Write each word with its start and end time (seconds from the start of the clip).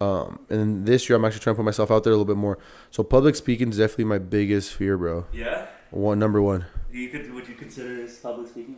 Um, 0.00 0.38
and 0.48 0.58
then 0.60 0.84
this 0.84 1.08
year 1.08 1.16
I'm 1.16 1.24
actually 1.24 1.40
trying 1.40 1.54
to 1.56 1.58
put 1.58 1.64
myself 1.64 1.90
out 1.90 2.04
there 2.04 2.12
a 2.12 2.16
little 2.16 2.24
bit 2.32 2.38
more. 2.38 2.58
So 2.90 3.02
public 3.02 3.36
speaking 3.36 3.68
is 3.70 3.76
definitely 3.78 4.04
my 4.06 4.18
biggest 4.18 4.72
fear, 4.72 4.96
bro. 4.96 5.26
Yeah. 5.32 5.66
One 5.90 6.18
number 6.18 6.40
one. 6.40 6.64
You 6.92 7.08
could 7.10 7.32
would 7.34 7.46
you 7.48 7.54
consider 7.54 7.96
this 7.96 8.18
public 8.18 8.48
speaking? 8.48 8.76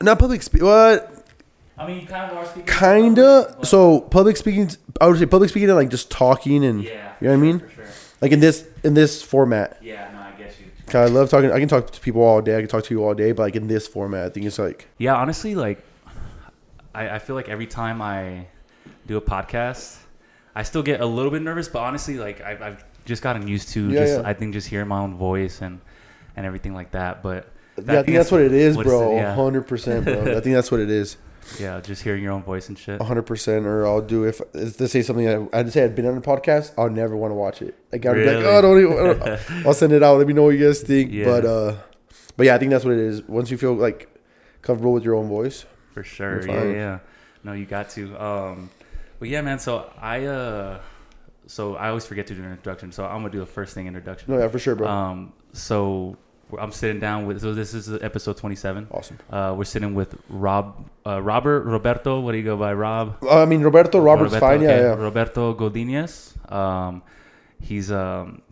Not 0.00 0.18
public 0.18 0.42
speak. 0.42 0.62
What? 0.62 1.26
I 1.76 1.86
mean, 1.86 2.00
you 2.02 2.06
kind 2.06 2.30
of 2.30 2.36
are 2.38 2.44
speaking. 2.46 2.66
Kinda. 2.66 3.56
So 3.64 4.00
public 4.00 4.36
speaking. 4.36 4.70
I 5.00 5.06
would 5.08 5.18
say 5.18 5.26
public 5.26 5.50
speaking 5.50 5.68
and 5.70 5.76
like 5.76 5.88
just 5.90 6.10
talking 6.10 6.64
and 6.64 6.82
Yeah. 6.84 7.12
you 7.20 7.28
know 7.28 7.32
what 7.34 7.38
I 7.38 7.40
mean. 7.40 7.58
For 7.60 7.70
sure. 7.70 7.84
Like 8.20 8.32
in 8.32 8.40
this 8.40 8.66
in 8.84 8.94
this 8.94 9.22
format. 9.22 9.78
Yeah. 9.82 10.10
No, 10.12 10.20
I 10.20 10.30
get 10.38 10.54
you. 10.60 10.66
'Cause 10.86 11.10
I 11.10 11.12
love 11.12 11.30
talking. 11.30 11.50
I 11.50 11.58
can 11.58 11.68
talk 11.68 11.90
to 11.90 12.00
people 12.00 12.22
all 12.22 12.40
day. 12.42 12.56
I 12.56 12.60
can 12.60 12.68
talk 12.68 12.84
to 12.84 12.94
you 12.94 13.02
all 13.04 13.14
day. 13.14 13.32
But 13.32 13.42
like 13.44 13.56
in 13.56 13.66
this 13.66 13.88
format, 13.88 14.26
I 14.26 14.28
think 14.28 14.46
it's 14.46 14.58
like 14.58 14.86
Yeah, 14.98 15.14
honestly, 15.16 15.54
like 15.54 15.82
I, 16.94 17.08
I 17.16 17.18
feel 17.18 17.34
like 17.36 17.48
every 17.48 17.66
time 17.66 18.00
I 18.02 18.46
do 19.06 19.16
a 19.16 19.20
podcast, 19.20 19.96
I 20.54 20.62
still 20.64 20.82
get 20.82 21.00
a 21.00 21.06
little 21.06 21.30
bit 21.30 21.42
nervous. 21.42 21.68
But 21.68 21.80
honestly, 21.80 22.18
like 22.18 22.40
I've, 22.40 22.60
I've 22.62 22.84
just 23.04 23.22
gotten 23.22 23.46
used 23.48 23.68
to 23.70 23.88
Yeah, 23.90 24.00
just 24.00 24.20
yeah. 24.20 24.28
I 24.28 24.34
think 24.34 24.52
just 24.54 24.68
hearing 24.68 24.88
my 24.88 24.98
own 25.00 25.16
voice 25.16 25.60
and 25.62 25.80
and 26.36 26.46
everything 26.46 26.74
like 26.74 26.92
that. 26.92 27.22
But 27.22 27.48
yeah, 27.76 28.00
I 28.00 28.02
think 28.02 28.16
that's 28.16 28.30
what 28.32 28.40
it 28.42 28.52
is, 28.52 28.76
what 28.76 28.86
bro. 28.86 29.20
Hundred 29.34 29.62
percent, 29.66 30.04
bro. 30.04 30.36
I 30.36 30.40
think 30.40 30.54
that's 30.54 30.70
what 30.70 30.80
it 30.80 30.90
is. 30.90 31.16
yeah, 31.58 31.80
just 31.80 32.02
hearing 32.02 32.22
your 32.22 32.32
own 32.32 32.42
voice 32.42 32.68
and 32.68 32.78
shit. 32.78 33.00
hundred 33.00 33.22
percent. 33.22 33.64
Or 33.66 33.86
I'll 33.86 34.02
do 34.02 34.24
if 34.24 34.40
if 34.54 34.76
they 34.76 34.86
say 34.86 35.02
something. 35.02 35.28
I, 35.28 35.58
I'd 35.58 35.72
say 35.72 35.84
I'd 35.84 35.94
been 35.94 36.06
on 36.06 36.16
a 36.16 36.20
podcast. 36.20 36.72
I'll 36.76 36.90
never 36.90 37.16
want 37.16 37.30
to 37.30 37.34
watch 37.36 37.62
it. 37.62 37.74
Like 37.92 38.04
I'd 38.06 38.14
be 38.14 38.24
like, 38.24 38.44
oh, 38.44 38.58
I 38.58 38.60
don't 38.60 38.78
even. 38.80 38.92
I 38.92 39.12
don't- 39.14 39.50
I'll 39.66 39.74
send 39.74 39.92
it 39.92 40.02
out. 40.02 40.18
Let 40.18 40.26
me 40.26 40.32
know 40.34 40.42
what 40.44 40.50
you 40.50 40.64
guys 40.66 40.80
think. 40.82 41.10
Yeah. 41.12 41.24
But 41.24 41.44
uh, 41.46 41.76
but 42.36 42.46
yeah, 42.46 42.54
I 42.54 42.58
think 42.58 42.70
that's 42.70 42.84
what 42.84 42.94
it 42.94 43.00
is. 43.00 43.22
Once 43.22 43.50
you 43.50 43.56
feel 43.56 43.74
like 43.74 44.08
comfortable 44.62 44.92
with 44.92 45.04
your 45.04 45.14
own 45.14 45.28
voice, 45.28 45.64
For 45.94 46.02
sure. 46.04 46.46
Yeah, 46.46 46.64
yeah. 46.64 46.98
No, 47.42 47.52
you 47.54 47.64
got 47.64 47.88
to. 47.90 48.22
Um, 48.22 48.70
but 49.20 49.28
yeah, 49.28 49.42
man. 49.42 49.60
So 49.60 49.88
I, 50.00 50.24
uh, 50.24 50.80
so 51.46 51.76
I 51.76 51.88
always 51.88 52.06
forget 52.06 52.26
to 52.28 52.34
do 52.34 52.42
an 52.42 52.50
introduction. 52.50 52.90
So 52.90 53.04
I'm 53.04 53.20
gonna 53.20 53.30
do 53.30 53.42
a 53.42 53.46
first 53.46 53.74
thing 53.74 53.86
introduction. 53.86 54.32
no, 54.32 54.40
yeah, 54.40 54.48
for 54.48 54.58
sure, 54.58 54.74
bro. 54.74 54.88
Um, 54.88 55.32
so 55.52 56.16
I'm 56.58 56.72
sitting 56.72 57.00
down 57.00 57.26
with. 57.26 57.40
So 57.40 57.54
this 57.54 57.74
is 57.74 57.92
episode 58.02 58.36
27. 58.36 58.88
awesome. 58.90 59.18
Uh, 59.30 59.54
we're 59.56 59.64
sitting 59.64 59.94
with 59.94 60.16
Rob, 60.28 60.88
uh, 61.06 61.22
Robert 61.22 61.64
Roberto. 61.64 62.20
What 62.20 62.32
do 62.32 62.38
you 62.38 62.44
go 62.44 62.56
by, 62.56 62.72
Rob? 62.72 63.18
Uh, 63.22 63.42
I 63.42 63.44
mean, 63.44 63.62
Roberto 63.62 64.00
Roberts, 64.00 64.34
Roberto, 64.34 64.46
fine. 64.46 64.62
Yeah, 64.62 64.76
yeah. 64.76 64.94
Roberto 64.94 65.54
Godinez. 65.54 66.34
Um, 66.50 67.02
he's 67.60 67.92
um, 67.92 68.42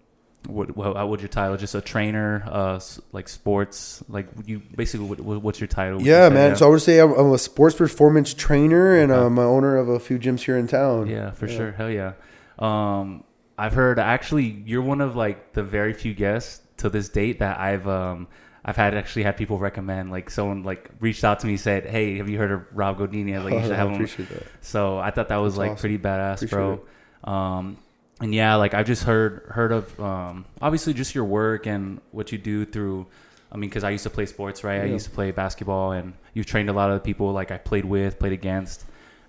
what, 0.49 0.77
what 0.77 0.97
how 0.97 1.07
would 1.07 1.21
your 1.21 1.29
title? 1.29 1.57
Just 1.57 1.75
a 1.75 1.81
trainer, 1.81 2.43
uh, 2.51 2.81
like 3.13 3.29
sports, 3.29 4.03
like 4.09 4.27
you 4.47 4.61
basically. 4.75 5.07
What, 5.07 5.21
what- 5.21 5.43
what's 5.43 5.61
your 5.61 5.69
title? 5.69 5.99
would 5.99 6.07
you 6.07 6.13
Yeah, 6.13 6.29
man. 6.31 6.57
So 6.57 6.67
I 6.67 6.71
would 6.71 6.83
say 6.83 6.99
I'm, 7.01 7.13
I'm 7.13 7.33
a 7.33 7.39
sports 7.39 7.77
performance 7.77 8.35
trainer 8.35 8.97
and 8.97 9.13
Okay. 9.13 9.25
I'm 9.27 9.39
owner 9.39 9.77
of 9.77 9.89
a 9.89 10.01
few 10.01 10.19
gyms 10.19 10.41
here 10.41 10.57
in 10.57 10.67
town. 10.67 11.07
Yeah, 11.07 11.31
for 11.31 11.47
Yeah. 11.47 11.57
sure. 11.57 11.73
Hell 11.73 11.91
yeah. 11.91 12.13
Um, 12.59 13.25
I've 13.57 13.75
heard 13.75 13.99
actually 13.99 14.45
you're 14.67 14.83
one 14.83 15.01
of 15.01 15.17
like 15.17 15.53
the 15.53 15.63
very 15.63 15.93
few 15.93 16.15
guests 16.15 16.61
to 16.79 16.89
this 16.89 17.09
date 17.09 17.41
that 17.41 17.59
I've 17.59 17.87
um 17.89 18.29
I've 18.65 18.77
had 18.77 18.95
actually 18.95 19.23
had 19.25 19.37
people 19.37 19.59
recommend 19.59 20.11
like 20.11 20.31
someone 20.31 20.63
like 20.63 20.91
reached 21.01 21.25
out 21.25 21.41
to 21.41 21.47
me 21.47 21.55
and 21.55 21.61
said 21.61 21.87
hey 21.87 22.19
have 22.19 22.29
you 22.29 22.39
heard 22.39 22.53
of 22.53 22.63
Rob 22.73 22.99
Godinez 22.99 23.43
like 23.45 23.55
you 23.55 23.63
should 23.63 23.73
I 23.73 23.77
have 23.77 23.91
him 23.91 24.07
that. 24.07 24.47
so 24.61 24.99
I 24.99 25.11
thought 25.11 25.29
that 25.29 25.37
was 25.39 25.55
That's 25.55 25.59
like 25.59 25.71
awesome. 25.73 25.81
pretty 25.81 25.99
badass 25.99 26.35
Appreciate 26.37 26.51
bro 26.57 26.81
um 27.25 27.79
and 28.21 28.35
yeah 28.35 28.55
like 28.57 28.75
I've 28.75 28.87
just 28.87 29.05
heard 29.05 29.45
heard 29.49 29.73
of 29.73 30.01
um 30.01 30.45
obviously 30.61 30.95
just 30.95 31.15
your 31.15 31.25
work 31.25 31.67
and 31.67 32.01
what 32.11 32.33
you 32.33 32.39
do 32.39 32.65
through 32.65 33.07
I 33.51 33.57
mean 33.57 33.71
because 33.71 33.85
I 33.85 33.91
used 33.91 34.05
to 34.05 34.11
play 34.11 34.27
sports 34.27 34.65
right 34.65 34.81
I 34.81 34.85
used 34.85 35.07
to 35.07 35.11
play 35.11 35.31
basketball 35.31 35.93
and 35.93 36.15
you've 36.35 36.47
trained 36.47 36.69
a 36.69 36.73
lot 36.73 36.91
of 36.91 36.97
the 36.97 37.05
people 37.05 37.33
like 37.33 37.51
I 37.51 37.59
played 37.59 37.85
with 37.85 38.19
played 38.19 38.33
against 38.33 38.85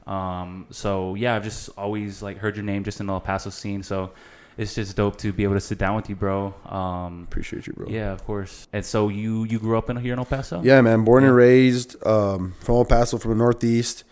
um, 0.09 0.65
so 0.71 1.13
yeah, 1.13 1.35
I've 1.35 1.43
just 1.43 1.69
always 1.77 2.21
like 2.21 2.37
heard 2.37 2.55
your 2.55 2.65
name 2.65 2.83
just 2.83 2.99
in 2.99 3.05
the 3.05 3.13
El 3.13 3.21
Paso 3.21 3.51
scene. 3.51 3.83
So 3.83 4.11
it's 4.57 4.73
just 4.73 4.95
dope 4.97 5.17
to 5.19 5.31
be 5.31 5.43
able 5.43 5.53
to 5.53 5.61
sit 5.61 5.77
down 5.77 5.95
with 5.95 6.09
you, 6.09 6.15
bro. 6.15 6.53
Um, 6.65 7.27
Appreciate 7.29 7.67
you, 7.67 7.73
bro. 7.73 7.87
yeah, 7.87 8.11
of 8.11 8.25
course. 8.25 8.67
And 8.73 8.83
so 8.83 9.09
you 9.09 9.43
you 9.43 9.59
grew 9.59 9.77
up 9.77 9.89
in 9.89 9.97
here 9.97 10.13
in 10.13 10.19
El 10.19 10.25
Paso? 10.25 10.61
Yeah, 10.63 10.81
man. 10.81 11.03
Born 11.03 11.23
and 11.23 11.35
raised 11.35 11.95
um, 12.05 12.55
from 12.59 12.75
El 12.75 12.85
Paso, 12.85 13.19
from 13.19 13.31
the 13.31 13.37
Northeast. 13.37 14.03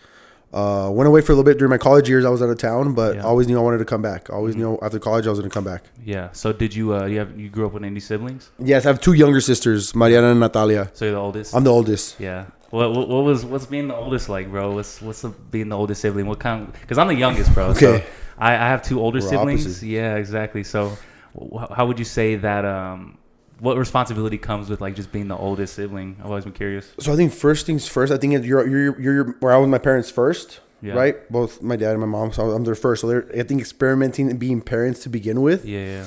Uh, 0.52 0.88
went 0.90 1.06
away 1.06 1.20
for 1.20 1.32
a 1.32 1.34
little 1.34 1.44
bit 1.44 1.58
during 1.58 1.70
my 1.70 1.76
college 1.76 2.08
years. 2.08 2.24
I 2.24 2.30
was 2.30 2.40
out 2.40 2.48
of 2.48 2.56
town, 2.58 2.94
but 2.94 3.16
Yeah. 3.16 3.22
always 3.22 3.46
knew 3.46 3.58
I 3.58 3.62
wanted 3.62 3.78
to 3.78 3.84
come 3.84 4.00
back. 4.00 4.30
Always 4.30 4.54
Mhm. 4.54 4.58
knew 4.58 4.78
after 4.80 4.98
college 4.98 5.26
I 5.26 5.30
was 5.30 5.38
going 5.38 5.50
to 5.50 5.54
come 5.54 5.64
back. 5.64 5.82
Yeah. 6.04 6.28
So 6.32 6.52
did 6.52 6.74
you 6.74 6.94
uh 6.94 7.04
you 7.04 7.18
have 7.18 7.38
you 7.38 7.50
grew 7.50 7.66
up 7.66 7.74
with 7.74 7.84
any 7.84 8.00
siblings? 8.00 8.50
Yes, 8.58 8.86
I 8.86 8.88
have 8.88 9.00
two 9.00 9.12
younger 9.12 9.40
sisters, 9.42 9.94
Mariana 9.94 10.28
and 10.30 10.40
Natalia. 10.40 10.88
So 10.94 11.04
you're 11.04 11.14
the 11.14 11.20
oldest. 11.20 11.54
I'm 11.54 11.64
the 11.64 11.72
oldest. 11.72 12.18
yeah. 12.18 12.44
What, 12.70 12.92
what 12.94 13.08
what 13.08 13.24
was 13.24 13.44
what's 13.44 13.66
being 13.66 13.88
the 13.88 13.96
oldest 13.96 14.28
like, 14.30 14.50
bro? 14.50 14.72
What's 14.72 15.02
what's 15.02 15.20
the, 15.22 15.28
being 15.50 15.68
the 15.68 15.76
oldest 15.76 16.00
sibling? 16.00 16.26
What 16.26 16.38
kind? 16.38 16.72
Because 16.80 16.96
I'm 16.98 17.08
the 17.08 17.14
youngest, 17.14 17.52
bro. 17.54 17.72
So 17.74 17.86
Okay. 17.94 18.04
I, 18.38 18.52
I 18.54 18.68
have 18.72 18.82
two 18.82 19.00
older 19.00 19.20
We're 19.20 19.28
siblings. 19.28 19.64
opposite. 19.66 19.86
Yeah, 19.86 20.14
exactly. 20.16 20.64
So 20.64 20.92
wh- 21.34 21.70
how 21.76 21.86
would 21.86 21.98
you 21.98 22.04
say 22.04 22.36
that? 22.36 22.64
Um, 22.64 23.18
what 23.60 23.76
responsibility 23.76 24.38
comes 24.38 24.68
with 24.70 24.80
like 24.80 24.94
just 24.94 25.10
being 25.12 25.28
the 25.28 25.36
oldest 25.36 25.74
sibling? 25.74 26.16
I've 26.20 26.26
always 26.26 26.44
been 26.44 26.52
curious. 26.52 26.92
So 27.00 27.12
I 27.12 27.16
think 27.16 27.32
first 27.32 27.66
things 27.66 27.86
first. 27.88 28.12
I 28.12 28.16
think 28.16 28.44
you're 28.44 28.66
you're 28.66 29.00
you're 29.00 29.24
where 29.40 29.52
I 29.52 29.56
was 29.56 29.64
with 29.64 29.70
my 29.70 29.78
parents 29.78 30.10
first, 30.10 30.60
Yeah. 30.80 30.94
right? 30.94 31.30
Both 31.32 31.60
my 31.62 31.76
dad 31.76 31.90
and 31.92 32.00
my 32.00 32.06
mom. 32.06 32.32
So 32.32 32.50
I'm 32.50 32.64
their 32.64 32.74
first. 32.74 33.00
So 33.00 33.08
they're 33.08 33.26
I 33.36 33.42
think 33.42 33.60
experimenting 33.60 34.30
and 34.30 34.38
being 34.38 34.60
parents 34.60 35.02
to 35.04 35.08
begin 35.08 35.40
with. 35.42 35.64
Yeah, 35.64 36.04
yeah. 36.04 36.06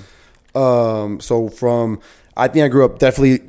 Um, 0.55 1.19
so 1.19 1.49
from 1.49 1.99
I 2.37 2.47
think 2.47 2.63
I 2.63 2.67
grew 2.67 2.85
up 2.85 2.99
definitely 2.99 3.41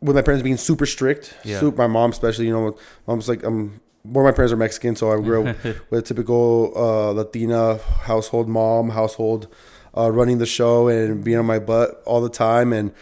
with 0.00 0.14
my 0.14 0.22
parents 0.22 0.42
being 0.42 0.56
super 0.56 0.86
strict. 0.86 1.34
Yeah. 1.44 1.58
Super, 1.60 1.76
my 1.78 1.86
mom 1.88 2.10
especially. 2.10 2.46
You 2.46 2.52
know, 2.52 2.76
mom's 3.06 3.28
like 3.28 3.44
um. 3.44 3.80
More 4.04 4.22
of 4.26 4.32
my 4.32 4.34
parents 4.34 4.52
are 4.54 4.56
Mexican, 4.56 4.96
so 4.96 5.12
I 5.12 5.20
grew 5.20 5.44
up 5.48 5.56
with 5.90 5.98
a 5.98 6.02
typical 6.02 6.72
uh, 6.74 7.10
Latina 7.12 7.78
household 8.04 8.48
mom, 8.48 8.90
household 8.90 9.48
uh, 9.96 10.10
running 10.10 10.38
the 10.38 10.46
show 10.46 10.88
and 10.88 11.22
being 11.24 11.38
on 11.38 11.46
my 11.46 11.58
butt 11.58 12.02
all 12.04 12.20
the 12.20 12.28
time. 12.30 12.72
And 12.72 12.92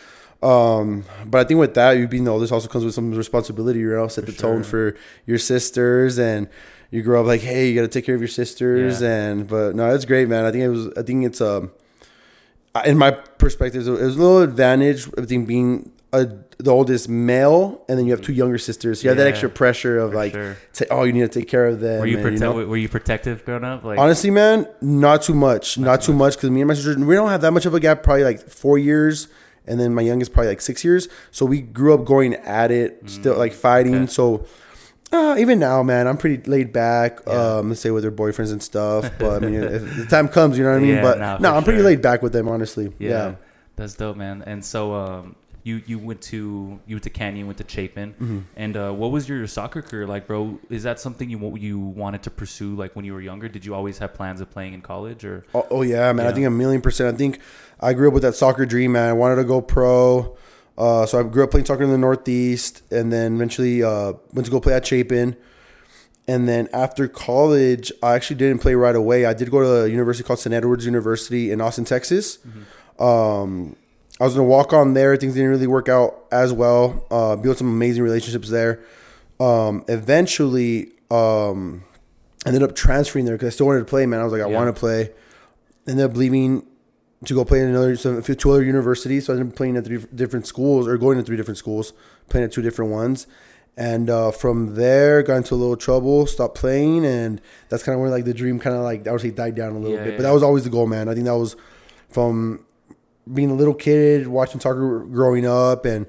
um, 0.43 1.05
but 1.27 1.41
I 1.41 1.45
think 1.45 1.59
with 1.61 1.75
that, 1.75 1.93
you 1.93 2.07
being 2.09 2.25
the 2.25 2.31
oldest 2.31 2.53
also 2.53 2.69
comes 2.69 2.85
with 2.85 2.95
some 2.95 3.13
responsibility. 3.13 3.81
You 3.81 3.91
know, 3.91 4.09
set 4.09 4.25
For 4.25 4.31
the 4.31 4.37
tone 4.37 4.63
for 4.63 4.97
your 5.27 5.39
sisters, 5.39 6.19
and 6.19 6.49
you 6.91 7.03
grow 7.03 7.21
up 7.23 7.27
like, 7.27 7.41
hey, 7.41 7.69
you 7.69 7.75
got 7.75 7.83
to 7.83 7.89
take 7.89 8.05
care 8.05 8.15
of 8.15 8.21
your 8.21 8.29
sisters. 8.29 9.01
Yeah. 9.01 9.09
And 9.29 9.49
but 9.49 9.75
no, 9.75 9.95
it's 9.95 10.05
great, 10.05 10.29
man. 10.29 10.45
I 10.45 10.53
think 10.53 10.65
it 10.65 10.69
was. 10.69 10.89
I 10.97 11.03
think 11.03 11.25
it's 11.25 11.41
um 11.41 11.71
in 12.85 12.99
my 12.99 13.11
perspective, 13.11 13.87
it 13.87 13.91
was 13.91 14.17
a 14.17 14.21
little 14.21 14.43
advantage 14.43 15.07
of 15.15 15.27
being- 15.29 15.47
being 15.47 15.91
a, 16.13 16.27
the 16.59 16.71
oldest 16.71 17.09
male, 17.09 17.85
and 17.89 17.99
then 17.99 18.07
you 18.07 18.13
have 18.13 18.23
two 18.23 18.33
younger 18.33 18.59
sisters. 18.59 19.01
So 19.01 19.05
you 19.05 19.09
have 19.11 19.19
that 19.19 19.25
Yeah, 19.25 19.31
extra 19.31 19.49
pressure 19.51 19.99
of 19.99 20.15
like, 20.15 20.33
sure. 20.33 20.57
oh, 20.91 21.05
you 21.05 21.13
need 21.13 21.21
to 21.31 21.41
take 21.41 21.49
care 21.49 21.67
of 21.67 21.81
them. 21.81 22.01
Were 22.01 22.07
you, 22.07 22.19
and, 22.19 22.37
prote- 22.37 22.41
know? 22.41 22.53
were 22.67 22.77
you 22.77 22.89
protective 22.89 23.45
growing 23.45 23.65
up? 23.65 23.85
Like, 23.85 23.99
Honestly, 23.99 24.31
man, 24.31 24.67
not 24.81 25.23
too 25.23 25.35
much. 25.35 25.77
Not, 25.79 26.01
too 26.03 26.13
much 26.13 26.37
because 26.37 26.51
me 26.51 26.61
and 26.63 26.69
my 26.69 26.75
sister, 26.75 26.99
we 27.05 27.15
don't 27.15 27.29
have 27.29 27.41
that 27.43 27.53
much 27.53 27.67
of 27.67 27.75
a 27.75 27.81
gap. 27.81 28.03
Probably 28.03 28.25
like 28.25 28.49
four 28.49 28.79
years, 28.79 29.29
and 29.67 29.79
then 29.81 29.95
my 29.95 30.03
youngest 30.03 30.33
probably 30.33 30.49
like 30.49 30.61
six 30.61 30.85
years. 30.85 31.09
So 31.31 31.45
we 31.45 31.61
grew 31.61 31.93
up 31.93 32.05
going 32.05 32.35
at 32.35 32.71
it, 32.71 33.03
still 33.11 33.37
like 33.37 33.53
fighting. 33.53 34.07
Mm. 34.07 34.11
So. 34.11 34.47
Uh, 35.13 35.37
even 35.39 35.61
now, 35.61 35.85
man, 35.85 36.09
I'm 36.09 36.17
pretty 36.17 36.51
laid 36.51 36.73
back. 36.73 37.25
Um, 37.29 37.69
let's 37.69 37.81
say 37.81 37.93
with 37.93 38.03
their 38.03 38.11
boyfriends 38.11 38.51
and 38.51 38.61
stuff. 38.61 39.09
But 39.21 39.45
I 39.45 39.47
mean, 39.47 39.63
if 39.63 39.97
the 39.97 40.05
time 40.07 40.27
comes, 40.27 40.59
you 40.59 40.65
know 40.65 40.71
what 40.73 40.79
I 40.79 40.81
mean. 40.81 40.97
Yeah, 40.97 41.03
but 41.03 41.19
nah, 41.21 41.39
no, 41.39 41.51
for 41.51 41.57
I'm 41.57 41.63
pretty 41.63 41.79
sure. 41.79 41.87
laid 41.87 42.03
back 42.03 42.23
with 42.23 42.33
them, 42.33 42.49
honestly. 42.49 42.93
yeah, 42.99 43.09
Yeah. 43.09 43.35
that's 43.77 43.95
dope, 43.95 44.17
man. 44.17 44.43
And 44.45 44.65
so, 44.65 44.95
um, 44.95 45.37
you 45.67 45.83
you 45.87 45.99
went 45.99 46.21
to 46.23 46.79
you 46.87 46.97
went 46.97 47.03
to 47.03 47.11
Canyon, 47.11 47.47
went 47.47 47.59
to 47.59 47.65
Chapin, 47.67 48.15
Mm-hmm. 48.15 48.39
and 48.57 48.77
uh, 48.77 48.93
what 48.93 49.11
was 49.11 49.29
your 49.29 49.47
soccer 49.47 49.83
career 49.83 50.07
like, 50.07 50.27
bro? 50.27 50.59
Is 50.71 50.85
that 50.85 51.01
something 51.01 51.29
you 51.29 51.57
you 51.57 51.79
wanted 51.79 52.23
to 52.23 52.31
pursue 52.31 52.75
like 52.77 52.95
when 52.97 53.05
you 53.05 53.13
were 53.13 53.21
younger? 53.21 53.49
Did 53.49 53.65
you 53.67 53.75
always 53.75 53.99
have 53.99 54.15
plans 54.15 54.41
of 54.41 54.51
playing 54.51 54.75
in 54.75 54.81
college 54.83 55.25
or? 55.25 55.45
Oh, 55.55 55.67
oh 55.71 55.83
yeah, 55.83 56.13
man. 56.13 56.27
I 56.27 56.33
think 56.33 56.47
a 56.47 56.51
million 56.51 56.81
percent. 56.81 57.13
I 57.15 57.17
think 57.19 57.41
I 57.81 57.93
grew 57.95 58.09
up 58.09 58.15
with 58.15 58.23
that 58.23 58.35
soccer 58.35 58.65
dream, 58.65 58.93
man. 58.93 59.09
I 59.09 59.13
wanted 59.13 59.37
to 59.37 59.45
go 59.45 59.61
pro. 59.61 60.37
Uh, 60.79 61.07
so 61.07 61.19
I 61.19 61.23
grew 61.23 61.43
up 61.43 61.51
playing 61.51 61.67
soccer 61.67 61.83
in 61.85 61.91
the 61.91 61.99
Northeast, 61.99 62.83
and 62.93 63.13
then 63.13 63.35
eventually 63.37 63.83
uh, 63.83 64.13
went 64.35 64.45
to 64.45 64.51
go 64.53 64.61
play 64.61 64.75
at 64.75 64.87
Chapin. 64.87 65.37
And 66.29 66.47
then 66.49 66.69
after 66.73 67.09
college, 67.09 67.91
I 68.03 68.15
actually 68.15 68.37
didn't 68.37 68.61
play 68.61 68.75
right 68.75 68.95
away. 68.97 69.25
I 69.27 69.33
did 69.33 69.51
go 69.51 69.61
to 69.61 69.85
a 69.85 69.89
university 69.89 70.27
called 70.27 70.39
St. 70.41 70.53
Edward's 70.53 70.85
University 70.85 71.51
in 71.51 71.61
Austin, 71.61 71.85
Texas. 71.85 72.39
Um, 72.99 73.77
I 74.21 74.25
was 74.25 74.35
gonna 74.35 74.47
walk 74.49 74.73
on 74.73 74.95
there. 74.95 75.17
Things 75.17 75.35
didn't 75.35 75.51
really 75.51 75.67
work 75.67 75.89
out 75.89 76.25
as 76.33 76.53
well. 76.53 77.05
Uh, 77.11 77.37
built 77.37 77.59
some 77.59 77.69
amazing 77.69 78.03
relationships 78.03 78.49
there. 78.49 78.81
Um, 79.39 79.85
eventually, 79.89 80.93
um, 81.11 81.85
ended 82.47 82.63
up 82.63 82.75
transferring 82.75 83.25
there 83.27 83.35
because 83.35 83.49
I 83.49 83.55
still 83.55 83.67
wanted 83.67 83.81
to 83.81 83.85
play. 83.87 84.07
Man, 84.07 84.21
I 84.21 84.25
was 84.25 84.33
like, 84.33 84.43
I 84.43 84.49
Yeah. 84.49 84.57
want 84.57 84.75
to 84.75 84.79
play. 84.79 85.11
Ended 85.87 86.05
up 86.11 86.17
leaving 86.17 86.65
to 87.25 87.35
go 87.35 87.45
play 87.45 87.61
in 87.61 87.69
another 87.69 87.97
some, 87.97 88.23
two 88.23 88.51
other 88.51 88.63
universities. 88.63 89.27
So 89.27 89.33
I 89.33 89.37
ended 89.37 89.53
up 89.53 89.57
playing 89.57 89.77
at 89.77 89.85
three 89.85 89.99
different 90.15 90.47
schools 90.47 90.87
or 90.89 90.97
going 90.97 91.19
to 91.19 91.25
three 91.25 91.37
different 91.37 91.59
schools, 91.59 91.93
playing 92.29 92.45
at 92.47 92.53
two 92.53 92.63
different 92.63 92.91
ones. 92.93 93.27
And 93.77 94.09
uh, 94.09 94.31
from 94.31 94.75
there, 94.77 95.23
got 95.23 95.37
into 95.37 95.55
a 95.55 95.57
little 95.57 95.77
trouble, 95.77 96.27
stopped 96.27 96.55
playing, 96.57 97.05
and 97.05 97.41
that's 97.69 97.83
kind 97.83 97.95
of 97.95 98.01
where 98.01 98.09
like 98.11 98.25
the 98.25 98.33
dream 98.33 98.59
kind 98.59 98.75
of 98.75 98.83
like 98.83 99.07
I 99.07 99.13
would 99.13 99.21
say 99.21 99.31
died 99.31 99.55
down 99.55 99.73
a 99.73 99.79
little 99.79 99.99
Yeah, 99.99 100.05
bit. 100.05 100.11
yeah. 100.13 100.17
But 100.17 100.23
that 100.23 100.33
was 100.33 100.43
always 100.43 100.65
the 100.65 100.71
goal, 100.71 100.87
man. 100.87 101.09
I 101.11 101.15
think 101.15 101.27
that 101.27 101.37
was 101.37 101.57
from 102.09 102.65
being 103.33 103.51
a 103.51 103.55
little 103.55 103.75
kid, 103.75 104.27
watching 104.29 104.61
soccer 104.61 105.01
growing 105.01 105.47
up, 105.47 105.85
and 105.85 106.07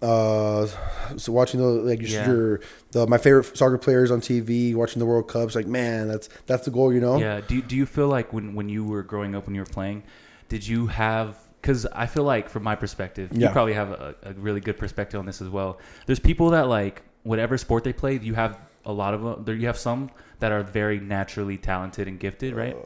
Uh, 0.00 0.68
so 1.16 1.32
watching 1.32 1.58
the 1.58 1.66
like 1.66 2.00
Yeah. 2.00 2.28
your 2.28 2.60
the 2.92 3.04
my 3.08 3.18
favorite 3.18 3.56
soccer 3.56 3.78
players 3.78 4.12
on 4.12 4.20
TV, 4.20 4.72
watching 4.72 5.00
the 5.00 5.06
World 5.06 5.26
Cups, 5.26 5.56
like 5.56 5.66
man, 5.66 6.06
that's 6.06 6.28
that's 6.46 6.64
the 6.64 6.70
goal, 6.70 6.92
you 6.92 7.00
know. 7.00 7.18
Yeah. 7.18 7.40
Do 7.40 7.60
do 7.60 7.74
you 7.74 7.84
feel 7.84 8.06
like 8.06 8.32
when 8.32 8.54
when 8.54 8.68
you 8.68 8.84
were 8.84 9.02
growing 9.02 9.34
up 9.34 9.46
when 9.46 9.56
you 9.56 9.60
were 9.62 9.66
playing, 9.66 10.04
did 10.48 10.64
you 10.66 10.86
have? 10.86 11.36
Because 11.60 11.84
I 11.86 12.06
feel 12.06 12.22
like 12.22 12.48
from 12.48 12.62
my 12.62 12.76
perspective, 12.76 13.30
you 13.36 13.48
probably 13.48 13.72
have 13.72 13.90
a, 13.90 14.14
a 14.22 14.32
really 14.34 14.60
good 14.60 14.78
perspective 14.78 15.18
on 15.18 15.26
this 15.26 15.42
as 15.42 15.48
well. 15.48 15.80
There's 16.06 16.20
people 16.20 16.50
that 16.50 16.68
like 16.68 17.02
whatever 17.24 17.58
sport 17.58 17.82
they 17.82 17.92
play, 17.92 18.20
you 18.22 18.34
have 18.34 18.56
a 18.86 18.92
lot 18.92 19.14
of 19.14 19.22
them. 19.24 19.44
There 19.44 19.56
you 19.56 19.66
have 19.66 19.76
some 19.78 20.10
that 20.38 20.52
are 20.52 20.62
very 20.62 21.00
naturally 21.00 21.56
talented 21.56 22.06
and 22.06 22.20
gifted, 22.20 22.54
right? 22.54 22.76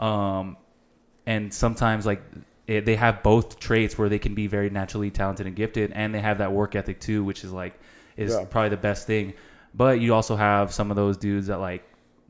Um, 0.00 0.56
and 1.26 1.54
sometimes 1.54 2.06
like 2.06 2.22
it, 2.70 2.84
they 2.84 2.94
have 2.94 3.22
both 3.24 3.58
traits 3.58 3.98
where 3.98 4.08
they 4.08 4.18
can 4.20 4.32
be 4.32 4.46
very 4.46 4.70
naturally 4.70 5.10
talented 5.10 5.44
and 5.48 5.56
gifted, 5.56 5.90
and 5.92 6.14
they 6.14 6.20
have 6.20 6.38
that 6.38 6.52
work 6.52 6.76
ethic 6.76 7.00
too, 7.00 7.24
which 7.24 7.42
is 7.42 7.52
like 7.52 7.74
is 8.16 8.32
Yeah. 8.32 8.44
probably 8.44 8.68
the 8.68 8.76
best 8.76 9.06
thing. 9.08 9.34
But 9.74 10.00
you 10.00 10.14
also 10.14 10.36
have 10.36 10.72
some 10.72 10.90
of 10.92 10.96
those 10.96 11.16
dudes 11.16 11.48
that 11.48 11.58
like 11.58 11.82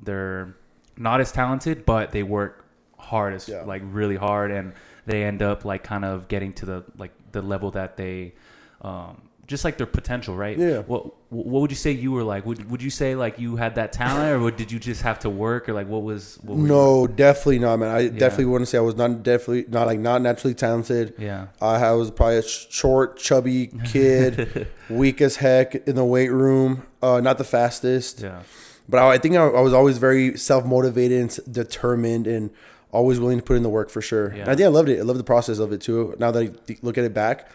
they're 0.03 0.55
not 0.97 1.21
as 1.21 1.31
talented, 1.31 1.85
but 1.85 2.11
they 2.13 2.23
work 2.23 2.65
hard 2.99 3.35
as 3.35 3.49
Yeah. 3.49 3.65
like 3.65 3.83
really 3.85 4.17
hard, 4.17 4.51
and 4.51 4.73
they 5.05 5.25
end 5.25 5.43
up 5.43 5.67
like 5.67 5.83
kind 5.83 6.07
of 6.07 6.27
getting 6.29 6.55
to 6.55 6.65
the 6.67 6.85
like 6.97 7.13
the 7.33 7.43
level 7.43 7.71
that 7.73 7.99
they. 7.99 8.33
Um, 8.81 9.21
just 9.51 9.65
like 9.65 9.77
their 9.79 9.87
potential, 9.87 10.37
right? 10.37 10.57
Yeah. 10.57 10.79
What 10.83 11.07
What 11.31 11.61
would 11.61 11.71
you 11.73 11.77
say 11.77 11.91
you 11.91 12.13
were 12.13 12.23
like? 12.23 12.47
Would 12.47 12.71
Would 12.71 12.81
you 12.83 12.89
say 12.89 13.15
like 13.17 13.39
you 13.41 13.57
had 13.57 13.75
that 13.75 13.93
talent, 13.93 14.33
or 14.33 14.39
would, 14.45 14.57
did 14.57 14.71
you 14.71 14.79
just 14.79 15.03
have 15.03 15.19
to 15.21 15.29
work, 15.31 15.69
or 15.69 15.73
like 15.75 15.89
what 15.89 16.03
was? 16.03 16.39
What 16.43 16.57
No, 16.57 17.09
definitely 17.09 17.59
not, 17.59 17.79
man. 17.81 17.91
I 17.95 18.09
definitely 18.09 18.45
wouldn't 18.47 18.69
say 18.69 18.79
I 18.79 18.81
was 18.81 18.95
not 18.97 19.23
definitely 19.25 19.67
not 19.69 19.87
like 19.89 19.99
not 19.99 20.23
naturally 20.23 20.55
talented. 20.55 21.15
Yeah. 21.19 21.49
I 21.61 21.93
was 21.93 22.11
probably 22.13 22.37
a 22.39 22.43
short, 22.43 23.19
chubby 23.19 23.67
kid, 23.85 24.69
weak 24.89 25.21
as 25.21 25.37
heck 25.37 25.75
in 25.89 25.97
the 25.97 26.05
weight 26.05 26.31
room. 26.31 26.87
Uh, 27.03 27.21
not 27.21 27.39
the 27.39 27.45
fastest, 27.45 28.21
Yeah. 28.21 28.43
but 28.89 28.99
I, 28.99 29.15
I 29.15 29.19
think 29.19 29.35
I, 29.35 29.45
I 29.47 29.61
was 29.61 29.73
always 29.73 29.99
very 29.99 30.37
self 30.39 30.65
motivated 30.65 31.21
and 31.21 31.53
determined, 31.53 32.27
and 32.29 32.51
always 32.93 33.19
willing 33.21 33.39
to 33.39 33.45
put 33.45 33.57
in 33.57 33.63
the 33.63 33.69
work 33.69 33.91
for 33.91 34.01
sure. 34.03 34.33
Yeah. 34.35 34.43
And 34.43 34.49
I 34.51 34.55
think 34.55 34.67
I 34.67 34.69
loved 34.69 34.89
it. 34.89 34.99
I 35.01 35.03
loved 35.03 35.19
the 35.19 35.25
process 35.25 35.59
of 35.59 35.73
it 35.73 35.81
too. 35.81 36.15
Now 36.19 36.31
that 36.31 36.43
I 36.43 36.77
look 36.83 36.99
at 36.99 37.05
it 37.05 37.15
back, 37.15 37.49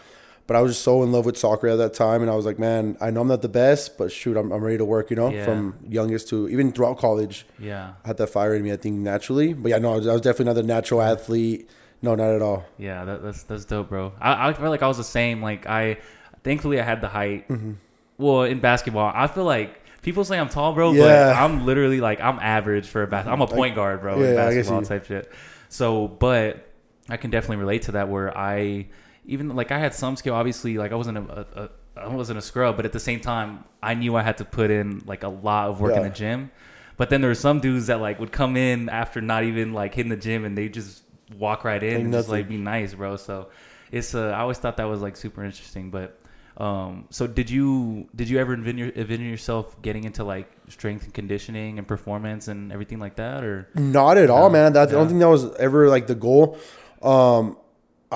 but 0.48 0.56
I 0.56 0.62
was 0.62 0.72
just 0.74 0.84
so 0.84 1.02
in 1.04 1.12
love 1.12 1.26
with 1.26 1.38
soccer 1.38 1.68
at 1.68 1.78
that 1.78 1.94
time, 1.94 2.22
and 2.22 2.30
I 2.30 2.36
was 2.36 2.46
like, 2.46 2.60
man, 2.60 2.98
I 3.02 3.10
know 3.12 3.22
I'm 3.22 3.28
not 3.28 3.42
the 3.42 3.50
best, 3.50 3.98
but 3.98 4.12
shoot, 4.12 4.38
I'm, 4.38 4.52
I'm 4.52 4.64
ready 4.64 4.78
to 4.78 4.86
work. 4.86 5.10
You 5.10 5.16
know, 5.16 5.30
Yeah. 5.32 5.46
from 5.46 5.76
youngest 5.90 6.30
to 6.30 6.48
even 6.50 6.72
throughout 6.72 6.98
college. 6.98 7.46
Yeah. 7.60 7.94
I 8.04 8.08
had 8.08 8.18
that 8.18 8.28
fire 8.28 8.54
in 8.56 8.64
me, 8.64 8.72
I 8.72 8.78
think, 8.78 8.98
naturally. 9.00 9.54
But 9.54 9.70
yeah, 9.70 9.78
no, 9.80 9.94
I 9.94 9.96
was, 9.98 10.08
I 10.08 10.14
was 10.14 10.22
definitely 10.22 10.46
not 10.46 10.54
the 10.56 10.64
natural 10.64 11.02
athlete. 11.02 11.70
No, 12.02 12.14
not 12.14 12.30
at 12.36 12.42
all. 12.42 12.66
Yeah, 12.78 13.06
that, 13.06 13.24
that's 13.24 13.44
that's 13.44 13.66
dope, 13.66 13.90
bro. 13.90 14.12
I, 14.22 14.50
I 14.50 14.54
feel 14.54 14.70
like 14.70 14.84
I 14.84 14.88
was 14.88 14.98
the 14.98 15.04
same. 15.04 15.42
Like 15.42 15.66
I, 15.66 15.98
thankfully, 16.44 16.80
I 16.80 16.84
had 16.84 17.02
the 17.02 17.08
height. 17.08 17.48
Mm-hmm. 17.48 17.74
Well, 18.18 18.44
in 18.44 18.60
basketball, 18.60 19.12
I 19.16 19.26
feel 19.28 19.46
like 19.46 19.82
people 20.04 20.24
say 20.24 20.38
I'm 20.38 20.50
tall, 20.50 20.74
bro, 20.74 20.92
Yeah. 20.92 21.04
but 21.04 21.36
I'm 21.38 21.66
literally 21.66 22.02
like 22.02 22.22
I'm 22.22 22.38
average 22.40 22.88
for 22.88 23.02
a 23.02 23.08
bas- 23.08 23.26
I'm 23.26 23.42
a 23.42 23.48
point 23.48 23.74
guard, 23.76 24.02
bro, 24.02 24.20
Yeah, 24.22 24.30
in 24.30 24.36
basketball 24.36 24.82
type 24.84 25.06
shit. 25.06 25.32
So, 25.70 26.08
but 26.08 26.68
I 27.10 27.18
can 27.18 27.32
definitely 27.32 27.58
relate 27.58 27.84
to 27.84 27.94
that. 27.94 28.10
Where 28.10 28.38
I 28.38 28.88
even 29.28 29.56
like 29.56 29.72
I 29.72 29.80
had 29.80 29.94
some 29.94 30.16
skill. 30.16 30.36
Obviously, 30.36 30.78
like 30.78 30.92
I 30.92 30.96
wasn't 30.96 31.18
a, 31.18 31.22
a, 31.22 31.64
a 31.64 31.70
I 32.02 32.08
wasn't 32.08 32.40
a 32.40 32.42
scrub, 32.42 32.76
but 32.76 32.86
at 32.86 32.92
the 32.94 33.00
same 33.00 33.20
time, 33.22 33.64
I 33.82 33.94
knew 33.94 34.16
I 34.16 34.22
had 34.22 34.38
to 34.40 34.46
put 34.46 34.70
in 34.72 35.02
like 35.06 35.24
a 35.24 35.30
lot 35.30 35.70
of 35.70 35.80
work 35.80 35.96
in 35.96 36.04
the 36.04 36.10
gym. 36.10 36.52
But 36.98 37.10
then 37.10 37.22
there 37.22 37.30
were 37.30 37.36
some 37.36 37.60
dudes 37.60 37.88
that 37.88 38.00
like 38.02 38.20
would 38.20 38.32
come 38.32 38.56
in 38.58 38.90
after 38.90 39.22
not 39.22 39.44
even 39.44 39.74
like 39.74 39.94
hitting 39.96 40.10
the 40.10 40.18
gym, 40.18 40.46
and 40.46 40.58
they 40.58 40.70
just 40.70 41.04
walk 41.38 41.64
right 41.64 41.82
in 41.82 42.02
and 42.02 42.14
just 42.14 42.30
like 42.30 42.48
be 42.48 42.58
nice, 42.58 42.94
bro. 42.94 43.16
So 43.18 43.50
it's 43.92 44.14
uh, 44.16 44.28
I 44.30 44.40
always 44.40 44.58
thought 44.58 44.78
that 44.78 44.86
was 44.86 45.02
like 45.02 45.16
super 45.18 45.44
interesting. 45.44 45.90
But 45.92 46.20
um, 46.58 47.06
so 47.10 47.28
did 47.28 47.50
you 47.50 48.08
did 48.16 48.30
you 48.30 48.40
ever 48.40 48.54
envision, 48.54 48.78
your, 48.78 48.90
envision 48.90 49.26
yourself 49.30 49.82
getting 49.82 50.04
into 50.06 50.24
like 50.24 50.50
strength 50.70 51.04
and 51.04 51.14
conditioning 51.14 51.80
and 51.80 51.88
performance 51.88 52.48
and 52.48 52.72
everything 52.72 53.00
like 53.00 53.16
that, 53.18 53.44
or 53.44 53.68
Not 53.76 54.18
at 54.18 54.30
all, 54.30 54.50
man. 54.50 54.74
That, 54.74 54.88
I 54.90 54.92
Yeah. 54.92 54.98
don't 55.00 55.08
think 55.08 55.20
that 55.20 55.30
was 55.30 55.54
ever 55.56 55.90
like 55.90 56.08
the 56.08 56.16
goal. 56.16 56.58
Um, 57.02 57.58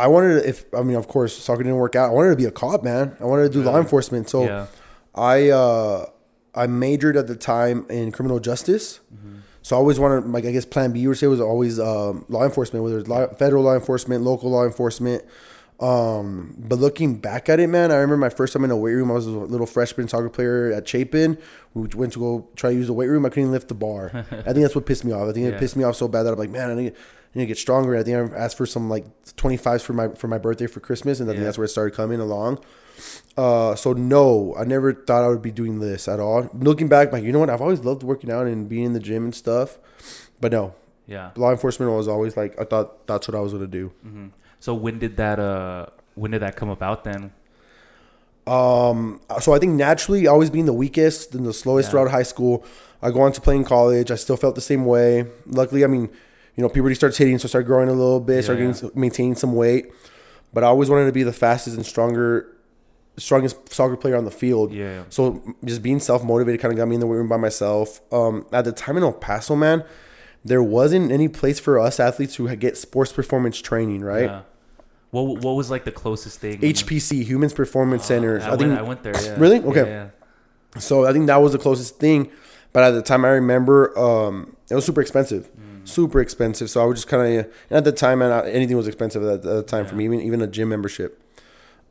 I 0.06 0.08
wanted 0.08 0.42
to, 0.42 0.50
if, 0.50 0.66
I 0.74 0.82
mean, 0.82 0.96
of 0.96 1.08
course, 1.08 1.38
soccer 1.38 1.64
didn't 1.64 1.78
work 1.78 1.96
out. 1.96 2.10
I 2.10 2.14
wanted 2.14 2.30
to 2.32 2.36
be 2.36 2.46
a 2.46 2.52
cop, 2.52 2.84
man. 2.84 3.16
I 3.20 3.26
wanted 3.26 3.44
to 3.44 3.50
do 3.50 3.62
law 3.62 3.78
enforcement. 3.80 4.30
So 4.30 4.44
yeah, 4.46 4.68
I, 5.14 5.50
uh, 5.50 6.06
I 6.56 6.68
majored 6.68 7.18
at 7.18 7.28
the 7.28 7.36
time 7.36 7.86
in 7.90 8.12
criminal 8.12 8.40
justice. 8.40 9.02
So 9.62 9.76
I 9.76 9.80
always 9.80 10.00
wanted, 10.00 10.26
like, 10.32 10.46
I 10.46 10.52
guess 10.52 10.66
plan 10.66 10.94
B 10.94 11.02
You 11.02 11.10
would 11.10 11.18
say 11.18 11.28
was 11.28 11.42
always 11.42 11.80
um, 11.80 12.26
law 12.30 12.44
enforcement, 12.46 12.84
whether 12.84 12.98
it's 12.98 13.10
law, 13.10 13.28
federal 13.28 13.64
law 13.64 13.76
enforcement, 13.76 14.24
local 14.24 14.50
law 14.50 14.66
enforcement. 14.66 15.24
Um, 15.80 16.56
but 16.58 16.78
looking 16.80 17.16
back 17.18 17.48
at 17.48 17.60
it, 17.60 17.68
man, 17.68 17.92
I 17.92 17.96
remember 17.96 18.18
my 18.18 18.30
first 18.30 18.54
time 18.54 18.64
in 18.66 18.72
a 18.72 18.76
weight 18.78 18.94
room. 18.94 19.10
I 19.12 19.14
was 19.14 19.28
a 19.28 19.30
little 19.32 19.66
freshman 19.66 20.08
soccer 20.10 20.30
player 20.30 20.72
at 20.74 20.88
Chapin. 20.88 21.38
We 21.74 21.88
went 21.96 22.14
to 22.14 22.20
go 22.20 22.48
try 22.56 22.72
to 22.72 22.76
use 22.76 22.88
the 22.88 22.94
weight 22.94 23.08
room. 23.08 23.26
I 23.26 23.30
couldn't 23.30 23.52
lift 23.52 23.70
the 23.70 23.76
bar. 23.76 24.12
I 24.14 24.22
think 24.22 24.58
that's 24.58 24.76
what 24.76 24.86
pissed 24.86 25.06
me 25.06 25.12
off. 25.14 25.30
I 25.30 25.32
think 25.32 25.46
Yeah. 25.48 25.54
it 25.54 25.60
pissed 25.60 25.76
me 25.78 25.84
off 25.84 25.96
so 25.96 26.08
bad 26.08 26.24
that 26.24 26.34
I'm 26.34 26.40
like, 26.40 26.50
man, 26.50 26.70
I 26.70 26.76
need, 26.76 26.92
I 26.94 27.38
need 27.38 27.44
to 27.44 27.48
get 27.48 27.58
stronger. 27.58 27.96
I 27.96 28.04
think 28.04 28.34
I 28.34 28.36
asked 28.36 28.58
for 28.58 28.66
some 28.66 28.90
like 28.90 29.06
25s 29.38 29.82
for 29.82 29.94
my 29.94 30.10
for 30.10 30.28
my 30.28 30.38
birthday 30.38 30.68
for 30.68 30.80
Christmas, 30.82 31.20
and 31.22 31.30
I 31.30 31.34
think 31.34 31.46
that's 31.46 31.58
where 31.58 31.66
it 31.66 31.70
started 31.70 31.96
coming 31.96 32.20
along. 32.20 32.60
Uh, 33.38 33.74
so 33.76 33.94
no, 33.94 34.54
I 34.60 34.66
never 34.66 34.94
thought 34.94 35.24
I 35.24 35.30
would 35.30 35.42
be 35.42 35.52
doing 35.52 35.80
this 35.80 36.10
at 36.10 36.20
all. 36.20 36.50
Looking 36.54 36.90
back, 36.90 37.14
like 37.14 37.24
you 37.24 37.32
know 37.32 37.40
what, 37.40 37.50
I've 37.50 37.62
always 37.62 37.80
loved 37.86 38.04
working 38.04 38.30
out 38.32 38.48
and 38.48 38.68
being 38.68 38.84
in 38.86 38.94
the 38.94 39.00
gym 39.00 39.24
and 39.26 39.34
stuff, 39.36 39.78
but 40.42 40.52
no, 40.52 40.76
yeah. 41.08 41.32
law 41.38 41.52
enforcement 41.52 41.90
was 41.94 42.10
always 42.10 42.36
like 42.36 42.60
I 42.60 42.66
thought 42.66 43.08
that's 43.08 43.28
what 43.30 43.36
I 43.36 43.40
was 43.40 43.54
gonna 43.54 43.68
do. 43.68 43.94
hmm 44.02 44.28
So 44.60 44.74
when 44.74 45.00
did 45.00 45.18
that 45.18 45.40
uh 45.40 45.88
when 46.16 46.32
did 46.32 46.42
that 46.42 46.56
come 46.56 46.70
about 46.70 47.04
then? 47.04 47.32
Um, 48.48 49.22
so 49.42 49.54
I 49.54 49.60
think 49.60 49.74
naturally, 49.74 50.26
always 50.28 50.50
being 50.50 50.66
the 50.66 50.74
weakest 50.74 51.36
and 51.36 51.46
the 51.46 51.54
slowest 51.54 51.88
Yeah. 51.88 51.92
throughout 51.92 52.12
high 52.12 52.24
school, 52.24 52.64
I 53.02 53.12
go 53.12 53.22
on 53.22 53.32
to 53.34 53.42
play 53.42 53.56
in 53.56 53.64
college. 53.64 54.10
I 54.12 54.16
still 54.16 54.38
felt 54.38 54.56
the 54.56 54.62
same 54.62 54.86
way. 54.86 55.26
Luckily, 55.46 55.84
I 55.84 55.88
mean, 55.88 56.10
you 56.56 56.64
know, 56.64 56.70
puberty 56.70 56.96
starts 56.96 57.18
hitting, 57.18 57.38
so 57.38 57.46
I 57.46 57.50
started 57.50 57.68
growing 57.68 57.90
a 57.90 57.94
little 57.94 58.20
bit, 58.20 58.44
started 58.44 58.64
Yeah. 58.66 58.72
getting, 58.74 58.92
maintaining 59.00 59.36
some 59.36 59.54
weight. 59.54 59.92
But 60.52 60.64
I 60.64 60.68
always 60.68 60.90
wanted 60.90 61.06
to 61.06 61.12
be 61.12 61.22
the 61.22 61.32
fastest 61.32 61.76
and 61.78 61.86
stronger, 61.86 62.48
strongest 63.18 63.72
soccer 63.72 63.96
player 63.96 64.16
on 64.16 64.26
the 64.26 64.32
field. 64.32 64.74
Yeah, 64.74 65.04
So 65.10 65.44
just 65.64 65.84
being 65.84 66.00
self 66.00 66.24
motivated 66.24 66.60
kind 66.60 66.72
of 66.72 66.78
got 66.78 66.88
me 66.88 66.96
in 66.96 67.02
the 67.02 67.08
weight 67.08 67.18
room 67.18 67.28
by 67.28 67.38
myself. 67.38 68.02
Um, 68.12 68.46
at 68.52 68.66
the 68.66 68.72
time 68.72 68.98
in 68.98 69.04
El 69.04 69.14
Paso, 69.14 69.56
man, 69.56 69.84
there 70.44 70.64
wasn't 70.64 71.12
any 71.12 71.28
place 71.28 71.60
for 71.60 71.78
us 71.78 72.00
athletes 72.00 72.36
to 72.38 72.54
get 72.56 72.78
sports 72.78 73.12
performance 73.14 73.62
training, 73.62 74.02
right? 74.02 74.44
What 75.12 75.24
what 75.44 75.54
was 75.56 75.70
like 75.72 75.86
the 75.86 75.92
closest 75.92 76.40
thing? 76.40 76.60
HPC, 76.60 77.24
Humans 77.24 77.54
Performance 77.54 78.06
Center 78.06 78.40
I, 78.42 78.46
I, 78.46 78.50
went, 78.50 78.62
think 78.62 78.80
I 78.80 78.82
went 78.84 79.04
there. 79.04 79.22
Yeah. 79.24 79.36
Really? 79.40 79.60
Okay. 79.60 79.82
Yeah, 79.90 80.10
yeah. 80.76 80.80
So 80.80 81.06
I 81.06 81.14
think 81.14 81.28
that 81.28 81.38
was 81.38 81.52
the 81.54 81.58
closest 81.58 81.98
thing. 82.00 82.30
But 82.72 82.84
at 82.84 82.92
the 82.92 83.02
time, 83.02 83.26
I 83.26 83.30
remember 83.30 83.98
um, 83.98 84.56
it 84.70 84.76
was 84.76 84.86
super 84.86 85.02
expensive, 85.02 85.50
Mm. 85.60 85.88
super 85.88 86.20
expensive. 86.22 86.70
So 86.70 86.82
I 86.84 86.86
was 86.86 86.98
just 87.00 87.08
kind 87.08 87.40
of, 87.40 87.52
at 87.72 87.84
the 87.84 87.92
time, 87.92 88.20
man, 88.20 88.32
I- 88.32 88.50
anything 88.52 88.78
was 88.78 88.88
expensive 88.88 89.24
at, 89.24 89.42
the 89.42 89.64
time 89.64 89.88
for 89.88 89.96
me, 89.96 90.06
even 90.06 90.22
even 90.22 90.42
a 90.44 90.48
gym 90.48 90.70
membership. 90.70 91.20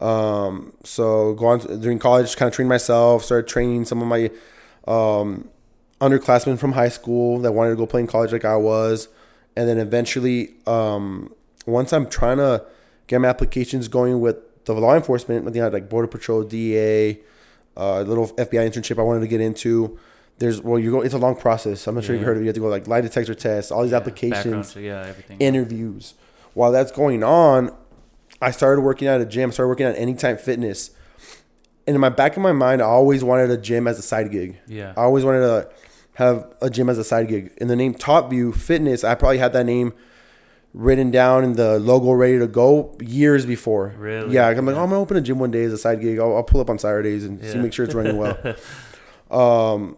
Um, 0.00 0.72
so 0.84 1.34
go 1.34 1.46
on 1.46 1.58
to- 1.60 1.76
during 1.76 1.98
college, 1.98 2.36
kind 2.36 2.46
of 2.48 2.54
train 2.54 2.68
myself. 2.68 3.24
Started 3.24 3.48
training 3.48 3.84
some 3.86 4.00
of 4.00 4.06
my 4.06 4.30
um, 4.86 5.48
underclassmen 6.00 6.56
from 6.58 6.72
high 6.72 6.88
school 6.88 7.40
that 7.40 7.50
wanted 7.52 7.70
to 7.70 7.76
go 7.76 7.86
play 7.86 8.00
in 8.00 8.06
college 8.06 8.32
like 8.32 8.44
I 8.44 8.56
was, 8.56 9.08
and 9.56 9.68
then 9.68 9.78
eventually, 9.78 10.54
um, 10.68 11.34
once 11.66 11.92
I'm 11.92 12.08
trying 12.08 12.36
to 12.38 12.64
get 13.08 13.20
my 13.20 13.28
applications 13.28 13.88
going 13.88 14.20
with 14.20 14.36
the 14.64 14.74
law 14.74 14.94
enforcement, 14.94 15.42
I 15.48 15.50
think 15.50 15.60
I 15.62 15.64
had 15.64 15.72
like 15.72 15.88
border 15.88 16.06
patrol, 16.06 16.44
DA, 16.44 17.18
uh, 17.76 18.02
little 18.02 18.28
FBI 18.28 18.68
internship 18.70 18.98
I 18.98 19.02
wanted 19.02 19.20
to 19.20 19.26
get 19.26 19.40
into. 19.40 19.98
There's 20.38 20.60
well, 20.62 20.78
you 20.78 20.92
go. 20.92 21.00
It's 21.00 21.14
a 21.14 21.18
long 21.18 21.34
process. 21.34 21.86
I'm 21.88 21.96
not 21.96 22.04
sure 22.04 22.14
if 22.14 22.20
you 22.20 22.24
Yeah. 22.24 22.26
heard 22.28 22.36
of 22.36 22.42
it. 22.42 22.44
You 22.44 22.48
have 22.48 22.54
to 22.54 22.60
go 22.60 22.68
like 22.68 22.86
lie 22.86 23.00
detector 23.00 23.34
tests, 23.34 23.72
all 23.72 23.82
these 23.82 23.90
Yeah, 23.90 23.96
applications, 23.98 24.76
yeah, 24.76 25.06
everything. 25.08 25.36
interviews. 25.40 26.14
While 26.54 26.70
that's 26.70 26.92
going 26.92 27.24
on, 27.24 27.72
I 28.40 28.50
started 28.52 28.82
working 28.82 29.08
at 29.08 29.20
a 29.20 29.26
gym. 29.26 29.50
Started 29.50 29.68
working 29.68 29.86
at 29.86 29.96
Anytime 29.98 30.36
Fitness, 30.36 30.90
and 31.88 31.94
in 31.96 32.00
my 32.00 32.08
back 32.08 32.36
of 32.36 32.42
my 32.42 32.52
mind, 32.52 32.82
I 32.82 32.84
always 32.84 33.24
wanted 33.24 33.50
a 33.50 33.56
gym 33.56 33.88
as 33.88 33.98
a 33.98 34.02
side 34.02 34.30
gig. 34.30 34.58
yeah, 34.68 34.92
I 34.96 35.02
always 35.02 35.24
wanted 35.24 35.40
to 35.40 35.68
have 36.14 36.46
a 36.60 36.68
gym 36.70 36.88
as 36.88 36.98
a 36.98 37.04
side 37.04 37.28
gig. 37.28 37.50
And 37.60 37.68
the 37.70 37.76
name 37.76 37.94
Top 37.94 38.30
View 38.30 38.52
Fitness, 38.52 39.02
I 39.04 39.14
probably 39.16 39.38
had 39.38 39.52
that 39.54 39.64
name 39.66 39.92
written 40.78 41.10
down 41.10 41.42
and 41.42 41.56
the 41.56 41.76
logo 41.80 42.12
ready 42.12 42.38
to 42.38 42.46
go 42.46 42.96
years 43.00 43.44
before. 43.44 43.92
Really? 43.98 44.32
Yeah, 44.32 44.46
I'm 44.46 44.64
like, 44.64 44.76
Yeah. 44.76 44.80
oh, 44.80 44.84
I'm 44.84 44.90
gonna 44.90 45.02
open 45.02 45.16
a 45.16 45.20
gym 45.20 45.40
one 45.40 45.50
day 45.50 45.64
as 45.64 45.72
a 45.72 45.78
side 45.78 46.00
gig. 46.00 46.20
I'll, 46.20 46.36
I'll 46.36 46.44
pull 46.44 46.60
up 46.60 46.70
on 46.70 46.78
Saturdays 46.78 47.24
and 47.24 47.44
see 47.44 47.58
make 47.58 47.72
sure 47.72 47.84
it's 47.84 47.94
running 47.94 48.16
well. 48.16 48.38
um, 49.30 49.96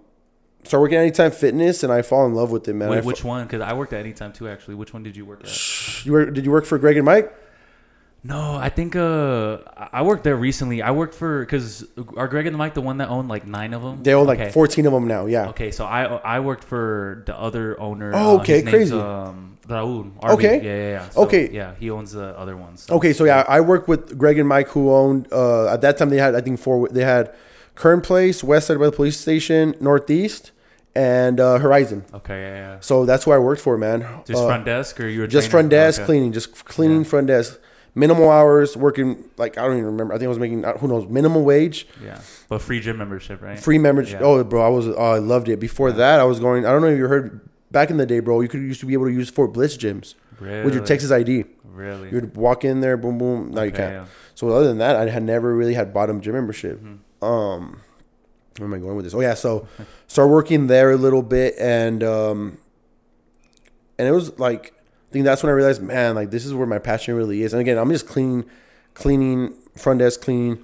start 0.64 0.80
working 0.80 0.96
at 0.96 1.02
Anytime 1.02 1.32
Fitness, 1.32 1.82
and 1.82 1.92
I 1.92 2.00
fall 2.00 2.25
in 2.25 2.34
love 2.34 2.50
with 2.50 2.66
it, 2.66 2.72
man. 2.72 2.88
Wait, 2.88 2.99
I 2.99 3.00
which 3.02 3.22
one? 3.22 3.44
Because 3.46 3.60
I 3.60 3.75
worked 3.75 3.92
at 3.92 4.00
Anytime 4.00 4.32
too. 4.32 4.49
Actually, 4.49 4.76
which 4.76 4.94
one 4.94 5.02
did 5.02 5.16
you 5.16 5.26
work 5.26 5.44
at? 5.44 6.06
you 6.06 6.12
work, 6.12 6.32
did 6.32 6.46
you 6.46 6.50
work 6.50 6.64
for 6.64 6.78
Greg 6.78 6.96
and 6.96 7.04
Mike? 7.04 7.30
No, 8.23 8.57
I 8.57 8.69
think 8.69 8.97
uh 8.97 9.59
I 9.93 10.03
worked 10.03 10.25
there 10.25 10.37
recently. 10.37 10.83
I 10.83 10.91
worked 10.91 11.15
for 11.15 11.41
because 11.41 11.87
are 12.17 12.29
Greg 12.29 12.47
and 12.47 12.57
Mike 12.57 12.75
the 12.75 12.83
one 12.83 12.99
that 12.99 13.09
owned 13.09 13.29
like 13.29 13.47
nine 13.47 13.73
of 13.73 13.83
them? 13.83 14.03
They 14.03 14.12
own 14.15 14.27
like 14.27 14.41
okay. 14.41 14.50
14 14.50 14.87
of 14.87 14.93
them 14.93 15.07
now. 15.09 15.25
Yeah. 15.27 15.49
Okay, 15.49 15.71
so 15.71 15.85
I 15.87 16.05
I 16.05 16.41
worked 16.41 16.65
for 16.65 17.23
the 17.27 17.35
other 17.39 17.81
owner. 17.81 18.12
Oh, 18.15 18.37
uh, 18.39 18.41
okay, 18.41 18.59
name's, 18.59 18.71
crazy. 18.71 18.99
Um, 18.99 19.57
Raul. 19.67 20.11
Okay. 20.35 20.57
Yeah, 20.57 20.77
yeah, 20.77 20.91
yeah. 20.91 21.09
So, 21.11 21.23
Okay. 21.23 21.50
Yeah, 21.50 21.75
he 21.79 21.91
owns 21.91 22.12
the 22.12 22.37
other 22.39 22.57
ones. 22.57 22.83
So. 22.83 22.97
Okay, 22.97 23.12
so 23.12 23.25
yeah, 23.25 23.45
I 23.49 23.61
worked 23.61 23.89
with 23.89 24.19
Greg 24.19 24.39
and 24.39 24.49
Mike, 24.49 24.69
who 24.69 24.93
owned 24.93 25.29
uh, 25.33 25.73
at 25.73 25.81
that 25.81 25.97
time 25.97 26.11
they 26.11 26.19
had 26.19 26.35
I 26.35 26.41
think 26.43 26.61
four. 26.61 26.89
They 26.89 27.05
had 27.05 27.33
Kern 27.75 28.00
Place, 28.03 28.45
West 28.45 28.67
Side 28.67 28.79
by 28.79 28.87
the 28.87 28.93
police 28.93 29.19
station, 29.19 29.75
Northeast, 29.81 30.50
and 30.95 31.41
uh, 31.41 31.57
Horizon. 31.59 32.05
Okay, 32.12 32.39
yeah, 32.43 32.55
yeah. 32.57 32.77
So 32.81 33.07
that's 33.07 33.25
who 33.25 33.31
I 33.31 33.39
worked 33.39 33.62
for, 33.62 33.79
man. 33.79 34.05
Just 34.27 34.43
Uh, 34.43 34.47
front 34.47 34.65
desk, 34.67 35.00
or 35.00 35.09
you 35.09 35.21
were 35.21 35.27
just 35.27 35.49
front 35.49 35.71
desk 35.71 36.00
Okay. 36.00 36.07
cleaning, 36.07 36.33
just 36.33 36.67
cleaning 36.67 36.99
Yeah. 36.99 37.05
front 37.12 37.29
desk. 37.29 37.59
Minimal 37.94 38.30
hours, 38.30 38.76
working 38.76 39.25
like 39.37 39.59
I 39.59 39.62
don't 39.62 39.73
even 39.73 39.87
remember. 39.87 40.14
I 40.14 40.18
think 40.18 40.26
I 40.26 40.28
was 40.28 40.38
making 40.38 40.64
uh, 40.64 40.78
who 40.78 40.87
knows 40.87 41.09
minimum 41.09 41.42
wage, 41.44 41.88
Yeah, 42.04 42.20
but 42.49 42.62
free 42.62 42.80
gym 42.80 42.99
membership, 42.99 43.42
right? 43.42 43.59
free 43.59 43.78
membership. 43.78 44.20
Yeah. 44.20 44.26
Oh, 44.26 44.44
bro, 44.44 44.64
I 44.64 44.68
was 44.68 44.87
oh, 44.87 44.94
I 44.97 45.18
loved 45.18 45.49
it. 45.49 45.59
Before 45.59 45.90
that, 45.90 46.20
I 46.20 46.25
was 46.25 46.38
going. 46.38 46.64
I 46.64 46.70
don't 46.70 46.82
know 46.82 46.88
if 46.88 46.97
you 46.99 47.09
heard 47.09 47.40
back 47.73 47.90
in 47.90 47.97
the 47.97 48.06
day, 48.06 48.20
bro. 48.20 48.40
You 48.42 48.49
could 48.49 48.61
used 48.61 48.80
to 48.80 48.87
be 48.87 48.92
able 48.92 49.06
to 49.06 49.12
use 49.12 49.28
Fort 49.28 49.52
Bliss 49.52 49.76
gyms 49.76 50.14
Really? 50.38 50.64
with 50.64 50.75
your 50.75 50.85
Texas 50.85 51.11
ID. 51.11 51.47
Really? 51.64 52.09
You 52.11 52.14
would 52.16 52.37
walk 52.37 52.64
in 52.64 52.80
there, 52.80 52.97
boom, 52.97 53.18
boom. 53.18 53.50
Now 53.50 53.62
you 53.62 53.73
can't. 53.73 53.92
yeah. 53.92 54.06
So 54.37 54.49
other 54.50 54.68
than 54.68 54.78
that, 54.78 54.94
I 54.97 55.09
had 55.09 55.23
never 55.25 55.54
really 55.54 55.75
had 55.75 55.92
bottom 55.92 56.20
gym 56.20 56.35
membership. 56.35 56.80
Mm-hmm. 56.80 57.25
Um, 57.25 57.80
where 58.59 58.66
am 58.68 58.75
I 58.75 58.78
going 58.78 58.94
with 58.97 59.04
this? 59.04 59.14
Oh 59.14 59.20
yeah, 59.20 59.35
so 59.35 59.66
started 60.06 60.30
working 60.32 60.68
there 60.68 60.92
a 60.92 60.97
little 60.97 61.23
bit, 61.23 61.54
and 61.59 62.04
um, 62.04 62.59
and 63.99 64.06
it 64.06 64.12
was 64.12 64.38
like 64.38 64.75
I 65.11 65.12
think 65.12 65.25
that's 65.25 65.43
when 65.43 65.50
I 65.50 65.55
realized, 65.55 65.83
man, 65.83 66.14
like 66.14 66.31
this 66.31 66.47
is 66.47 66.55
where 66.55 66.67
my 66.69 66.79
passion 66.79 67.14
really 67.17 67.43
is. 67.43 67.52
And 67.52 67.61
again, 67.61 67.76
I'm 67.79 67.90
just 67.90 68.07
cleaning, 68.07 68.45
cleaning 68.95 69.52
front 69.76 69.99
desk 69.99 70.21
cleaning. 70.21 70.59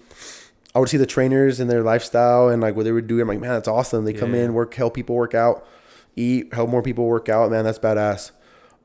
I 0.73 0.79
would 0.79 0.89
see 0.89 0.99
the 0.99 1.07
trainers 1.07 1.59
and 1.59 1.69
their 1.69 1.83
lifestyle 1.83 2.49
and 2.49 2.63
like 2.63 2.77
what 2.77 2.85
they 2.85 2.93
would 2.93 3.07
do. 3.09 3.21
I'm 3.21 3.27
like, 3.27 3.41
man, 3.41 3.51
that's 3.51 3.67
awesome. 3.67 4.05
They 4.05 4.13
come 4.13 4.35
Yeah. 4.35 4.43
in, 4.45 4.55
work, 4.55 4.73
help 4.75 4.95
people 4.95 5.17
work 5.17 5.35
out, 5.35 5.67
eat, 6.15 6.53
help 6.55 6.71
more 6.71 6.83
people 6.83 7.07
work 7.07 7.29
out. 7.29 7.51
Man, 7.51 7.65
that's 7.65 7.79
badass. 7.79 8.31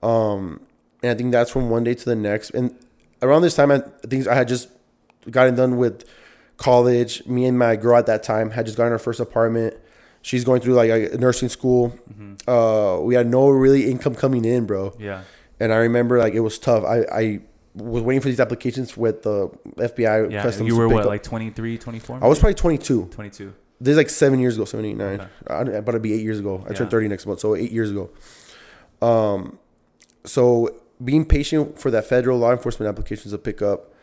Um, 0.01 0.61
and 1.03 1.11
I 1.11 1.13
think 1.15 1.31
that's 1.31 1.51
from 1.51 1.69
one 1.69 1.83
day 1.83 1.93
to 1.93 2.05
the 2.05 2.15
next. 2.15 2.51
And 2.51 2.73
around 3.21 3.43
this 3.43 3.55
time, 3.55 3.69
I 3.71 3.79
think 4.07 4.27
I 4.27 4.33
had 4.33 4.47
just 4.47 4.69
gotten 5.29 5.53
done 5.55 5.77
with 5.77 6.05
college. 6.57 7.23
Me 7.27 7.45
and 7.45 7.59
my 7.59 7.75
girl 7.75 7.97
at 7.97 8.05
that 8.07 8.23
time 8.23 8.51
had 8.51 8.65
just 8.65 8.77
gotten 8.77 8.93
our 8.93 8.99
first 8.99 9.19
apartment. 9.19 9.75
She's 10.23 10.43
going 10.43 10.61
through 10.61 10.73
like 10.75 10.89
a 10.89 11.17
nursing 11.17 11.49
school. 11.49 11.93
Uh, 12.47 12.99
we 13.01 13.15
had 13.15 13.27
no 13.27 13.49
really 13.49 13.89
income 13.91 14.15
coming 14.15 14.45
in, 14.45 14.65
bro. 14.65 14.95
Yeah. 14.99 15.21
And 15.61 15.71
I 15.71 15.77
remember 15.77 16.17
like 16.19 16.33
it 16.33 16.39
was 16.41 16.57
tough. 16.59 16.83
I, 16.83 17.01
I 17.11 17.39
was 17.75 18.01
waiting 18.03 18.19
for 18.21 18.27
these 18.27 18.39
applications 18.39 18.97
with 18.97 19.21
the 19.23 19.49
FBI 19.77 20.31
Yeah. 20.31 20.41
customs. 20.43 20.67
You 20.67 20.75
were 20.75 20.89
what, 20.89 21.01
up. 21.03 21.07
like 21.07 21.23
23, 21.23 21.77
24? 21.77 22.19
I 22.21 22.27
was 22.27 22.39
probably 22.39 22.55
22. 22.55 23.05
22. 23.11 23.53
This 23.79 23.91
is 23.91 23.97
like 23.97 24.09
seven 24.09 24.39
years 24.39 24.55
ago, 24.55 24.65
seven, 24.65 24.85
eight, 24.85 24.97
nine. 24.97 25.21
Okay. 25.21 25.29
I, 25.47 25.61
about 25.77 25.93
to 25.93 25.99
be 25.99 26.13
eight 26.13 26.21
years 26.21 26.39
ago. 26.39 26.63
I 26.65 26.71
Yeah. 26.71 26.77
turned 26.77 26.91
30 26.91 27.07
next 27.07 27.25
month, 27.25 27.39
so 27.39 27.55
eight 27.55 27.71
years 27.71 27.91
ago. 27.91 28.09
Um, 29.01 29.57
so 30.25 30.75
being 31.03 31.25
patient 31.25 31.79
for 31.79 31.89
that 31.91 32.05
federal 32.05 32.37
law 32.37 32.51
enforcement 32.51 32.89
applications 32.89 33.31
to 33.31 33.37
pick 33.37 33.61
up, 33.61 33.93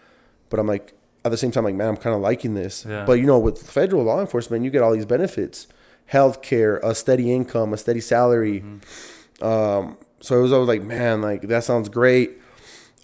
but 0.51 0.59
I'm 0.59 0.67
like, 0.67 0.95
at 1.25 1.31
the 1.31 1.37
same 1.37 1.51
time, 1.51 1.65
like, 1.65 1.75
man, 1.75 1.89
I'm 1.89 1.97
kind 1.97 2.15
of 2.17 2.23
liking 2.23 2.55
this. 2.55 2.87
Yeah. 2.89 3.05
But 3.05 3.15
you 3.15 3.27
know, 3.27 3.39
with 3.39 3.69
federal 3.71 4.05
law 4.05 4.21
enforcement, 4.21 4.65
you 4.65 4.71
get 4.71 4.83
all 4.83 4.93
these 4.93 5.05
benefits, 5.07 5.67
health 6.07 6.43
care, 6.43 6.79
a 6.79 6.95
steady 6.95 7.33
income, 7.33 7.73
a 7.73 7.77
steady 7.77 8.01
salary. 8.01 8.63
Mm-hmm. 8.63 9.45
Um, 9.45 9.97
so 10.21 10.39
it 10.39 10.43
was 10.43 10.53
always 10.53 10.69
like, 10.69 10.83
man, 10.83 11.23
like 11.23 11.43
that 11.43 11.65
sounds 11.65 11.89
great. 11.89 12.39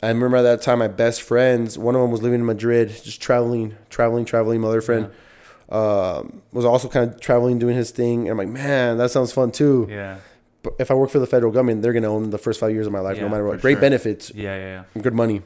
I 0.03 0.09
remember 0.09 0.37
at 0.37 0.43
that 0.43 0.61
time, 0.63 0.81
my 0.81 0.89
best 0.89 1.23
friends, 1.23 1.79
one 1.79 1.95
of 1.95 2.01
them 2.03 2.11
was 2.11 2.21
living 2.23 2.41
in 2.41 2.47
Madrid, 2.47 2.89
just 2.89 3.23
traveling, 3.23 3.77
traveling, 3.89 4.25
traveling. 4.27 4.61
My 4.61 4.69
other 4.69 4.83
friend 4.83 5.11
um, 5.71 6.43
was 6.53 6.65
also 6.65 6.89
kind 6.89 7.11
of 7.11 7.21
traveling, 7.21 7.59
doing 7.59 7.77
his 7.77 7.91
thing. 7.91 8.29
And 8.29 8.31
I'm 8.31 8.37
like, 8.37 8.49
man, 8.49 8.99
that 8.99 9.11
sounds 9.11 9.33
fun 9.33 9.51
too. 9.51 9.87
Yeah. 9.89 10.19
But 10.63 10.75
if 10.79 10.91
I 10.91 10.95
work 10.95 11.11
for 11.11 11.19
the 11.19 11.27
federal 11.27 11.53
government, 11.53 11.83
they're 11.83 11.93
gonna 11.93 12.13
own 12.13 12.31
the 12.31 12.39
first 12.39 12.61
five 12.61 12.73
years 12.73 12.87
of 12.87 12.93
my 12.93 13.01
life, 13.01 13.19
no 13.19 13.29
matter 13.29 13.47
what. 13.47 13.61
Great 13.61 13.75
sure. 13.75 13.81
benefits, 13.81 14.31
Yeah, 14.35 14.57
yeah, 14.57 14.85
yeah. 14.95 15.03
good 15.03 15.15
money. 15.15 15.43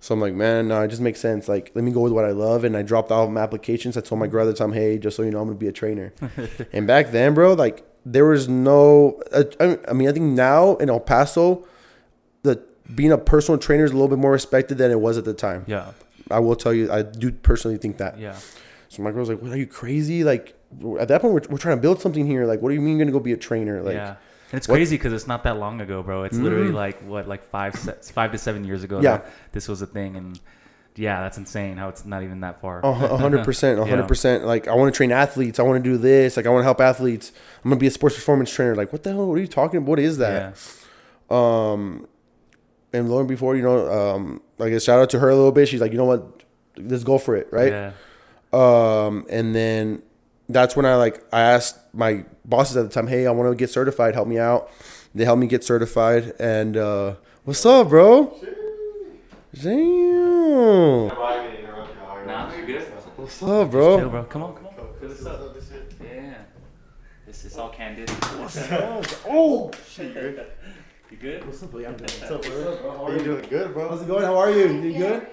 So 0.00 0.14
I'm 0.14 0.20
like, 0.20 0.34
man, 0.34 0.66
no, 0.68 0.82
it 0.82 0.88
just 0.88 1.00
makes 1.02 1.20
sense. 1.20 1.48
Like, 1.48 1.70
let 1.74 1.84
me 1.84 1.92
go 1.92 2.00
with 2.00 2.12
what 2.12 2.24
I 2.24 2.32
love. 2.32 2.64
And 2.64 2.76
I 2.76 2.82
dropped 2.82 3.12
all 3.12 3.28
my 3.28 3.40
applications. 3.42 3.96
I 3.96 4.00
told 4.00 4.18
my 4.18 4.26
brother, 4.26 4.50
at 4.50 4.56
the 4.56 4.58
time, 4.64 4.72
hey, 4.72 4.98
just 4.98 5.16
so 5.16 5.22
you 5.22 5.30
know, 5.30 5.40
I'm 5.40 5.46
gonna 5.46 5.58
be 5.58 5.68
a 5.68 5.72
trainer. 5.72 6.12
and 6.72 6.86
back 6.88 7.12
then, 7.12 7.34
bro, 7.34 7.52
like 7.52 7.84
there 8.04 8.24
was 8.26 8.48
no. 8.48 9.20
I 9.34 9.78
I 9.88 9.92
mean, 9.92 10.08
I 10.08 10.12
think 10.12 10.24
now 10.26 10.76
in 10.76 10.90
El 10.90 11.00
Paso, 11.00 11.66
the 12.42 12.62
being 12.94 13.12
a 13.12 13.18
personal 13.18 13.58
trainer 13.58 13.84
is 13.84 13.90
a 13.90 13.94
little 13.94 14.08
bit 14.08 14.18
more 14.18 14.32
respected 14.32 14.78
than 14.78 14.90
it 14.90 15.00
was 15.00 15.16
at 15.18 15.24
the 15.24 15.34
time. 15.34 15.64
Yeah. 15.66 15.92
I 16.30 16.38
will 16.38 16.56
tell 16.56 16.72
you, 16.72 16.90
I 16.90 17.02
do 17.02 17.30
personally 17.32 17.76
think 17.78 17.98
that. 17.98 18.18
Yeah. 18.18 18.36
So 18.88 19.02
my 19.02 19.10
girl's 19.12 19.28
like, 19.28 19.40
"What 19.42 19.52
are 19.52 19.56
you 19.56 19.66
crazy? 19.66 20.24
Like, 20.24 20.54
at 21.00 21.08
that 21.08 21.20
point, 21.22 21.34
we're, 21.34 21.42
we're 21.50 21.58
trying 21.58 21.76
to 21.76 21.80
build 21.82 22.00
something 22.00 22.26
here. 22.26 22.44
Like, 22.46 22.60
what 22.62 22.68
do 22.70 22.74
you 22.74 22.80
mean 22.80 22.96
you're 22.96 23.04
gonna 23.06 23.12
go 23.12 23.20
be 23.20 23.32
a 23.32 23.36
trainer? 23.36 23.82
Like, 23.82 23.94
yeah. 23.94 24.16
And 24.50 24.58
it's 24.58 24.68
what- 24.68 24.74
crazy 24.76 24.96
because 24.96 25.12
it's 25.12 25.26
not 25.26 25.44
that 25.44 25.58
long 25.58 25.80
ago, 25.80 26.02
bro. 26.02 26.24
It's 26.24 26.36
literally 26.36 26.70
Mhm. 26.70 26.74
like 26.74 27.00
what, 27.06 27.26
like 27.28 27.42
five, 27.44 27.74
se- 27.74 27.94
five 28.12 28.32
to 28.32 28.38
seven 28.38 28.64
years 28.64 28.82
ago. 28.84 29.00
Yeah. 29.00 29.18
that 29.18 29.26
this 29.52 29.68
was 29.68 29.80
a 29.82 29.86
thing, 29.86 30.16
and 30.16 30.38
yeah, 30.96 31.20
that's 31.22 31.38
insane. 31.38 31.76
How 31.76 31.88
it's 31.88 32.04
not 32.04 32.22
even 32.22 32.40
that 32.40 32.60
far. 32.60 32.80
A 32.80 32.88
a 32.88 33.16
hundred 33.16 33.44
percent, 33.46 33.80
a 33.80 33.84
hundred 33.84 34.08
percent. 34.08 34.44
Like 34.44 34.68
I 34.68 34.74
want 34.74 34.92
to 34.92 34.96
train 34.96 35.12
athletes. 35.12 35.58
I 35.58 35.62
want 35.62 35.82
to 35.82 35.90
do 35.90 35.96
this. 35.96 36.36
Like 36.36 36.46
I 36.46 36.50
want 36.50 36.60
to 36.60 36.64
help 36.64 36.80
athletes. 36.80 37.32
I'm 37.64 37.70
gonna 37.70 37.80
be 37.80 37.86
a 37.86 37.90
sports 37.90 38.14
performance 38.14 38.50
trainer. 38.50 38.74
Like 38.74 38.92
what 38.92 39.02
the 39.02 39.10
hell? 39.10 39.26
What 39.26 39.38
are 39.38 39.40
you 39.40 39.46
talking? 39.46 39.78
about? 39.78 39.88
What 39.88 39.98
is 39.98 40.18
that? 40.18 40.56
Yeah. 41.30 41.72
Um, 41.72 42.06
and 42.92 43.10
lo 43.10 43.20
and 43.20 43.28
before, 43.28 43.56
you 43.56 43.62
know, 43.62 43.90
um, 43.90 44.42
like 44.58 44.72
a 44.72 44.80
shout 44.80 45.00
out 45.00 45.10
to 45.10 45.18
her 45.18 45.30
a 45.30 45.34
little 45.34 45.52
bit. 45.52 45.68
She's 45.68 45.80
like, 45.80 45.92
you 45.92 45.98
know 45.98 46.04
what? 46.04 46.42
Let's 46.76 47.04
go 47.04 47.18
for 47.18 47.36
it, 47.36 47.48
right? 47.50 47.72
Yeah. 47.72 47.92
Um, 48.52 49.24
and 49.30 49.54
then 49.54 50.02
that's 50.48 50.76
when 50.76 50.84
I 50.84 50.96
like 50.96 51.24
I 51.32 51.40
asked 51.40 51.78
my 51.94 52.24
bosses 52.44 52.76
at 52.76 52.82
the 52.82 52.90
time, 52.90 53.06
hey, 53.06 53.26
I 53.26 53.30
want 53.30 53.50
to 53.50 53.56
get 53.56 53.70
certified. 53.70 54.14
Help 54.14 54.28
me 54.28 54.38
out. 54.38 54.70
They 55.14 55.24
helped 55.24 55.40
me 55.40 55.46
get 55.46 55.64
certified. 55.64 56.34
And 56.38 56.76
uh, 56.76 57.14
what's 57.44 57.64
up, 57.64 57.88
bro? 57.88 58.38
Damn. 59.60 61.08
Nah, 61.08 62.54
you're 62.56 62.66
good. 62.66 62.82
What's 63.16 63.42
up, 63.42 63.48
Chill, 63.48 63.66
bro? 63.66 64.08
bro. 64.08 64.24
Come 64.24 64.42
on, 64.44 64.54
come 64.54 64.66
on. 64.66 64.72
Fill 64.98 65.08
this 65.10 65.26
up. 65.26 65.54
Yeah. 66.02 66.34
This 67.26 67.44
is 67.44 67.58
all 67.58 67.68
candid. 67.68 68.08
What's 68.08 68.56
up? 68.70 69.04
Oh, 69.28 69.70
shit. 69.90 70.16
You 71.10 71.16
good? 71.18 71.44
what's 71.44 71.62
up, 71.62 71.70
buddy? 71.70 71.86
I'm 71.86 71.96
good. 71.96 72.10
What's 72.10 72.30
up, 72.30 72.42
bro? 72.42 72.78
How 72.96 73.06
are 73.06 73.12
you 73.16 73.24
doing? 73.24 73.46
Good, 73.50 73.74
bro. 73.74 73.90
How's 73.90 74.00
it 74.00 74.08
going? 74.08 74.24
How 74.24 74.38
are 74.38 74.50
you? 74.50 74.68
You 74.68 74.98
good? 74.98 75.26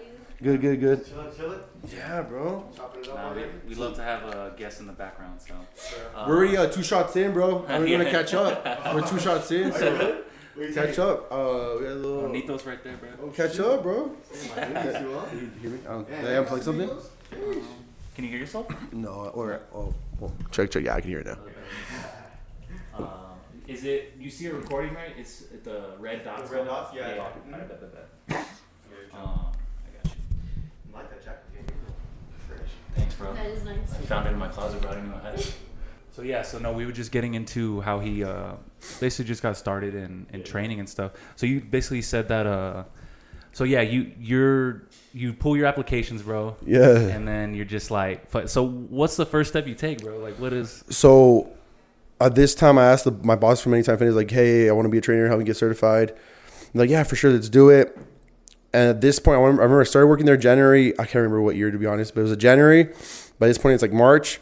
Good, 0.44 0.62
good, 0.62 0.80
good. 0.82 1.06
Chilling, 1.08 1.36
chilling. 1.36 1.60
Yeah, 1.90 2.22
bro. 2.22 2.66
Chopping 2.76 3.04
it 3.04 3.10
up. 3.10 3.16
Nah, 3.16 3.34
we, 3.34 3.44
we 3.70 3.76
love 3.76 3.96
to 3.96 4.04
have 4.04 4.24
a 4.24 4.54
guest 4.58 4.82
in 4.82 4.88
the 4.88 4.94
background, 4.94 5.40
so. 5.42 5.54
Uh, 6.14 6.26
We're 6.28 6.38
already 6.38 6.58
uh, 6.58 6.68
two 6.68 6.84
shots 6.84 7.16
in, 7.16 7.32
bro. 7.32 7.66
We're 7.70 7.88
gonna 7.88 8.12
catch 8.12 8.34
up. 8.34 8.66
We're 8.94 9.08
two 9.08 9.20
shots 9.20 9.52
in, 9.52 9.72
so 9.74 10.24
Wait, 10.60 10.74
catch 10.74 11.00
up. 11.00 11.32
Uh, 11.32 11.78
we 11.80 11.86
had 11.86 11.94
a 11.94 11.96
little 11.96 12.28
Nito's 12.30 12.66
right 12.66 12.84
there, 12.84 12.98
bro. 12.98 13.30
catch 13.30 13.58
up, 13.62 13.82
bro. 13.82 14.08
my 14.50 14.66
goodness, 14.66 15.02
you? 15.02 15.40
You 15.40 15.52
hear 15.62 15.70
me? 15.72 15.88
Um, 15.88 16.04
did 16.04 16.26
I 16.26 16.44
unplug 16.44 16.64
something? 16.64 16.90
Can 18.14 18.26
you 18.26 18.30
hear 18.30 18.40
yourself? 18.40 18.68
No. 18.92 19.32
Or 19.34 19.62
oh, 19.74 19.94
well, 20.20 20.34
check, 20.52 20.70
check. 20.70 20.84
Yeah, 20.84 20.96
I 20.96 21.02
can 21.02 21.10
hear 21.10 21.20
it 21.20 21.28
now. 21.28 21.38
Um, 22.98 23.08
is 23.70 23.86
it? 23.86 24.16
You 24.20 24.30
see 24.30 24.48
a 24.48 24.54
recording, 24.54 24.94
right? 24.94 25.14
It's 25.18 25.44
the 25.64 25.92
red 25.98 26.26
dots. 26.26 26.50
The 26.50 26.58
red 26.58 26.66
dots? 26.66 26.94
Yeah, 26.94 27.08
Yeah. 27.08 27.08
yeah. 27.08 27.16
yeah. 27.16 27.54
Alright, 27.54 27.70
bet, 27.70 27.80
bet, 27.80 28.28
bet. 28.28 28.46
Um, 29.14 29.22
I 29.24 30.04
got 30.04 30.06
you. 30.06 30.12
I 30.94 30.98
like 30.98 31.10
that 31.10 31.24
jacket. 31.24 31.72
Fresh. 32.50 32.60
Thanks, 32.98 33.16
bro. 33.16 33.34
That 33.34 33.46
is 33.46 33.64
nice. 33.64 33.94
I 33.94 33.98
found 34.00 34.28
it 34.28 34.32
in 34.32 34.40
my 34.40 34.50
closet, 34.50 34.82
bro. 34.82 34.92
I 34.92 34.96
didn't 34.96 35.10
know 35.10 35.22
I 35.24 35.32
had 35.32 35.40
it. 35.40 35.56
So 36.20 36.26
yeah, 36.26 36.42
so 36.42 36.60
no, 36.60 36.74
we 36.74 36.86
were 36.86 36.92
just 36.92 37.14
getting 37.14 37.36
into 37.36 37.80
how 37.80 38.02
he 38.02 38.26
uh, 38.26 38.56
basically 39.00 39.24
just 39.24 39.42
got 39.42 39.56
started 39.56 39.96
in, 39.96 40.28
in 40.34 40.44
training 40.44 40.82
and 40.82 40.90
stuff. 40.90 41.14
So 41.38 41.46
you 41.46 41.62
basically 41.62 42.02
said 42.02 42.28
that. 42.28 42.46
Uh, 42.46 42.84
so 43.54 43.64
yeah, 43.64 43.80
you 43.80 44.12
you're 44.20 44.84
you 45.14 45.32
pull 45.32 45.56
your 45.56 45.66
applications, 45.66 46.22
bro, 46.22 46.58
Yeah. 46.66 46.98
and 46.98 47.26
then 47.26 47.54
you're 47.54 47.64
just 47.64 47.90
like, 47.90 48.28
so 48.48 48.68
what's 48.68 49.16
the 49.16 49.26
first 49.26 49.50
step 49.52 49.66
you 49.66 49.76
take, 49.76 50.02
bro? 50.02 50.18
Like, 50.20 50.34
what 50.40 50.52
is? 50.52 50.84
So 50.90 51.52
at 52.20 52.36
this 52.36 52.54
time, 52.54 52.78
I 52.78 52.92
asked 52.92 53.06
the, 53.06 53.12
my 53.12 53.38
boss 53.38 53.62
for 53.62 53.64
from 53.64 53.76
Anytime 53.76 53.98
Fitness, 53.98 54.18
like, 54.18 54.30
hey, 54.30 54.68
I 54.68 54.74
want 54.74 54.88
to 54.88 54.90
be 54.90 54.98
a 54.98 55.02
trainer, 55.02 55.26
help 55.28 55.40
me 55.40 55.46
get 55.46 55.56
certified. 55.56 56.12
I'm 56.12 56.80
like, 56.82 56.90
yeah, 56.90 57.04
for 57.04 57.16
sure, 57.16 57.32
let's 57.32 57.48
do 57.48 57.70
it. 57.70 57.98
And 58.74 58.90
at 58.90 59.00
this 59.00 59.20
point, 59.20 59.40
I 59.40 59.42
remember 59.46 59.80
I 59.80 59.86
started 59.86 60.08
working 60.08 60.26
there 60.26 60.36
January. 60.36 60.92
I 61.00 61.04
can't 61.06 61.16
remember 61.16 61.42
what 61.42 61.56
year, 61.56 61.72
to 61.72 61.78
be 61.78 61.86
honest, 61.86 62.14
but 62.14 62.20
it 62.20 62.24
was 62.24 62.34
a 62.34 62.38
January. 62.38 62.90
By 63.40 63.48
this 63.48 63.58
point, 63.58 63.76
it's 63.76 63.82
like 63.82 63.94
March. 63.94 64.42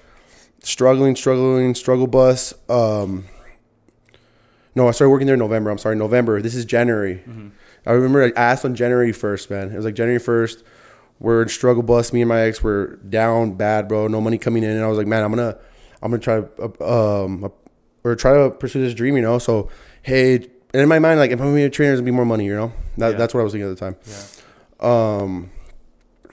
Struggling, 0.63 1.15
struggling, 1.15 1.75
struggle 1.75 2.07
bus. 2.07 2.53
Um, 2.69 3.25
no, 4.75 4.87
I 4.87 4.91
started 4.91 5.11
working 5.11 5.27
there 5.27 5.35
in 5.35 5.39
November. 5.39 5.69
I'm 5.69 5.77
sorry, 5.77 5.95
November. 5.95 6.41
This 6.41 6.55
is 6.55 6.65
January. 6.65 7.23
I 7.85 7.91
remember 7.93 8.23
I 8.23 8.31
asked 8.35 8.65
on 8.65 8.75
January 8.75 9.11
1st, 9.11 9.49
man. 9.49 9.71
It 9.71 9.75
was 9.75 9.85
like 9.85 9.95
January 9.95 10.19
1st. 10.19 10.63
We're 11.19 11.41
in 11.41 11.49
struggle 11.49 11.83
bus. 11.83 12.11
Me 12.13 12.21
and 12.21 12.29
my 12.29 12.41
ex 12.41 12.61
were 12.61 12.97
down 12.97 13.53
bad, 13.53 13.87
bro. 13.87 14.07
No 14.07 14.19
money 14.21 14.37
coming 14.37 14.63
in, 14.63 14.71
and 14.71 14.83
I 14.83 14.87
was 14.87 14.97
like, 14.97 15.07
man, 15.07 15.23
I'm 15.23 15.31
gonna, 15.31 15.57
I'm 16.01 16.11
gonna 16.11 16.21
try, 16.21 16.43
uh, 16.59 17.23
um, 17.23 17.51
or 18.03 18.15
try 18.15 18.33
to 18.35 18.51
pursue 18.51 18.81
this 18.81 18.93
dream, 18.93 19.15
you 19.15 19.21
know. 19.23 19.39
So, 19.39 19.69
hey, 20.03 20.35
and 20.35 20.49
in 20.83 20.89
my 20.89 20.99
mind, 20.99 21.19
like, 21.19 21.31
if 21.31 21.39
I'm 21.39 21.47
gonna 21.47 21.55
be 21.55 21.63
a 21.63 21.69
trainer, 21.69 21.91
there's 21.91 22.01
gonna 22.01 22.11
be 22.11 22.15
more 22.15 22.25
money, 22.25 22.45
you 22.45 22.55
know. 22.55 22.71
That, 22.97 23.11
Yeah. 23.11 23.17
That's 23.17 23.33
what 23.33 23.39
I 23.39 23.43
was 23.45 23.53
thinking 23.53 23.71
at 23.71 23.77
the 23.77 23.85
time. 23.85 23.95
Yeah. 24.05 25.17
Um, 25.21 25.49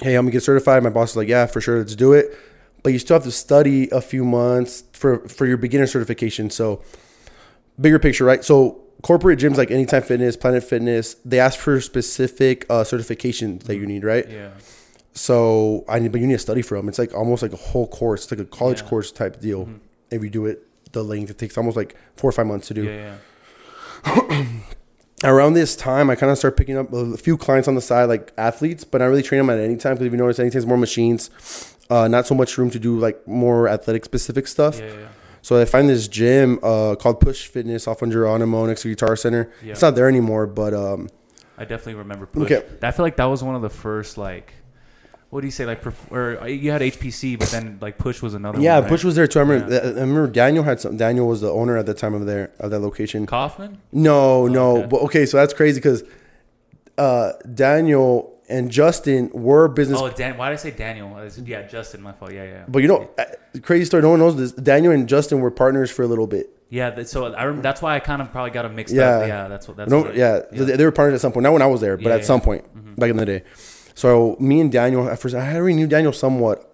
hey, 0.02 0.16
I'm 0.16 0.24
gonna 0.24 0.32
get 0.32 0.42
certified. 0.42 0.82
My 0.82 0.90
boss 0.90 1.10
is 1.12 1.16
like, 1.16 1.28
yeah, 1.28 1.46
for 1.46 1.60
sure, 1.62 1.78
let's 1.78 1.94
do 1.94 2.12
it. 2.12 2.36
But 2.84 2.92
you 2.92 3.00
still 3.00 3.16
have 3.16 3.24
to 3.24 3.32
study 3.32 3.88
a 3.90 4.00
few 4.00 4.24
months 4.24 4.84
for 4.92 5.26
for 5.28 5.46
your 5.46 5.56
beginner 5.56 5.86
certification. 5.88 6.50
So, 6.50 6.82
bigger 7.80 7.98
picture, 7.98 8.24
right? 8.24 8.44
So 8.44 8.80
corporate 9.02 9.38
gyms 9.40 9.56
like 9.56 9.70
Anytime 9.72 10.02
Fitness, 10.02 10.36
Planet 10.36 10.62
Fitness, 10.62 11.16
they 11.24 11.40
ask 11.40 11.58
for 11.58 11.80
specific 11.80 12.64
uh, 12.70 12.84
certifications 12.84 13.64
that 13.64 13.76
you 13.76 13.86
need, 13.86 14.04
right? 14.04 14.28
Yeah. 14.30 14.50
So 15.14 15.84
I 15.88 15.98
need, 15.98 16.12
but 16.12 16.20
you 16.20 16.26
need 16.26 16.34
to 16.34 16.38
study 16.38 16.62
for 16.62 16.76
them. 16.76 16.88
It's 16.88 16.98
like 16.98 17.14
almost 17.14 17.42
like 17.42 17.52
a 17.52 17.56
whole 17.56 17.86
course. 17.88 18.24
It's 18.24 18.32
like 18.32 18.40
a 18.40 18.44
college 18.44 18.78
Yeah. 18.78 18.82
Mm-hmm. 18.82 18.88
course 18.90 19.12
type 19.12 19.40
deal. 19.40 19.68
If 20.10 20.22
you 20.22 20.30
do 20.30 20.46
it, 20.46 20.66
the 20.92 21.02
length 21.02 21.30
it 21.30 21.38
takes 21.38 21.56
almost 21.58 21.76
like 21.76 21.96
four 22.16 22.28
or 22.28 22.32
five 22.32 22.46
months 22.46 22.68
to 22.68 22.74
do. 22.74 22.84
Yeah. 22.84 23.16
Yeah. 24.06 24.46
Around 25.24 25.54
this 25.54 25.74
time, 25.74 26.10
I 26.10 26.16
kind 26.16 26.30
of 26.30 26.36
start 26.36 26.56
picking 26.56 26.76
up 26.76 26.92
a 26.92 27.16
few 27.16 27.38
clients 27.38 27.66
on 27.66 27.74
the 27.76 27.80
side, 27.80 28.04
like 28.06 28.32
athletes, 28.36 28.84
but 28.84 29.00
I 29.00 29.06
really 29.06 29.22
train 29.22 29.38
them 29.38 29.48
at 29.48 29.58
any 29.58 29.76
time 29.76 29.94
because 29.94 30.06
if 30.06 30.12
you 30.12 30.18
notice, 30.18 30.38
anytime's 30.38 30.66
more 30.66 30.76
machines, 30.76 31.30
uh, 31.90 32.08
not 32.08 32.26
so 32.26 32.34
much 32.34 32.56
room 32.58 32.70
to 32.70 32.78
do 32.78 32.98
like 32.98 33.26
more 33.26 33.68
athletic 33.68 34.04
specific 34.04 34.46
stuff. 34.46 34.78
Yeah. 34.78 34.86
Yeah. 34.86 35.08
So 35.42 35.60
I 35.60 35.66
find 35.66 35.88
this 35.90 36.08
gym 36.08 36.58
uh, 36.62 36.94
called 36.94 37.20
Push 37.20 37.48
Fitness 37.48 37.86
off 37.86 38.02
on 38.02 38.10
Geronimo 38.10 38.64
next 38.64 38.82
to 38.82 38.88
Guitar 38.88 39.14
Center. 39.14 39.52
Yeah. 39.62 39.72
It's 39.72 39.82
not 39.82 39.94
there 39.94 40.08
anymore, 40.08 40.46
but 40.46 40.72
um, 40.72 41.08
I 41.58 41.64
definitely 41.66 41.96
remember 41.96 42.24
push. 42.26 42.50
Okay. 42.50 42.66
I 42.82 42.90
feel 42.92 43.04
like 43.04 43.16
that 43.16 43.26
was 43.26 43.42
one 43.42 43.54
of 43.54 43.62
the 43.62 43.68
first 43.70 44.16
like. 44.18 44.54
What 45.30 45.40
do 45.40 45.48
you 45.48 45.50
say? 45.50 45.66
Like, 45.66 45.82
perf- 45.82 46.12
or 46.12 46.40
uh, 46.40 46.46
you 46.46 46.70
had 46.70 46.80
HPC, 46.80 47.36
but 47.38 47.48
then 47.48 47.78
like 47.80 47.98
push 47.98 48.22
was 48.22 48.34
another. 48.34 48.60
yeah, 48.60 48.74
one, 48.76 48.82
right? 48.84 48.88
Push 48.88 49.02
was 49.04 49.16
there 49.16 49.26
too. 49.26 49.40
I 49.40 49.42
remember, 49.42 49.74
Yeah. 49.74 49.80
I 49.80 49.88
remember 49.88 50.28
Daniel 50.28 50.62
had 50.62 50.80
some. 50.80 50.96
Daniel 50.96 51.26
was 51.26 51.40
the 51.40 51.50
owner 51.50 51.76
at 51.76 51.86
the 51.86 51.94
time 51.94 52.14
of 52.14 52.24
there 52.24 52.52
of 52.60 52.70
that 52.70 52.78
location. 52.78 53.26
Kaufman. 53.26 53.78
No, 53.92 54.46
no. 54.46 54.76
okay. 54.78 54.86
But 54.86 55.00
okay, 55.02 55.26
so 55.26 55.36
that's 55.36 55.52
crazy 55.52 55.78
because 55.80 56.04
uh, 56.96 57.32
Daniel 57.52 58.33
and 58.48 58.70
Justin 58.70 59.30
were 59.32 59.68
business. 59.68 60.00
Oh, 60.00 60.10
Dan. 60.10 60.36
Why 60.36 60.48
did 60.50 60.54
I 60.54 60.56
say 60.56 60.70
Daniel? 60.70 61.14
I 61.14 61.28
said, 61.28 61.46
yeah, 61.48 61.62
Justin. 61.62 62.02
My 62.02 62.12
fault. 62.12 62.32
Yeah, 62.32 62.44
yeah. 62.44 62.64
But 62.68 62.82
you 62.82 62.88
know, 62.88 63.10
uh, 63.18 63.24
crazy 63.62 63.84
story. 63.84 64.02
No 64.02 64.10
one 64.10 64.18
knows 64.18 64.36
this. 64.36 64.52
Daniel 64.52 64.92
and 64.92 65.08
Justin 65.08 65.40
were 65.40 65.50
partners 65.50 65.90
for 65.90 66.02
a 66.02 66.06
little 66.06 66.26
bit. 66.26 66.50
Yeah, 66.70 67.02
so 67.04 67.32
I 67.34 67.44
rem- 67.44 67.62
that's 67.62 67.80
why 67.82 67.94
I 67.94 68.00
kind 68.00 68.20
of 68.20 68.32
probably 68.32 68.50
got 68.50 68.62
them 68.62 68.74
mixed 68.74 68.92
Yeah. 68.94 69.08
up. 69.18 69.28
Yeah, 69.28 69.48
that's 69.48 69.68
what 69.68 69.76
that's. 69.76 69.90
No, 69.90 70.00
what, 70.02 70.16
yeah, 70.16 70.40
They, 70.50 70.76
they 70.76 70.84
were 70.84 70.90
partners 70.92 71.18
at 71.18 71.20
some 71.20 71.30
point. 71.32 71.44
Not 71.44 71.52
when 71.52 71.62
I 71.62 71.66
was 71.66 71.80
there, 71.80 71.96
but 71.96 72.06
Yeah, 72.06 72.14
at 72.14 72.20
yeah. 72.20 72.26
some 72.26 72.40
point 72.40 72.64
back 72.98 73.10
in 73.10 73.16
the 73.16 73.24
day. 73.26 73.42
So 73.94 74.36
me 74.40 74.60
and 74.60 74.72
Daniel 74.72 75.08
at 75.08 75.20
first, 75.20 75.34
I 75.36 75.54
already 75.54 75.74
knew 75.76 75.86
Daniel 75.86 76.12
somewhat. 76.12 76.70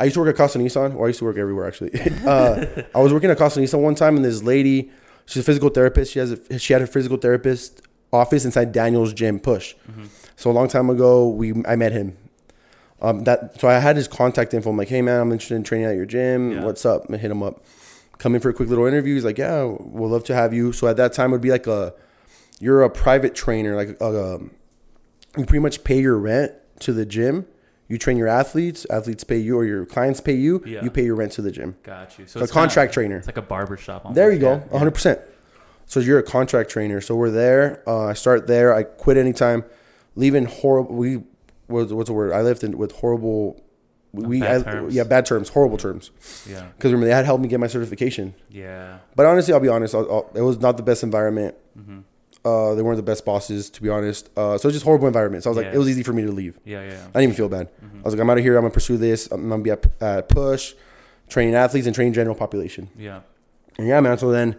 I 0.00 0.04
used 0.04 0.14
to 0.14 0.20
work 0.20 0.30
at 0.30 0.36
Casa 0.36 0.58
Nissan, 0.58 0.96
or 0.96 1.04
I 1.04 1.08
used 1.08 1.18
to 1.20 1.26
work 1.26 1.36
everywhere 1.36 1.68
actually. 1.68 1.92
uh, 2.26 2.66
I 2.94 2.98
was 3.00 3.12
working 3.12 3.30
at 3.30 3.38
Casa 3.38 3.60
Nissan 3.60 3.80
one 3.80 3.94
time, 3.94 4.16
and 4.16 4.24
this 4.24 4.42
lady, 4.42 4.90
she's 5.26 5.42
a 5.42 5.44
physical 5.44 5.68
therapist. 5.68 6.12
She 6.12 6.18
has 6.18 6.32
a, 6.32 6.58
she 6.58 6.72
had 6.72 6.82
a 6.82 6.86
physical 6.86 7.16
therapist 7.18 7.82
office 8.12 8.44
inside 8.44 8.72
Daniel's 8.72 9.12
gym, 9.12 9.38
Push. 9.38 9.74
So 10.40 10.50
a 10.50 10.52
long 10.52 10.68
time 10.68 10.88
ago, 10.88 11.28
we 11.28 11.52
I 11.68 11.76
met 11.76 11.92
him. 11.92 12.16
Um, 13.02 13.24
that 13.24 13.60
so 13.60 13.68
I 13.68 13.78
had 13.78 13.96
his 13.96 14.08
contact 14.08 14.54
info. 14.54 14.70
I'm 14.70 14.76
like, 14.78 14.88
hey 14.88 15.02
man, 15.02 15.20
I'm 15.20 15.32
interested 15.32 15.54
in 15.54 15.64
training 15.64 15.86
at 15.86 15.96
your 15.96 16.06
gym. 16.06 16.52
Yeah. 16.52 16.64
What's 16.64 16.86
up? 16.86 17.04
I 17.12 17.18
hit 17.18 17.30
him 17.30 17.42
up. 17.42 17.62
Come 18.16 18.34
in 18.34 18.40
for 18.40 18.48
a 18.48 18.54
quick 18.54 18.70
little 18.70 18.86
interview. 18.86 19.14
He's 19.14 19.24
like, 19.24 19.36
yeah, 19.36 19.64
we'll 19.64 20.08
love 20.08 20.24
to 20.24 20.34
have 20.34 20.54
you. 20.54 20.72
So 20.72 20.86
at 20.88 20.96
that 20.96 21.12
time, 21.12 21.28
it 21.28 21.32
would 21.32 21.40
be 21.42 21.50
like 21.50 21.66
a, 21.66 21.92
you're 22.58 22.82
a 22.82 22.88
private 22.88 23.34
trainer, 23.34 23.76
like 23.76 24.00
a, 24.00 24.36
um, 24.36 24.50
you 25.36 25.44
pretty 25.44 25.58
much 25.58 25.84
pay 25.84 26.00
your 26.00 26.16
rent 26.16 26.52
to 26.80 26.94
the 26.94 27.04
gym. 27.04 27.44
You 27.88 27.98
train 27.98 28.16
your 28.16 28.28
athletes. 28.28 28.86
Athletes 28.88 29.24
pay 29.24 29.38
you, 29.38 29.58
or 29.58 29.66
your 29.66 29.84
clients 29.84 30.22
pay 30.22 30.36
you. 30.36 30.62
Yeah. 30.64 30.82
You 30.82 30.90
pay 30.90 31.04
your 31.04 31.16
rent 31.16 31.32
to 31.32 31.42
the 31.42 31.50
gym. 31.50 31.76
Got 31.82 32.18
you. 32.18 32.26
So 32.26 32.40
A 32.40 32.44
it's 32.44 32.52
kinda- 32.52 32.66
contract 32.68 32.94
trainer. 32.94 33.18
It's 33.18 33.26
like 33.26 33.36
a 33.36 33.42
barber 33.42 33.76
shop. 33.76 34.06
Almost. 34.06 34.16
There 34.16 34.32
you 34.32 34.38
go, 34.38 34.52
Yeah, 34.52 34.60
yeah. 34.64 34.72
100. 34.72 34.90
percent 34.92 35.20
So 35.84 36.00
you're 36.00 36.18
a 36.18 36.22
contract 36.22 36.70
trainer. 36.70 37.02
So 37.02 37.14
we're 37.14 37.30
there. 37.30 37.82
Uh, 37.86 38.06
I 38.06 38.14
start 38.14 38.46
there. 38.46 38.72
I 38.74 38.84
quit 38.84 39.18
anytime. 39.18 39.64
Leaving 40.16 40.44
horrible. 40.44 40.94
We 40.94 41.22
what's, 41.66 41.92
what's 41.92 42.08
the 42.08 42.12
word? 42.14 42.32
I 42.32 42.42
left 42.42 42.64
in 42.64 42.76
with 42.76 42.92
horrible. 42.92 43.62
We 44.12 44.40
Bad 44.40 44.66
I, 44.66 44.88
yeah 44.88 45.04
bad 45.04 45.24
terms, 45.24 45.50
horrible 45.50 45.78
terms. 45.78 46.10
Yeah. 46.48 46.66
Because 46.76 46.90
remember 46.90 47.06
they 47.06 47.14
had 47.14 47.24
helped 47.24 47.42
me 47.42 47.48
get 47.48 47.60
my 47.60 47.68
certification. 47.68 48.34
Yeah. 48.48 48.98
But 49.14 49.26
honestly, 49.26 49.54
I'll 49.54 49.60
be 49.60 49.68
honest. 49.68 49.94
I'll, 49.94 50.10
I'll, 50.10 50.30
it 50.34 50.40
was 50.40 50.58
not 50.58 50.76
the 50.76 50.82
best 50.82 51.04
environment. 51.04 51.54
Mm-hmm. 51.78 52.00
Uh, 52.44 52.74
they 52.74 52.82
weren't 52.82 52.96
the 52.96 53.04
best 53.04 53.24
bosses, 53.24 53.70
to 53.70 53.82
be 53.82 53.88
honest. 53.88 54.30
Uh, 54.36 54.58
so 54.58 54.68
it's 54.68 54.74
just 54.74 54.84
horrible 54.84 55.06
environment. 55.06 55.44
So 55.44 55.50
I 55.50 55.52
was 55.54 55.64
like, 55.64 55.72
it 55.72 55.78
was 55.78 55.88
easy 55.88 56.02
for 56.02 56.12
me 56.12 56.22
to 56.22 56.32
leave. 56.32 56.58
Yeah. 56.64 56.82
Yeah. 56.82 56.94
I 56.94 57.20
didn't 57.20 57.22
even 57.22 57.34
feel 57.34 57.48
bad. 57.48 57.68
I 57.82 58.02
was 58.02 58.14
like, 58.14 58.20
I'm 58.20 58.28
out 58.30 58.38
of 58.38 58.42
here. 58.42 58.56
I'm 58.56 58.62
gonna 58.62 58.74
pursue 58.74 58.96
this. 58.96 59.30
I'm 59.30 59.48
gonna 59.48 59.62
be 59.62 59.70
at, 59.70 59.86
at 60.00 60.28
push, 60.28 60.74
training 61.28 61.54
athletes 61.54 61.86
and 61.86 61.94
training 61.94 62.14
general 62.14 62.34
population. 62.34 62.90
Yeah. 62.98 63.20
And 63.78 63.86
yeah, 63.86 64.00
man. 64.00 64.18
So 64.18 64.32
then 64.32 64.58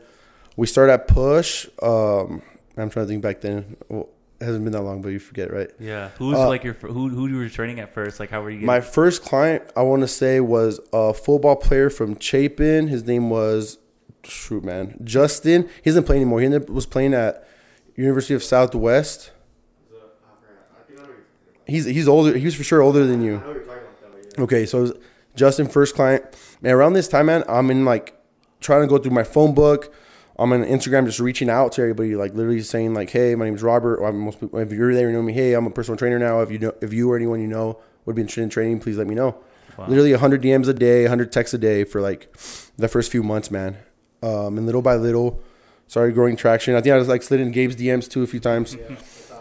we 0.56 0.66
start 0.66 0.90
at 0.90 1.10
push. 1.10 1.68
Um, 1.82 2.42
I'm 2.78 2.90
trying 2.90 3.06
to 3.06 3.08
think 3.08 3.22
back 3.22 3.42
then. 3.42 3.76
Well, 3.90 4.08
it 4.42 4.46
hasn't 4.46 4.64
been 4.64 4.74
that 4.74 4.82
long, 4.82 5.02
but 5.02 5.10
you 5.10 5.20
forget, 5.20 5.52
right? 5.54 5.70
Yeah. 5.80 6.10
Who's 6.18 6.36
Uh, 6.36 6.48
like 6.48 6.64
your 6.64 6.74
who 6.74 7.10
who 7.10 7.28
you 7.28 7.38
were 7.38 7.48
training 7.50 7.80
at 7.80 7.94
first? 7.94 8.20
Like 8.20 8.30
how 8.32 8.42
were 8.42 8.50
you? 8.50 8.58
Getting, 8.58 8.68
My 8.68 8.82
first 8.82 9.24
client, 9.24 9.64
I 9.76 9.84
want 9.84 10.02
to 10.02 10.08
say, 10.08 10.40
was 10.40 10.80
a 10.92 11.14
football 11.14 11.56
player 11.56 11.90
from 11.90 12.18
Chapin. 12.20 12.88
His 12.88 13.04
name 13.06 13.30
was, 13.30 13.78
shoot, 14.24 14.64
man, 14.64 14.98
Justin. 15.04 15.70
He 15.84 15.90
doesn't 15.92 16.04
play 16.06 16.16
anymore. 16.18 16.40
He 16.40 16.46
ended 16.46 16.64
up, 16.64 16.70
was 16.70 16.86
playing 16.86 17.14
at 17.14 17.48
University 17.96 18.34
of 18.34 18.44
Southwest. 18.44 19.32
I 19.32 19.94
think 19.94 20.02
I 20.02 20.02
know 20.02 20.08
what 20.38 20.90
you're 20.90 20.98
talking 20.98 21.14
about. 21.14 21.24
He's 21.68 21.86
he's 21.86 22.08
older. 22.08 22.38
He 22.38 22.46
was 22.46 22.56
for 22.56 22.64
sure 22.64 22.82
older 22.82 23.06
than 23.06 23.22
you. 23.22 23.34
know 23.34 23.38
what 23.40 23.56
you're 23.56 23.64
talking 23.64 23.82
about, 23.84 24.12
though, 24.14 24.30
yeah. 24.38 24.44
Okay, 24.44 24.66
so 24.66 24.78
it 24.80 24.82
was 24.82 24.94
Justin, 25.36 25.68
first 25.68 25.96
client. 25.96 26.24
Man, 26.62 26.74
around 26.74 26.94
this 26.94 27.08
time, 27.08 27.28
man, 27.28 27.44
I'm 27.48 27.70
in 27.72 27.86
like 27.86 28.14
trying 28.60 28.82
to 28.82 28.88
go 28.88 28.98
through 28.98 29.14
my 29.14 29.24
phone 29.24 29.54
book. 29.54 29.94
I'm 30.40 30.54
on 30.54 30.64
Instagram, 30.64 31.06
just 31.06 31.20
reaching 31.20 31.50
out 31.50 31.74
to 31.74 31.82
everybody, 31.82 32.16
like 32.16 32.34
literally 32.34 32.62
saying 32.62 32.94
like, 32.94 33.10
"Hey, 33.10 33.36
my 33.36 33.46
name 33.46 33.56
is 33.56 33.64
Robert." 33.64 33.98
Or 33.98 34.08
I'm 34.08 34.20
most 34.20 34.40
if 34.42 34.72
you're 34.72 34.94
there, 34.94 35.10
you 35.10 35.16
know 35.16 35.22
me. 35.22 35.34
Hey, 35.34 35.54
I'm 35.54 35.68
a 35.68 35.72
personal 35.72 35.98
trainer 35.98 36.20
now. 36.20 36.42
If 36.42 36.52
you 36.52 36.60
know, 36.60 36.74
if 36.82 36.94
you 36.94 37.12
or 37.12 37.16
anyone 37.16 37.42
you 37.42 37.48
know 37.48 37.80
would 38.06 38.16
be 38.16 38.22
interested 38.22 38.44
in 38.44 38.50
training, 38.50 38.80
please 38.80 38.98
let 38.98 39.08
me 39.08 39.16
know. 39.16 39.36
Wow. 39.78 39.88
Literally 39.88 40.12
100 40.12 40.42
DMs 40.42 40.68
a 40.68 40.74
day, 40.74 41.04
100 41.04 41.32
texts 41.32 41.54
a 41.54 41.58
day 41.58 41.84
for 41.84 42.02
like 42.02 42.36
the 42.78 42.88
first 42.88 43.12
few 43.12 43.24
months, 43.24 43.52
man. 43.52 43.78
Um, 44.24 44.58
and 44.58 44.66
little 44.66 44.82
by 44.82 44.96
little, 44.96 45.42
started 45.88 46.14
growing 46.14 46.36
traction. 46.36 46.76
I 46.76 46.82
think 46.82 46.94
I 46.94 46.98
was 46.98 47.08
like 47.08 47.24
slid 47.24 47.40
in 47.40 47.52
Gabe's 47.52 47.76
DMs 47.76 48.10
too 48.10 48.24
a 48.24 48.28
few 48.28 48.40
times. 48.40 48.76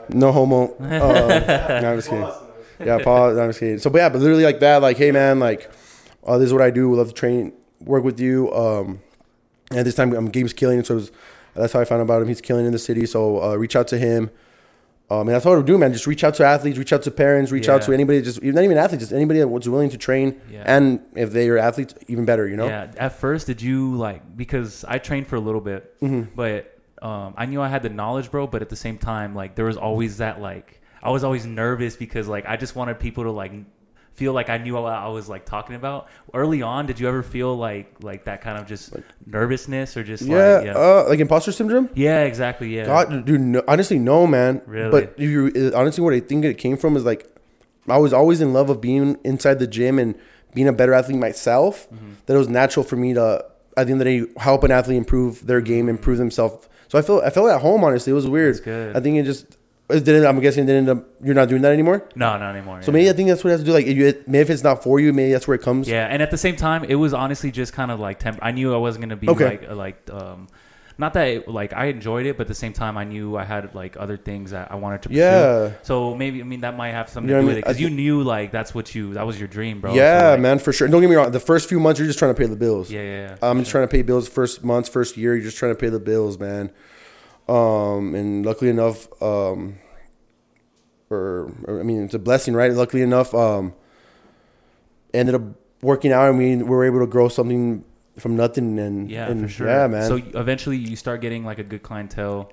No 0.08 0.32
homo. 0.32 0.74
Uh, 0.76 1.80
no, 1.82 1.92
I'm 1.92 1.98
just 1.98 2.08
kidding 2.10 2.30
yeah, 2.84 2.98
Paul. 3.02 3.38
I'm 3.38 3.48
just 3.50 3.60
kidding. 3.60 3.78
So, 3.78 3.90
but 3.90 3.98
yeah, 3.98 4.08
but 4.08 4.20
literally 4.20 4.44
like 4.44 4.60
that, 4.60 4.82
like, 4.82 4.96
hey 4.96 5.12
man, 5.12 5.38
like, 5.38 5.70
uh, 6.24 6.38
this 6.38 6.46
is 6.46 6.52
what 6.52 6.62
I 6.62 6.70
do. 6.70 6.88
We 6.88 6.96
love 6.96 7.08
to 7.08 7.14
train, 7.14 7.52
work 7.80 8.04
with 8.04 8.20
you. 8.20 8.52
Um, 8.52 9.00
and 9.70 9.86
this 9.86 9.94
time, 9.94 10.12
um, 10.16 10.28
Gabe's 10.28 10.52
killing. 10.52 10.82
So 10.84 10.94
it 10.94 10.96
was, 10.96 11.12
that's 11.54 11.72
how 11.72 11.80
I 11.80 11.84
found 11.84 12.00
out 12.00 12.04
about 12.04 12.22
him. 12.22 12.28
He's 12.28 12.40
killing 12.40 12.66
in 12.66 12.72
the 12.72 12.78
city. 12.78 13.06
So 13.06 13.42
uh, 13.42 13.54
reach 13.54 13.76
out 13.76 13.86
to 13.88 13.98
him. 13.98 14.30
Um, 15.10 15.20
and 15.22 15.30
that's 15.30 15.44
what 15.44 15.56
we 15.58 15.64
do, 15.64 15.76
man. 15.76 15.92
Just 15.92 16.06
reach 16.06 16.22
out 16.22 16.34
to 16.34 16.44
athletes, 16.44 16.78
reach 16.78 16.92
out 16.92 17.02
to 17.02 17.10
parents, 17.10 17.50
reach 17.50 17.68
out 17.68 17.82
to 17.82 17.92
anybody. 17.92 18.22
Just 18.22 18.40
not 18.42 18.62
even 18.62 18.78
athletes, 18.78 19.02
just 19.02 19.12
anybody 19.12 19.40
that 19.40 19.48
was 19.48 19.68
willing 19.68 19.90
to 19.90 19.98
train. 19.98 20.40
Yeah. 20.50 20.62
And 20.66 21.00
if 21.16 21.32
they 21.32 21.48
are 21.48 21.58
athletes, 21.58 21.94
even 22.06 22.24
better. 22.24 22.46
You 22.48 22.56
know. 22.56 22.66
Yeah. 22.68 22.92
At 22.96 23.18
first, 23.18 23.48
did 23.48 23.60
you 23.60 23.96
like 23.96 24.36
because 24.36 24.84
I 24.86 24.98
trained 24.98 25.26
for 25.26 25.34
a 25.34 25.40
little 25.40 25.60
bit, 25.60 25.98
Mm-hmm. 26.00 26.34
but 26.36 26.78
um, 27.02 27.34
I 27.36 27.46
knew 27.46 27.60
I 27.60 27.66
had 27.66 27.82
the 27.82 27.88
knowledge, 27.88 28.30
bro. 28.30 28.46
But 28.46 28.62
at 28.62 28.68
the 28.68 28.76
same 28.76 28.98
time, 28.98 29.34
like 29.34 29.56
there 29.56 29.64
was 29.64 29.76
always 29.76 30.18
that 30.18 30.40
like 30.40 30.80
I 31.02 31.10
was 31.10 31.24
always 31.24 31.44
nervous 31.44 31.96
because 31.96 32.28
like 32.28 32.46
I 32.46 32.56
just 32.56 32.76
wanted 32.76 33.00
people 33.00 33.24
to 33.24 33.32
like 33.32 33.50
feel 34.20 34.32
like 34.34 34.48
I 34.50 34.58
knew 34.58 34.74
what 34.74 34.92
I 34.92 35.08
was 35.08 35.28
like 35.34 35.44
talking 35.46 35.74
about. 35.76 36.00
Early 36.34 36.60
on, 36.62 36.80
did 36.86 37.00
you 37.00 37.08
ever 37.08 37.22
feel 37.22 37.56
like 37.56 37.86
like 38.10 38.24
that 38.24 38.38
kind 38.42 38.56
of 38.60 38.66
just 38.66 38.92
nervousness 39.26 39.96
or 39.96 40.02
just 40.04 40.22
Yeah. 40.22 40.36
like 40.56 40.64
yeah, 40.66 40.74
Uh, 40.76 41.04
like 41.08 41.20
imposter 41.20 41.52
syndrome. 41.52 41.88
yeah, 41.94 42.20
exactly, 42.30 42.68
yeah, 42.76 42.86
God, 42.86 43.24
dude, 43.24 43.40
no, 43.40 43.62
honestly, 43.66 43.98
no, 43.98 44.26
man. 44.26 44.60
Really? 44.66 44.90
But 44.90 45.14
if 45.16 45.28
you 45.34 45.72
honestly, 45.74 46.02
what 46.04 46.14
I 46.14 46.20
think 46.20 46.44
it 46.44 46.58
came 46.58 46.76
from 46.76 46.96
is 46.96 47.04
like, 47.04 47.22
I 47.88 47.98
was 47.98 48.12
always 48.12 48.40
in 48.40 48.52
love 48.52 48.68
of 48.70 48.80
being 48.80 49.16
inside 49.24 49.58
the 49.58 49.66
gym 49.66 49.98
and 49.98 50.14
being 50.54 50.68
a 50.68 50.72
better 50.72 50.92
athlete 50.92 51.18
myself. 51.18 51.88
Mm-hmm. 51.90 52.10
That 52.26 52.34
it 52.34 52.38
was 52.38 52.48
natural 52.48 52.84
for 52.84 52.96
me 52.96 53.14
to, 53.14 53.44
at 53.76 53.86
the 53.86 53.92
end 53.92 54.00
of 54.02 54.04
the 54.06 54.18
day, 54.26 54.32
help 54.36 54.64
an 54.64 54.70
athlete 54.70 54.98
improve 54.98 55.46
their 55.46 55.60
game, 55.60 55.88
improve 55.88 56.18
themselves. 56.18 56.68
So 56.88 56.98
I 56.98 57.02
felt, 57.02 57.24
I 57.24 57.30
felt 57.30 57.48
at 57.50 57.60
home. 57.62 57.82
Honestly, 57.84 58.10
it 58.10 58.14
was 58.14 58.28
weird. 58.28 58.56
I 58.96 59.00
think 59.00 59.16
it 59.16 59.22
just, 59.24 59.56
didn't. 59.90 60.26
I'm 60.26 60.40
guessing 60.40 60.64
it 60.64 60.66
didn't 60.66 60.88
end 60.88 60.98
up. 60.98 61.06
You're 61.22 61.34
not 61.34 61.48
doing 61.48 61.62
that 61.62 61.72
anymore. 61.72 62.08
no, 62.14 62.38
not 62.38 62.54
anymore. 62.54 62.82
So 62.82 62.90
yeah. 62.90 62.94
maybe 62.94 63.10
I 63.10 63.12
think 63.12 63.28
that's 63.28 63.44
what 63.44 63.50
it 63.50 63.52
has 63.54 63.60
to 63.60 63.66
do. 63.66 63.72
Like, 63.72 63.86
if, 63.86 63.96
you, 63.96 64.24
maybe 64.26 64.42
if 64.42 64.50
it's 64.50 64.62
not 64.62 64.82
for 64.82 65.00
you, 65.00 65.12
maybe 65.12 65.32
that's 65.32 65.48
where 65.48 65.54
it 65.54 65.62
comes. 65.62 65.88
Yeah, 65.88 66.06
and 66.06 66.22
at 66.22 66.30
the 66.30 66.38
same 66.38 66.56
time, 66.56 66.84
it 66.84 66.94
was 66.94 67.12
honestly 67.12 67.50
just 67.50 67.72
kind 67.72 67.90
of 67.90 68.00
like 68.00 68.18
temp. 68.18 68.38
I 68.42 68.52
knew 68.52 68.74
I 68.74 68.78
wasn't 68.78 69.02
gonna 69.02 69.16
be 69.16 69.28
Okay. 69.28 69.44
like 69.44 69.68
uh, 69.68 69.74
like 69.74 70.10
um, 70.10 70.48
not 71.00 71.14
that 71.14 71.28
it, 71.28 71.48
like 71.48 71.72
I 71.72 71.86
enjoyed 71.86 72.26
it, 72.26 72.36
but 72.36 72.42
at 72.42 72.48
the 72.48 72.54
same 72.54 72.72
time, 72.74 72.98
I 72.98 73.04
knew 73.04 73.36
I 73.36 73.44
had 73.44 73.74
like 73.74 73.96
other 73.98 74.16
things 74.16 74.50
that 74.50 74.70
I 74.70 74.76
wanted 74.76 75.02
to 75.02 75.08
pursue. 75.08 75.18
Yeah. 75.18 75.72
So 75.82 76.14
maybe 76.14 76.40
I 76.40 76.44
mean 76.44 76.60
that 76.60 76.76
might 76.76 76.90
have 76.90 77.08
something 77.08 77.28
You 77.28 77.36
know 77.36 77.40
to 77.40 77.42
do 77.42 77.46
what 77.46 77.52
I 77.52 77.54
with 77.54 77.58
it 77.58 77.64
because 77.64 77.80
you 77.80 77.90
knew 77.90 78.22
like 78.22 78.52
that's 78.52 78.74
what 78.74 78.94
you 78.94 79.14
that 79.14 79.26
was 79.26 79.38
your 79.38 79.48
dream, 79.48 79.80
bro. 79.80 79.92
So, 79.92 79.96
Yeah, 79.96 80.30
like, 80.32 80.40
man, 80.40 80.58
for 80.58 80.72
sure. 80.72 80.88
Don't 80.88 81.00
get 81.00 81.08
me 81.08 81.16
wrong. 81.16 81.30
The 81.32 81.40
first 81.40 81.68
few 81.68 81.80
months, 81.80 81.98
you're 81.98 82.06
just 82.06 82.18
trying 82.18 82.34
to 82.34 82.38
pay 82.38 82.46
the 82.46 82.56
bills. 82.56 82.90
Yeah, 82.90 83.00
yeah. 83.00 83.28
yeah. 83.28 83.36
I'm 83.42 83.60
just 83.60 83.70
trying 83.70 83.84
to 83.84 83.90
pay 83.90 84.02
bills 84.02 84.28
first 84.28 84.62
months, 84.62 84.88
first 84.88 85.16
year. 85.16 85.34
You're 85.34 85.44
just 85.44 85.56
trying 85.56 85.72
to 85.72 85.78
pay 85.78 85.88
the 85.88 86.00
bills, 86.00 86.38
man. 86.38 86.70
Um, 87.50 88.14
and 88.14 88.46
luckily 88.46 88.70
enough, 88.70 89.08
um, 89.20 89.78
or, 91.10 91.52
or, 91.64 91.80
I 91.80 91.82
mean, 91.82 92.04
it's 92.04 92.14
a 92.14 92.18
blessing, 92.18 92.54
right? 92.54 92.72
Luckily 92.72 93.02
enough, 93.02 93.34
um, 93.34 93.74
ended 95.12 95.34
up 95.34 95.42
working 95.82 96.12
out, 96.12 96.28
and 96.30 96.38
we 96.38 96.56
were 96.62 96.84
able 96.84 97.00
to 97.00 97.06
grow 97.06 97.28
something 97.28 97.84
from 98.18 98.36
nothing. 98.36 98.78
And 98.78 99.10
Yeah, 99.10 99.28
and, 99.28 99.40
for 99.40 99.48
sure. 99.48 99.66
Yeah, 99.66 99.86
man. 99.88 100.08
So 100.08 100.16
eventually, 100.38 100.76
you 100.76 100.94
start 100.94 101.20
getting 101.20 101.44
like 101.44 101.58
a 101.58 101.64
good 101.64 101.82
clientele. 101.82 102.52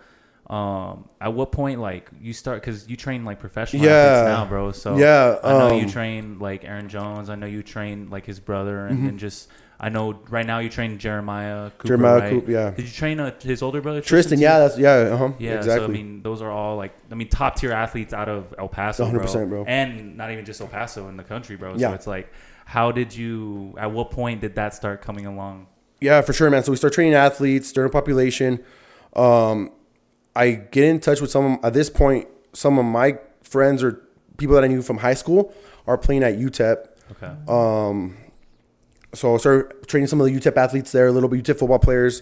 Um, 0.49 1.10
at 1.19 1.33
what 1.33 1.51
point, 1.51 1.81
like 1.81 2.10
you 2.21 2.31
start 2.31 2.62
because 2.62 2.89
you 2.89 2.95
train 2.95 3.25
like 3.25 3.38
professional 3.38 3.83
Yeah. 3.83 3.97
athletes 3.97 4.25
now, 4.25 4.45
bro. 4.45 4.71
So 4.71 4.97
Yeah, 4.97 5.38
I 5.43 5.51
know 5.60 5.77
you 5.77 5.83
um, 5.83 5.89
train 5.89 6.39
like 6.39 6.63
Aaron 6.63 6.88
Jones. 6.88 7.29
I 7.29 7.36
know 7.36 7.47
you 7.47 7.62
train 7.62 8.10
like 8.10 8.25
his 8.25 8.39
brother, 8.39 8.88
and, 8.88 8.97
Mm-hmm. 8.97 9.10
and 9.10 9.19
just 9.19 9.49
I 9.79 9.89
know 9.89 10.19
right 10.29 10.45
now 10.45 10.57
you 10.59 10.69
train 10.69 10.97
Jeremiah 10.97 11.69
Cooper. 11.71 11.87
Jeremiah 11.87 12.19
right? 12.19 12.29
Coop, 12.31 12.47
yeah. 12.49 12.71
Did 12.71 12.85
you 12.85 12.91
train 12.91 13.19
uh, 13.19 13.31
his 13.39 13.61
older 13.61 13.79
brother 13.79 14.01
Tristan, 14.01 14.37
too? 14.39 14.43
yeah, 14.43 14.57
that's 14.59 14.77
yeah, 14.77 14.93
uh-huh, 15.13 15.33
Yeah, 15.37 15.57
exactly. 15.57 15.85
so 15.85 15.85
I 15.85 15.87
mean, 15.93 16.23
those 16.23 16.41
are 16.41 16.49
all 16.49 16.77
like, 16.77 16.93
I 17.11 17.15
mean, 17.15 17.29
top 17.29 17.57
tier 17.57 17.71
athletes 17.71 18.11
out 18.13 18.27
of 18.27 18.55
El 18.57 18.69
Paso, 18.69 19.05
100%, 19.05 19.49
bro. 19.49 19.65
and 19.67 20.17
not 20.17 20.31
even 20.31 20.45
just 20.45 20.59
El 20.61 20.67
Paso 20.67 21.07
in 21.09 21.17
the 21.17 21.23
country, 21.23 21.55
bro. 21.57 21.75
So 21.75 21.81
Yeah. 21.81 21.93
it's 21.93 22.07
like, 22.07 22.31
how 22.65 22.91
did 22.91 23.15
you? 23.15 23.75
At 23.77 23.91
what 23.91 24.09
point 24.11 24.41
did 24.41 24.55
that 24.55 24.73
start 24.73 25.01
coming 25.01 25.25
along? 25.27 25.67
Yeah, 26.01 26.21
for 26.21 26.33
sure, 26.33 26.49
man. 26.49 26.63
So 26.63 26.71
we 26.71 26.77
start 26.77 26.93
training 26.93 27.13
athletes, 27.13 27.71
general 27.71 27.91
population. 27.91 28.63
Um, 29.15 29.71
I 30.35 30.51
get 30.51 30.83
in 30.85 30.99
touch 30.99 31.21
with 31.21 31.31
some 31.31 31.53
of, 31.53 31.65
at 31.65 31.73
this 31.73 31.89
point, 31.89 32.27
some 32.53 32.77
of 32.77 32.85
my 32.85 33.19
friends 33.41 33.83
or 33.83 34.01
people 34.37 34.55
that 34.55 34.63
I 34.63 34.67
knew 34.67 34.81
from 34.81 34.97
high 34.97 35.13
school 35.15 35.53
are 35.87 35.97
playing 35.97 36.23
at 36.23 36.37
UTEP. 36.37 36.87
Okay. 37.11 37.31
Um, 37.47 38.17
so 39.17 39.34
I 39.36 39.38
started 39.38 39.88
training 39.88 40.08
some 40.08 40.21
of 40.21 40.27
the 40.27 40.34
UTEP 40.39 40.56
athletes 40.58 40.91
there, 40.91 41.08
a 41.08 41.12
little 41.12 41.30
bit 41.30 41.43
UTEP 41.43 41.60
football 41.60 41.80
players. 41.80 42.21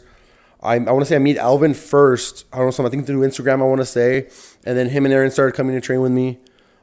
I, 0.63 0.75
I 0.75 0.79
want 0.91 1.01
to 1.01 1.05
say 1.05 1.15
I 1.15 1.19
meet 1.19 1.37
Alvin 1.37 1.73
first. 1.73 2.45
I 2.51 2.57
don't 2.57 2.67
know, 2.67 2.71
some 2.71 2.85
I 2.85 2.89
think 2.89 3.05
through 3.05 3.21
Instagram. 3.27 3.59
I 3.61 3.65
want 3.65 3.81
to 3.81 3.85
say, 3.85 4.29
and 4.65 4.77
then 4.77 4.89
him 4.89 5.05
and 5.05 5.13
Aaron 5.13 5.29
started 5.31 5.55
coming 5.55 5.75
to 5.75 5.81
train 5.81 6.01
with 6.01 6.11
me. 6.11 6.39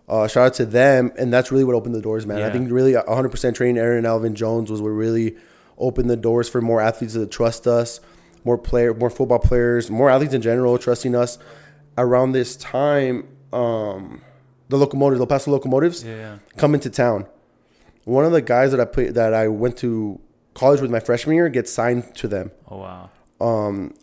Uh, 0.08 0.28
shout 0.28 0.46
out 0.46 0.54
to 0.54 0.66
them, 0.66 1.10
and 1.18 1.32
that's 1.32 1.50
really 1.50 1.64
what 1.64 1.74
opened 1.74 1.94
the 1.94 2.00
doors, 2.02 2.26
man. 2.26 2.42
I 2.42 2.50
think 2.50 2.70
really 2.70 2.92
100% 2.92 3.54
training 3.54 3.78
Aaron 3.78 3.98
and 3.98 4.06
Alvin 4.06 4.34
Jones 4.34 4.70
was 4.70 4.82
what 4.82 4.88
really 4.90 5.36
opened 5.78 6.10
the 6.10 6.16
doors 6.16 6.48
for 6.48 6.60
more 6.60 6.80
athletes 6.80 7.14
to 7.14 7.26
trust 7.26 7.66
us, 7.66 7.98
more 8.44 8.58
player, 8.58 8.92
more 8.92 9.10
football 9.10 9.38
players, 9.38 9.90
more 9.90 10.10
athletes 10.10 10.34
in 10.34 10.42
general 10.42 10.76
trusting 10.76 11.14
us. 11.14 11.38
Around 11.96 12.32
this 12.32 12.56
time, 12.56 13.26
um, 13.52 14.22
the 14.68 14.76
locomotives, 14.76 15.20
El 15.20 15.26
Paso 15.26 15.50
Locomotives, 15.50 16.02
Yeah, 16.04 16.16
yeah. 16.16 16.38
come 16.56 16.74
into 16.74 16.90
town. 16.90 17.26
One 18.04 18.24
of 18.24 18.32
the 18.32 18.42
guys 18.42 18.70
that 18.72 18.80
I 18.80 18.84
played 18.84 19.14
that 19.14 19.32
I 19.34 19.48
went 19.48 19.76
to 19.78 20.20
college 20.54 20.80
with 20.80 20.90
my 20.90 21.00
freshman 21.00 21.36
year 21.36 21.48
gets 21.48 21.72
signed 21.72 22.14
to 22.16 22.28
them. 22.28 22.50
Oh 22.70 22.78
wow. 22.78 23.10
Um, 23.40 23.94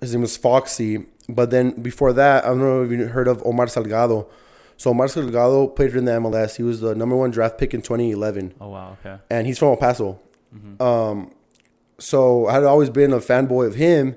his 0.00 0.12
name 0.12 0.22
was 0.22 0.36
Foxy. 0.36 1.06
But 1.28 1.50
then 1.50 1.70
before 1.80 2.12
that, 2.12 2.44
I 2.44 2.48
don't 2.48 2.58
know 2.58 2.82
if 2.82 2.90
you 2.90 3.06
heard 3.06 3.28
of 3.28 3.42
Omar 3.46 3.66
Salgado. 3.66 4.28
So 4.76 4.90
Omar 4.90 5.06
Salgado 5.06 5.74
played 5.74 5.94
in 5.94 6.04
the 6.04 6.12
MLS. 6.12 6.56
He 6.56 6.62
was 6.62 6.80
the 6.80 6.94
number 6.94 7.16
one 7.16 7.30
draft 7.30 7.56
pick 7.58 7.72
in 7.72 7.80
2011, 7.80 8.54
Oh 8.60 8.68
wow. 8.68 8.96
Okay. 9.00 9.16
and 9.30 9.46
he's 9.46 9.58
from 9.58 9.68
El 9.68 9.76
Paso. 9.76 10.18
Um, 10.80 11.32
so 11.98 12.46
I 12.46 12.54
had 12.54 12.64
always 12.64 12.90
been 12.90 13.12
a 13.12 13.18
fanboy 13.18 13.66
of 13.68 13.74
him 13.76 14.16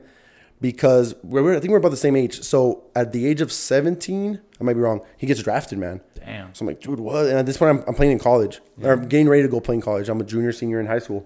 because 0.61 1.15
we're, 1.23 1.55
I 1.55 1.59
think 1.59 1.71
we're 1.71 1.77
about 1.77 1.89
the 1.91 1.97
same 1.97 2.15
age. 2.15 2.41
So 2.43 2.83
at 2.95 3.11
the 3.13 3.25
age 3.27 3.41
of 3.41 3.51
17, 3.51 4.39
I 4.59 4.63
might 4.63 4.73
be 4.73 4.79
wrong, 4.79 5.01
he 5.17 5.27
gets 5.27 5.41
drafted, 5.43 5.77
man. 5.77 6.01
Damn. 6.15 6.53
So 6.55 6.63
I'm 6.63 6.67
like, 6.67 6.81
dude, 6.81 6.99
what? 6.99 7.27
And 7.27 7.37
at 7.37 7.45
this 7.45 7.57
point, 7.57 7.77
I'm, 7.79 7.83
I'm 7.87 7.93
playing 7.95 8.11
in 8.13 8.19
college. 8.19 8.59
Or 8.81 8.91
I'm 8.93 9.07
getting 9.07 9.29
ready 9.29 9.43
to 9.43 9.47
go 9.49 9.59
play 9.59 9.75
in 9.75 9.81
college. 9.81 10.09
I'm 10.09 10.19
a 10.19 10.23
junior, 10.23 10.51
senior 10.51 10.79
in 10.79 10.87
high 10.87 10.99
school. 10.99 11.25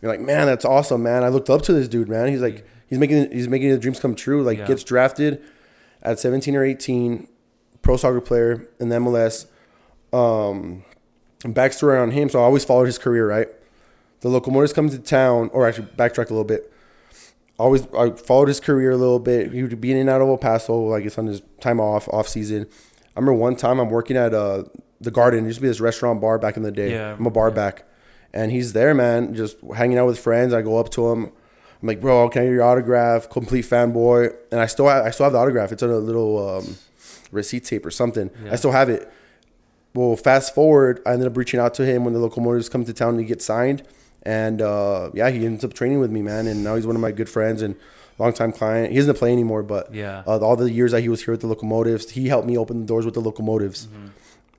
You're 0.00 0.10
like, 0.10 0.20
man, 0.20 0.46
that's 0.46 0.64
awesome, 0.64 1.02
man. 1.02 1.24
I 1.24 1.28
looked 1.28 1.50
up 1.50 1.62
to 1.62 1.72
this 1.72 1.88
dude, 1.88 2.08
man. 2.08 2.28
He's 2.28 2.40
like, 2.42 2.66
he's 2.88 2.98
making 2.98 3.30
he's 3.32 3.48
making 3.48 3.68
his 3.70 3.78
dreams 3.80 3.98
come 4.00 4.14
true. 4.14 4.42
Like, 4.42 4.58
Yeah. 4.58 4.66
gets 4.66 4.84
drafted 4.84 5.42
at 6.02 6.18
17 6.20 6.54
or 6.56 6.64
18, 6.64 7.26
pro 7.82 7.96
soccer 7.96 8.20
player 8.20 8.68
in 8.78 8.88
the 8.90 8.96
MLS. 8.96 9.46
Um, 10.12 10.84
backstory 11.42 12.00
on 12.00 12.10
him. 12.12 12.28
So 12.28 12.38
I 12.40 12.42
always 12.44 12.64
followed 12.64 12.84
his 12.86 12.98
career, 12.98 13.28
right? 13.28 13.48
The 14.20 14.28
Locomotives 14.28 14.72
come 14.72 14.88
to 14.88 14.98
town, 14.98 15.50
or 15.52 15.66
actually 15.66 15.88
backtrack 15.88 16.30
a 16.30 16.34
little 16.34 16.44
bit. 16.44 16.72
Always, 17.58 17.86
I 17.96 18.10
followed 18.10 18.48
his 18.48 18.58
career 18.60 18.90
a 18.90 18.96
little 18.96 19.20
bit. 19.20 19.52
He 19.52 19.62
would 19.62 19.80
be 19.80 19.92
in 19.92 19.98
and 19.98 20.10
out 20.10 20.20
of 20.20 20.28
El 20.28 20.38
Paso, 20.38 20.92
I 20.92 21.00
guess 21.00 21.18
on 21.18 21.26
his 21.26 21.40
time 21.60 21.80
off, 21.80 22.08
off 22.08 22.26
season. 22.26 22.66
I 23.16 23.20
remember 23.20 23.34
one 23.34 23.54
time 23.54 23.78
I'm 23.78 23.90
working 23.90 24.16
at 24.16 24.34
uh, 24.34 24.64
the 25.00 25.12
Garden. 25.12 25.44
It 25.44 25.46
used 25.46 25.58
to 25.58 25.62
be 25.62 25.68
this 25.68 25.80
restaurant 25.80 26.20
bar 26.20 26.38
back 26.38 26.56
in 26.56 26.64
the 26.64 26.72
day. 26.72 26.90
Yeah, 26.90 27.12
I'm 27.12 27.26
a 27.26 27.30
bar 27.30 27.50
yeah. 27.50 27.54
back, 27.54 27.84
and 28.32 28.50
he's 28.50 28.72
there, 28.72 28.92
man, 28.92 29.34
just 29.34 29.56
hanging 29.76 29.98
out 29.98 30.06
with 30.06 30.18
friends. 30.18 30.52
I 30.52 30.62
go 30.62 30.78
up 30.78 30.90
to 30.90 31.12
him. 31.12 31.24
I'm 31.80 31.88
like, 31.88 32.00
bro, 32.00 32.28
can 32.28 32.42
I 32.42 32.44
get 32.46 32.52
your 32.52 32.64
autograph? 32.64 33.30
Complete 33.30 33.66
fanboy, 33.66 34.34
and 34.50 34.60
I 34.60 34.66
still 34.66 34.88
have, 34.88 35.06
I 35.06 35.10
still 35.10 35.24
have 35.24 35.34
the 35.34 35.38
autograph. 35.38 35.70
It's 35.70 35.82
on 35.82 35.90
a 35.90 35.98
little 35.98 36.56
um, 36.56 36.76
receipt 37.30 37.64
tape 37.64 37.86
or 37.86 37.90
something. 37.90 38.30
Yeah. 38.42 38.52
I 38.52 38.56
still 38.56 38.72
have 38.72 38.88
it. 38.88 39.12
Well, 39.94 40.16
fast 40.16 40.56
forward, 40.56 41.00
I 41.06 41.12
ended 41.12 41.28
up 41.28 41.36
reaching 41.36 41.60
out 41.60 41.74
to 41.74 41.86
him 41.86 42.04
when 42.04 42.14
the 42.14 42.20
locomotives 42.20 42.68
come 42.68 42.84
to 42.84 42.92
town 42.92 43.16
to 43.16 43.22
get 43.22 43.40
signed, 43.40 43.84
and 44.24 44.62
uh, 44.62 45.10
yeah, 45.14 45.30
he 45.30 45.44
ends 45.46 45.64
up 45.64 45.74
training 45.74 46.00
with 46.00 46.10
me, 46.10 46.22
man, 46.22 46.46
and 46.46 46.64
now 46.64 46.74
he's 46.76 46.86
one 46.86 46.96
of 46.96 47.02
my 47.02 47.12
good 47.12 47.28
friends 47.28 47.62
and 47.62 47.76
longtime 48.18 48.52
client. 48.52 48.92
He 48.92 48.98
doesn't 48.98 49.18
play 49.18 49.32
anymore, 49.32 49.62
but 49.62 49.92
Yeah. 49.94 50.22
uh, 50.26 50.38
all 50.38 50.56
the 50.56 50.70
years 50.70 50.92
that 50.92 51.00
he 51.02 51.08
was 51.08 51.24
here 51.24 51.32
with 51.32 51.40
the 51.40 51.46
locomotives, 51.48 52.10
he 52.10 52.28
helped 52.28 52.46
me 52.46 52.56
open 52.56 52.80
the 52.80 52.86
doors 52.86 53.04
with 53.04 53.14
the 53.14 53.20
locomotives. 53.20 53.86
Mm-hmm. 53.86 54.06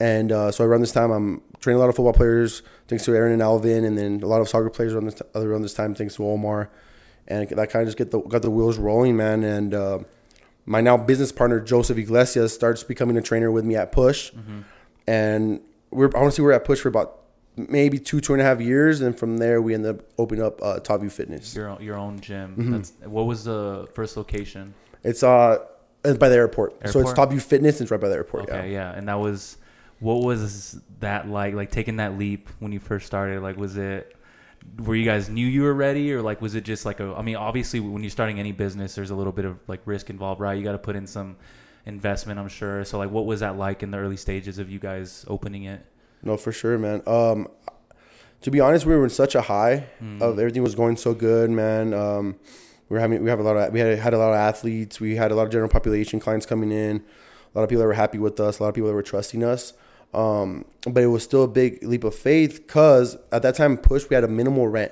And 0.01 0.31
uh, 0.31 0.51
so 0.51 0.65
around 0.65 0.81
this 0.81 0.91
time, 0.91 1.09
I'm 1.11 1.41
training 1.61 1.77
a 1.77 1.79
lot 1.79 1.87
of 1.89 1.95
football 1.95 2.11
players, 2.13 2.63
thanks 2.89 3.05
to 3.05 3.15
Aaron 3.15 3.31
and 3.31 3.41
Alvin, 3.41 3.85
and 3.85 3.97
then 3.97 4.21
a 4.21 4.27
lot 4.27 4.41
of 4.41 4.49
soccer 4.49 4.69
players 4.69 4.93
around 4.93 5.05
this 5.05 5.21
around 5.33 5.61
this 5.61 5.73
time, 5.73 5.95
thanks 5.95 6.15
to 6.15 6.25
Omar, 6.27 6.69
and 7.29 7.47
that 7.47 7.69
kind 7.69 7.83
of 7.83 7.87
just 7.87 7.97
get 7.97 8.11
the 8.11 8.19
got 8.19 8.41
the 8.41 8.51
wheels 8.51 8.77
rolling, 8.77 9.15
man. 9.15 9.43
And 9.45 9.73
uh, 9.73 9.99
my 10.65 10.81
now 10.81 10.97
business 10.97 11.31
partner 11.31 11.61
Joseph 11.61 11.97
Iglesias 11.97 12.53
starts 12.53 12.83
becoming 12.83 13.15
a 13.15 13.21
trainer 13.21 13.51
with 13.51 13.63
me 13.63 13.77
at 13.77 13.93
Push, 13.93 14.31
Mm-hmm. 14.33 14.59
and 15.07 15.61
we're 15.91 16.11
honestly 16.13 16.43
we're 16.43 16.51
at 16.51 16.65
Push 16.65 16.81
for 16.81 16.89
about 16.89 17.19
maybe 17.57 17.97
two 17.99 18.19
two 18.21 18.33
and 18.33 18.41
a 18.41 18.45
half 18.45 18.59
years, 18.61 19.01
and 19.01 19.17
from 19.17 19.37
there 19.37 19.61
we 19.61 19.73
end 19.73 19.85
up 19.85 20.01
opening 20.17 20.43
up 20.43 20.61
uh, 20.61 20.79
Top 20.79 21.01
View 21.01 21.09
Fitness. 21.09 21.55
Your 21.55 21.69
own- 21.69 21.81
your 21.81 21.95
own 21.97 22.19
gym. 22.19 22.51
Mm-hmm. 22.57 22.71
That's 22.73 22.93
what 23.05 23.25
was 23.25 23.43
the 23.45 23.87
first 23.93 24.17
location? 24.17 24.73
It's 25.03 25.23
uh 25.23 25.59
it's 26.03 26.17
by 26.19 26.29
the 26.29 26.35
airport, 26.35 26.73
so 26.73 26.77
it's 26.85 26.95
Airport? 26.95 27.15
Top 27.15 27.29
View 27.31 27.39
Fitness. 27.39 27.81
It's 27.81 27.89
right 27.91 27.99
by 27.99 28.09
the 28.09 28.15
airport. 28.15 28.43
Okay, 28.49 28.71
Yeah. 28.71 28.91
yeah. 28.91 28.97
And 28.97 29.07
that 29.07 29.19
was 29.19 29.57
what 29.99 30.23
was 30.23 30.79
that 30.99 31.27
like? 31.27 31.53
Like 31.53 31.71
taking 31.71 31.97
that 31.97 32.17
leap 32.17 32.49
when 32.59 32.71
you 32.71 32.79
first 32.79 33.05
started. 33.07 33.41
Like, 33.41 33.57
was 33.57 33.77
it? 33.77 34.15
Were 34.79 34.95
you 34.95 35.05
guys 35.05 35.29
knew 35.29 35.45
you 35.47 35.61
were 35.61 35.73
ready, 35.73 36.11
or 36.13 36.21
like 36.21 36.41
was 36.41 36.53
it 36.55 36.63
just 36.63 36.85
like 36.85 36.99
a? 36.99 37.13
I 37.17 37.21
mean, 37.21 37.35
obviously, 37.37 37.79
when 37.79 38.03
you're 38.03 38.09
starting 38.09 38.39
any 38.39 38.51
business, 38.51 38.93
there's 38.95 39.11
a 39.11 39.15
little 39.15 39.31
bit 39.31 39.45
of 39.45 39.57
like 39.67 39.81
risk 39.85 40.09
involved, 40.09 40.41
right? 40.41 40.57
You 40.57 40.63
got 40.63 40.73
to 40.73 40.77
put 40.79 40.95
in 40.95 41.07
some 41.07 41.37
investment, 41.85 42.39
I'm 42.39 42.47
sure. 42.49 42.83
So, 42.83 42.97
like, 42.97 43.11
what 43.11 43.25
was 43.25 43.39
that 43.41 43.57
like 43.57 43.83
in 43.83 43.91
the 43.91 43.97
early 43.97 44.17
stages 44.17 44.57
of 44.59 44.69
you 44.69 44.79
guys 44.79 45.23
opening 45.27 45.63
it? 45.63 45.85
No, 46.25 46.35
for 46.37 46.51
sure, 46.51 46.77
man. 46.77 47.01
Um, 47.07 47.47
to 48.41 48.51
be 48.51 48.59
honest, 48.59 48.85
we 48.85 48.95
were 48.95 49.03
in 49.05 49.09
such 49.09 49.35
a 49.35 49.41
high 49.41 49.85
of 50.19 50.37
everything 50.39 50.61
was 50.63 50.75
going 50.75 50.97
so 50.97 51.13
good, 51.13 51.49
man. 51.49 51.93
Um, 51.93 52.35
we 52.89 52.95
were 52.95 52.99
having 52.99 53.23
we 53.23 53.29
have 53.29 53.39
a 53.39 53.43
lot 53.43 53.55
of 53.55 53.73
we 53.73 53.79
had 53.79 53.97
had 53.99 54.13
a 54.13 54.17
lot 54.17 54.29
of 54.29 54.35
athletes. 54.35 54.99
We 54.99 55.15
had 55.15 55.31
a 55.31 55.35
lot 55.35 55.43
of 55.43 55.51
general 55.51 55.69
population 55.69 56.19
clients 56.19 56.45
coming 56.45 56.71
in. 56.71 56.97
A 57.53 57.57
lot 57.57 57.63
of 57.63 57.69
people 57.69 57.79
that 57.81 57.87
were 57.87 57.93
happy 57.93 58.17
with 58.19 58.39
us. 58.39 58.59
A 58.59 58.63
lot 58.63 58.69
of 58.69 58.75
people 58.75 58.89
that 58.89 58.95
were 58.95 59.01
trusting 59.01 59.43
us. 59.43 59.73
Um, 60.13 60.65
but 60.83 61.01
it 61.03 61.07
was 61.07 61.23
still 61.23 61.43
a 61.43 61.47
big 61.47 61.83
leap 61.83 62.03
of 62.03 62.13
faith 62.15 62.65
because 62.67 63.17
at 63.31 63.41
that 63.41 63.55
time, 63.55 63.77
push 63.77 64.07
we 64.09 64.13
had 64.15 64.23
a 64.23 64.27
minimal 64.27 64.67
rent. 64.67 64.91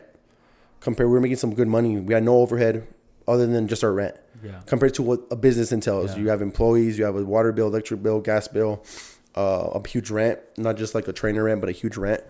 Compared, 0.79 1.07
we 1.09 1.13
were 1.13 1.21
making 1.21 1.37
some 1.37 1.53
good 1.55 1.67
money. 1.67 1.97
We 1.99 2.13
had 2.13 2.23
no 2.23 2.37
overhead 2.39 2.87
other 3.27 3.47
than 3.47 3.67
just 3.69 3.83
our 3.85 3.93
rent 3.93 4.15
Yeah. 4.43 4.59
compared 4.65 4.93
to 4.95 5.03
what 5.03 5.21
a 5.31 5.37
business 5.37 5.71
entails. 5.71 6.13
Yeah. 6.15 6.23
You 6.23 6.29
have 6.29 6.41
employees, 6.41 6.97
you 6.97 7.05
have 7.05 7.15
a 7.15 7.23
water 7.23 7.53
bill, 7.53 7.67
electric 7.67 8.03
bill, 8.03 8.19
gas 8.19 8.49
bill, 8.49 8.83
uh, 9.35 9.79
a 9.79 9.87
huge 9.87 10.09
rent, 10.11 10.39
not 10.57 10.77
just 10.77 10.93
like 10.95 11.07
a 11.07 11.13
trainer 11.13 11.43
rent, 11.43 11.59
but 11.59 11.69
a 11.69 11.73
huge 11.73 11.97
rent. 11.97 12.21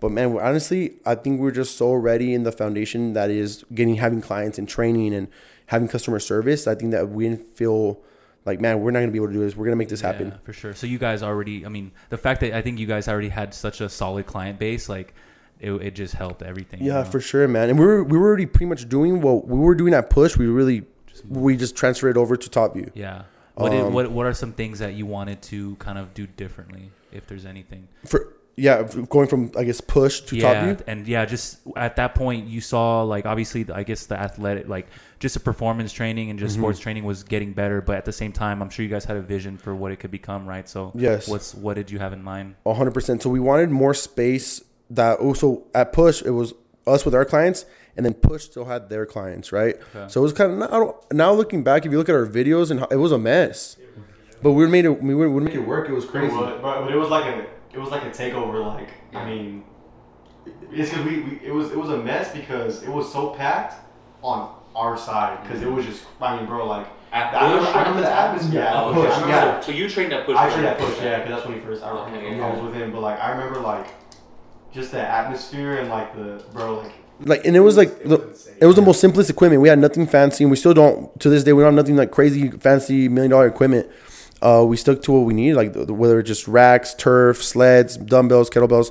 But 0.00 0.10
man, 0.12 0.36
honestly, 0.38 0.94
I 1.06 1.14
think 1.14 1.40
we're 1.40 1.50
just 1.50 1.76
so 1.76 1.92
ready 1.94 2.34
in 2.34 2.42
the 2.42 2.52
foundation 2.52 3.12
that 3.14 3.30
is 3.30 3.64
getting 3.74 3.96
having 3.96 4.20
clients 4.20 4.58
and 4.58 4.68
training 4.68 5.14
and 5.14 5.28
having 5.66 5.88
customer 5.88 6.18
service. 6.20 6.66
I 6.66 6.74
think 6.74 6.90
that 6.92 7.08
we 7.10 7.28
didn't 7.28 7.56
feel 7.56 8.00
like, 8.44 8.60
man, 8.60 8.80
we're 8.80 8.90
not 8.90 9.00
gonna 9.00 9.12
be 9.12 9.18
able 9.18 9.28
to 9.28 9.32
do 9.34 9.40
this. 9.40 9.56
We're 9.56 9.66
gonna 9.66 9.76
make 9.76 9.88
this 9.90 10.00
happen. 10.00 10.28
Yeah, 10.28 10.36
for 10.44 10.52
sure. 10.52 10.74
So 10.74 10.86
you 10.86 10.98
guys 10.98 11.22
already, 11.22 11.64
I 11.64 11.68
mean, 11.68 11.92
the 12.08 12.18
fact 12.18 12.40
that 12.40 12.54
I 12.56 12.62
think 12.62 12.78
you 12.78 12.86
guys 12.86 13.08
already 13.08 13.28
had 13.28 13.52
such 13.54 13.80
a 13.80 13.88
solid 13.88 14.26
client 14.26 14.58
base, 14.58 14.88
like 14.88 15.14
it, 15.60 15.72
it 15.72 15.90
just 15.94 16.14
helped 16.14 16.42
everything. 16.42 16.80
you 16.82 16.88
Yeah, 16.88 17.02
know? 17.02 17.04
for 17.04 17.20
sure, 17.20 17.46
man. 17.46 17.68
And 17.70 17.78
we 17.78 17.84
were 17.84 18.02
we 18.02 18.16
were 18.18 18.26
already 18.28 18.46
pretty 18.46 18.66
much 18.66 18.88
doing 18.88 19.20
what 19.20 19.46
we 19.46 19.58
were 19.58 19.74
doing 19.74 19.92
at 19.94 20.08
Push. 20.10 20.36
We 20.38 20.46
really 20.46 20.84
we 21.28 21.56
just 21.56 21.76
transferred 21.76 22.10
it 22.10 22.16
over 22.16 22.36
to 22.36 22.48
Top 22.50 22.74
View. 22.74 22.90
Yeah. 22.94 23.22
What, 23.60 23.72
Um, 23.72 23.92
what 23.92 24.10
what 24.10 24.26
are 24.26 24.34
some 24.34 24.52
things 24.52 24.78
that 24.78 24.94
you 24.94 25.06
wanted 25.06 25.42
to 25.42 25.76
kind 25.76 25.98
of 25.98 26.14
do 26.14 26.26
differently, 26.26 26.90
if 27.12 27.26
there's 27.26 27.44
anything? 27.46 27.88
For 28.06 28.34
yeah, 28.56 28.82
going 29.08 29.26
from 29.28 29.52
I 29.56 29.64
guess 29.64 29.80
Push 29.80 30.20
to 30.22 30.40
Top 30.40 30.56
View. 30.62 30.76
and 30.86 31.06
yeah, 31.08 31.24
just 31.24 31.58
at 31.76 31.96
that 31.96 32.14
point, 32.14 32.46
you 32.46 32.60
saw 32.60 33.02
like 33.02 33.24
obviously, 33.24 33.62
the- 33.62 33.74
I 33.74 33.84
guess 33.84 34.06
the 34.06 34.18
athletic, 34.20 34.68
like 34.68 34.88
just 35.18 35.34
the 35.34 35.40
performance 35.40 35.92
training 35.92 36.28
and 36.30 36.38
just 36.38 36.54
Mm-hmm. 36.54 36.62
sports 36.62 36.78
training 36.78 37.04
was 37.04 37.22
getting 37.22 37.52
better, 37.54 37.80
but 37.80 37.96
at 37.96 38.04
the 38.04 38.12
same 38.12 38.32
time, 38.32 38.60
I'm 38.62 38.68
sure 38.68 38.82
you 38.84 38.90
guys 38.90 39.04
had 39.04 39.16
a 39.16 39.22
vision 39.22 39.56
for 39.56 39.74
what 39.74 39.92
it 39.92 39.96
could 40.00 40.10
become, 40.10 40.46
right? 40.46 40.68
So 40.68 40.92
Yes. 40.94 41.26
what's 41.28 41.54
what 41.54 41.74
did 41.76 41.90
you 41.90 41.98
have 42.00 42.12
in 42.12 42.22
mind? 42.22 42.56
Hundred 42.66 42.92
percent. 42.92 43.22
So 43.22 43.30
we 43.30 43.40
wanted 43.40 43.70
more 43.70 43.94
space. 43.94 44.62
That 44.92 45.20
also 45.20 45.62
at 45.74 45.92
Push 45.92 46.20
it 46.22 46.30
was 46.30 46.52
us 46.86 47.04
with 47.04 47.14
our 47.14 47.24
clients, 47.24 47.64
and 47.96 48.04
then 48.06 48.14
Push 48.14 48.44
still 48.44 48.64
had 48.64 48.88
their 48.88 49.06
clients, 49.06 49.52
right? 49.52 49.76
Okay. 49.94 50.08
So 50.08 50.20
it 50.20 50.22
was 50.22 50.32
kind 50.32 50.52
of 50.52 50.70
now, 50.70 51.00
now 51.12 51.32
looking 51.32 51.62
back, 51.62 51.84
if 51.86 51.92
you 51.92 51.98
look 51.98 52.08
at 52.08 52.14
our 52.14 52.26
videos, 52.26 52.70
and 52.70 52.80
how, 52.80 52.86
it 52.86 52.96
was 52.96 53.12
a 53.12 53.18
mess. 53.18 53.76
But 54.42 54.52
we 54.52 54.66
made 54.66 54.86
it. 54.86 55.02
We 55.02 55.14
would 55.14 55.28
would 55.28 55.42
make 55.42 55.54
it 55.54 55.58
work. 55.66 55.88
It 55.88 55.92
was 55.92 56.04
It 56.04 56.10
crazy. 56.10 56.34
was, 56.34 56.58
but, 56.62 56.62
but 56.84 56.90
it 56.90 56.96
was 56.96 57.10
like 57.10 57.26
a 57.26 57.46
it 57.74 57.78
was 57.78 57.90
like 57.90 58.02
a 58.04 58.10
takeover. 58.10 58.64
Like 58.66 58.88
I 59.12 59.24
mean, 59.28 59.64
it's 60.72 60.88
because 60.90 61.04
we, 61.04 61.20
we 61.20 61.40
it 61.44 61.52
was 61.52 61.70
it 61.72 61.76
was 61.76 61.90
a 61.90 61.98
mess 61.98 62.32
because 62.34 62.82
it 62.82 62.88
was 62.88 63.12
so 63.12 63.30
packed 63.34 63.74
on 64.22 64.54
our 64.74 64.96
side 64.96 65.42
because 65.42 65.60
it 65.62 65.70
was 65.70 65.84
just 65.84 66.04
I 66.22 66.38
mean, 66.38 66.46
bro, 66.46 66.66
like 66.66 66.86
At 67.12 67.34
I 67.34 67.42
remember, 67.50 67.66
Push? 67.66 67.74
I 67.74 67.78
remember 67.80 68.00
the 68.02 68.12
atmosphere. 68.12 68.60
Yeah, 68.62 68.82
Oh, 68.82 68.94
push. 68.94 69.10
okay. 69.18 69.28
Yeah, 69.28 69.60
So 69.60 69.72
you 69.72 69.90
trained 69.90 70.12
at 70.14 70.24
Push. 70.24 70.36
I 70.38 70.48
trained 70.50 70.66
at 70.66 70.78
push. 70.78 70.96
Yeah, 71.02 71.18
because 71.18 71.34
that's 71.36 71.46
when 71.46 71.58
he 71.58 71.64
first 71.66 71.82
I, 71.82 71.90
Okay, 71.90 72.26
I 72.28 72.36
yeah. 72.36 72.50
was 72.54 72.62
with 72.64 72.74
him. 72.74 72.92
But 72.92 73.00
like 73.02 73.20
I 73.20 73.32
remember 73.32 73.60
like 73.60 73.88
just 74.72 74.92
the 74.92 75.00
atmosphere 75.00 75.76
and 75.78 75.88
like 75.88 76.14
the 76.16 76.42
bro 76.52 76.78
like 76.80 76.92
like 77.22 77.44
and 77.44 77.54
it 77.56 77.60
was 77.60 77.76
like 77.76 78.02
the, 78.04 78.16
it 78.60 78.66
was 78.66 78.76
the 78.76 78.82
most 78.82 79.00
simplest 79.00 79.28
equipment. 79.30 79.60
We 79.62 79.68
had 79.68 79.78
nothing 79.78 80.06
fancy, 80.06 80.44
and 80.44 80.50
we 80.50 80.56
still 80.56 80.72
don't 80.74 81.18
to 81.20 81.28
this 81.28 81.44
day. 81.44 81.52
We 81.52 81.62
don't 81.62 81.74
have 81.74 81.84
nothing 81.84 81.96
like 81.96 82.10
crazy 82.10 82.50
fancy 82.50 83.08
million 83.08 83.30
dollar 83.30 83.46
equipment. 83.46 83.88
Uh, 84.40 84.64
we 84.66 84.76
stuck 84.78 85.02
to 85.02 85.12
what 85.12 85.20
we 85.26 85.34
needed, 85.34 85.54
like 85.56 85.74
the, 85.74 85.84
the- 85.84 85.92
whether 85.94 86.18
it's 86.18 86.26
just 86.28 86.48
racks, 86.48 86.94
turf, 86.94 87.42
sleds, 87.42 87.98
dumbbells, 87.98 88.48
kettlebells. 88.48 88.90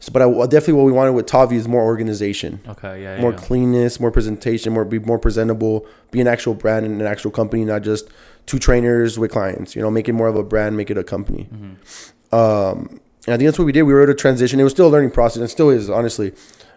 So, 0.00 0.12
but 0.12 0.20
I, 0.20 0.26
definitely 0.48 0.74
what 0.74 0.84
we 0.84 0.92
wanted 0.92 1.12
with 1.12 1.26
Tavi 1.26 1.56
is 1.56 1.66
more 1.68 1.82
organization, 1.82 2.60
Okay, 2.68 3.02
yeah, 3.04 3.20
more 3.20 3.30
yeah. 3.30 3.38
cleanness, 3.38 4.00
more 4.00 4.10
presentation, 4.10 4.72
more 4.74 4.84
be 4.84 4.98
more 4.98 5.18
presentable, 5.18 5.86
be 6.10 6.20
an 6.20 6.26
actual 6.26 6.54
brand 6.54 6.84
and 6.84 7.00
an 7.00 7.06
actual 7.06 7.30
company, 7.30 7.64
not 7.64 7.82
just 7.82 8.08
two 8.44 8.58
trainers 8.58 9.18
with 9.18 9.30
clients. 9.30 9.74
You 9.76 9.80
know, 9.80 9.90
make 9.90 10.08
it 10.08 10.12
more 10.12 10.28
of 10.28 10.36
a 10.36 10.42
brand, 10.42 10.76
make 10.76 10.90
it 10.90 10.98
a 10.98 11.04
company. 11.04 11.48
Mm-hmm. 11.50 12.34
Um, 12.34 13.00
and 13.26 13.34
I 13.34 13.36
think 13.36 13.46
that's 13.48 13.58
what 13.58 13.64
we 13.66 13.72
did. 13.72 13.82
We 13.82 13.92
were 13.92 14.02
able 14.02 14.12
to 14.12 14.18
transition. 14.18 14.58
It 14.60 14.64
was 14.64 14.72
still 14.72 14.88
a 14.88 14.90
learning 14.90 15.10
process, 15.12 15.36
and 15.36 15.44
it 15.44 15.48
still 15.48 15.70
is, 15.70 15.88
honestly. 15.90 16.32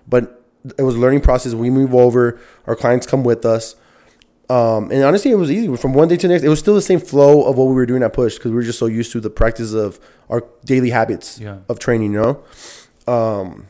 But 0.07 0.41
it 0.77 0.83
was 0.83 0.95
a 0.95 0.99
learning 0.99 1.21
process. 1.21 1.53
We 1.53 1.69
move 1.69 1.93
over, 1.95 2.39
our 2.67 2.75
clients 2.75 3.05
come 3.07 3.23
with 3.23 3.45
us. 3.45 3.75
Um, 4.47 4.91
and 4.91 5.03
honestly, 5.03 5.31
it 5.31 5.35
was 5.35 5.49
easy 5.49 5.75
from 5.75 5.93
one 5.95 6.07
day 6.07 6.17
to 6.17 6.27
the 6.27 6.33
next. 6.33 6.43
It 6.43 6.49
was 6.49 6.59
still 6.59 6.75
the 6.75 6.81
same 6.81 6.99
flow 6.99 7.43
of 7.43 7.57
what 7.57 7.65
we 7.65 7.73
were 7.73 7.87
doing 7.87 8.03
at 8.03 8.13
Push 8.13 8.35
because 8.35 8.51
we 8.51 8.55
were 8.55 8.63
just 8.63 8.77
so 8.77 8.85
used 8.85 9.11
to 9.13 9.19
the 9.19 9.29
practice 9.31 9.73
of 9.73 9.99
our 10.29 10.43
daily 10.63 10.91
habits 10.91 11.39
Yeah. 11.39 11.57
of 11.67 11.79
training, 11.79 12.13
you 12.13 12.21
know? 12.21 12.43
Um, 13.11 13.67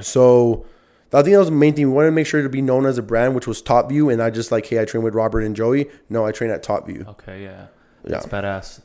so 0.00 0.66
I 1.12 1.22
think 1.22 1.32
that 1.32 1.38
was 1.38 1.48
the 1.48 1.54
main 1.54 1.74
thing. 1.74 1.86
We 1.88 1.92
wanted 1.94 2.08
to 2.08 2.12
make 2.12 2.26
sure 2.26 2.42
to 2.42 2.48
be 2.50 2.60
known 2.60 2.84
as 2.86 2.98
a 2.98 3.02
brand, 3.02 3.34
which 3.34 3.46
was 3.46 3.62
Top 3.62 3.88
View, 3.88 4.10
and 4.10 4.20
I 4.22 4.28
just 4.30 4.50
like, 4.52 4.66
hey, 4.66 4.80
I 4.80 4.84
train 4.84 5.02
with 5.04 5.14
Robert 5.14 5.40
and 5.42 5.54
Joey. 5.56 5.88
No, 6.10 6.26
I 6.26 6.32
train 6.32 6.50
at 6.50 6.62
Top 6.62 6.86
View. 6.86 7.06
Okay, 7.08 7.42
yeah, 7.42 7.66
Yeah. 8.04 8.10
that's 8.10 8.26
badass. 8.26 8.80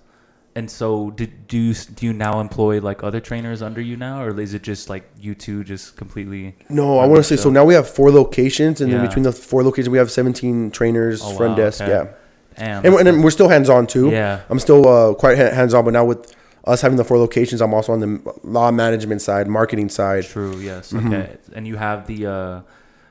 And 0.60 0.70
so, 0.70 1.12
did 1.20 1.32
do 1.48 1.58
you 1.58 1.74
do 1.98 2.06
you 2.08 2.14
now 2.14 2.40
employ 2.42 2.80
like 2.90 3.00
other 3.08 3.22
trainers 3.30 3.62
under 3.62 3.82
you 3.90 3.96
now, 3.98 4.22
or 4.24 4.30
is 4.40 4.54
it 4.54 4.62
just 4.72 4.90
like 4.94 5.04
you 5.26 5.34
two 5.46 5.64
just 5.64 5.96
completely? 6.02 6.56
No, 6.70 7.00
I 7.00 7.06
want 7.08 7.18
to 7.20 7.24
say 7.24 7.38
so. 7.44 7.50
Now 7.50 7.64
we 7.66 7.74
have 7.80 7.88
four 7.90 8.10
locations, 8.12 8.82
and 8.82 8.92
Yeah. 8.92 8.98
then 8.98 9.08
between 9.08 9.24
the 9.24 9.32
four 9.32 9.62
locations, 9.64 9.90
we 9.90 9.98
have 10.04 10.12
17 10.12 10.72
trainers, 10.72 11.22
Oh, 11.24 11.36
front 11.38 11.52
wow, 11.52 11.64
desk. 11.64 11.82
okay. 11.82 11.92
Yeah. 11.92 12.08
Damn, 12.82 12.86
And, 12.98 13.08
and 13.08 13.24
we're 13.24 13.32
still 13.40 13.48
hands 13.56 13.70
on 13.70 13.88
too. 13.88 14.10
Yeah. 14.10 14.42
I'm 14.50 14.60
still 14.60 14.84
uh, 14.88 15.14
quite 15.14 15.38
hands 15.38 15.74
on, 15.74 15.86
but 15.86 15.94
now 15.94 16.04
with 16.04 16.36
us 16.66 16.82
having 16.82 16.98
the 16.98 17.06
four 17.06 17.18
locations, 17.18 17.62
I'm 17.62 17.74
also 17.74 17.94
on 17.94 18.00
the 18.02 18.12
law 18.44 18.70
management 18.72 19.22
side, 19.22 19.48
marketing 19.48 19.88
side. 19.90 20.26
True. 20.26 20.58
Yes. 20.58 20.92
Mm-hmm. 20.92 21.08
Okay. 21.14 21.38
And 21.56 21.66
you 21.66 21.78
have 21.78 22.06
the, 22.12 22.20
uh, 22.26 22.62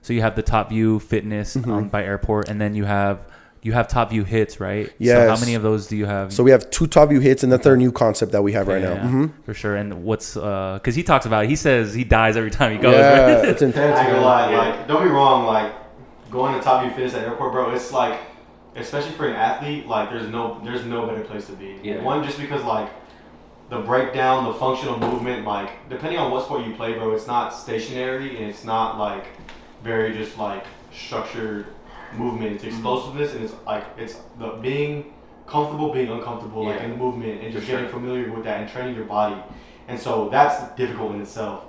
so 0.02 0.12
you 0.12 0.20
have 0.20 0.36
the 0.36 0.42
Top 0.42 0.68
View 0.68 0.98
Fitness 1.00 1.56
Mm-hmm. 1.56 1.72
um, 1.72 1.88
by 1.88 2.04
Airport, 2.04 2.50
and 2.50 2.60
then 2.60 2.74
you 2.74 2.84
have 2.84 3.16
you 3.62 3.72
have 3.72 3.88
Top 3.88 4.10
View 4.10 4.24
Hits, 4.24 4.60
right? 4.60 4.92
So 5.02 5.28
how 5.28 5.38
many 5.40 5.54
of 5.54 5.62
those 5.62 5.86
do 5.88 5.96
you 5.96 6.06
have? 6.06 6.32
So 6.32 6.42
we 6.44 6.50
have 6.52 6.70
two 6.70 6.86
top 6.86 7.08
view 7.08 7.20
hits, 7.20 7.42
and 7.42 7.50
that's 7.52 7.66
our 7.66 7.76
new 7.76 7.90
concept 7.92 8.32
that 8.32 8.42
we 8.42 8.52
have 8.52 8.68
right 8.68 8.80
Yeah, 8.82 8.94
now. 8.94 9.08
hmm 9.08 9.26
for 9.44 9.54
sure. 9.54 9.76
And 9.76 10.04
what's 10.04 10.36
uh, 10.36 10.74
because 10.80 10.94
he 10.94 11.02
talks 11.02 11.26
about 11.26 11.44
it, 11.44 11.50
he 11.50 11.56
says 11.56 11.92
he 11.94 12.04
dies 12.04 12.36
every 12.36 12.50
time 12.50 12.72
he 12.72 12.78
goes. 12.78 12.94
Yeah, 12.94 13.34
Right? 13.36 13.44
it's 13.48 13.62
I 13.62 13.66
intense. 13.66 13.98
ain't 13.98 14.08
gonna 14.10 14.20
lie, 14.20 14.50
Yeah. 14.52 14.58
like, 14.58 14.88
don't 14.88 15.02
be 15.02 15.10
wrong, 15.10 15.44
like, 15.46 15.72
going 16.30 16.54
to 16.54 16.60
Top 16.60 16.82
View 16.82 16.90
Fitness 16.92 17.14
at 17.14 17.24
airport, 17.24 17.52
bro, 17.52 17.70
it's 17.70 17.92
like, 17.92 18.20
especially 18.76 19.12
for 19.12 19.26
an 19.28 19.34
athlete, 19.34 19.86
like, 19.86 20.10
there's 20.10 20.28
no, 20.28 20.60
there's 20.64 20.84
no 20.84 21.06
better 21.06 21.22
place 21.22 21.46
to 21.46 21.52
be. 21.52 21.78
Yeah. 21.82 22.00
One, 22.02 22.22
just 22.22 22.38
because, 22.38 22.62
like, 22.64 22.88
the 23.70 23.80
breakdown, 23.80 24.44
the 24.44 24.54
functional 24.54 24.98
movement, 25.00 25.44
like, 25.44 25.70
depending 25.88 26.18
on 26.18 26.30
what 26.30 26.44
sport 26.44 26.64
you 26.66 26.74
play, 26.74 26.92
bro, 26.94 27.10
it's 27.12 27.26
not 27.26 27.50
stationary 27.54 28.36
and 28.38 28.46
it's 28.46 28.62
not, 28.64 28.98
like, 28.98 29.24
very 29.82 30.12
just, 30.16 30.38
like, 30.38 30.64
structured 30.92 31.66
movement. 32.16 32.52
It's 32.56 32.64
explosiveness 32.64 33.34
and 33.34 33.44
it's, 33.44 33.54
like, 33.66 33.84
it's 33.96 34.16
the 34.38 34.58
being 34.60 35.12
comfortable, 35.46 35.92
being 35.92 36.08
uncomfortable, 36.10 36.64
like, 36.64 36.80
in 36.82 36.90
the 36.90 36.96
movement 36.96 37.42
and 37.42 37.52
just 37.52 37.66
For 37.66 37.72
getting 37.72 37.88
familiar 37.90 38.30
with 38.32 38.44
that 38.44 38.60
and 38.60 38.70
training 38.70 38.94
your 38.94 39.04
body. 39.04 39.36
And 39.88 39.98
so 39.98 40.28
that's 40.30 40.74
difficult 40.76 41.14
in 41.14 41.22
itself. 41.22 41.64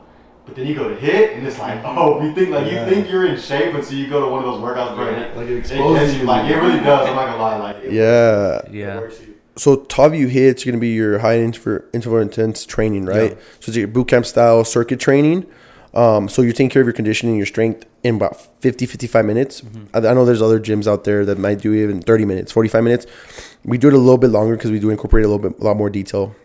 But 0.45 0.56
then 0.56 0.65
you 0.67 0.73
go 0.75 0.89
to 0.89 0.95
hit, 0.95 1.38
and 1.38 1.45
it's 1.45 1.60
like, 1.60 1.80
oh, 1.86 2.21
you 2.23 2.34
think 2.34 2.49
like 2.49 2.71
Yeah. 2.71 2.86
you 2.88 2.91
think 2.91 3.10
you're 3.12 3.25
in 3.28 3.39
shape 3.39 3.73
until 3.75 3.97
you 3.97 4.08
go 4.10 4.19
to 4.25 4.28
one 4.32 4.43
of 4.43 4.52
those 4.52 4.62
workouts, 4.62 4.95
bro. 4.95 5.10
Yeah. 5.12 5.19
it- 5.19 5.38
Like 5.38 5.47
it 5.47 5.52
it 5.54 5.58
exposes 5.60 5.99
gets 5.99 6.13
you. 6.15 6.19
you. 6.21 6.25
Like 6.25 6.49
it 6.52 6.56
really 6.56 6.80
does. 6.80 7.08
I'm 7.08 7.15
not 7.15 7.25
gonna 7.28 7.41
lie. 7.41 7.58
Like 7.58 7.75
it, 7.84 7.91
Yeah. 7.93 8.58
it 8.58 8.73
Yeah. 8.73 8.97
works 8.99 9.21
you. 9.21 9.36
So 9.58 9.75
top 9.75 10.12
view 10.13 10.28
hits 10.28 10.63
are 10.63 10.71
gonna 10.71 10.80
be 10.80 10.89
your 10.89 11.19
high 11.19 11.39
interval, 11.39 11.80
interval 11.93 12.19
intense 12.19 12.65
training, 12.65 13.06
right? 13.06 13.32
Yeah. 13.32 13.38
So 13.60 13.69
it's 13.69 13.78
your 13.78 13.88
boot 13.89 14.08
camp 14.08 14.25
style 14.25 14.63
circuit 14.63 14.99
training. 14.99 15.45
Um, 15.93 16.30
so 16.30 16.41
you're 16.41 16.54
taking 16.54 16.69
care 16.69 16.82
of 16.82 16.86
your 16.86 16.93
conditioning, 16.93 17.38
your 17.38 17.45
strength 17.45 17.86
in 18.04 18.15
about 18.15 18.38
50, 18.62 18.86
55 18.86 19.25
minutes. 19.25 19.63
I, 19.93 19.97
I 19.97 20.13
know 20.13 20.25
there's 20.25 20.41
other 20.41 20.60
gyms 20.60 20.88
out 20.88 21.04
there 21.04 21.25
that 21.25 21.38
might 21.38 21.60
do 21.60 21.73
even 21.73 22.02
30 22.02 22.25
minutes, 22.25 22.52
45 22.52 22.84
minutes. 22.84 23.06
We 23.63 23.78
do 23.78 23.88
it 23.88 23.93
a 23.93 23.97
little 23.97 24.17
bit 24.17 24.30
longer 24.30 24.56
because 24.56 24.71
we 24.71 24.80
do 24.80 24.89
incorporate 24.89 25.25
a 25.25 25.28
little 25.28 25.49
bit, 25.49 25.60
a 25.60 25.63
lot 25.63 25.78
more 25.78 25.89
detail. 25.89 26.36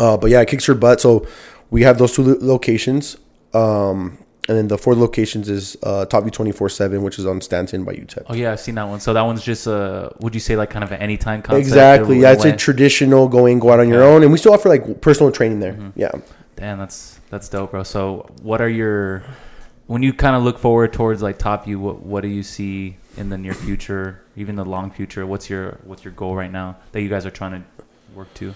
Uh, 0.00 0.16
but 0.16 0.30
yeah, 0.30 0.40
it 0.40 0.48
kicks 0.48 0.66
your 0.66 0.76
butt. 0.76 1.00
So 1.00 1.26
we 1.70 1.82
have 1.82 1.98
those 1.98 2.14
two 2.14 2.36
locations. 2.40 3.16
Um, 3.52 4.18
and 4.46 4.58
then 4.58 4.68
the 4.68 4.76
fourth 4.76 4.98
locations 4.98 5.48
is 5.48 5.76
uh, 5.82 6.04
Top 6.04 6.24
View 6.24 6.30
24 6.30 6.68
7, 6.68 7.02
which 7.02 7.18
is 7.18 7.24
on 7.24 7.40
Stanton 7.40 7.84
by 7.84 7.94
UTEP. 7.94 8.24
Oh 8.26 8.34
yeah, 8.34 8.52
I've 8.52 8.60
seen 8.60 8.74
that 8.74 8.86
one. 8.86 9.00
So 9.00 9.14
that 9.14 9.22
one's 9.22 9.42
just 9.42 9.66
uh, 9.66 10.10
would 10.20 10.34
you 10.34 10.40
say 10.40 10.54
like 10.54 10.68
kind 10.68 10.84
of 10.84 10.92
an 10.92 11.00
anytime 11.00 11.40
concept? 11.40 11.66
Exactly. 11.66 12.20
Yeah, 12.20 12.32
it's 12.32 12.44
a 12.44 12.54
traditional 12.54 13.26
go 13.26 13.46
in, 13.46 13.58
go 13.58 13.70
out 13.70 13.80
on 13.80 13.88
your 13.88 14.02
own, 14.02 14.22
and 14.22 14.30
we 14.30 14.36
still 14.38 14.52
offer 14.52 14.68
like 14.68 15.00
personal 15.00 15.32
training 15.32 15.60
there. 15.60 15.78
Yeah. 15.96 16.10
Damn, 16.56 16.78
that's 16.78 17.18
that's 17.34 17.48
dope, 17.48 17.72
bro. 17.72 17.82
So, 17.82 18.30
what 18.42 18.60
are 18.60 18.68
your 18.68 19.24
when 19.88 20.04
you 20.04 20.12
kind 20.12 20.36
of 20.36 20.44
look 20.44 20.56
forward 20.56 20.92
towards 20.92 21.20
like 21.20 21.36
top 21.36 21.64
view? 21.64 21.80
What 21.80 22.00
what 22.00 22.22
do 22.22 22.28
you 22.28 22.44
see 22.44 22.96
in 23.16 23.28
the 23.28 23.36
near 23.36 23.54
future, 23.54 24.22
even 24.36 24.54
the 24.54 24.64
long 24.64 24.92
future? 24.92 25.26
What's 25.26 25.50
your 25.50 25.80
what's 25.82 26.04
your 26.04 26.12
goal 26.12 26.36
right 26.36 26.52
now 26.52 26.76
that 26.92 27.02
you 27.02 27.08
guys 27.08 27.26
are 27.26 27.32
trying 27.32 27.60
to 27.60 27.84
work 28.14 28.32
to? 28.34 28.54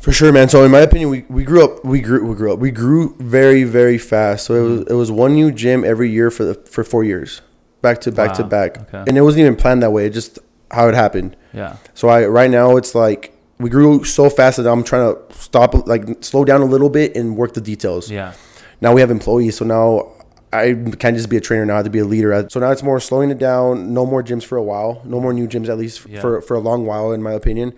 For 0.00 0.10
sure, 0.10 0.32
man. 0.32 0.48
So 0.48 0.64
in 0.64 0.72
my 0.72 0.80
opinion, 0.80 1.10
we, 1.10 1.26
we 1.28 1.44
grew 1.44 1.64
up 1.64 1.84
we 1.84 2.00
grew 2.00 2.26
we 2.26 2.34
grew 2.34 2.52
up 2.52 2.58
we 2.58 2.72
grew 2.72 3.14
very 3.20 3.62
very 3.62 3.98
fast. 3.98 4.46
So 4.46 4.54
it 4.54 4.68
was 4.68 4.80
mm-hmm. 4.80 4.92
it 4.92 4.96
was 4.96 5.12
one 5.12 5.34
new 5.34 5.52
gym 5.52 5.84
every 5.84 6.10
year 6.10 6.32
for 6.32 6.44
the 6.44 6.54
for 6.54 6.82
four 6.82 7.04
years, 7.04 7.40
back 7.82 8.00
to 8.00 8.10
back 8.10 8.34
to 8.34 8.42
back, 8.42 8.78
Okay. 8.78 9.04
and 9.06 9.16
it 9.16 9.20
wasn't 9.20 9.42
even 9.42 9.54
planned 9.54 9.84
that 9.84 9.92
way. 9.92 10.06
It 10.06 10.10
just 10.10 10.40
how 10.72 10.88
it 10.88 10.94
happened. 10.96 11.36
Yeah, 11.52 11.76
So 11.94 12.08
I 12.08 12.26
right 12.26 12.50
now 12.50 12.76
it's 12.76 12.96
like 12.96 13.37
we 13.58 13.68
grew 13.70 14.04
so 14.04 14.30
fast 14.30 14.56
that 14.58 14.66
I'm 14.70 14.84
trying 14.84 15.14
to 15.14 15.34
stop 15.34 15.86
like 15.86 16.22
slow 16.22 16.44
down 16.44 16.60
a 16.60 16.64
little 16.64 16.90
bit 16.90 17.16
and 17.16 17.36
work 17.36 17.54
the 17.54 17.60
details. 17.60 18.10
yeah, 18.10 18.34
Now 18.80 18.92
we 18.94 19.00
have 19.00 19.10
employees, 19.10 19.56
so 19.56 19.64
now 19.64 20.12
I 20.52 20.74
can't 20.98 21.16
just 21.16 21.28
be 21.28 21.36
a 21.36 21.40
trainer. 21.40 21.66
Now 21.66 21.74
I 21.74 21.76
have 21.78 21.84
to 21.86 21.90
be 21.90 21.98
a 21.98 22.04
leader. 22.04 22.46
So 22.50 22.60
now 22.60 22.70
it's 22.70 22.82
more 22.82 23.00
slowing 23.00 23.30
it 23.30 23.38
down. 23.38 23.92
No 23.92 24.06
more 24.06 24.22
gyms 24.22 24.44
for 24.44 24.56
a 24.56 24.62
while. 24.62 25.02
No 25.04 25.20
more 25.20 25.32
new 25.32 25.48
gyms 25.48 25.68
at 25.68 25.76
least 25.78 26.06
Yeah. 26.06 26.20
for 26.20 26.40
for 26.40 26.54
a 26.54 26.60
long 26.60 26.86
while, 26.86 27.12
in 27.12 27.22
my 27.22 27.32
opinion. 27.32 27.72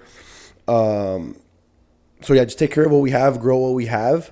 Um, 0.68 1.36
so 2.22 2.34
yeah, 2.34 2.44
just 2.44 2.58
take 2.58 2.70
care 2.72 2.84
of 2.84 2.92
what 2.92 3.00
we 3.00 3.10
have, 3.10 3.40
grow 3.40 3.56
what 3.58 3.74
we 3.74 3.86
have, 3.86 4.30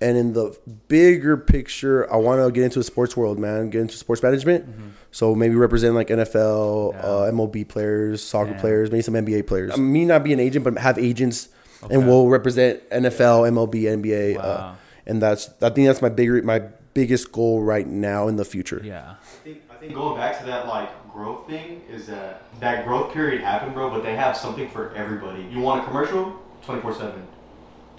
and 0.00 0.16
in 0.16 0.32
the 0.32 0.56
bigger 0.88 1.36
picture, 1.36 2.12
I 2.12 2.16
want 2.16 2.44
to 2.44 2.50
get 2.52 2.64
into 2.64 2.78
the 2.78 2.84
sports 2.84 3.16
world, 3.16 3.38
man. 3.38 3.70
Get 3.70 3.80
into 3.82 3.96
sports 3.96 4.22
management. 4.22 4.66
So 5.10 5.34
maybe 5.34 5.54
represent 5.54 5.94
like 5.94 6.08
NFL, 6.10 6.92
Yeah. 6.94 7.00
uh, 7.00 7.30
MLB 7.30 7.64
players, 7.68 8.22
soccer 8.22 8.50
Yeah. 8.52 8.60
players, 8.60 8.90
maybe 8.90 9.02
some 9.02 9.14
NBA 9.16 9.42
players. 9.42 9.72
I 9.72 9.76
me 9.76 10.04
not 10.04 10.24
be 10.24 10.32
an 10.32 10.40
agent, 10.40 10.64
but 10.64 10.76
have 10.78 10.98
agents, 10.98 11.48
Okay. 11.82 11.94
and 11.94 12.06
we'll 12.06 12.28
represent 12.28 12.80
NFL, 12.90 13.44
MLB, 13.46 13.86
NBA, 13.88 14.36
uh, 14.36 14.40
Wow. 14.42 14.74
and 15.06 15.22
that's 15.22 15.50
I 15.62 15.70
think 15.70 15.86
that's 15.86 16.02
my 16.02 16.08
bigger 16.08 16.42
my 16.42 16.62
biggest 16.94 17.32
goal 17.32 17.60
right 17.62 17.86
now 17.86 18.28
in 18.28 18.36
the 18.36 18.44
future. 18.44 18.80
yeah, 18.84 19.14
I 19.20 19.44
think 19.44 19.58
I 19.70 19.74
think 19.74 19.94
going 19.94 20.16
back 20.16 20.38
to 20.40 20.46
that 20.46 20.66
like 20.68 20.88
growth 21.12 21.46
thing 21.48 21.82
is 21.92 22.06
that 22.06 22.42
that 22.60 22.84
growth 22.86 23.12
period 23.12 23.40
happened, 23.42 23.74
bro. 23.74 23.90
But 23.90 24.02
they 24.02 24.16
have 24.16 24.36
something 24.36 24.68
for 24.68 24.92
everybody. 24.96 25.46
You 25.50 25.60
want 25.60 25.82
a 25.82 25.86
commercial? 25.86 26.32
Twenty 26.64 26.80
four 26.80 26.92
seven. 26.94 27.22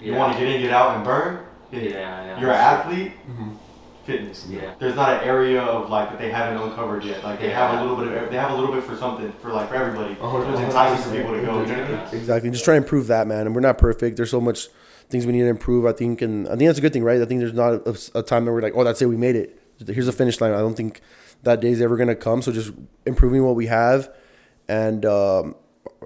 You 0.00 0.12
Yeah. 0.12 0.18
want 0.18 0.34
to 0.34 0.38
get 0.44 0.54
in, 0.54 0.60
get 0.60 0.70
out, 0.72 0.96
and 0.96 1.04
burn? 1.04 1.38
Hit. 1.70 1.92
Yeah, 1.92 2.24
yeah. 2.24 2.40
You're 2.40 2.50
an 2.50 2.56
athlete. 2.56 3.12
Mm-hmm. 3.28 3.50
Fitness. 4.04 4.46
Yeah. 4.48 4.72
There's 4.78 4.94
not 4.94 5.20
an 5.20 5.28
area 5.28 5.60
of 5.60 5.90
like 5.90 6.10
that 6.10 6.20
they 6.20 6.30
haven't 6.30 6.62
uncovered 6.62 7.02
yet. 7.02 7.24
Like 7.24 7.40
they 7.40 7.50
have 7.50 7.76
a 7.80 7.82
little 7.82 7.96
bit 7.96 8.06
of 8.22 8.30
they 8.30 8.36
have 8.36 8.52
a 8.52 8.54
little 8.54 8.72
bit 8.72 8.84
for 8.84 8.96
something 8.96 9.32
for 9.42 9.52
like 9.52 9.68
for 9.68 9.74
everybody. 9.74 10.16
Oh, 10.20 10.40
So 10.42 10.50
it's 10.52 10.60
enticing 10.60 11.10
for 11.10 11.16
people 11.16 11.32
to 11.34 11.40
go. 11.44 11.60
You 11.62 11.66
know 11.66 11.80
what 11.82 11.90
I 11.90 12.04
mean? 12.12 12.20
Exactly. 12.20 12.50
Just 12.50 12.64
try 12.64 12.74
to 12.74 12.78
improve 12.78 13.08
that, 13.08 13.26
man. 13.26 13.46
And 13.46 13.54
we're 13.54 13.62
not 13.62 13.78
perfect. 13.78 14.16
There's 14.16 14.30
so 14.30 14.40
much 14.40 14.68
things 15.08 15.26
we 15.26 15.32
need 15.32 15.40
to 15.40 15.48
improve. 15.48 15.86
I 15.86 15.92
think, 15.92 16.22
and 16.22 16.46
I 16.46 16.50
think 16.56 16.68
that's 16.68 16.78
a 16.78 16.82
good 16.82 16.92
thing, 16.92 17.02
right? 17.02 17.20
I 17.20 17.24
think 17.24 17.40
there's 17.40 17.52
not 17.52 17.84
a, 17.86 17.98
a 18.18 18.22
time 18.22 18.44
that 18.44 18.52
we're 18.52 18.62
like, 18.62 18.74
oh, 18.76 18.84
that's 18.84 19.02
it, 19.02 19.06
we 19.06 19.16
made 19.16 19.34
it. 19.34 19.60
Here's 19.86 20.06
a 20.08 20.12
finish 20.12 20.40
line. 20.40 20.52
I 20.52 20.58
don't 20.58 20.76
think 20.76 21.00
that 21.42 21.60
day's 21.60 21.80
ever 21.80 21.96
gonna 21.96 22.14
come. 22.14 22.42
So 22.42 22.52
just 22.52 22.72
improving 23.06 23.44
what 23.44 23.56
we 23.56 23.66
have, 23.66 24.08
and 24.68 25.04
um, 25.04 25.54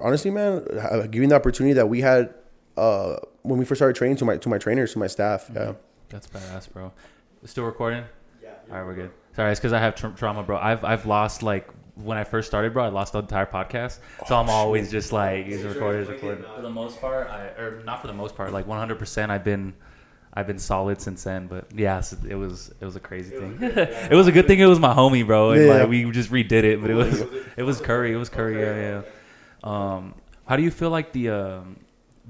honestly, 0.01 0.31
man, 0.31 0.67
ha- 0.81 1.07
giving 1.07 1.29
the 1.29 1.35
opportunity 1.37 1.75
that 1.75 1.89
we 1.89 2.01
had 2.01 2.35
uh, 2.77 3.17
when 3.43 3.59
we 3.59 3.65
first 3.65 3.79
started 3.79 3.97
training 3.97 4.17
to 4.19 4.25
my 4.25 4.37
to 4.39 4.49
my 4.49 4.59
trainers, 4.59 4.93
to 4.93 4.99
my 4.99 5.07
staff. 5.07 5.51
Yeah. 5.55 5.75
that's 6.09 6.27
badass, 6.27 6.73
bro. 6.73 6.93
Still 7.45 7.65
recording? 7.65 8.05
Yeah. 8.43 8.51
All 8.71 8.77
right, 8.79 8.87
we're 8.87 8.95
good. 8.95 9.11
Sorry, 9.37 9.51
it's 9.51 9.61
because 9.61 9.73
I 9.73 9.79
have 9.79 9.95
tra- 9.95 10.15
trauma, 10.17 10.43
bro. 10.43 10.59
I've 10.59 10.85
I've 10.85 11.07
lost 11.07 11.43
like 11.43 11.69
when 11.95 12.17
I 12.19 12.25
first 12.25 12.49
started, 12.49 12.73
bro. 12.73 12.85
I 12.85 12.89
lost 12.89 13.13
the 13.13 13.21
entire 13.21 13.47
podcast, 13.47 13.99
so 14.27 14.37
I'm 14.37 14.49
always 14.51 14.91
just 14.91 15.13
like, 15.13 15.47
is 15.47 15.65
it 15.65 15.69
recorded? 15.69 16.03
Is 16.03 16.09
it 16.09 16.13
recorded? 16.13 16.45
For 16.57 16.63
the 16.63 16.71
most 16.71 17.01
part, 17.01 17.29
I 17.29 17.47
or 17.61 17.83
not 17.85 18.01
for 18.01 18.07
the 18.09 18.13
most 18.13 18.35
part, 18.37 18.53
like 18.53 18.67
100. 18.67 18.99
percent 18.99 19.31
I've 19.33 19.45
been. 19.45 19.75
I've 20.33 20.47
been 20.47 20.61
solid 20.61 21.01
since 21.03 21.25
then, 21.25 21.49
but 21.49 21.67
yeah, 21.75 22.01
it 22.29 22.37
was 22.37 22.73
it 22.81 22.85
was 22.85 22.95
a 22.95 23.01
crazy 23.01 23.37
thing. 23.37 23.59
it 23.63 24.15
was 24.15 24.29
a 24.29 24.33
good 24.33 24.47
thing 24.47 24.61
it 24.61 24.67
was 24.67 24.79
my 24.79 24.95
homie, 24.95 25.27
bro, 25.27 25.51
and 25.51 25.67
Yeah. 25.67 25.73
like 25.81 25.89
we 25.89 26.09
just 26.13 26.31
redid 26.31 26.53
it, 26.63 26.81
but 26.81 26.89
it 26.89 26.95
was 26.95 27.21
it 27.57 27.65
was 27.65 27.81
Curry, 27.81 28.13
it 28.13 28.17
was 28.17 28.29
Curry, 28.29 28.61
yeah, 28.61 29.03
yeah. 29.03 29.03
Um, 29.65 30.15
how 30.47 30.55
do 30.55 30.63
you 30.63 30.71
feel 30.71 30.91
like 30.91 31.11
the 31.11 31.31
um, 31.31 31.81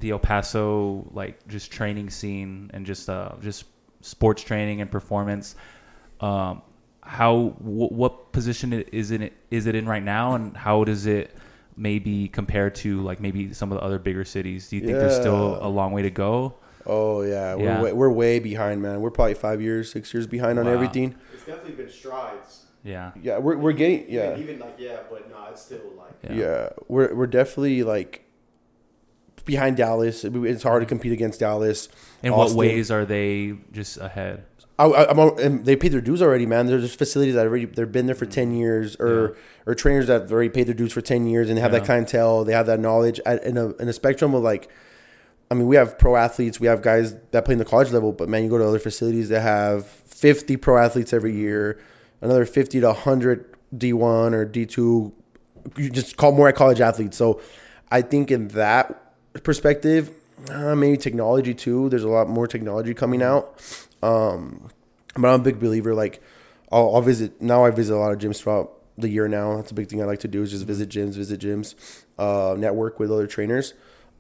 the 0.01 0.11
El 0.11 0.19
Paso 0.19 1.07
like 1.13 1.47
just 1.49 1.71
training 1.71 2.11
scene 2.11 2.71
and 2.75 2.85
just 2.87 3.09
uh, 3.09 3.33
just 3.41 3.65
sports 4.01 4.43
training 4.43 4.81
and 4.81 4.91
performance? 4.91 5.55
Um, 6.21 6.63
how 7.03 7.49
wh- 7.59 7.93
what 7.93 8.33
position 8.33 8.73
it 8.73 8.89
is 8.93 9.11
in 9.11 9.23
it 9.23 9.33
is 9.51 9.67
it 9.67 9.75
in 9.75 9.87
right 9.87 10.03
now, 10.03 10.35
and 10.35 10.57
how 10.57 10.85
does 10.85 11.07
it 11.07 11.35
maybe 11.77 12.29
compare 12.29 12.69
to 12.71 13.01
like 13.03 13.21
maybe 13.21 13.53
some 13.55 13.73
of 13.73 13.79
the 13.79 13.85
other 13.85 13.99
bigger 13.99 14.25
cities? 14.25 14.69
Do 14.69 14.77
you 14.77 14.83
think 14.85 14.99
there's 14.99 15.17
still 15.17 15.59
a 15.61 15.69
long 15.69 15.93
way 15.93 16.03
to 16.03 16.11
go? 16.11 16.55
Oh 16.87 17.23
yeah, 17.23 17.55
we're 17.55 17.83
Way, 17.83 17.93
we're 17.93 18.11
way 18.11 18.39
behind, 18.39 18.83
man. 18.83 19.01
We're 19.01 19.11
probably 19.11 19.35
five 19.35 19.61
years, 19.61 19.91
six 19.93 20.13
years 20.15 20.27
behind 20.27 20.59
on 20.59 20.67
Wow. 20.67 20.73
everything. 20.73 21.15
It's 21.35 21.45
definitely 21.45 21.73
been 21.73 21.91
strides. 21.91 22.65
Yeah, 22.83 23.13
Yeah, 23.21 23.39
we're 23.39 23.57
we're 23.59 23.73
getting 23.73 24.07
yeah. 24.09 24.31
Even, 24.33 24.41
even 24.43 24.59
like 24.61 24.77
yeah, 24.79 25.01
but 25.11 25.29
no, 25.31 25.37
it's 25.51 25.61
still 25.63 25.93
like 25.99 26.13
yeah, 26.25 26.33
Yeah, 26.33 26.69
we're 26.89 27.15
we're 27.15 27.27
definitely 27.27 27.83
like 27.83 28.25
behind 29.51 29.77
Dallas. 29.77 30.25
It's 30.25 30.63
hard 30.63 30.83
to 30.83 30.87
compete 30.87 31.13
against 31.13 31.41
Dallas. 31.41 31.89
In 32.23 32.33
what 32.33 32.53
ways 32.53 32.91
are 32.91 33.05
they 33.05 33.55
just 33.73 33.99
ahead? 33.99 34.45
I, 34.79 34.85
I, 34.87 35.11
I'm, 35.11 35.65
they 35.65 35.77
paid 35.77 35.93
their 35.93 36.01
dues 36.01 36.23
already, 36.23 36.47
man. 36.47 36.67
There's 36.67 36.95
facilities 36.95 37.35
that 37.35 37.47
already 37.47 37.67
they've 37.67 37.91
been 37.91 38.07
there 38.07 38.15
for 38.15 38.27
ten 38.27 38.53
years, 38.53 38.97
or 38.97 39.37
or 39.67 39.75
trainers 39.75 40.07
that 40.07 40.23
have 40.23 40.33
already 40.33 40.49
paid 40.49 40.67
their 40.69 40.75
dues 40.75 40.93
for 40.93 41.01
ten 41.03 41.27
years, 41.27 41.49
and 41.49 41.57
they 41.57 41.61
have 41.61 41.73
Yeah. 41.73 41.81
that 41.81 41.87
clientele. 41.87 42.45
They 42.45 42.53
have 42.55 42.67
that 42.67 42.81
knowledge 42.81 43.21
at, 43.27 43.43
in 43.45 43.57
a 43.59 43.71
in 43.77 43.89
a 43.89 43.93
spectrum 43.93 44.35
of 44.35 44.43
like. 44.43 44.71
I 45.53 45.57
mean, 45.57 45.67
we 45.67 45.75
have 45.75 45.99
pro 45.99 46.15
athletes. 46.15 46.61
We 46.61 46.69
have 46.69 46.81
guys 46.81 47.17
that 47.33 47.45
play 47.45 47.55
in 47.55 47.59
the 47.59 47.65
college 47.65 47.91
level, 47.91 48.13
but 48.13 48.29
man, 48.29 48.45
you 48.45 48.49
go 48.51 48.57
to 48.59 48.65
other 48.65 48.79
facilities 48.79 49.29
that 49.31 49.41
have 49.41 49.85
50 49.85 50.57
pro 50.59 50.79
athletes 50.79 51.13
every 51.13 51.35
year, 51.35 51.81
another 52.21 52.47
50 52.47 52.79
to 52.81 52.87
100 52.87 53.53
D1 53.77 54.33
or 54.33 54.47
D2. 54.47 55.13
You 55.77 55.91
just 55.91 56.17
call 56.17 56.31
more 56.31 56.47
at 56.49 56.55
college 56.55 56.81
athletes. 56.81 57.17
So, 57.17 57.41
I 57.91 58.01
think 58.01 58.31
in 58.31 58.47
that 58.49 59.00
perspective, 59.33 60.11
uh, 60.51 60.75
maybe 60.75 60.97
technology 60.97 61.55
too. 61.55 61.88
There's 61.88 62.05
a 62.05 62.09
lot 62.09 62.29
more 62.29 62.47
technology 62.47 62.95
coming 62.95 63.23
out. 63.23 63.61
Um, 64.03 64.71
but 65.14 65.29
I'm 65.29 65.40
a 65.40 65.43
big 65.43 65.61
believer. 65.61 65.95
Like, 65.95 66.23
I'll, 66.73 66.95
I'll 66.95 67.03
visit 67.03 67.40
now. 67.40 67.64
I 67.64 67.71
visit 67.71 67.95
a 67.95 67.99
lot 67.99 68.12
of 68.12 68.19
gyms 68.19 68.40
throughout 68.40 68.73
the 68.97 69.09
year 69.09 69.29
now. 69.29 69.57
That's 69.57 69.71
a 69.71 69.75
big 69.75 69.88
thing 69.88 70.03
I 70.03 70.05
like 70.05 70.21
to 70.21 70.29
do 70.29 70.43
is 70.43 70.51
just 70.51 70.64
visit 70.64 70.88
gyms, 70.88 71.14
visit 71.14 71.40
gyms, 71.40 71.75
uh, 72.19 72.55
network 72.59 72.99
with 72.99 73.11
other 73.11 73.27
trainers. 73.27 73.75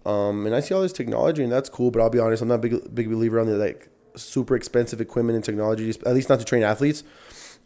Um, 0.06 0.46
and 0.46 0.54
I 0.54 0.60
see 0.60 0.74
all 0.74 0.82
this 0.82 0.92
technology, 0.92 1.42
and 1.42 1.52
that's 1.52 1.68
cool. 1.68 1.90
But 1.90 2.00
I'll 2.00 2.10
be 2.10 2.18
honest, 2.18 2.42
I'm 2.42 2.48
not 2.48 2.56
a 2.56 2.58
big 2.58 2.94
big 2.94 3.10
believer 3.10 3.38
on 3.38 3.46
the 3.46 3.56
like 3.56 3.88
super 4.16 4.56
expensive 4.56 5.00
equipment 5.00 5.36
and 5.36 5.44
technology. 5.44 5.90
At 5.90 6.14
least 6.14 6.28
not 6.28 6.38
to 6.38 6.44
train 6.44 6.62
athletes, 6.62 7.04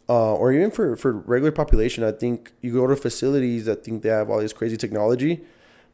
uh, 0.09 0.33
or 0.35 0.51
even 0.51 0.71
for 0.71 0.95
for 0.97 1.13
regular 1.13 1.51
population. 1.51 2.03
I 2.03 2.11
think 2.11 2.51
you 2.61 2.73
go 2.73 2.87
to 2.87 2.95
facilities 2.95 3.65
that 3.65 3.83
think 3.83 4.03
they 4.03 4.09
have 4.09 4.29
all 4.29 4.39
this 4.39 4.53
crazy 4.53 4.75
technology, 4.75 5.41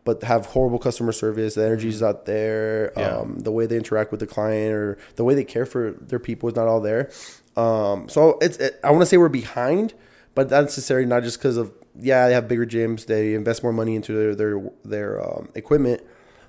but 0.03 0.23
have 0.23 0.47
horrible 0.47 0.79
customer 0.79 1.11
service. 1.11 1.55
The 1.55 1.65
energy's 1.65 2.01
not 2.01 2.25
there. 2.25 2.91
Yeah. 2.97 3.17
Um, 3.17 3.39
the 3.39 3.51
way 3.51 3.65
they 3.65 3.77
interact 3.77 4.11
with 4.11 4.19
the 4.19 4.27
client 4.27 4.73
or 4.73 4.97
the 5.15 5.23
way 5.23 5.35
they 5.35 5.43
care 5.43 5.65
for 5.65 5.91
their 5.91 6.19
people 6.19 6.49
is 6.49 6.55
not 6.55 6.67
all 6.67 6.81
there. 6.81 7.11
Um, 7.55 8.09
so 8.09 8.37
it's 8.41 8.57
it, 8.57 8.79
I 8.83 8.91
want 8.91 9.01
to 9.01 9.05
say 9.05 9.17
we're 9.17 9.29
behind, 9.29 9.93
but 10.35 10.49
not 10.49 10.61
necessarily 10.61 11.05
not 11.05 11.23
just 11.23 11.37
because 11.37 11.57
of 11.57 11.71
yeah 11.99 12.27
they 12.27 12.33
have 12.33 12.47
bigger 12.47 12.65
gyms, 12.65 13.05
they 13.05 13.33
invest 13.33 13.63
more 13.63 13.73
money 13.73 13.95
into 13.95 14.13
their 14.13 14.35
their 14.35 14.71
their 14.85 15.21
um, 15.21 15.49
equipment, 15.55 16.01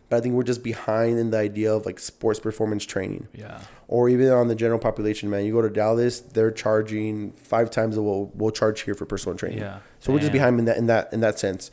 but 0.08 0.16
I 0.18 0.20
think 0.20 0.34
we're 0.34 0.44
just 0.44 0.62
behind 0.62 1.18
in 1.18 1.30
the 1.30 1.38
idea 1.38 1.74
of 1.74 1.84
like 1.84 1.98
sports 1.98 2.38
performance 2.38 2.84
training 2.86 3.26
Yeah, 3.34 3.60
or 3.88 4.08
even 4.08 4.28
on 4.30 4.46
the 4.48 4.54
general 4.54 4.78
population. 4.78 5.28
Man, 5.28 5.44
you 5.44 5.52
go 5.52 5.60
to 5.62 5.68
Dallas, 5.70 6.20
they're 6.20 6.52
charging 6.52 7.32
five 7.32 7.68
times 7.70 7.96
what 7.96 8.04
we'll, 8.04 8.30
we'll 8.34 8.50
charge 8.50 8.82
here 8.82 8.94
for 8.94 9.04
personal 9.04 9.36
training. 9.36 9.58
Yeah. 9.58 9.80
so 9.98 10.12
we're 10.12 10.20
just 10.20 10.32
behind 10.32 10.58
in 10.60 10.64
that 10.66 10.76
in 10.78 10.86
that 10.86 11.12
in 11.12 11.20
that 11.20 11.38
sense. 11.38 11.70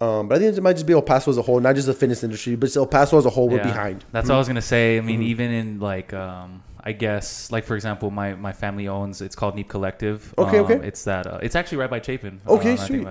Um, 0.00 0.28
but 0.28 0.36
I 0.36 0.38
think 0.38 0.56
it 0.56 0.60
might 0.62 0.74
just 0.74 0.86
be 0.86 0.92
El 0.92 1.02
Paso 1.02 1.30
as 1.30 1.38
a 1.38 1.42
whole, 1.42 1.58
not 1.60 1.74
just 1.74 1.86
the 1.88 1.94
fitness 1.94 2.22
industry, 2.22 2.54
but 2.54 2.74
El 2.76 2.86
Paso 2.86 3.18
as 3.18 3.26
a 3.26 3.30
whole. 3.30 3.48
We're 3.48 3.62
behind. 3.62 4.04
That's 4.12 4.28
what 4.28 4.36
I 4.36 4.38
was 4.38 4.46
gonna 4.48 4.62
say. 4.62 4.96
I 4.96 5.00
Mm-hmm. 5.00 5.06
mean, 5.06 5.22
even 5.24 5.50
in 5.50 5.80
like, 5.80 6.12
um, 6.12 6.62
I 6.82 6.92
guess, 6.92 7.50
like 7.50 7.64
for 7.64 7.74
example, 7.74 8.10
my 8.10 8.34
my 8.34 8.52
family 8.52 8.86
owns. 8.86 9.20
It's 9.22 9.34
called 9.34 9.56
Neep 9.56 9.68
Collective. 9.68 10.32
Okay, 10.38 10.58
um, 10.58 10.64
okay. 10.66 10.86
It's 10.86 11.02
that. 11.04 11.26
Uh, 11.26 11.38
it's 11.42 11.56
actually 11.56 11.78
right 11.78 11.90
by 11.90 12.00
Chapin. 12.00 12.40
Okay, 12.46 12.70
now 12.70 12.76
that 12.76 12.82
I 12.82 12.86
think 12.86 13.04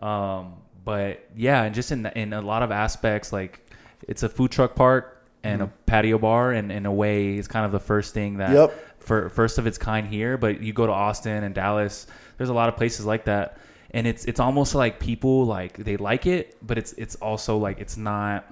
sweet. 0.00 0.06
Um, 0.08 0.54
but 0.84 1.28
yeah, 1.36 1.62
and 1.64 1.74
just 1.74 1.92
in 1.92 2.06
in 2.06 2.32
a 2.32 2.40
lot 2.40 2.62
of 2.62 2.70
aspects, 2.70 3.32
like 3.32 3.60
it's 4.08 4.22
a 4.22 4.28
food 4.28 4.50
truck 4.50 4.74
park 4.74 5.22
and 5.42 5.60
a 5.60 5.66
patio 5.84 6.16
bar, 6.18 6.52
and 6.52 6.72
in 6.72 6.86
a 6.86 6.92
way, 6.92 7.34
it's 7.34 7.48
kind 7.48 7.66
of 7.66 7.72
the 7.72 7.80
first 7.80 8.14
thing 8.14 8.38
that 8.38 8.48
Mm-hmm. 8.48 8.56
Yep. 8.56 8.98
for 9.00 9.28
first 9.28 9.58
of 9.58 9.66
its 9.66 9.76
kind 9.76 10.06
here. 10.06 10.38
But 10.38 10.62
you 10.62 10.72
go 10.72 10.86
to 10.86 10.92
Austin 10.92 11.44
and 11.44 11.54
Dallas, 11.54 12.06
there's 12.38 12.48
a 12.48 12.54
lot 12.54 12.70
of 12.70 12.76
places 12.76 13.04
like 13.04 13.26
that, 13.26 13.58
and 13.94 14.06
it's 14.06 14.24
it's 14.26 14.40
almost 14.40 14.74
like 14.74 14.98
people 15.00 15.46
like 15.46 15.78
they 15.78 15.96
like 15.96 16.26
it, 16.26 16.56
but 16.60 16.76
it's 16.76 16.92
it's 16.94 17.14
also 17.16 17.56
like 17.56 17.78
it's 17.80 17.96
not. 17.96 18.44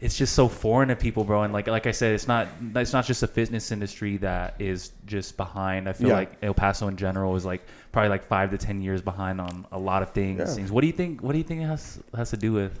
It's 0.00 0.16
just 0.16 0.34
so 0.34 0.46
foreign 0.46 0.90
to 0.90 0.96
people, 0.96 1.24
bro. 1.24 1.42
And 1.42 1.52
like 1.52 1.66
like 1.66 1.86
I 1.88 1.90
said, 1.90 2.12
it's 2.14 2.28
not 2.28 2.46
it's 2.76 2.92
not 2.92 3.04
just 3.04 3.20
the 3.20 3.26
fitness 3.26 3.72
industry 3.72 4.16
that 4.18 4.54
is 4.60 4.92
just 5.06 5.36
behind. 5.36 5.88
I 5.88 5.92
feel 5.92 6.08
Yeah. 6.08 6.14
like 6.14 6.32
El 6.40 6.54
Paso 6.54 6.86
in 6.88 6.96
general 6.96 7.34
is 7.34 7.44
like 7.44 7.62
probably 7.90 8.08
like 8.08 8.24
five 8.24 8.50
to 8.52 8.58
ten 8.58 8.80
years 8.80 9.02
behind 9.02 9.40
on 9.40 9.66
a 9.72 9.78
lot 9.78 10.02
of 10.02 10.10
things. 10.10 10.38
Yeah. 10.38 10.46
Things. 10.46 10.70
What 10.70 10.82
do 10.82 10.86
you 10.86 10.92
think? 10.92 11.20
What 11.22 11.32
do 11.32 11.38
you 11.38 11.44
think 11.44 11.62
it 11.62 11.66
has 11.66 11.98
has 12.16 12.30
to 12.30 12.36
do 12.36 12.52
with? 12.52 12.78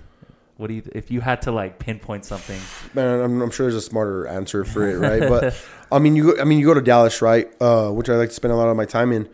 What 0.58 0.68
do 0.68 0.74
you 0.74 0.82
if 0.92 1.10
you 1.10 1.20
had 1.20 1.42
to 1.42 1.50
like 1.52 1.80
pinpoint 1.80 2.24
something? 2.24 2.60
Man, 2.94 3.20
I'm, 3.20 3.42
I'm 3.42 3.50
sure 3.50 3.64
there's 3.66 3.74
a 3.74 3.80
smarter 3.80 4.26
answer 4.28 4.64
for 4.64 4.88
it, 4.88 4.96
right? 4.98 5.28
but 5.28 5.56
I 5.90 5.98
mean, 5.98 6.14
you 6.14 6.34
go, 6.34 6.40
I 6.40 6.44
mean, 6.44 6.60
you 6.60 6.66
go 6.66 6.74
to 6.74 6.80
Dallas, 6.80 7.20
right? 7.20 7.48
Uh, 7.60 7.90
which 7.90 8.08
I 8.08 8.14
like 8.14 8.28
to 8.28 8.34
spend 8.34 8.52
a 8.52 8.56
lot 8.56 8.68
of 8.68 8.76
my 8.76 8.84
time 8.84 9.10
in. 9.12 9.28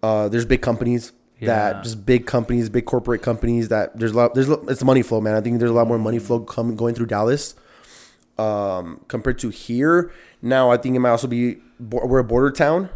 Uh, 0.00 0.28
there's 0.28 0.44
big 0.44 0.62
companies 0.62 1.10
Yeah. 1.38 1.46
that 1.72 1.84
just 1.84 2.06
big 2.06 2.26
companies, 2.26 2.68
big 2.70 2.86
corporate 2.86 3.20
companies 3.22 3.68
that 3.68 3.98
there's 3.98 4.12
a 4.12 4.16
lot. 4.16 4.34
There's 4.34 4.48
a- 4.48 4.60
it's 4.68 4.82
money 4.82 5.02
flow, 5.02 5.20
man. 5.20 5.34
I 5.34 5.40
think 5.42 5.58
there's 5.58 5.70
a 5.70 5.74
lot 5.74 5.86
more 5.86 5.98
money 5.98 6.18
flow 6.18 6.40
coming 6.40 6.76
going 6.76 6.94
through 6.94 7.06
Dallas 7.06 7.54
um, 8.38 9.00
compared 9.08 9.38
to 9.40 9.50
here. 9.50 10.12
Now, 10.42 10.70
I 10.70 10.76
think 10.76 10.94
it 10.96 10.98
might 11.00 11.10
also 11.10 11.26
be 11.26 11.58
we're 11.78 12.18
a 12.20 12.24
border 12.24 12.50
town. 12.50 12.88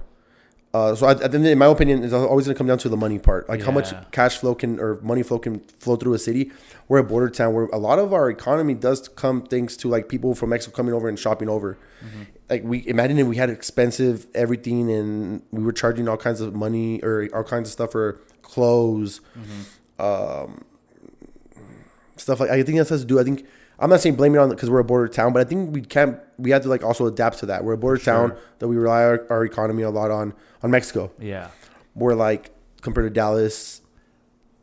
Uh, 0.73 0.95
so 0.95 1.05
I, 1.07 1.11
I 1.13 1.17
think, 1.29 1.45
in 1.45 1.59
my 1.59 1.67
opinion, 1.67 2.05
it's 2.05 2.13
always 2.13 2.47
going 2.47 2.55
to 2.55 2.59
come 2.59 2.69
down 2.69 2.79
to 2.79 2.89
the 2.89 2.97
money 2.97 3.19
part, 3.19 3.49
like 3.49 3.61
how 3.63 3.73
much 3.73 3.93
cash 4.13 4.39
flow 4.39 4.55
can 4.55 4.79
or 4.79 5.01
money 5.03 5.25
flow 5.25 5.39
can 5.41 5.59
flow 5.59 5.97
through 5.97 6.15
a 6.15 6.19
city. 6.19 6.53
We're 6.87 6.99
a 6.99 7.05
border 7.05 7.29
town 7.29 7.55
where 7.55 7.65
a 7.67 7.79
lot 7.79 7.99
of 7.99 8.13
our 8.13 8.31
economy 8.31 8.75
does 8.75 9.09
come 9.09 9.43
thanks 9.43 9.77
to 9.79 9.89
like 9.89 10.09
people 10.09 10.33
from 10.37 10.51
Mexico 10.51 10.77
coming 10.77 10.95
over 10.95 11.09
and 11.09 11.19
shopping 11.19 11.49
over. 11.49 11.77
Like 12.49 12.63
we 12.63 12.87
imagine 12.87 13.19
if 13.19 13.27
we 13.27 13.37
had 13.37 13.51
expensive 13.51 14.27
everything 14.33 14.91
and 14.93 15.43
we 15.51 15.63
were 15.65 15.73
charging 15.73 16.09
all 16.09 16.17
kinds 16.17 16.41
of 16.41 16.55
money 16.55 17.01
or 17.03 17.29
all 17.35 17.43
kinds 17.45 17.69
of 17.69 17.73
stuff 17.73 17.91
for 17.93 18.21
clothes, 18.51 19.21
um, 19.99 20.65
stuff 22.17 22.41
like 22.41 22.51
I 22.51 22.63
think 22.63 22.79
that 22.79 22.89
has 22.89 23.01
to 23.01 23.07
do. 23.07 23.19
I 23.19 23.25
think 23.25 23.47
I'm 23.79 23.91
not 23.91 24.01
saying 24.01 24.17
blame 24.17 24.35
it 24.35 24.39
on 24.39 24.51
because 24.51 24.69
we're 24.69 24.81
a 24.81 24.85
border 24.85 25.09
town, 25.09 25.33
but 25.33 25.41
I 25.41 25.45
think 25.45 25.75
we 25.75 25.81
can't. 25.83 26.19
We 26.39 26.51
have 26.51 26.63
to 26.63 26.69
like 26.69 26.85
also 26.85 27.07
adapt 27.07 27.39
to 27.39 27.47
that. 27.47 27.65
We're 27.65 27.75
a 27.75 27.79
border 27.79 28.03
town 28.03 28.37
that 28.59 28.69
we 28.69 28.77
rely 28.77 29.03
our, 29.03 29.27
our 29.31 29.45
economy 29.45 29.83
a 29.83 29.91
lot 29.91 30.11
on 30.11 30.35
on 30.63 30.71
Mexico. 30.71 31.11
Yeah, 31.19 31.49
We're 31.95 32.15
like 32.15 32.51
compared 32.83 33.07
to 33.07 33.11
Dallas, 33.11 33.81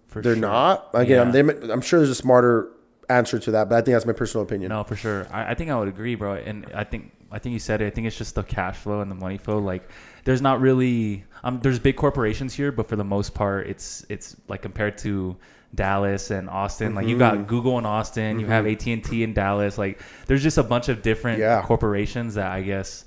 for 0.07 0.21
they're 0.21 0.33
sure. 0.33 0.41
not. 0.41 0.89
Again, 0.93 1.35
I'm, 1.35 1.71
I'm 1.71 1.81
sure 1.81 1.99
there's 1.99 2.09
a 2.09 2.15
smarter 2.15 2.69
answer 3.09 3.39
to 3.39 3.51
that, 3.51 3.69
but 3.69 3.75
I 3.75 3.81
think 3.81 3.93
that's 3.95 4.05
my 4.05 4.13
personal 4.13 4.43
opinion. 4.43 4.69
No, 4.69 4.83
for 4.83 4.95
sure. 4.95 5.27
I, 5.31 5.51
I 5.51 5.53
think 5.53 5.71
I 5.71 5.79
would 5.79 5.87
agree, 5.87 6.15
bro. 6.15 6.33
And 6.33 6.67
I 6.73 6.83
think 6.83 7.11
I 7.31 7.39
think 7.39 7.53
you 7.53 7.59
said 7.59 7.81
it. 7.81 7.87
I 7.87 7.89
think 7.89 8.07
it's 8.07 8.17
just 8.17 8.35
the 8.35 8.43
cash 8.43 8.77
flow 8.77 9.01
and 9.01 9.09
the 9.09 9.15
money 9.15 9.37
flow. 9.37 9.59
Like, 9.59 9.89
there's 10.27 10.41
not 10.41 10.59
really 10.61 11.23
um, 11.43 11.59
there's 11.61 11.79
big 11.79 11.95
corporations 11.95 12.53
here, 12.53 12.71
but 12.71 12.85
for 12.89 12.97
the 12.97 13.03
most 13.15 13.33
part, 13.33 13.67
it's 13.67 14.05
it's 14.09 14.35
like 14.49 14.61
compared 14.61 14.97
to 14.99 15.35
Dallas 15.73 16.31
and 16.31 16.49
Austin. 16.49 16.93
Like, 16.95 17.07
you 17.07 17.15
Mm-hmm. 17.15 17.37
got 17.39 17.47
Google 17.47 17.77
in 17.79 17.85
Austin, 17.85 18.39
you 18.39 18.47
have 18.47 18.67
AT 18.67 18.85
and 18.87 19.03
T 19.03 19.23
in 19.23 19.33
Dallas. 19.33 19.77
Like, 19.77 19.99
there's 20.27 20.43
just 20.43 20.57
a 20.57 20.63
bunch 20.63 20.89
of 20.89 21.01
different 21.01 21.39
Yeah. 21.39 21.61
corporations 21.63 22.35
that 22.35 22.51
I 22.51 22.61
guess 22.61 23.05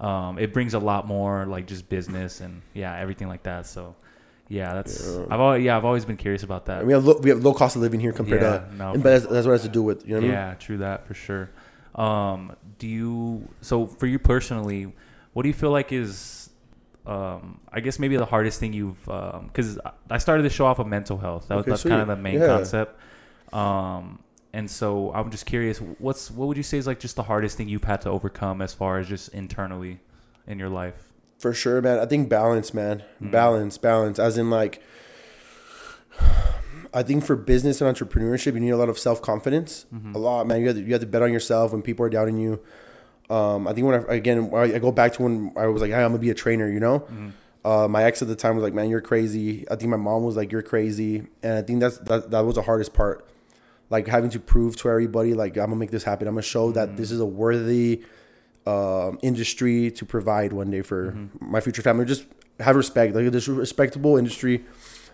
um, 0.00 0.38
it 0.38 0.52
brings 0.52 0.74
a 0.74 0.78
lot 0.78 1.06
more 1.06 1.46
like 1.46 1.66
just 1.66 1.88
business 1.88 2.40
and 2.40 2.62
yeah, 2.74 2.98
everything 2.98 3.28
like 3.28 3.44
that. 3.44 3.66
So. 3.66 3.94
Yeah, 4.48 4.74
that's 4.74 4.94
Yeah. 5.18 5.24
I've 5.30 5.40
always, 5.40 5.64
yeah 5.64 5.76
I've 5.76 5.84
always 5.84 6.04
been 6.04 6.16
curious 6.16 6.44
about 6.44 6.66
that. 6.66 6.78
And 6.78 6.86
we 6.86 6.92
have 6.92 7.04
low, 7.04 7.18
we 7.18 7.30
have 7.30 7.42
low 7.42 7.52
cost 7.52 7.74
of 7.76 7.82
living 7.82 7.98
here 7.98 8.12
compared 8.12 8.42
Yeah, 8.42 8.58
to, 8.60 8.74
no, 8.76 8.92
but 8.92 9.02
that's, 9.02 9.26
that's 9.26 9.44
what 9.46 9.52
it 9.54 9.58
has 9.58 9.62
to 9.62 9.68
do 9.68 9.82
with. 9.82 10.06
You 10.06 10.14
know 10.14 10.20
what 10.20 10.24
I 10.24 10.28
mean? 10.28 10.30
Yeah, 10.50 10.54
true 10.54 10.78
that 10.78 11.04
for 11.06 11.14
sure. 11.14 11.50
Um, 11.96 12.54
do 12.78 12.86
you 12.86 13.48
so 13.60 13.86
for 13.88 14.06
you 14.06 14.18
personally, 14.20 14.92
what 15.32 15.42
do 15.42 15.48
you 15.48 15.54
feel 15.62 15.70
like 15.72 15.90
is 15.92 16.45
um, 17.06 17.60
I 17.72 17.80
guess 17.80 17.98
maybe 17.98 18.16
the 18.16 18.24
hardest 18.26 18.58
thing 18.60 18.72
you've 18.72 19.02
because 19.04 19.78
I 20.10 20.18
started 20.18 20.42
the 20.42 20.50
show 20.50 20.66
off 20.66 20.78
of 20.78 20.86
mental 20.86 21.18
health. 21.18 21.48
That 21.48 21.54
was 21.56 21.62
Okay, 21.62 21.70
that's 21.70 21.82
kind 21.84 22.02
of 22.02 22.08
the 22.08 22.16
main 22.16 22.40
Yeah. 22.40 22.46
concept. 22.46 22.98
Um, 23.52 24.18
and 24.52 24.70
so 24.70 25.12
I'm 25.12 25.30
just 25.30 25.46
curious, 25.46 25.78
what's 25.98 26.30
what 26.30 26.48
would 26.48 26.56
you 26.56 26.62
say 26.62 26.78
is 26.78 26.86
like 26.86 26.98
just 26.98 27.16
the 27.16 27.22
hardest 27.24 27.56
thing 27.56 27.68
you've 27.68 27.84
had 27.84 28.00
to 28.02 28.10
overcome 28.10 28.60
as 28.62 28.74
far 28.74 28.98
as 28.98 29.08
just 29.08 29.28
internally 29.34 30.00
in 30.46 30.58
your 30.58 30.68
life? 30.70 31.12
For 31.38 31.52
sure, 31.52 31.82
man. 31.82 31.98
I 31.98 32.06
think 32.06 32.28
balance, 32.28 32.72
man. 32.72 33.00
Mm-hmm. 33.16 33.30
Balance, 33.30 33.76
balance. 33.78 34.18
As 34.18 34.38
in, 34.38 34.48
like, 34.48 34.82
I 36.94 37.02
think 37.02 37.24
for 37.24 37.36
business 37.36 37.80
and 37.82 37.94
entrepreneurship, 37.94 38.54
you 38.54 38.60
need 38.60 38.70
a 38.70 38.76
lot 38.76 38.88
of 38.88 38.98
self 38.98 39.20
confidence. 39.20 39.84
Mm-hmm. 39.94 40.14
A 40.14 40.18
lot, 40.18 40.46
man. 40.46 40.60
You 40.62 40.68
have 40.68 40.76
to, 40.76 40.82
you 40.82 40.92
have 40.92 41.00
to 41.02 41.06
bet 41.06 41.22
on 41.22 41.32
yourself 41.32 41.72
when 41.72 41.82
people 41.82 42.06
are 42.06 42.10
doubting 42.10 42.38
you. 42.38 42.60
Um, 43.28 43.66
I 43.66 43.72
think 43.72 43.86
when 43.86 43.96
I, 44.08 44.14
again, 44.14 44.50
I 44.54 44.78
go 44.78 44.92
back 44.92 45.12
to 45.14 45.22
when 45.22 45.52
I 45.56 45.66
was 45.66 45.82
like, 45.82 45.90
hey, 45.90 45.96
I'm 46.04 46.10
gonna 46.10 46.18
be 46.18 46.30
a 46.30 46.34
trainer. 46.34 46.68
You 46.70 46.80
know, 46.80 47.00
Mm-hmm. 47.00 47.28
uh, 47.64 47.88
my 47.88 48.04
ex 48.04 48.22
at 48.22 48.28
the 48.28 48.36
time 48.36 48.54
was 48.56 48.62
like, 48.62 48.74
man, 48.74 48.88
you're 48.88 49.00
crazy. 49.00 49.68
I 49.70 49.74
think 49.76 49.90
my 49.90 49.96
mom 49.96 50.22
was 50.24 50.36
like, 50.36 50.52
you're 50.52 50.62
crazy, 50.62 51.26
and 51.42 51.54
I 51.54 51.62
think 51.62 51.80
that's 51.80 51.98
that 51.98 52.30
that 52.30 52.40
was 52.46 52.54
the 52.54 52.62
hardest 52.62 52.92
part. 52.94 53.28
Like 53.90 54.06
having 54.08 54.30
to 54.30 54.40
prove 54.40 54.76
to 54.78 54.90
everybody, 54.90 55.34
like 55.34 55.56
I'm 55.56 55.66
gonna 55.66 55.76
make 55.76 55.90
this 55.90 56.04
happen. 56.04 56.28
I'm 56.28 56.34
gonna 56.34 56.42
show 56.42 56.72
that 56.72 56.96
this 56.96 57.10
is 57.10 57.20
a 57.20 57.26
worthy 57.26 58.02
um, 58.66 59.18
industry 59.22 59.90
to 59.92 60.04
provide 60.04 60.52
one 60.52 60.70
day 60.70 60.82
for 60.82 61.16
my 61.40 61.60
future 61.60 61.82
family. 61.82 62.04
Just 62.04 62.26
have 62.60 62.76
respect, 62.76 63.14
like 63.14 63.30
this 63.30 63.48
respectable 63.48 64.16
industry 64.16 64.64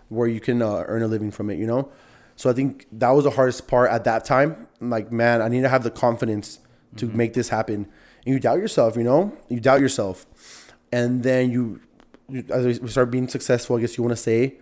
where 0.08 0.28
you 0.28 0.40
can 0.40 0.62
uh, 0.62 0.84
earn 0.86 1.02
a 1.02 1.06
living 1.06 1.30
from 1.30 1.50
it. 1.50 1.58
You 1.58 1.66
know, 1.66 1.90
so 2.36 2.48
I 2.50 2.52
think 2.52 2.86
that 2.92 3.10
was 3.10 3.24
the 3.24 3.30
hardest 3.30 3.68
part 3.68 3.90
at 3.90 4.04
that 4.04 4.24
time. 4.24 4.66
I'm 4.80 4.90
like, 4.90 5.10
man, 5.12 5.42
I 5.42 5.48
need 5.48 5.62
to 5.62 5.68
have 5.68 5.82
the 5.84 5.90
confidence 5.90 6.58
to 6.96 7.06
Mm-hmm. 7.06 7.16
make 7.16 7.32
this 7.32 7.48
happen. 7.48 7.88
And 8.25 8.35
you 8.35 8.41
doubt 8.41 8.59
yourself, 8.59 8.97
you 8.97 9.03
know, 9.05 9.37
you 9.49 9.59
doubt 9.61 9.81
yourself, 9.81 10.27
and 10.93 11.23
then 11.23 11.51
you, 11.51 11.81
you 12.29 12.45
as 12.51 12.81
we 12.81 12.89
start 12.89 13.11
being 13.11 13.29
successful, 13.29 13.77
I 13.77 13.81
guess 13.81 13.97
you 13.97 14.05
want 14.05 14.12
to 14.16 14.23
say, 14.23 14.57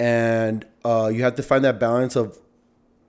and 0.00 0.64
uh, 0.84 1.10
you 1.12 1.22
have 1.22 1.34
to 1.36 1.42
find 1.42 1.64
that 1.64 1.78
balance 1.78 2.16
of 2.16 2.38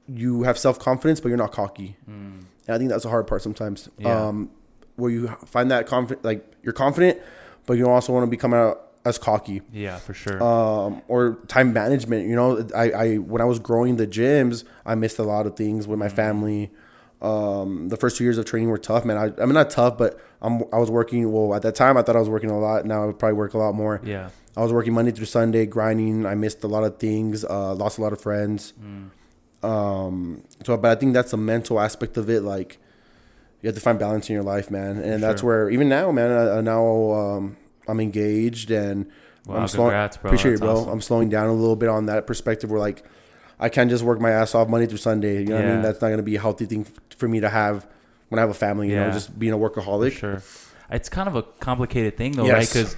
you 0.07 0.43
have 0.43 0.57
self 0.57 0.79
confidence, 0.79 1.19
but 1.19 1.29
you're 1.29 1.37
not 1.37 1.51
cocky. 1.51 1.95
And 2.07 2.45
I 2.67 2.77
think 2.77 2.89
that's 2.89 3.03
the 3.03 3.09
hard 3.09 3.25
part 3.27 3.41
sometimes. 3.41 3.87
Mm. 3.99 4.03
Yeah. 4.05 4.27
Um, 4.27 4.51
where 4.95 5.09
you 5.11 5.27
find 5.45 5.71
that 5.71 5.87
confident, 5.87 6.25
like 6.25 6.45
you're 6.61 6.73
confident, 6.73 7.19
but 7.65 7.73
you 7.73 7.87
also 7.89 8.11
want 8.13 8.23
to 8.25 8.29
become 8.29 8.53
out 8.53 8.87
as 9.05 9.17
cocky. 9.17 9.61
Yeah, 9.71 9.97
for 9.97 10.13
sure. 10.13 10.43
Um, 10.43 11.01
or 11.07 11.39
time 11.47 11.71
management. 11.73 12.27
You 12.27 12.35
know, 12.35 12.67
I, 12.75 12.91
I 12.91 13.15
when 13.15 13.41
I 13.41 13.45
was 13.45 13.59
growing 13.59 13.95
the 13.95 14.05
gyms, 14.05 14.65
I 14.85 14.95
missed 14.95 15.17
a 15.19 15.23
lot 15.23 15.47
of 15.47 15.55
things 15.55 15.87
with 15.87 15.97
my 15.99 16.07
Mm-hmm. 16.07 16.15
family. 16.15 16.71
Um, 17.21 17.89
the 17.89 17.97
first 17.97 18.17
two 18.17 18.23
years 18.23 18.37
of 18.37 18.45
training 18.45 18.69
were 18.69 18.77
tough, 18.77 19.03
man. 19.03 19.17
I, 19.17 19.41
I 19.41 19.45
mean, 19.45 19.53
not 19.53 19.69
tough, 19.69 19.97
but 19.97 20.19
I'm, 20.41 20.63
I 20.71 20.77
was 20.77 20.89
working. 20.89 21.31
Well, 21.31 21.53
at 21.53 21.61
that 21.63 21.75
time, 21.75 21.97
I 21.97 22.01
thought 22.01 22.15
I 22.15 22.19
was 22.19 22.29
working 22.29 22.49
a 22.49 22.57
lot. 22.59 22.85
Now 22.85 23.03
I 23.03 23.05
would 23.07 23.19
probably 23.19 23.37
work 23.37 23.53
a 23.53 23.57
lot 23.57 23.73
more. 23.75 24.01
yeah. 24.03 24.29
I 24.57 24.61
was 24.63 24.73
working 24.73 24.93
Monday 24.93 25.11
through 25.11 25.27
Sunday, 25.27 25.65
grinding. 25.65 26.25
I 26.25 26.35
missed 26.35 26.63
a 26.63 26.67
lot 26.67 26.83
of 26.83 26.97
things. 26.97 27.45
Uh, 27.45 27.73
lost 27.75 27.97
a 27.97 28.01
lot 28.01 28.11
of 28.11 28.19
friends. 28.19 28.73
Um, 29.63 30.43
so, 30.65 30.75
but 30.75 30.91
I 30.91 30.99
think 30.99 31.13
that's 31.13 31.31
the 31.31 31.37
mental 31.37 31.79
aspect 31.79 32.17
of 32.17 32.29
it. 32.29 32.41
Like, 32.41 32.77
you 33.61 33.67
have 33.67 33.75
to 33.75 33.81
find 33.81 33.97
balance 33.99 34.27
in 34.29 34.33
your 34.33 34.43
life, 34.43 34.69
man. 34.71 34.97
And 34.97 35.21
that's 35.21 35.43
where 35.43 35.69
even 35.69 35.87
now, 35.87 36.11
man. 36.11 36.31
I, 36.31 36.57
I 36.57 36.61
now 36.61 37.11
um, 37.11 37.57
I'm 37.87 37.99
engaged 37.99 38.71
and 38.71 39.09
Wow, 39.45 39.57
I'm 39.57 39.67
slowing. 39.67 39.95
Appreciate 39.95 40.51
That's 40.51 40.61
it, 40.61 40.65
bro. 40.65 40.77
awesome. 40.77 40.89
I'm 40.89 41.01
slowing 41.01 41.29
down 41.29 41.47
a 41.47 41.53
little 41.53 41.75
bit 41.75 41.89
on 41.89 42.05
that 42.05 42.27
perspective. 42.27 42.69
Where 42.69 42.79
like, 42.79 43.03
I 43.59 43.69
can't 43.69 43.89
just 43.89 44.03
work 44.03 44.19
my 44.21 44.31
ass 44.31 44.55
off 44.55 44.69
Monday 44.69 44.87
through 44.87 44.97
Sunday. 44.99 45.39
You 45.39 45.45
know 45.45 45.55
what 45.55 45.65
I 45.65 45.71
mean? 45.73 45.81
That's 45.81 46.01
not 46.01 46.07
going 46.07 46.17
to 46.17 46.23
be 46.23 46.35
a 46.35 46.39
healthy 46.41 46.65
thing 46.65 46.85
for 47.17 47.27
me 47.27 47.39
to 47.41 47.49
have 47.49 47.85
when 48.29 48.39
I 48.39 48.41
have 48.41 48.49
a 48.49 48.53
family. 48.53 48.89
You 48.89 48.95
know, 48.95 49.11
just 49.11 49.37
being 49.37 49.53
a 49.53 49.57
workaholic. 49.57 50.13
For 50.13 50.17
sure. 50.19 50.43
It's 50.91 51.09
kind 51.09 51.27
of 51.27 51.35
a 51.35 51.43
complicated 51.43 52.17
thing 52.17 52.31
though, 52.33 52.45
Yes. 52.45 52.53
right? 52.53 52.67
Because 52.73 52.95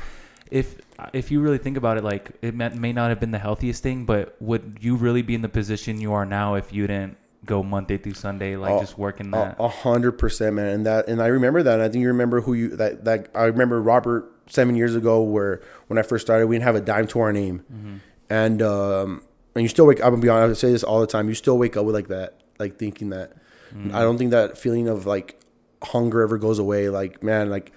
if 0.51 0.79
if 1.13 1.31
you 1.31 1.41
really 1.41 1.57
think 1.57 1.77
about 1.77 1.97
it, 1.97 2.03
like 2.03 2.31
it 2.41 2.53
may, 2.55 2.69
may 2.69 2.93
not 2.93 3.09
have 3.09 3.19
been 3.19 3.31
the 3.31 3.39
healthiest 3.39 3.81
thing, 3.83 4.05
but 4.05 4.35
would 4.39 4.77
you 4.81 4.95
really 4.95 5.21
be 5.23 5.33
in 5.35 5.41
the 5.41 5.49
position 5.49 5.99
you 5.99 6.13
are 6.13 6.25
now 6.25 6.53
if 6.55 6.71
you 6.71 6.85
didn't 6.87 7.17
go 7.43 7.63
Monday 7.63 7.97
through 7.97 8.13
Sunday, 8.13 8.55
like 8.55 8.71
Oh, 8.71 8.79
just 8.79 8.97
working 8.99 9.31
that? 9.31 9.55
a 9.59 9.67
hundred 9.67 10.11
percent, 10.13 10.55
man. 10.55 10.67
And 10.67 10.85
that, 10.85 11.07
and 11.07 11.21
I 11.21 11.27
remember 11.27 11.63
that. 11.63 11.73
And 11.75 11.81
I 11.81 11.89
think 11.89 12.01
you 12.03 12.07
remember 12.09 12.41
who 12.41 12.53
you 12.53 12.75
that 12.75 13.03
that 13.05 13.29
I 13.33 13.45
remember 13.45 13.81
Robert 13.81 14.31
seven 14.47 14.75
years 14.75 14.93
ago, 14.95 15.21
where 15.23 15.61
when 15.87 15.97
I 15.97 16.03
first 16.03 16.25
started, 16.25 16.45
we 16.47 16.55
didn't 16.55 16.65
have 16.65 16.75
a 16.75 16.81
dime 16.81 17.07
to 17.07 17.19
our 17.19 17.33
name, 17.33 17.63
Mm-hmm. 17.73 17.95
and 18.29 18.61
um, 18.61 19.23
and 19.55 19.63
you 19.63 19.67
still 19.67 19.85
wake. 19.85 19.99
I'm 20.03 20.11
gonna 20.11 20.21
be 20.21 20.29
honest. 20.29 20.63
I 20.63 20.67
say 20.67 20.71
this 20.71 20.83
all 20.83 21.01
the 21.01 21.07
time. 21.07 21.27
You 21.29 21.35
still 21.35 21.57
wake 21.57 21.77
up 21.77 21.85
with 21.85 21.95
like 21.95 22.07
that, 22.07 22.41
like 22.59 22.77
thinking 22.77 23.09
that. 23.09 23.33
Mm-hmm. 23.73 23.95
I 23.95 24.01
don't 24.01 24.17
think 24.17 24.31
that 24.31 24.57
feeling 24.57 24.87
of 24.87 25.05
like 25.05 25.39
hunger 25.83 26.21
ever 26.21 26.37
goes 26.37 26.59
away. 26.59 26.89
Like 26.89 27.23
man, 27.23 27.49
like 27.49 27.71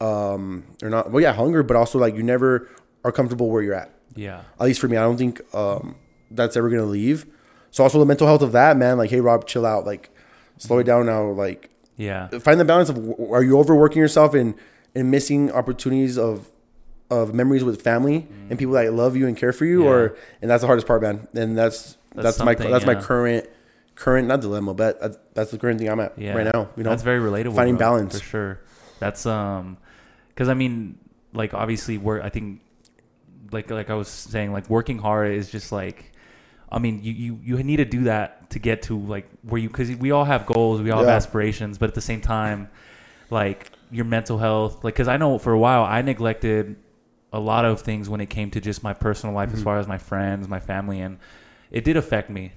um, 0.00 0.64
or 0.82 0.90
not. 0.90 1.10
Well, 1.10 1.22
yeah, 1.22 1.32
hunger, 1.32 1.62
but 1.62 1.76
also 1.76 1.98
like 1.98 2.14
you 2.14 2.22
never 2.22 2.68
are 3.04 3.12
comfortable 3.12 3.50
where 3.50 3.62
you're 3.62 3.74
at 3.74 3.92
yeah, 4.14 4.42
at 4.58 4.64
least 4.64 4.80
for 4.80 4.88
me, 4.88 4.96
I 4.96 5.02
don't 5.02 5.16
think 5.16 5.40
um, 5.54 5.96
that's 6.30 6.56
ever 6.56 6.68
gonna 6.68 6.84
leave. 6.84 7.26
So 7.70 7.82
also 7.82 7.98
the 7.98 8.06
mental 8.06 8.26
health 8.26 8.42
of 8.42 8.52
that, 8.52 8.76
man. 8.76 8.98
Like, 8.98 9.10
hey, 9.10 9.20
Rob, 9.20 9.46
chill 9.46 9.64
out. 9.64 9.86
Like, 9.86 10.10
slow 10.58 10.78
it 10.78 10.84
down 10.84 11.06
now. 11.06 11.30
Like, 11.30 11.70
yeah, 11.96 12.28
find 12.28 12.60
the 12.60 12.64
balance 12.64 12.88
of 12.88 12.98
are 13.30 13.42
you 13.42 13.58
overworking 13.58 13.98
yourself 13.98 14.34
and 14.34 14.54
and 14.94 15.10
missing 15.10 15.50
opportunities 15.50 16.18
of 16.18 16.50
of 17.20 17.34
memories 17.34 17.64
with 17.64 17.82
family 17.82 18.26
and 18.48 18.58
people 18.58 18.74
that 18.74 18.92
love 18.92 19.16
you 19.16 19.26
and 19.28 19.36
care 19.36 19.52
for 19.52 19.64
you, 19.64 19.80
Mm. 19.80 19.84
Yeah. 19.84 19.90
or 19.90 20.16
and 20.40 20.50
that's 20.50 20.62
the 20.62 20.66
hardest 20.66 20.86
part, 20.86 21.02
man. 21.02 21.28
And 21.34 21.56
that's 21.56 21.96
That's 22.14 22.36
that's, 22.36 22.44
my 22.48 22.54
that's 22.54 22.86
my 22.86 22.94
current 22.94 23.44
current 23.94 24.26
not 24.28 24.40
dilemma, 24.40 24.72
but 24.74 25.00
that's, 25.00 25.18
that's 25.34 25.50
the 25.50 25.58
current 25.58 25.78
thing 25.78 25.88
I'm 25.88 26.00
at 26.00 26.12
yeah. 26.18 26.34
right 26.34 26.48
now. 26.52 26.68
You 26.76 26.82
know, 26.84 26.90
that's 26.90 27.02
very 27.02 27.20
relatable. 27.20 27.54
finding 27.54 27.76
bro, 27.76 27.86
balance. 27.86 28.18
for 28.18 28.24
sure. 28.24 28.60
That's 28.98 29.26
um, 29.26 29.76
because 30.28 30.48
I 30.48 30.54
mean, 30.54 30.98
like 31.32 31.52
obviously, 31.54 31.98
we're 31.98 32.20
I 32.20 32.30
think, 32.30 32.60
like 33.50 33.70
like 33.70 33.90
I 33.90 33.94
was 33.94 34.08
saying, 34.08 34.52
like 34.52 34.68
working 34.70 34.98
hard 34.98 35.32
is 35.32 35.50
just 35.50 35.72
like. 35.72 36.08
I 36.74 36.78
mean, 36.78 37.02
you, 37.02 37.12
you, 37.12 37.32
you 37.44 37.62
need 37.62 37.76
to 37.84 37.84
do 37.84 38.04
that 38.04 38.48
to 38.52 38.58
get 38.58 38.80
to 38.88 38.98
like 38.98 39.28
where 39.42 39.60
you 39.60 39.68
because 39.68 39.94
we 39.96 40.10
all 40.10 40.24
have 40.24 40.46
goals, 40.46 40.80
we 40.80 40.90
all 40.90 41.00
have 41.00 41.08
aspirations, 41.20 41.76
but 41.76 41.90
at 41.90 41.94
the 41.94 42.00
same 42.00 42.22
time, 42.22 42.70
like 43.28 43.70
your 43.90 44.06
mental 44.06 44.38
health, 44.38 44.82
like 44.82 44.94
because 44.94 45.06
I 45.06 45.18
know 45.18 45.36
for 45.36 45.52
a 45.52 45.58
while 45.58 45.84
I 45.84 46.00
neglected 46.00 46.76
a 47.32 47.40
lot 47.40 47.64
of 47.64 47.80
things 47.80 48.08
when 48.08 48.20
it 48.20 48.30
came 48.30 48.50
to 48.50 48.60
just 48.60 48.82
my 48.82 48.92
personal 48.92 49.34
life, 49.34 49.48
Mm-hmm. 49.48 49.58
as 49.58 49.64
far 49.64 49.78
as 49.78 49.86
my 49.88 49.98
friends, 49.98 50.48
my 50.48 50.60
family, 50.60 51.00
and 51.00 51.18
it 51.70 51.84
did 51.84 51.96
affect 51.96 52.28
me. 52.30 52.52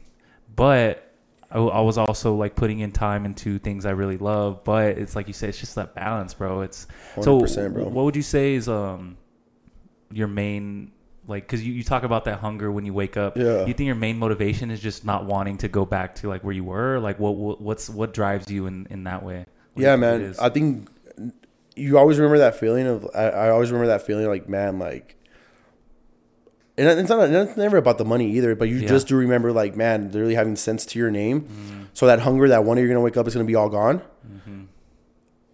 But 0.55 1.01
I, 1.51 1.59
I 1.59 1.81
was 1.81 1.97
also 1.97 2.35
like 2.35 2.55
putting 2.55 2.79
in 2.79 2.91
time 2.91 3.25
into 3.25 3.59
things 3.59 3.85
I 3.85 3.91
really 3.91 4.17
love. 4.17 4.63
But 4.63 4.97
it's 4.97 5.15
like 5.15 5.27
you 5.27 5.33
said, 5.33 5.49
it's 5.49 5.59
just 5.59 5.75
that 5.75 5.95
balance, 5.95 6.33
bro. 6.33 6.61
It's 6.61 6.87
so. 7.21 7.39
100%, 7.41 7.73
bro. 7.73 7.83
What 7.85 8.05
would 8.05 8.15
you 8.15 8.21
say 8.21 8.55
is 8.55 8.67
um 8.67 9.17
your 10.11 10.27
main 10.27 10.91
like 11.27 11.43
because 11.43 11.65
you, 11.65 11.73
you 11.73 11.83
talk 11.83 12.03
about 12.03 12.25
that 12.25 12.39
hunger 12.39 12.71
when 12.71 12.85
you 12.85 12.93
wake 12.93 13.17
up 13.17 13.35
Yeah. 13.35 13.65
you 13.65 13.73
think 13.73 13.87
your 13.87 13.95
main 13.95 14.19
motivation 14.19 14.69
is 14.69 14.79
just 14.79 15.03
not 15.03 15.25
wanting 15.25 15.57
to 15.57 15.67
go 15.67 15.83
back 15.83 16.13
to 16.15 16.29
like 16.29 16.43
where 16.43 16.53
you 16.53 16.63
were 16.63 16.99
like 16.99 17.17
what, 17.19 17.35
what 17.35 17.59
what's 17.59 17.89
what 17.89 18.13
drives 18.13 18.49
you 18.51 18.67
in 18.67 18.85
in 18.91 19.05
that 19.05 19.23
way 19.23 19.45
What 19.73 19.81
yeah, 19.83 19.95
you 19.95 20.01
think 20.01 20.21
it 20.21 20.21
man. 20.21 20.35
I 20.39 20.49
think 20.49 20.89
you 21.75 21.97
always 21.97 22.17
remember 22.17 22.37
that 22.39 22.55
feeling 22.59 22.87
of. 22.87 23.07
I, 23.15 23.29
I 23.29 23.49
always 23.49 23.71
remember 23.71 23.87
that 23.87 24.01
feeling 24.05 24.27
like, 24.27 24.47
man, 24.49 24.79
like. 24.79 25.15
And 26.77 26.99
it's 26.99 27.09
not. 27.09 27.29
It's 27.29 27.55
never 27.57 27.77
about 27.77 27.97
the 27.97 28.05
money 28.05 28.31
either, 28.33 28.53
but 28.55 28.67
you 28.67 28.77
Yeah. 28.77 28.87
just 28.89 29.07
do 29.07 29.15
remember, 29.15 29.53
like, 29.53 29.75
man, 29.77 30.11
really 30.11 30.35
having 30.35 30.55
sense 30.57 30.85
to 30.87 30.99
your 30.99 31.09
name. 31.09 31.41
Mm-hmm. 31.43 31.81
So 31.93 32.05
that 32.07 32.19
hunger, 32.19 32.49
that 32.49 32.65
one 32.65 32.75
day 32.75 32.81
you're 32.81 32.89
gonna 32.89 32.99
wake 33.01 33.15
up, 33.15 33.27
is 33.27 33.33
gonna 33.33 33.45
be 33.45 33.55
all 33.55 33.69
gone. 33.69 34.01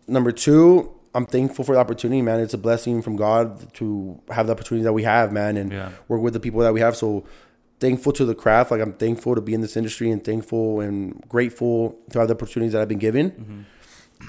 Number 0.07 0.31
two, 0.31 0.91
I'm 1.13 1.25
thankful 1.25 1.63
for 1.63 1.75
the 1.75 1.79
opportunity, 1.79 2.21
man. 2.21 2.39
It's 2.39 2.53
a 2.53 2.57
blessing 2.57 3.01
from 3.01 3.15
God 3.17 3.71
to 3.75 4.19
have 4.31 4.47
the 4.47 4.53
opportunity 4.53 4.83
that 4.83 4.93
we 4.93 5.03
have, 5.03 5.31
man, 5.31 5.57
and 5.57 5.71
Yeah. 5.71 5.89
work 6.07 6.21
with 6.21 6.33
the 6.33 6.39
people 6.39 6.61
that 6.61 6.73
we 6.73 6.79
have. 6.81 6.95
So 6.97 7.23
thankful 7.79 8.11
to 8.13 8.25
the 8.25 8.35
craft. 8.35 8.71
Like 8.71 8.81
I'm 8.81 8.93
thankful 8.93 9.35
to 9.35 9.41
be 9.41 9.53
in 9.53 9.61
this 9.61 9.77
industry 9.77 10.09
and 10.09 10.23
thankful 10.23 10.79
and 10.81 11.21
grateful 11.29 11.97
to 12.11 12.19
have 12.19 12.27
the 12.29 12.33
opportunities 12.33 12.73
that 12.73 12.81
I've 12.81 12.87
been 12.87 12.97
given. 12.97 13.65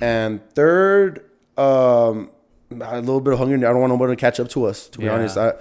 And 0.01 0.40
third, 0.55 1.24
um, 1.57 2.30
a 2.70 3.00
little 3.00 3.20
bit 3.20 3.32
of 3.34 3.38
hunger. 3.38 3.57
I 3.57 3.70
don't 3.72 3.80
want 3.80 3.92
nobody 3.92 4.12
to 4.12 4.20
catch 4.20 4.40
up 4.40 4.48
to 4.50 4.64
us. 4.64 4.88
To 4.88 4.98
be 4.98 5.05
Yeah. 5.07 5.14
honest, 5.14 5.36
I, 5.36 5.53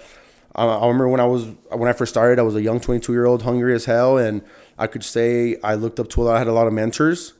I 0.56 0.66
I 0.66 0.88
remember 0.88 1.08
when 1.10 1.20
I 1.20 1.26
was 1.26 1.46
when 1.70 1.90
I 1.90 1.94
first 1.94 2.12
started, 2.14 2.40
I 2.40 2.44
was 2.44 2.56
a 2.56 2.62
young 2.62 2.80
22 2.80 3.12
year 3.14 3.26
old, 3.26 3.44
hungry 3.44 3.74
as 3.74 3.86
hell, 3.86 4.18
and 4.18 4.42
I 4.78 4.88
could 4.88 5.04
say 5.04 5.58
I 5.64 5.76
looked 5.76 6.00
up 6.00 6.10
to 6.10 6.22
a 6.22 6.24
lot. 6.24 6.36
I 6.36 6.40
had 6.40 6.48
a 6.48 6.54
lot 6.54 6.68
of 6.68 6.74
mentors 6.74 7.34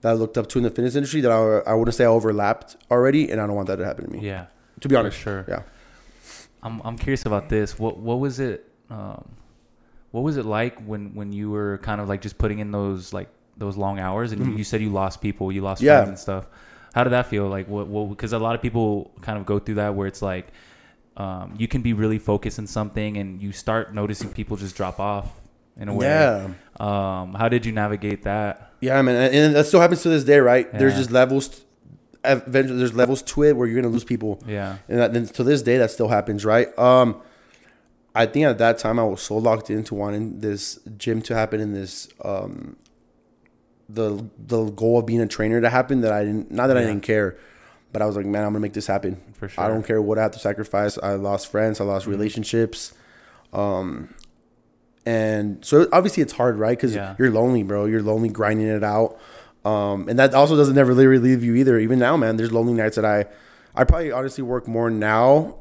that 0.00 0.10
I 0.10 0.12
looked 0.12 0.38
up 0.38 0.46
to 0.50 0.58
in 0.58 0.64
the 0.64 0.70
fitness 0.70 0.94
industry 0.94 1.20
that 1.22 1.32
I, 1.32 1.70
I 1.70 1.74
wouldn't 1.74 1.94
say 1.94 2.04
I 2.04 2.08
overlapped 2.08 2.76
already, 2.90 3.30
and 3.30 3.40
I 3.40 3.46
don't 3.46 3.56
want 3.56 3.68
that 3.68 3.76
to 3.76 3.84
happen 3.84 4.04
to 4.06 4.10
me. 4.10 4.20
yeah 4.26 4.46
To 4.80 4.88
be 4.88 4.94
for 4.94 4.98
honest, 5.00 5.18
sure 5.18 5.44
yeah. 5.48 5.62
I'm 6.62 6.80
I'm 6.84 6.96
curious 6.98 7.24
about 7.26 7.48
this. 7.48 7.78
What 7.78 7.98
what 7.98 8.18
was 8.20 8.40
it? 8.40 8.64
Um, 8.90 9.28
what 10.10 10.22
was 10.22 10.36
it 10.38 10.44
like 10.46 10.80
when 10.84 11.14
when 11.14 11.32
you 11.32 11.50
were 11.50 11.78
kind 11.78 12.00
of 12.00 12.08
like 12.08 12.22
just 12.22 12.38
putting 12.38 12.58
in 12.60 12.70
those 12.72 13.12
like 13.12 13.28
those 13.58 13.76
long 13.76 13.98
hours 13.98 14.32
and 14.32 14.56
you 14.58 14.64
said 14.64 14.80
you 14.80 14.88
lost 14.90 15.20
people, 15.20 15.50
you 15.52 15.60
lost 15.60 15.80
Mm-hmm. 15.80 15.86
Yeah. 15.86 15.96
friends 16.04 16.08
and 16.10 16.18
stuff. 16.18 16.46
How 16.98 17.04
did 17.04 17.10
that 17.10 17.26
feel? 17.26 17.46
Like 17.46 17.68
what? 17.68 17.86
What? 17.86 18.08
Because 18.08 18.32
a 18.32 18.40
lot 18.40 18.56
of 18.56 18.60
people 18.60 19.12
kind 19.20 19.38
of 19.38 19.46
go 19.46 19.60
through 19.60 19.76
that 19.76 19.94
where 19.94 20.08
it's 20.08 20.20
like 20.20 20.48
um, 21.16 21.54
you 21.56 21.68
can 21.68 21.80
be 21.80 21.92
really 21.92 22.18
focused 22.18 22.58
in 22.58 22.66
something 22.66 23.16
and 23.16 23.40
you 23.40 23.52
start 23.52 23.94
noticing 23.94 24.30
people 24.30 24.56
just 24.56 24.74
drop 24.74 24.98
off 24.98 25.30
in 25.76 25.88
a 25.88 25.94
way. 25.94 26.06
Yeah. 26.06 26.48
Um, 26.80 27.34
how 27.34 27.48
did 27.48 27.64
you 27.64 27.70
navigate 27.70 28.24
that? 28.24 28.72
Yeah, 28.80 29.00
man, 29.02 29.14
and 29.14 29.32
and 29.32 29.54
that 29.54 29.66
still 29.66 29.80
happens 29.80 30.02
to 30.02 30.08
this 30.08 30.24
day, 30.24 30.40
right? 30.40 30.66
There's 30.76 30.96
just 30.96 31.12
levels. 31.12 31.64
Eventually, 32.24 32.80
there's 32.80 32.94
levels 32.94 33.22
to 33.22 33.44
it 33.44 33.56
where 33.56 33.68
you're 33.68 33.80
gonna 33.80 33.92
lose 33.92 34.02
people, 34.02 34.42
Yeah. 34.44 34.78
and 34.88 34.98
then 35.14 35.24
to 35.26 35.44
this 35.44 35.62
day, 35.62 35.78
that 35.78 35.92
still 35.92 36.08
happens, 36.08 36.44
right? 36.44 36.76
Um, 36.76 37.20
I 38.12 38.26
think 38.26 38.44
at 38.46 38.58
that 38.58 38.78
time 38.78 38.98
I 38.98 39.04
was 39.04 39.22
so 39.22 39.36
locked 39.36 39.70
into 39.70 39.94
wanting 39.94 40.40
this 40.40 40.80
gym 40.96 41.22
to 41.22 41.34
happen 41.36 41.60
in 41.60 41.74
this 41.74 42.08
um, 42.24 42.74
the 43.88 44.24
the 44.38 44.64
goal 44.64 44.98
of 44.98 45.06
being 45.06 45.20
a 45.20 45.26
trainer 45.26 45.60
to 45.60 45.70
happen 45.70 46.00
that 46.02 46.12
I 46.12 46.24
didn't. 46.24 46.50
Not 46.50 46.66
that 46.68 46.76
I 46.76 46.80
didn't 46.82 47.02
care, 47.02 47.36
but 47.92 48.02
I 48.02 48.06
was 48.06 48.16
like, 48.16 48.26
man, 48.26 48.42
I'm 48.44 48.50
gonna 48.50 48.60
make 48.60 48.74
this 48.74 48.86
happen. 48.86 49.20
For 49.34 49.48
sure. 49.48 49.64
I 49.64 49.68
don't 49.68 49.82
care 49.86 50.00
what 50.02 50.18
I 50.18 50.22
have 50.22 50.32
to 50.32 50.38
sacrifice. 50.38 50.98
I 51.02 51.14
lost 51.14 51.50
friends. 51.50 51.80
I 51.80 51.84
lost 51.84 52.02
Mm-hmm. 52.04 52.10
relationships. 52.12 52.92
Um, 53.52 54.14
and 55.06 55.64
so 55.64 55.88
obviously 55.92 56.22
it's 56.22 56.32
hard, 56.34 56.58
right? 56.58 56.76
Because 56.76 56.94
Yeah. 56.94 57.14
you're 57.18 57.30
lonely, 57.30 57.62
bro. 57.62 57.86
You're 57.86 58.02
lonely 58.02 58.28
grinding 58.28 58.66
it 58.66 58.84
out. 58.84 59.18
Um, 59.64 60.08
and 60.08 60.18
that 60.18 60.34
also 60.34 60.56
doesn't 60.56 60.74
never 60.74 60.90
really 60.92 61.06
relieve 61.06 61.42
you 61.42 61.54
either. 61.54 61.78
Even 61.78 61.98
now, 61.98 62.16
man, 62.16 62.36
there's 62.36 62.52
lonely 62.52 62.74
nights 62.74 62.96
that 62.96 63.04
I, 63.04 63.26
I 63.74 63.84
probably 63.84 64.12
honestly 64.12 64.42
work 64.44 64.68
more 64.68 64.90
now. 64.90 65.56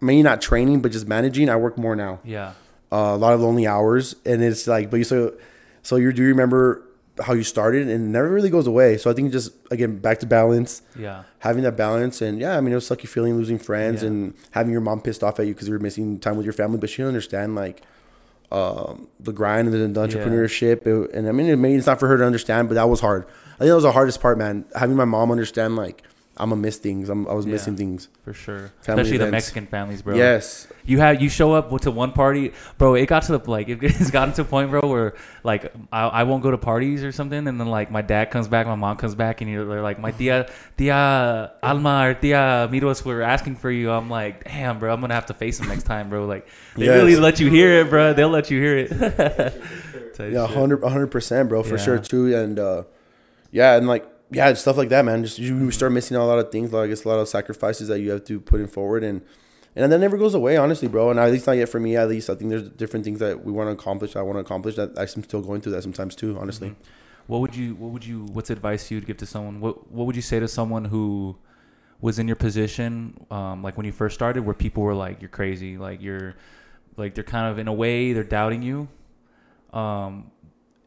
Maybe 0.00 0.22
not 0.22 0.40
training, 0.40 0.82
but 0.82 0.92
just 0.92 1.06
managing. 1.06 1.48
I 1.48 1.56
work 1.56 1.76
more 1.78 1.94
now. 1.96 2.20
Yeah. 2.24 2.52
Uh, 2.90 3.14
a 3.14 3.16
lot 3.16 3.32
of 3.34 3.40
lonely 3.40 3.66
hours, 3.66 4.14
and 4.26 4.42
it's 4.42 4.66
like, 4.66 4.90
but 4.90 4.98
you 4.98 5.04
so, 5.04 5.34
so 5.82 5.96
you 5.96 6.12
do 6.12 6.22
you 6.22 6.28
remember 6.28 6.82
how 7.20 7.34
you 7.34 7.42
started, 7.42 7.82
and 7.82 7.90
it 7.90 7.98
never 7.98 8.28
really 8.30 8.48
goes 8.50 8.66
away. 8.66 8.96
So 8.96 9.10
I 9.10 9.14
think 9.14 9.32
just 9.32 9.52
again 9.70 9.98
back 9.98 10.18
to 10.20 10.26
balance, 10.26 10.82
Yeah. 10.96 11.24
having 11.40 11.62
that 11.64 11.76
balance, 11.76 12.22
and 12.22 12.38
yeah, 12.40 12.56
I 12.56 12.60
mean 12.60 12.72
it 12.72 12.76
was 12.76 12.88
sucky 12.88 13.06
feeling 13.08 13.36
losing 13.36 13.58
friends 13.58 14.02
Yeah. 14.02 14.08
and 14.08 14.34
having 14.52 14.72
your 14.72 14.80
mom 14.80 15.00
pissed 15.02 15.22
off 15.22 15.38
at 15.38 15.46
you 15.46 15.52
because 15.54 15.68
you 15.68 15.74
were 15.74 15.78
missing 15.80 16.18
time 16.18 16.36
with 16.36 16.46
your 16.46 16.52
family, 16.54 16.78
but 16.78 16.88
she 16.90 16.96
didn't 16.98 17.08
understand 17.08 17.54
like 17.54 17.82
um, 18.50 19.08
the 19.18 19.32
grind 19.32 19.66
and 19.68 19.74
the, 19.74 20.00
the 20.00 20.06
Yeah. 20.08 20.14
entrepreneurship. 20.24 20.86
It- 20.86 21.14
and 21.14 21.26
I 21.28 21.32
mean, 21.32 21.46
it 21.46 21.56
maybe 21.56 21.76
it's 21.76 21.86
not 21.86 21.98
for 21.98 22.08
her 22.08 22.18
to 22.18 22.24
understand, 22.24 22.68
but 22.68 22.74
that 22.74 22.88
was 22.88 23.00
hard. 23.00 23.24
I 23.54 23.58
think 23.60 23.68
that 23.68 23.74
was 23.74 23.84
the 23.84 23.92
hardest 23.92 24.20
part, 24.20 24.36
man. 24.36 24.64
Having 24.74 24.96
my 24.96 25.04
mom 25.06 25.30
understand 25.30 25.76
like 25.76 26.02
I'm 26.38 26.48
gonna 26.48 26.62
miss 26.62 26.78
things. 26.78 27.10
I'm, 27.10 27.28
I 27.28 27.34
was 27.34 27.44
Yeah. 27.44 27.52
missing 27.52 27.76
things. 27.76 28.08
For 28.24 28.32
sure. 28.32 28.72
Family 28.80 29.02
Especially 29.02 29.18
the. 29.18 29.30
Mexican 29.30 29.66
families, 29.66 30.00
bro. 30.00 30.16
Yes, 30.16 30.66
You 30.86 30.98
have 30.98 31.20
you 31.20 31.28
show 31.28 31.52
up 31.52 31.78
to 31.82 31.90
one 31.90 32.12
party, 32.12 32.52
bro. 32.78 32.94
It 32.94 33.04
got 33.06 33.24
to 33.24 33.36
the 33.36 33.50
like 33.50 33.68
it's 33.68 34.10
gotten 34.10 34.32
to 34.34 34.42
a 34.42 34.44
point, 34.46 34.70
bro, 34.70 34.80
where 34.88 35.12
like 35.44 35.72
I, 35.92 36.06
I 36.08 36.22
won't 36.22 36.42
go 36.42 36.50
to 36.50 36.56
parties 36.56 37.04
or 37.04 37.12
something, 37.12 37.46
and 37.46 37.60
then 37.60 37.66
like 37.68 37.90
my 37.90 38.00
dad 38.00 38.30
comes 38.30 38.48
back, 38.48 38.66
my 38.66 38.74
mom 38.76 38.96
comes 38.96 39.14
back, 39.14 39.42
and 39.42 39.50
you're 39.50 39.66
they're 39.66 39.82
like 39.82 39.98
my 39.98 40.10
tia 40.10 40.48
tia 40.78 41.52
Alma 41.62 42.08
or 42.08 42.14
tia 42.14 42.66
Miros 42.72 43.04
were 43.04 43.20
asking 43.20 43.56
for 43.56 43.70
you. 43.70 43.90
I'm 43.90 44.08
like, 44.08 44.44
damn, 44.44 44.78
bro, 44.78 44.92
I'm 44.92 45.02
gonna 45.02 45.12
have 45.14 45.26
to 45.26 45.34
face 45.34 45.58
them 45.58 45.68
next 45.68 45.82
time, 45.84 46.08
bro. 46.08 46.24
Like 46.24 46.48
they 46.76 46.86
Yes. 46.86 46.96
really 46.96 47.16
let 47.16 47.40
you 47.40 47.50
hear 47.50 47.80
it, 47.80 47.90
bro. 47.90 48.14
They'll 48.14 48.30
let 48.30 48.50
you 48.50 48.58
hear 48.58 48.78
it. 48.78 49.54
Yeah, 50.18 50.46
hundred 50.46 50.84
hundred 50.84 51.08
percent, 51.08 51.48
bro, 51.48 51.62
for 51.64 51.76
Yeah. 51.76 51.84
sure 51.84 51.98
too. 51.98 52.32
And 52.36 52.58
uh, 52.58 52.84
yeah, 53.50 53.76
and 53.76 53.88
like 53.88 54.06
yeah, 54.32 54.52
stuff 54.54 54.76
like 54.76 54.88
that, 54.88 55.04
man. 55.04 55.22
Just 55.22 55.38
you, 55.38 55.70
start 55.70 55.92
missing 55.92 56.16
out 56.16 56.24
a 56.24 56.26
lot 56.26 56.38
of 56.38 56.50
things. 56.50 56.72
Like 56.72 56.90
it's 56.90 57.04
a 57.04 57.08
lot 57.08 57.18
of 57.18 57.28
sacrifices 57.28 57.88
that 57.88 58.00
you 58.00 58.10
have 58.10 58.24
to 58.24 58.40
put 58.40 58.60
in 58.60 58.66
forward, 58.66 59.04
and 59.04 59.22
and 59.76 59.90
that 59.90 59.98
never 59.98 60.16
goes 60.18 60.34
away, 60.34 60.56
honestly, 60.56 60.88
bro. 60.88 61.10
And 61.10 61.18
at 61.20 61.30
least 61.30 61.46
not 61.46 61.56
yet 61.56 61.68
for 61.68 61.80
me. 61.80 61.96
At 61.96 62.08
least 62.08 62.28
I 62.30 62.34
think 62.34 62.50
there's 62.50 62.68
different 62.68 63.04
things 63.04 63.18
that 63.20 63.44
we 63.44 63.52
want 63.52 63.68
to 63.68 63.72
accomplish. 63.72 64.16
I 64.16 64.22
want 64.22 64.36
to 64.36 64.40
accomplish 64.40 64.76
that 64.76 64.98
I'm 64.98 65.22
still 65.22 65.42
going 65.42 65.60
through 65.60 65.72
that 65.72 65.82
sometimes 65.82 66.14
too. 66.16 66.36
Honestly, 66.38 66.70
Mhm. 66.70 66.76
What 67.28 67.40
would 67.40 67.54
you 67.54 67.74
what 67.76 67.92
would 67.92 68.04
you 68.04 68.26
what's 68.32 68.50
advice 68.50 68.90
you'd 68.90 69.06
give 69.06 69.16
to 69.18 69.26
someone? 69.26 69.60
What 69.60 69.90
what 69.92 70.06
would 70.06 70.16
you 70.16 70.22
say 70.22 70.40
to 70.40 70.48
someone 70.48 70.86
who 70.86 71.36
was 72.00 72.18
in 72.18 72.26
your 72.26 72.36
position 72.36 73.14
um, 73.30 73.62
like 73.62 73.76
when 73.76 73.86
you 73.86 73.92
first 73.92 74.14
started 74.16 74.44
where 74.44 74.54
people 74.54 74.82
were 74.82 74.94
like 74.94 75.20
you're 75.22 75.28
crazy, 75.28 75.78
like 75.78 76.02
you're 76.02 76.34
like 76.96 77.14
they're 77.14 77.22
kind 77.24 77.46
of 77.50 77.58
in 77.58 77.68
a 77.68 77.72
way 77.72 78.12
they're 78.12 78.24
doubting 78.24 78.60
you. 78.62 78.88
Um 79.72 80.30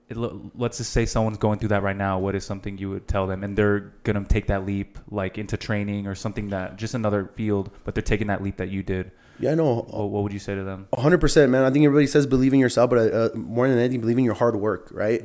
it, 0.07 0.17
let's 0.55 0.77
just 0.77 0.91
say 0.93 1.05
someone's 1.05 1.37
going 1.37 1.57
through 1.59 1.69
that 1.69 1.81
right 1.83 1.95
now. 1.97 2.19
What 2.19 2.35
is 2.35 2.45
something 2.45 2.77
you 2.77 2.89
would 2.91 3.07
tell 3.07 3.25
them, 3.27 3.43
and 3.43 3.57
they're 3.57 3.93
gonna 4.03 4.23
take 4.25 4.47
that 4.47 4.65
leap, 4.65 4.99
like 5.09 5.37
into 5.37 5.57
training 5.57 6.05
or 6.07 6.15
something 6.15 6.49
that 6.49 6.75
just 6.77 6.93
another 6.93 7.31
field, 7.35 7.71
but 7.83 7.95
they're 7.95 8.01
taking 8.03 8.27
that 8.27 8.43
leap 8.43 8.57
that 8.57 8.69
you 8.69 8.83
did. 8.83 9.11
yeah, 9.39 9.55
no, 9.55 9.75
What, 9.75 10.09
what 10.09 10.23
would 10.23 10.31
you 10.33 10.39
say 10.39 10.53
to 10.55 10.63
them? 10.63 10.87
hundred 10.95 11.19
percent, 11.21 11.51
man. 11.51 11.63
I 11.63 11.71
think 11.71 11.85
everybody 11.85 12.07
says 12.07 12.27
believe 12.27 12.53
in 12.53 12.59
yourself, 12.59 12.89
but 12.91 13.13
uh, 13.13 13.29
more 13.35 13.67
than 13.67 13.79
anything, 13.79 13.99
believe 14.01 14.17
in 14.17 14.23
your 14.25 14.35
hard 14.35 14.55
work, 14.55 14.89
right? 14.91 15.23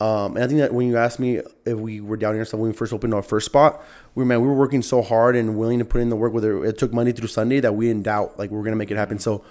Um, 0.00 0.34
and 0.36 0.42
I 0.42 0.46
think 0.46 0.60
that 0.60 0.72
when 0.72 0.86
you 0.88 0.96
asked 0.96 1.20
me 1.20 1.42
if 1.66 1.76
we 1.78 2.00
were 2.00 2.16
doubting 2.16 2.38
ourselves 2.38 2.62
when 2.62 2.70
we 2.70 2.74
first 2.76 2.94
opened 2.94 3.12
our 3.12 3.20
first 3.22 3.44
spot, 3.44 3.84
we 4.14 4.24
man, 4.24 4.40
we 4.40 4.48
were 4.48 4.54
working 4.54 4.80
so 4.80 5.02
hard 5.02 5.36
and 5.36 5.58
willing 5.58 5.78
to 5.78 5.84
put 5.84 6.00
in 6.00 6.08
the 6.08 6.16
work. 6.16 6.32
Whether 6.32 6.64
it 6.64 6.78
took 6.78 6.90
Monday 6.94 7.12
through 7.12 7.28
Sunday, 7.28 7.60
that 7.60 7.74
we 7.74 7.88
didn't 7.88 8.04
doubt 8.04 8.38
like 8.38 8.50
we 8.50 8.58
are 8.58 8.62
gonna 8.62 8.76
make 8.76 8.90
it 8.90 8.96
happen. 8.96 9.18
So 9.18 9.44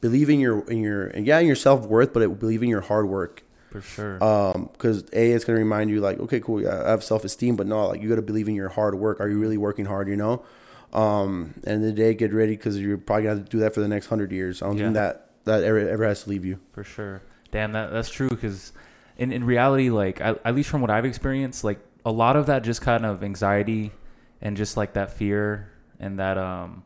believe 0.00 0.28
in 0.28 0.40
your 0.40 0.68
in 0.68 0.78
your 0.80 1.06
and 1.06 1.24
yeah, 1.24 1.38
in 1.38 1.46
your 1.46 1.54
self 1.54 1.86
worth, 1.86 2.12
but 2.12 2.24
it, 2.24 2.40
believe 2.40 2.64
in 2.64 2.68
your 2.68 2.80
hard 2.80 3.08
work. 3.08 3.44
For 3.72 3.80
sure. 3.80 4.22
Um, 4.22 4.68
because 4.72 5.02
a 5.12 5.32
it's 5.32 5.44
gonna 5.44 5.58
remind 5.58 5.90
you 5.90 6.00
like, 6.00 6.20
okay, 6.20 6.38
cool, 6.40 6.60
yeah, 6.62 6.82
I 6.86 6.90
have 6.90 7.02
self 7.02 7.24
esteem, 7.24 7.56
but 7.56 7.66
no, 7.66 7.88
like 7.88 8.00
you 8.02 8.08
gotta 8.08 8.22
believe 8.22 8.48
in 8.48 8.54
your 8.54 8.68
hard 8.68 8.94
work. 8.94 9.18
Are 9.20 9.28
you 9.28 9.38
really 9.40 9.56
working 9.58 9.86
hard? 9.86 10.08
You 10.08 10.16
know. 10.16 10.44
Um, 10.92 11.54
and 11.64 11.82
the 11.82 11.90
day 11.92 12.12
get 12.14 12.32
ready 12.34 12.52
because 12.54 12.78
you're 12.78 12.98
probably 12.98 13.24
gonna 13.24 13.36
have 13.36 13.44
to 13.46 13.50
do 13.50 13.58
that 13.60 13.72
for 13.74 13.80
the 13.80 13.88
next 13.88 14.06
hundred 14.08 14.30
years. 14.30 14.60
I 14.62 14.66
don't 14.66 14.76
Yeah. 14.76 14.84
think 14.84 14.94
that 14.94 15.30
that 15.44 15.64
ever 15.64 15.78
ever 15.88 16.04
has 16.06 16.24
to 16.24 16.30
leave 16.30 16.44
you. 16.44 16.58
for 16.72 16.84
sure. 16.84 17.22
Damn, 17.50 17.72
that 17.72 17.90
that's 17.92 18.10
true. 18.10 18.28
Because 18.28 18.72
in 19.16 19.32
in 19.32 19.44
reality, 19.44 19.88
like 19.90 20.20
at, 20.20 20.38
at 20.44 20.54
least 20.54 20.68
from 20.68 20.80
what 20.82 20.90
I've 20.90 21.04
experienced, 21.06 21.64
like 21.64 21.78
a 22.04 22.12
lot 22.12 22.36
of 22.36 22.46
that 22.46 22.62
just 22.62 22.82
kind 22.82 23.06
of 23.06 23.22
anxiety 23.24 23.92
and 24.42 24.56
just 24.56 24.76
like 24.76 24.92
that 24.94 25.12
fear 25.12 25.68
and 25.98 26.18
that 26.18 26.36
um 26.36 26.82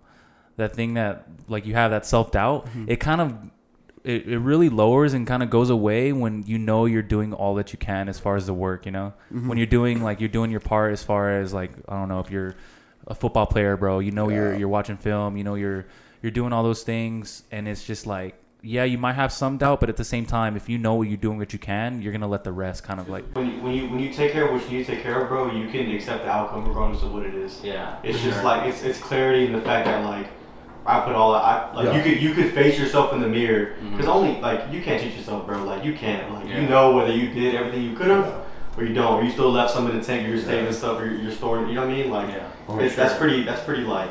that 0.57 0.73
thing 0.75 0.95
that 0.95 1.27
like 1.49 1.67
you 1.67 1.75
have 1.75 1.91
that 1.91 2.07
self 2.07 2.31
doubt. 2.31 2.69
It 2.87 2.97
kind 3.01 3.21
of 3.21 3.35
it, 4.07 4.29
it 4.29 4.39
really 4.39 4.69
lowers 4.69 5.15
and 5.15 5.27
kind 5.27 5.43
of 5.43 5.51
goes 5.51 5.69
away 5.69 6.13
when 6.13 6.45
you 6.47 6.59
know 6.59 6.87
you're 6.87 7.03
doing 7.03 7.33
all 7.35 7.57
that 7.57 7.73
you 7.73 7.79
can 7.79 8.09
as 8.09 8.21
far 8.21 8.37
as 8.37 8.47
the 8.47 8.55
work. 8.55 8.87
You 8.87 8.93
know, 8.93 9.13
mm-hmm. 9.33 9.49
when 9.49 9.59
you're 9.59 9.67
doing 9.67 10.01
like 10.01 10.21
you're 10.21 10.29
doing 10.29 10.53
your 10.53 10.61
part 10.61 10.93
as 10.93 11.03
far 11.03 11.41
as 11.41 11.53
like 11.53 11.73
I 11.89 11.99
don't 11.99 12.09
know 12.09 12.21
if 12.21 12.31
you're 12.31 12.55
a 13.09 13.15
football 13.17 13.47
player, 13.47 13.77
bro. 13.77 13.99
You 13.99 14.13
know 14.13 14.29
you're 14.29 14.57
you're 14.57 14.69
watching 14.69 14.97
film. 14.97 15.37
You 15.37 15.43
know 15.43 15.57
you're 15.57 15.87
you're 16.23 16.31
doing 16.31 16.53
all 16.53 16.63
those 16.63 16.85
things, 16.85 17.43
and 17.51 17.67
it's 17.67 17.85
just 17.85 18.07
like 18.07 18.37
yeah, 18.63 18.85
you 18.85 18.97
might 18.97 19.15
have 19.15 19.33
some 19.33 19.59
doubt, 19.59 19.81
but 19.81 19.89
at 19.89 19.97
the 19.97 20.05
same 20.05 20.25
time, 20.25 20.57
if 20.57 20.69
you 20.69 20.79
know 20.79 20.95
what 20.95 21.09
you're 21.09 21.17
doing 21.17 21.39
what 21.39 21.53
you 21.53 21.59
can, 21.59 22.01
you're 22.01 22.13
gonna 22.13 22.29
let 22.29 22.45
the 22.45 22.53
rest 22.53 22.85
kind 22.85 23.01
of 23.01 23.09
like 23.09 23.25
When 23.35 23.51
you, 23.51 23.61
when 23.61 23.75
you 23.75 23.89
when 23.89 23.99
you 23.99 24.13
take 24.13 24.33
care 24.33 24.47
of 24.47 24.53
what 24.53 24.71
you 24.71 24.79
need 24.79 24.87
to 24.87 24.95
take 24.95 25.03
care 25.03 25.21
of, 25.21 25.29
bro, 25.29 25.51
you 25.51 25.69
can 25.69 25.91
accept 25.91 26.25
the 26.25 26.31
outcome 26.31 26.67
regardless 26.67 27.03
of 27.03 27.13
what 27.13 27.27
it 27.27 27.35
is. 27.35 27.61
yeah. 27.65 27.99
It's 28.05 28.23
just 28.23 28.45
like 28.45 28.69
it's 28.69 28.85
it's 28.85 29.01
clarity 29.01 29.47
in 29.47 29.53
the 29.53 29.61
fact 29.63 29.87
that 29.87 30.05
like 30.05 30.29
I 30.87 31.01
put 31.01 31.15
all 31.15 31.35
I 31.35 31.73
like 31.75 31.87
Yeah. 31.87 31.97
you 31.97 32.03
could 32.03 32.23
you 32.23 32.35
could 32.35 32.53
face 32.55 32.79
yourself 32.79 33.13
in 33.13 33.21
the 33.21 33.29
mirror 33.29 33.75
because 33.91 34.07
only 34.07 34.41
like 34.41 34.73
you 34.73 34.83
can't 34.83 35.01
teach 35.03 35.15
yourself, 35.17 35.47
bro. 35.47 35.63
Like 35.65 35.85
you 35.85 35.95
can't 35.95 36.33
like 36.33 36.49
Yeah. 36.49 36.61
you 36.61 36.69
know 36.69 36.95
whether 36.97 37.13
you 37.13 37.29
did 37.33 37.55
everything 37.55 37.83
you 37.83 37.95
could 37.95 38.09
have 38.09 38.45
or 38.77 38.85
you 38.85 38.93
don't, 38.95 39.15
or 39.21 39.25
you 39.25 39.31
still 39.31 39.51
left 39.51 39.73
some 39.73 39.89
in 39.91 39.99
the 39.99 40.05
tank, 40.05 40.27
or 40.27 40.31
you're 40.31 40.39
saving 40.39 40.71
stuff, 40.73 41.01
or 41.01 41.07
you're, 41.07 41.19
you're 41.23 41.33
storing. 41.33 41.67
You 41.69 41.77
know 41.77 41.87
what 41.87 41.91
I 41.91 41.97
mean? 41.97 42.11
Like 42.11 42.29
Yeah. 42.29 42.49
Oh, 42.69 42.79
it's 42.79 42.95
that's 42.95 43.17
pretty 43.19 43.43
that's 43.43 43.63
pretty 43.65 43.85
like 43.85 44.11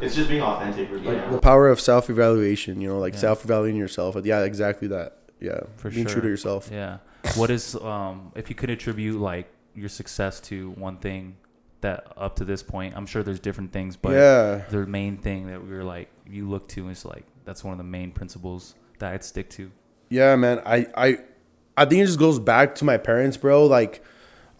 it's 0.00 0.14
just 0.14 0.28
being 0.28 0.42
authentic. 0.42 0.90
Really. 0.90 1.06
Like 1.16 1.30
the 1.30 1.38
power 1.40 1.68
of 1.68 1.80
self 1.80 2.08
evaluation, 2.10 2.80
you 2.80 2.88
know, 2.88 2.98
like 2.98 3.14
Yeah. 3.14 3.20
self 3.20 3.44
evaluating 3.44 3.78
yourself. 3.78 4.16
Yeah, 4.22 4.40
exactly 4.42 4.88
that. 4.88 5.16
Yeah, 5.40 5.60
For 5.76 5.90
being 5.90 6.06
true 6.06 6.20
to 6.22 6.28
yourself. 6.28 6.68
Yeah. 6.72 6.98
What 7.36 7.50
is 7.50 7.74
um 7.76 8.32
if 8.34 8.48
you 8.48 8.54
could 8.54 8.70
attribute 8.70 9.18
like 9.20 9.48
your 9.74 9.88
success 9.88 10.40
to 10.40 10.70
one 10.72 10.96
thing 10.98 11.36
that 11.82 12.12
up 12.16 12.36
to 12.36 12.44
this 12.44 12.62
point, 12.62 12.94
I'm 12.96 13.06
sure 13.06 13.22
there's 13.22 13.40
different 13.40 13.72
things, 13.72 13.96
but 13.96 14.12
yeah, 14.12 14.62
the 14.70 14.86
main 14.86 15.16
thing 15.16 15.46
that 15.48 15.64
we 15.64 15.70
were 15.72 15.84
like 15.84 16.08
you 16.28 16.48
look 16.48 16.68
to 16.68 16.88
is 16.88 17.04
like 17.04 17.24
that's 17.44 17.64
one 17.64 17.72
of 17.72 17.78
the 17.78 17.84
main 17.84 18.10
principles 18.12 18.74
that 18.98 19.12
I'd 19.14 19.24
stick 19.24 19.48
to. 19.50 19.70
yeah, 20.10 20.36
man. 20.36 20.60
I, 20.66 20.86
I, 20.96 21.18
I 21.76 21.84
think 21.86 22.02
it 22.02 22.06
just 22.06 22.18
goes 22.18 22.38
back 22.38 22.74
to 22.76 22.84
my 22.84 22.98
parents, 22.98 23.36
bro. 23.36 23.64
Like, 23.66 24.04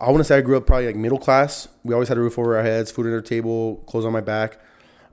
I 0.01 0.07
want 0.07 0.19
to 0.19 0.25
say 0.25 0.39
I 0.39 0.41
grew 0.41 0.57
up 0.57 0.67
probably 0.67 0.87
like 0.87 0.97
middle 0.97 1.19
class. 1.19 1.69
We 1.85 1.93
always 1.93 2.09
had 2.09 2.17
a 2.17 2.21
roof 2.21 2.39
over 2.39 2.57
our 2.57 2.63
heads, 2.63 2.91
food 2.91 3.07
on 3.07 3.13
our 3.13 3.21
table, 3.21 3.77
clothes 3.87 4.07
on 4.07 4.13
my 4.13 4.23
back. 4.23 4.59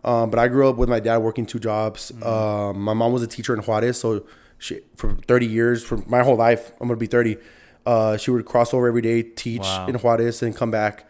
Um, 0.03 0.30
but 0.30 0.39
I 0.39 0.47
grew 0.47 0.70
up 0.70 0.78
with 0.78 0.88
my 0.88 1.01
dad 1.01 1.18
working 1.18 1.45
two 1.45 1.60
jobs. 1.60 2.12
Um, 2.24 2.80
my 2.82 2.93
mom 2.93 3.12
was 3.12 3.22
a 3.22 3.28
teacher 3.28 3.53
in 3.53 3.60
Juarez, 3.62 3.99
so 3.99 4.26
she 4.58 4.80
for 4.95 5.16
30 5.28 5.45
years, 5.45 5.84
for 5.84 5.97
my 6.08 6.24
whole 6.24 6.38
life, 6.38 6.72
I'm 6.80 6.88
gonna 6.88 6.97
be 6.97 7.08
30. 7.08 7.38
Uh, 7.86 8.16
she 8.18 8.32
would 8.32 8.45
cross 8.45 8.74
over 8.74 8.88
every 8.88 9.01
day, 9.01 9.22
teach 9.24 9.62
Wow. 9.62 9.88
in 9.88 9.95
Juarez, 9.95 10.41
and 10.41 10.55
come 10.55 10.72
back. 10.72 11.07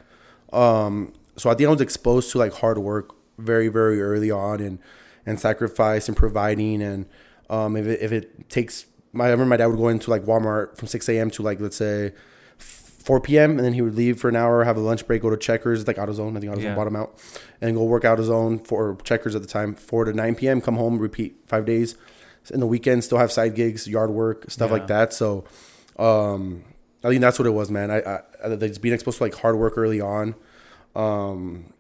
Um, 0.54 1.14
so 1.38 1.50
I 1.50 1.54
think 1.56 1.68
I 1.68 1.72
was 1.72 1.82
exposed 1.82 2.32
to 2.32 2.38
like 2.38 2.54
hard 2.54 2.78
work 2.78 3.14
very, 3.38 3.68
very 3.68 4.02
early 4.02 4.32
on, 4.32 4.60
and 4.62 4.80
and 5.26 5.40
sacrifice 5.40 6.08
and 6.08 6.16
providing, 6.18 6.82
and 6.82 7.06
um, 7.50 7.76
if 7.76 7.86
it, 7.86 8.02
if 8.02 8.12
it 8.12 8.50
takes, 8.50 8.86
my 9.14 9.26
I 9.26 9.30
remember 9.32 9.50
my 9.50 9.58
dad 9.58 9.68
would 9.68 9.78
go 9.78 9.90
into 9.90 10.10
like 10.10 10.24
Walmart 10.24 10.78
from 10.78 10.88
6 10.88 11.10
a.m. 11.10 11.30
to 11.32 11.42
like 11.44 11.60
let's 11.60 11.76
say 11.78 12.14
4 12.58 13.20
p.m. 13.22 13.52
and 13.52 13.60
then 13.60 13.74
he 13.74 13.82
would 13.82 13.96
leave 13.96 14.20
for 14.20 14.28
an 14.30 14.36
hour, 14.36 14.64
have 14.64 14.76
a 14.78 14.82
lunch 14.82 15.06
break, 15.08 15.22
go 15.22 15.30
to 15.30 15.38
Checkers, 15.38 15.86
like 15.88 15.96
AutoZone, 15.98 16.36
I 16.36 16.40
think 16.42 16.52
AutoZone 16.54 16.62
Yeah. 16.64 16.76
bought 16.76 16.88
him 16.88 16.96
out, 16.96 17.18
and 17.62 17.76
go 17.76 17.84
work 17.84 18.04
out 18.06 18.18
AutoZone 18.20 18.66
for 18.68 18.98
Checkers 19.04 19.36
at 19.36 19.42
the 19.42 19.48
time, 19.48 19.76
4 19.76 20.06
to 20.06 20.14
9 20.14 20.36
p.m. 20.36 20.60
Come 20.62 20.76
home, 20.78 20.98
repeat 21.00 21.38
five 21.46 21.66
days. 21.66 21.96
In 22.54 22.60
the 22.62 22.68
weekend, 22.68 23.04
still 23.04 23.18
have 23.18 23.32
side 23.32 23.56
gigs, 23.56 23.88
yard 23.88 24.10
work, 24.10 24.50
stuff 24.50 24.70
Yeah. 24.70 24.74
like 24.78 24.88
that. 24.88 25.14
So, 25.14 25.44
um, 26.00 26.64
I 27.04 27.10
think 27.10 27.22
that's 27.22 27.38
what 27.40 27.46
it 27.46 27.52
was, 27.52 27.70
man. 27.70 27.92
I, 27.92 28.00
I, 28.02 28.20
I 28.46 28.56
being 28.82 28.94
exposed 28.94 29.18
to 29.20 29.24
like 29.24 29.36
hard 29.36 29.58
work 29.58 29.74
early 29.78 30.02
on. 30.02 30.36
Um, 30.96 31.74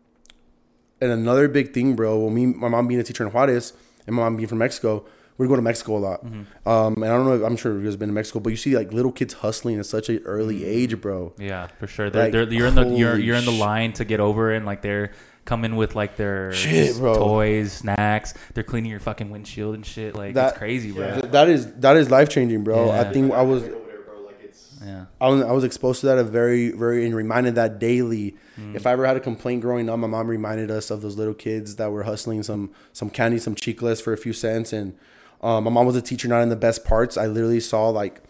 and 1.02 1.12
another 1.12 1.48
big 1.48 1.74
thing, 1.74 1.96
bro, 1.96 2.20
when 2.20 2.34
me, 2.34 2.46
my 2.46 2.68
mom 2.68 2.88
being 2.88 3.00
a 3.00 3.04
teacher 3.04 3.26
in 3.26 3.32
Juarez 3.32 3.74
and 4.06 4.16
my 4.16 4.24
mom 4.24 4.36
being 4.38 4.48
from 4.48 4.60
Mexico, 4.60 5.06
we'd 5.38 5.48
go 5.48 5.56
to 5.56 5.62
Mexico 5.62 5.98
a 5.98 6.00
lot. 6.00 6.26
Mm-hmm. 6.26 6.70
Um, 6.70 6.94
and 6.96 7.06
I 7.06 7.10
don't 7.10 7.26
know, 7.26 7.34
if, 7.36 7.44
I'm 7.44 7.56
sure 7.58 7.78
you 7.78 7.84
guys 7.84 7.96
been 7.96 8.10
to 8.10 8.14
Mexico, 8.14 8.40
but 8.40 8.50
you 8.50 8.56
see 8.58 8.76
like 8.76 8.92
little 8.94 9.12
kids 9.12 9.36
hustling 9.36 9.80
at 9.80 9.86
such 9.86 10.10
an 10.10 10.20
early 10.26 10.66
age, 10.66 11.00
bro. 11.02 11.34
Yeah, 11.38 11.68
for 11.80 11.88
sure. 11.88 12.10
They're, 12.10 12.24
Like, 12.24 12.32
they're, 12.32 12.52
you're 12.52 12.68
in 12.68 12.76
the 12.76 12.86
you're 12.88 13.18
you're 13.18 13.36
in 13.36 13.46
the 13.46 13.52
line 13.52 13.94
to 13.94 14.06
get 14.06 14.20
over, 14.20 14.52
and 14.54 14.66
like 14.66 14.82
they're 14.82 15.12
coming 15.46 15.76
with 15.76 15.96
like 15.96 16.16
their 16.18 16.52
Shit, 16.54 16.98
bro. 16.98 17.16
toys, 17.16 17.72
snacks. 17.74 18.34
They're 18.54 18.64
cleaning 18.64 18.92
your 18.92 19.00
fucking 19.00 19.30
windshield 19.30 19.76
and 19.76 19.86
shit. 19.86 20.16
Like 20.16 20.34
That- 20.34 20.50
it's 20.50 20.58
crazy, 20.58 20.92
bro. 20.92 21.14
Th- 21.22 21.32
That 21.32 21.50
is 21.50 21.72
that 21.76 21.96
is 21.98 22.10
life 22.12 22.30
changing, 22.30 22.64
bro. 22.64 22.88
Yeah. 22.88 23.02
I 23.02 23.04
think 23.12 23.32
I 23.34 23.42
was 23.44 23.64
over 23.64 23.72
there, 23.72 24.02
bro. 24.02 24.22
Like 24.26 24.40
it's 24.44 24.76
Yeah. 24.84 25.06
I 25.20 25.30
was, 25.30 25.42
I 25.42 25.52
was 25.52 25.64
exposed 25.64 26.02
to 26.02 26.08
that 26.08 26.18
a 26.18 26.24
very, 26.24 26.72
very, 26.72 27.06
and 27.06 27.16
reminded 27.16 27.56
that 27.56 27.80
daily. 27.80 28.36
If 28.74 28.88
I 28.88 28.92
ever 28.92 29.06
had 29.06 29.18
a 29.18 29.20
complaint 29.20 29.62
growing 29.62 29.88
up, 29.88 30.00
my 30.00 30.08
mom 30.08 30.28
reminded 30.28 30.72
us 30.72 30.90
of 30.90 31.02
those 31.02 31.16
little 31.16 31.36
kids 31.36 31.76
that 31.76 31.92
were 31.92 32.04
hustling 32.04 32.42
some 32.42 32.72
some 32.92 33.12
candy, 33.12 33.38
some 33.38 33.54
chiclets 33.56 34.02
for 34.02 34.14
a 34.14 34.18
few 34.18 34.34
cents. 34.34 34.74
And 34.74 34.98
um, 35.42 35.66
my 35.66 35.70
mom 35.70 35.86
was 35.86 35.96
a 35.96 36.02
teacher, 36.02 36.28
not 36.28 36.42
in 36.42 36.50
the 36.50 36.56
best 36.56 36.84
parts. 36.84 37.18
I 37.18 37.28
literally 37.28 37.60
saw 37.60 37.90
like 37.90 38.22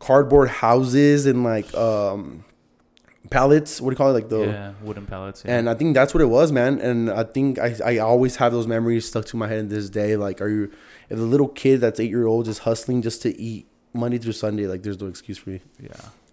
cardboard 0.00 0.48
houses 0.48 1.26
and 1.26 1.44
like 1.44 1.72
um, 1.74 2.44
pallets. 3.30 3.80
What 3.80 3.90
do 3.90 3.94
you 3.94 3.96
call 3.96 4.10
it? 4.10 4.14
Like 4.14 4.28
the 4.28 4.46
yeah, 4.46 4.72
wooden 4.82 5.06
pallets. 5.06 5.44
Yeah. 5.44 5.58
and 5.58 5.70
I 5.70 5.74
think 5.74 5.94
that's 5.94 6.14
what 6.14 6.20
it 6.20 6.26
was, 6.26 6.50
man. 6.52 6.80
And 6.80 7.10
I 7.10 7.24
think 7.24 7.58
I, 7.58 7.76
I 7.84 7.98
always 7.98 8.36
have 8.36 8.52
those 8.52 8.66
memories 8.66 9.06
stuck 9.06 9.24
to 9.26 9.36
my 9.36 9.48
head 9.48 9.58
in 9.58 9.68
this 9.68 9.88
day. 9.90 10.16
Like, 10.16 10.40
are 10.40 10.48
you, 10.48 10.72
if 11.08 11.18
the 11.18 11.24
little 11.24 11.48
kid 11.48 11.80
that's 11.80 12.00
eight 12.00 12.10
year 12.10 12.26
old 12.26 12.48
is 12.48 12.58
hustling 12.58 13.02
just 13.02 13.22
to 13.22 13.40
eat 13.40 13.66
Monday 13.92 14.18
through 14.18 14.32
Sunday, 14.32 14.66
like, 14.66 14.82
there's 14.82 15.00
no 15.00 15.06
excuse 15.06 15.38
for 15.38 15.50
you. 15.50 15.60
yeah, 15.80 15.90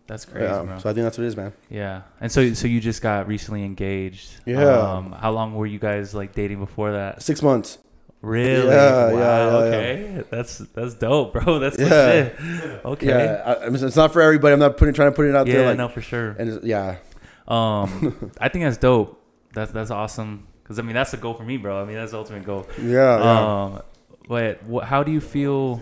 That's 0.07 0.25
crazy, 0.25 0.45
Yeah, 0.45 0.61
bro. 0.63 0.77
so 0.77 0.89
I 0.89 0.93
think 0.93 1.03
that's 1.03 1.17
what 1.17 1.23
it 1.23 1.27
is, 1.27 1.37
man. 1.37 1.51
yeah, 1.69 2.01
and 2.21 2.31
so 2.31 2.53
so 2.53 2.67
you 2.67 2.79
just 2.79 3.01
got 3.01 3.27
recently 3.27 3.63
engaged. 3.63 4.29
Yeah. 4.45 4.63
Um, 4.67 5.11
how 5.13 5.31
long 5.31 5.55
were 5.55 5.65
you 5.65 5.79
guys 5.79 6.13
like 6.13 6.33
dating 6.35 6.59
before 6.59 6.91
that? 6.91 7.21
Six 7.23 7.41
months. 7.41 7.79
Really? 8.21 8.67
Yeah, 8.67 9.11
wow. 9.11 9.17
yeah, 9.17 9.17
yeah, 9.17 9.45
yeah. 9.49 9.57
okay. 9.57 10.23
That's 10.31 10.57
that's 10.59 10.93
dope, 10.95 11.33
bro. 11.33 11.59
That's 11.63 11.77
Yeah. 11.79 11.85
legit. 11.87 12.85
Okay. 12.85 13.07
Yeah, 13.07 13.43
I, 13.61 13.67
it's 13.73 13.95
not 13.95 14.13
for 14.13 14.21
everybody. 14.21 14.53
I'm 14.53 14.59
not 14.59 14.77
putting 14.77 14.93
trying 14.95 15.11
to 15.11 15.15
put 15.15 15.25
it 15.27 15.35
out 15.35 15.45
Yeah, 15.47 15.53
there. 15.57 15.67
Like, 15.69 15.77
no, 15.77 15.89
for 15.89 16.01
sure. 16.01 16.29
and 16.39 16.49
it's, 16.49 16.65
yeah, 16.65 16.97
Um, 17.47 18.31
I 18.41 18.49
think 18.49 18.65
that's 18.65 18.77
dope. 18.77 19.21
That's 19.53 19.71
that's 19.71 19.91
awesome. 19.91 20.47
Cause 20.65 20.79
I 20.79 20.81
mean 20.81 20.95
that's 20.95 21.11
the 21.11 21.17
goal 21.17 21.35
for 21.35 21.43
me, 21.43 21.57
bro. 21.57 21.81
I 21.81 21.85
mean 21.85 21.95
that's 21.95 22.11
the 22.11 22.17
ultimate 22.17 22.45
goal. 22.45 22.65
yeah, 22.81 23.17
yeah. 23.19 23.63
Um, 23.63 23.81
but 24.27 24.61
how 24.83 25.03
do 25.03 25.11
you 25.11 25.21
feel? 25.21 25.81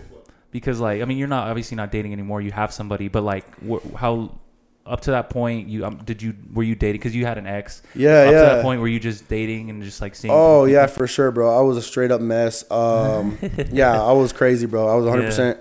Because 0.54 0.78
like 0.78 1.02
I 1.02 1.04
mean 1.04 1.18
you're 1.18 1.26
not 1.26 1.48
obviously 1.48 1.76
not 1.76 1.90
dating 1.90 2.12
anymore. 2.12 2.40
You 2.40 2.52
have 2.52 2.72
somebody, 2.72 3.08
but 3.08 3.24
like 3.24 3.44
wh- 3.60 3.82
how 3.96 4.38
up 4.86 5.00
to 5.00 5.10
that 5.10 5.30
point 5.30 5.66
you 5.66 5.84
um, 5.84 6.00
did 6.04 6.22
you 6.22 6.32
were 6.52 6.62
you 6.62 6.76
dating? 6.76 7.00
Because 7.00 7.12
you 7.12 7.26
had 7.26 7.38
an 7.38 7.46
ex. 7.48 7.82
yeah, 7.96 8.20
up 8.20 8.24
yeah. 8.26 8.30
to 8.30 8.46
that 8.46 8.62
point 8.62 8.80
were 8.80 8.86
you 8.86 9.00
just 9.00 9.28
dating 9.28 9.68
and 9.68 9.82
just 9.82 10.00
like 10.00 10.14
seeing? 10.14 10.32
Oh 10.32 10.64
yeah, 10.64 10.86
for 10.86 11.08
sure, 11.08 11.32
bro. 11.32 11.58
I 11.58 11.60
was 11.62 11.76
a 11.76 11.82
straight 11.82 12.12
up 12.12 12.20
mess. 12.20 12.70
Um, 12.70 13.36
yeah, 13.72 14.00
I 14.00 14.12
was 14.12 14.32
crazy, 14.32 14.66
bro. 14.66 14.86
I 14.86 14.94
was 14.94 15.06
100 15.06 15.26
percent 15.26 15.60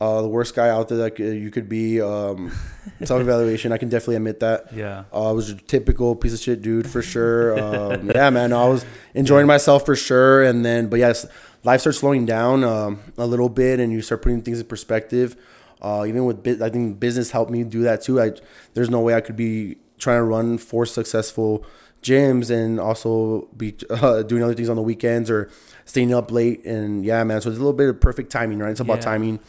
uh, 0.00 0.22
the 0.22 0.28
worst 0.28 0.54
guy 0.54 0.70
out 0.70 0.88
there 0.88 0.98
that 0.98 1.10
could, 1.14 1.36
you 1.36 1.50
could 1.50 1.68
be. 1.68 2.00
Um, 2.00 2.52
Self 3.04 3.20
evaluation, 3.20 3.72
I 3.72 3.78
can 3.78 3.90
definitely 3.90 4.16
admit 4.16 4.40
that. 4.40 4.72
Yeah. 4.72 5.04
Uh, 5.12 5.28
I 5.28 5.32
was 5.32 5.50
a 5.50 5.54
typical 5.54 6.16
piece 6.16 6.32
of 6.32 6.40
shit 6.40 6.62
dude 6.62 6.88
for 6.88 7.02
sure. 7.02 7.50
Um, 7.60 8.10
yeah, 8.14 8.30
man, 8.30 8.52
I 8.52 8.66
was 8.66 8.84
enjoying 9.14 9.46
myself 9.46 9.84
for 9.84 9.94
sure. 9.94 10.42
And 10.42 10.64
then, 10.64 10.88
but 10.88 10.98
yes, 10.98 11.26
life 11.64 11.80
starts 11.80 11.98
slowing 11.98 12.26
down 12.26 12.64
um, 12.64 13.00
a 13.18 13.26
little 13.26 13.48
bit, 13.48 13.80
and 13.80 13.92
you 13.92 14.02
start 14.02 14.22
putting 14.22 14.42
things 14.42 14.60
in 14.60 14.66
perspective. 14.66 15.36
Uh, 15.82 16.04
even 16.06 16.24
with, 16.26 16.42
bu- 16.42 16.62
I 16.62 16.68
think 16.68 17.00
business 17.00 17.30
helped 17.30 17.50
me 17.50 17.64
do 17.64 17.82
that 17.82 18.02
too. 18.02 18.20
I 18.20 18.32
there's 18.74 18.90
no 18.90 19.00
way 19.00 19.14
I 19.14 19.20
could 19.20 19.36
be 19.36 19.76
trying 19.98 20.18
to 20.18 20.24
run 20.24 20.58
four 20.58 20.84
successful 20.86 21.64
gyms 22.02 22.50
and 22.50 22.78
also 22.80 23.48
be 23.56 23.74
uh, 23.90 24.22
doing 24.22 24.42
other 24.42 24.54
things 24.54 24.68
on 24.68 24.76
the 24.76 24.82
weekends 24.82 25.30
or 25.30 25.50
staying 25.84 26.12
up 26.14 26.30
late. 26.30 26.64
And 26.64 27.04
yeah, 27.04 27.22
man, 27.24 27.40
so 27.40 27.48
it's 27.48 27.56
a 27.58 27.60
little 27.60 27.72
bit 27.72 27.88
of 27.88 28.00
perfect 28.00 28.30
timing, 28.30 28.58
right? 28.58 28.70
It's 28.70 28.80
about 28.80 28.98
Yeah. 28.98 29.04
timing. 29.04 29.40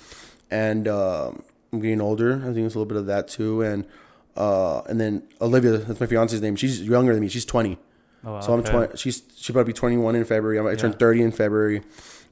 And 0.50 0.88
um 0.88 1.44
I'm 1.74 1.80
getting 1.80 2.02
older. 2.02 2.36
I 2.42 2.54
think 2.54 2.66
it's 2.66 2.76
a 2.76 2.80
little 2.80 2.86
bit 2.86 2.98
of 2.98 3.06
that 3.06 3.28
too. 3.30 3.62
And 3.62 3.86
uh, 4.36 4.82
and 4.90 5.00
then 5.00 5.24
Olivia, 5.42 5.78
that's 5.78 6.00
my 6.00 6.06
fiance's 6.06 6.42
name. 6.42 6.56
She's 6.58 6.82
younger 6.82 7.14
than 7.14 7.22
me. 7.22 7.28
She's 7.30 7.46
20. 7.46 7.78
Oh, 8.24 8.34
wow, 8.34 8.40
So 8.42 8.54
I'm 8.54 8.60
okay. 8.60 8.72
20. 8.72 8.98
She's 8.98 9.24
she 9.36 9.52
about 9.54 9.62
to 9.62 9.66
be 9.66 9.74
21 9.74 10.16
in 10.16 10.26
February. 10.26 10.60
I'm, 10.60 10.68
I 10.68 10.76
turned 10.76 11.00
30 11.00 11.22
in 11.24 11.32
February. 11.32 11.82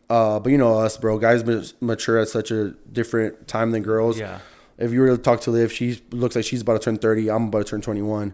Uh, 0.09 0.39
but 0.39 0.51
you 0.51 0.57
know 0.57 0.77
us, 0.79 0.97
bro. 0.97 1.17
Guys 1.19 1.43
mature 1.81 2.17
at 2.17 2.27
such 2.29 2.51
a 2.51 2.71
different 2.91 3.47
time 3.47 3.71
than 3.71 3.83
girls. 3.83 4.19
Yeah. 4.19 4.39
If 4.77 4.91
you 4.91 5.01
were 5.01 5.09
to 5.09 5.17
talk 5.17 5.41
to 5.41 5.51
Liv, 5.51 5.71
she 5.71 6.01
looks 6.11 6.35
like 6.35 6.45
she's 6.45 6.61
about 6.61 6.73
to 6.81 6.85
turn 6.85 6.97
30. 6.97 7.29
I'm 7.29 7.45
about 7.47 7.65
to 7.65 7.69
turn 7.71 7.81
21. 7.81 8.33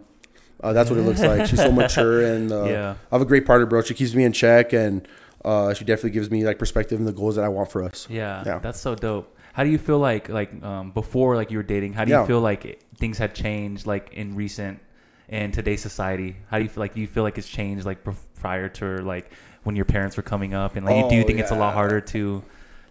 Uh, 0.62 0.72
that's 0.72 0.88
what 0.88 0.98
it 0.98 1.02
looks 1.02 1.20
like. 1.20 1.46
She's 1.46 1.60
so 1.60 1.70
mature 1.82 2.24
and 2.24 2.50
uh, 2.52 2.64
Yeah. 2.64 2.94
I 3.10 3.14
have 3.14 3.20
a 3.22 3.26
great 3.26 3.44
partner, 3.46 3.66
bro. 3.66 3.82
She 3.82 3.94
keeps 3.94 4.14
me 4.14 4.24
in 4.24 4.32
check 4.32 4.72
and 4.72 5.06
uh, 5.44 5.74
she 5.74 5.84
definitely 5.84 6.10
gives 6.10 6.30
me 6.30 6.44
like 6.44 6.58
perspective 6.58 6.98
and 6.98 7.06
the 7.06 7.12
goals 7.12 7.36
that 7.36 7.44
I 7.44 7.48
want 7.48 7.70
for 7.70 7.82
us. 7.82 8.06
Yeah, 8.08 8.42
Yeah. 8.46 8.58
that's 8.60 8.80
so 8.80 8.94
dope. 8.94 9.36
How 9.52 9.64
do 9.64 9.70
you 9.70 9.78
feel 9.78 9.98
like 9.98 10.28
like 10.28 10.62
um, 10.62 10.90
before 10.92 11.36
like 11.36 11.50
you 11.50 11.58
were 11.58 11.62
dating? 11.62 11.92
How 11.94 12.04
do 12.04 12.10
you 12.10 12.16
Yeah. 12.18 12.26
feel 12.26 12.40
like 12.40 12.64
it- 12.64 12.82
things 12.98 13.18
had 13.18 13.34
changed 13.34 13.86
like 13.86 14.12
in 14.14 14.34
recent 14.34 14.80
in 15.28 15.52
today's 15.52 15.82
society? 15.82 16.36
How 16.50 16.58
do 16.58 16.64
you 16.64 16.68
feel 16.70 16.82
like 16.82 16.94
do 16.94 17.00
you 17.00 17.06
feel 17.06 17.22
like 17.22 17.38
it's 17.38 17.48
changed 17.48 17.84
like 17.84 17.98
prior 18.40 18.68
to 18.68 18.98
like 19.02 19.30
when 19.64 19.74
your 19.76 19.84
parents 19.84 20.16
were 20.16 20.22
coming 20.22 20.54
up 20.54 20.76
and 20.76 20.86
like 20.86 20.96
you 20.96 21.08
do 21.10 21.16
you 21.16 21.22
Oh, 21.22 21.26
think 21.26 21.40
it's 21.40 21.50
a 21.50 21.56
lot 21.56 21.74
harder 21.74 22.00
to 22.00 22.42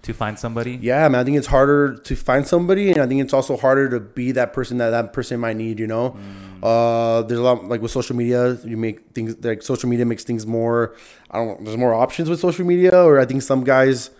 to 0.01 0.13
find 0.13 0.37
somebody? 0.37 0.77
Yeah, 0.81 1.07
man. 1.07 1.21
I 1.21 1.23
think 1.23 1.35
it's 1.37 1.47
harder 1.47 1.95
to 1.95 2.15
find 2.15 2.45
somebody, 2.45 2.91
and 2.91 3.01
I 3.01 3.07
think 3.07 3.21
it's 3.21 3.33
also 3.33 3.57
harder 3.57 3.89
to 3.89 3.99
be 3.99 4.33
that 4.33 4.53
person 4.53 4.77
that 4.77 4.91
that 4.91 5.13
person 5.13 5.39
might 5.39 5.55
need. 5.55 5.79
You 5.79 5.87
know, 5.87 6.15
uh, 6.61 7.23
there's 7.23 7.39
a 7.39 7.43
lot 7.43 7.65
like 7.65 7.81
with 7.81 7.91
social 7.91 8.15
media. 8.15 8.53
You 8.63 8.77
make 8.77 9.09
things 9.15 9.35
like 9.43 9.63
social 9.63 9.89
media 9.89 10.05
makes 10.05 10.23
things 10.23 10.45
more. 10.45 10.95
I 11.31 11.37
don't. 11.39 11.63
There's 11.65 11.77
more 11.77 11.93
options 11.95 12.29
with 12.29 12.39
social 12.39 12.65
media, 12.65 13.03
or 13.03 13.19
I 13.19 13.25
think 13.25 13.41
some 13.41 13.63
guys. 13.63 14.11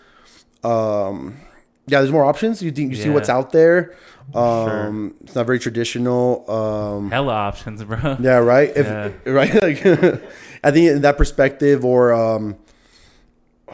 Um, 0.64 1.36
yeah, 1.86 2.00
there's 2.00 2.10
more 2.10 2.24
options. 2.24 2.62
You 2.62 2.72
think 2.72 2.90
you 2.90 2.96
see 3.00 3.10
what's 3.10 3.28
out 3.28 3.52
there. 3.52 3.94
Um, 4.34 5.14
It's 5.22 5.34
not 5.34 5.46
very 5.46 5.58
traditional. 5.58 6.48
Um, 6.50 7.10
Hella 7.10 7.32
options, 7.32 7.82
bro. 7.84 8.16
yeah, 8.20 8.36
right. 8.38 8.70
If, 8.76 8.86
Yeah. 8.86 9.10
Right. 9.32 9.54
Like, 9.54 9.84
I 10.64 10.70
think 10.70 10.90
in 10.90 11.02
that 11.02 11.16
perspective, 11.16 11.84
or 11.84 12.12
um, 12.12 12.56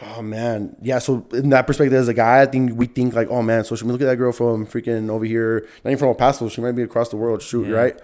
oh 0.01 0.21
man, 0.21 0.75
yeah. 0.81 0.99
So 0.99 1.25
in 1.33 1.49
that 1.49 1.65
perspective, 1.65 1.93
as 1.93 2.07
a 2.07 2.13
guy, 2.13 2.41
I 2.41 2.45
think 2.45 2.77
we 2.77 2.85
think 2.85 3.13
like, 3.15 3.29
oh 3.29 3.41
man, 3.41 3.63
social 3.63 3.87
media. 3.87 3.93
Look 3.93 4.01
at 4.07 4.11
that 4.11 4.17
girl 4.17 4.31
from 4.31 4.65
freaking 4.67 5.09
over 5.09 5.25
here, 5.25 5.67
not 5.83 5.91
even 5.91 5.97
from 5.99 6.09
El 6.09 6.15
Paso. 6.15 6.49
She 6.49 6.61
might 6.61 6.73
be 6.73 6.83
across 6.83 7.09
the 7.09 7.17
world. 7.17 7.41
Shoot, 7.41 7.67
Yeah. 7.67 7.75
right? 7.75 7.99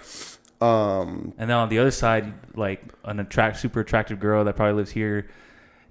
Um, 0.61 1.33
And 1.37 1.49
then 1.49 1.55
on 1.57 1.69
the 1.69 1.79
other 1.79 1.91
side, 1.91 2.33
like 2.55 2.81
an 3.05 3.19
attract 3.19 3.57
super 3.57 3.79
attractive 3.81 4.19
girl 4.19 4.43
that 4.43 4.55
probably 4.55 4.73
lives 4.73 4.91
here 4.91 5.27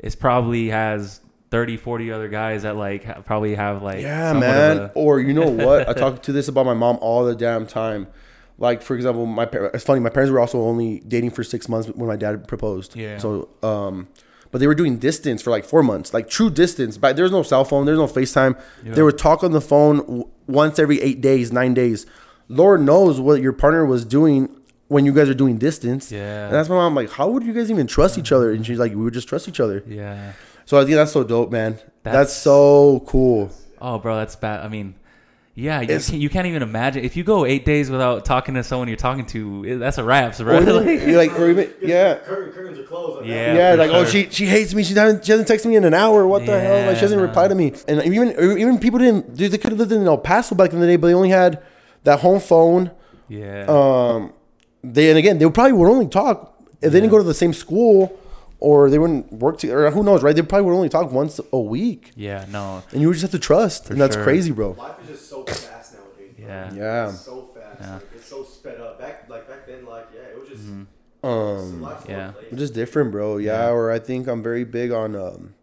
is 0.00 0.14
probably 0.14 0.68
has 0.68 1.20
30, 1.50 1.76
40 1.78 2.12
other 2.12 2.28
guys 2.28 2.62
that 2.62 2.76
like 2.76 3.04
ha- 3.04 3.20
probably 3.22 3.54
have 3.54 3.82
like 3.82 4.00
yeah, 4.02 4.32
man. 4.34 4.76
a- 4.78 4.92
Or 4.94 5.20
you 5.20 5.32
know 5.32 5.48
what? 5.66 5.88
I 5.88 5.92
talk 5.92 6.22
to 6.24 6.32
this 6.32 6.48
about 6.48 6.66
my 6.66 6.74
mom 6.74 6.98
all 7.00 7.24
the 7.24 7.34
damn 7.34 7.66
time. 7.66 8.06
Like 8.58 8.82
for 8.82 8.94
example, 8.96 9.24
my 9.26 9.46
par- 9.46 9.70
it's 9.72 9.84
funny. 9.84 10.00
My 10.00 10.10
parents 10.10 10.30
were 10.32 10.40
also 10.40 10.60
only 10.60 11.00
dating 11.00 11.30
for 11.30 11.44
six 11.44 11.68
months 11.68 11.88
when 11.88 12.08
my 12.08 12.16
dad 12.16 12.46
proposed. 12.48 12.96
Yeah. 12.96 13.18
So 13.18 13.48
um, 13.62 14.08
but 14.50 14.58
they 14.60 14.66
were 14.66 14.74
doing 14.74 14.98
distance 14.98 15.42
for 15.42 15.50
like 15.50 15.64
four 15.64 15.82
months, 15.82 16.12
like 16.12 16.28
true 16.28 16.50
distance. 16.50 16.96
But 16.98 17.16
there's 17.16 17.30
no 17.30 17.42
cell 17.42 17.64
phone, 17.64 17.86
there's 17.86 17.98
no 17.98 18.06
FaceTime. 18.06 18.58
Yeah. 18.84 18.94
They 18.94 19.02
would 19.02 19.16
talk 19.18 19.44
on 19.44 19.52
the 19.52 19.60
phone 19.60 19.98
w- 19.98 20.28
once 20.46 20.78
every 20.78 21.00
eight 21.02 21.20
days, 21.20 21.52
nine 21.52 21.72
days. 21.74 22.04
Lord 22.48 22.80
knows 22.80 23.20
what 23.20 23.40
your 23.42 23.52
partner 23.52 23.84
was 23.86 24.04
doing 24.06 24.54
when 24.88 25.04
you 25.04 25.12
guys 25.12 25.28
are 25.28 25.34
doing 25.34 25.58
distance. 25.58 26.10
Yeah. 26.10 26.46
And 26.46 26.54
that's 26.54 26.68
why 26.70 26.78
I'm 26.78 26.94
like, 26.94 27.10
how 27.10 27.28
would 27.28 27.42
you 27.44 27.52
guys 27.52 27.70
even 27.70 27.86
trust 27.86 28.16
each 28.18 28.32
other? 28.32 28.50
And 28.52 28.64
she's 28.66 28.78
like, 28.78 28.92
we 28.92 29.02
would 29.02 29.12
just 29.14 29.28
trust 29.28 29.46
each 29.48 29.60
other. 29.60 29.84
yeah. 29.86 30.32
So 30.68 30.78
I 30.78 30.84
think 30.84 30.96
that's 30.96 31.12
so 31.12 31.24
dope, 31.24 31.50
man. 31.50 31.78
That's, 32.02 32.14
That's- 32.14 32.36
so 32.42 33.02
cool. 33.06 33.50
Oh, 33.80 33.98
bro, 33.98 34.16
that's 34.16 34.36
bad. 34.36 34.60
I 34.60 34.68
mean, 34.68 34.96
yeah, 35.54 35.78
you, 35.80 35.84
It's- 35.84 36.10
can't, 36.10 36.20
you 36.20 36.28
can't 36.28 36.46
even 36.46 36.62
imagine 36.62 37.04
if 37.06 37.16
you 37.16 37.24
go 37.24 37.46
eight 37.46 37.64
days 37.64 37.88
without 37.90 38.26
talking 38.26 38.54
to 38.54 38.62
someone 38.62 38.86
you're 38.86 38.98
talking 38.98 39.24
to. 39.28 39.78
That's 39.78 39.96
a 39.96 40.04
wrap, 40.04 40.38
Or 40.38 40.44
bro. 40.44 40.60
even, 40.60 40.76
Like- 40.76 41.00
you're 41.06 41.16
like, 41.16 41.38
or 41.40 41.48
even, 41.48 41.72
yeah. 41.80 42.16
Curtains 42.16 42.78
are 42.78 42.82
closed. 42.82 43.26
Yeah. 43.26 43.54
Yeah, 43.54 43.70
for 43.72 43.76
like 43.78 43.90
oh 43.92 44.04
she 44.04 44.28
she 44.28 44.44
hates 44.44 44.74
me. 44.74 44.84
She 44.84 44.92
hasn't 44.92 45.24
she 45.24 45.32
hasn't 45.32 45.48
texted 45.48 45.66
me 45.70 45.76
in 45.76 45.84
an 45.84 45.94
hour. 45.94 46.26
What 46.26 46.44
the 46.44 46.60
hell? 46.60 46.86
Like 46.86 46.96
she 46.96 47.00
hasn't 47.00 47.18
Yeah, 47.22 47.26
replied 47.28 47.48
to 47.48 47.54
me. 47.54 47.72
And 47.88 48.02
even 48.04 48.28
even 48.58 48.78
people 48.78 48.98
didn't. 48.98 49.36
Dude, 49.36 49.50
they 49.52 49.56
could 49.58 49.70
have 49.70 49.78
lived 49.78 49.92
in 49.92 50.06
El 50.06 50.18
Paso 50.18 50.54
back 50.54 50.74
in 50.74 50.80
the 50.80 50.86
day, 50.86 50.96
but 50.96 51.06
they 51.06 51.14
only 51.14 51.30
had 51.30 51.62
that 52.04 52.20
home 52.20 52.40
phone. 52.40 52.90
yeah. 53.28 53.64
Um, 53.68 54.34
they 54.84 55.08
and 55.08 55.18
again 55.18 55.38
they 55.38 55.48
probably 55.50 55.72
would 55.72 55.88
only 55.90 56.08
talk 56.08 56.60
if 56.82 56.92
they 56.92 57.00
didn't 57.00 57.10
go 57.10 57.18
to 57.18 57.24
the 57.24 57.34
same 57.34 57.52
school 57.54 58.16
or 58.60 58.90
they 58.90 58.98
wouldn't 58.98 59.32
work 59.32 59.58
together. 59.58 59.86
Or 59.86 59.90
who 59.90 60.02
knows, 60.02 60.22
right? 60.22 60.34
They 60.34 60.42
probably 60.42 60.66
would 60.66 60.74
only 60.74 60.88
talk 60.88 61.10
once 61.12 61.40
a 61.52 61.60
week, 61.60 62.12
yeah, 62.16 62.44
no. 62.50 62.82
and 62.92 63.00
you 63.00 63.08
would 63.08 63.14
just 63.14 63.22
have 63.22 63.30
to 63.32 63.38
trust. 63.38 63.90
and 63.90 64.00
that's 64.00 64.16
sure. 64.16 64.24
crazy, 64.24 64.50
bro. 64.50 64.70
Life 64.72 64.96
is 65.02 65.08
just 65.08 65.28
so 65.28 65.44
fast 65.44 65.94
nowadays. 65.94 66.34
bro. 66.36 66.46
Yeah. 66.46 66.74
Yeah. 66.74 67.08
It's 67.10 67.20
so 67.20 67.50
fast. 67.54 67.80
Yeah. 67.80 67.94
Like, 67.94 68.02
it's 68.14 68.26
so 68.26 68.44
sped 68.44 68.80
up. 68.80 68.98
Back 68.98 69.28
like 69.28 69.48
back 69.48 69.66
then, 69.66 69.84
like 69.86 70.08
yeah, 70.14 70.22
it 70.22 70.38
was 70.38 70.48
just. 70.48 70.64
Um, 71.22 71.82
life 71.82 72.00
was 72.00 72.08
yeah. 72.08 72.32
late. 72.36 72.52
We're 72.52 72.58
just 72.58 72.74
different, 72.74 73.10
bro. 73.10 73.38
Yeah, 73.38 73.70
or 73.70 73.90
I 73.90 73.98
think 73.98 74.28
I'm 74.28 74.42
very 74.42 74.64
big 74.64 74.92
on. 74.92 75.16
Um, 75.16 75.54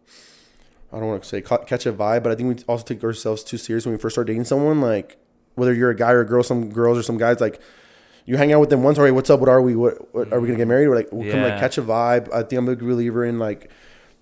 I 0.92 0.98
don't 0.98 1.08
want 1.08 1.22
to 1.22 1.28
say 1.28 1.40
ca- 1.40 1.64
catch 1.64 1.86
a 1.86 1.92
vibe, 1.92 2.22
but 2.22 2.32
I 2.32 2.34
think 2.34 2.56
we 2.56 2.64
also 2.68 2.84
take 2.84 3.02
ourselves 3.02 3.42
too 3.42 3.58
serious 3.58 3.84
when 3.84 3.94
we 3.94 3.98
first 3.98 4.14
start 4.14 4.26
dating 4.26 4.44
someone. 4.44 4.80
Like 4.80 5.18
whether 5.54 5.74
you're 5.74 5.90
a 5.90 5.96
guy 5.96 6.12
or 6.12 6.20
a 6.20 6.26
girl, 6.26 6.42
some 6.42 6.70
girls 6.70 6.98
or 6.98 7.02
some 7.02 7.18
guys, 7.18 7.40
like 7.40 7.60
you 8.26 8.36
hang 8.36 8.52
out 8.52 8.60
with 8.60 8.70
them 8.70 8.82
once. 8.82 8.98
All 8.98 9.04
right, 9.04 9.14
what's 9.14 9.30
up? 9.30 9.40
What 9.40 9.48
are 9.48 9.62
we? 9.62 9.76
What, 9.76 10.12
what 10.14 10.32
are 10.32 10.40
we 10.40 10.48
gonna 10.48 10.58
get 10.58 10.68
married? 10.68 10.88
We're 10.88 10.96
like, 10.96 11.08
we'll 11.12 11.30
come 11.30 11.42
like 11.42 11.58
catch 11.58 11.78
a 11.78 11.82
vibe. 11.82 12.32
I 12.32 12.42
think 12.42 12.58
I'm 12.58 12.68
a 12.68 12.72
big 12.72 12.80
believer 12.80 13.24
in 13.24 13.38
like 13.38 13.70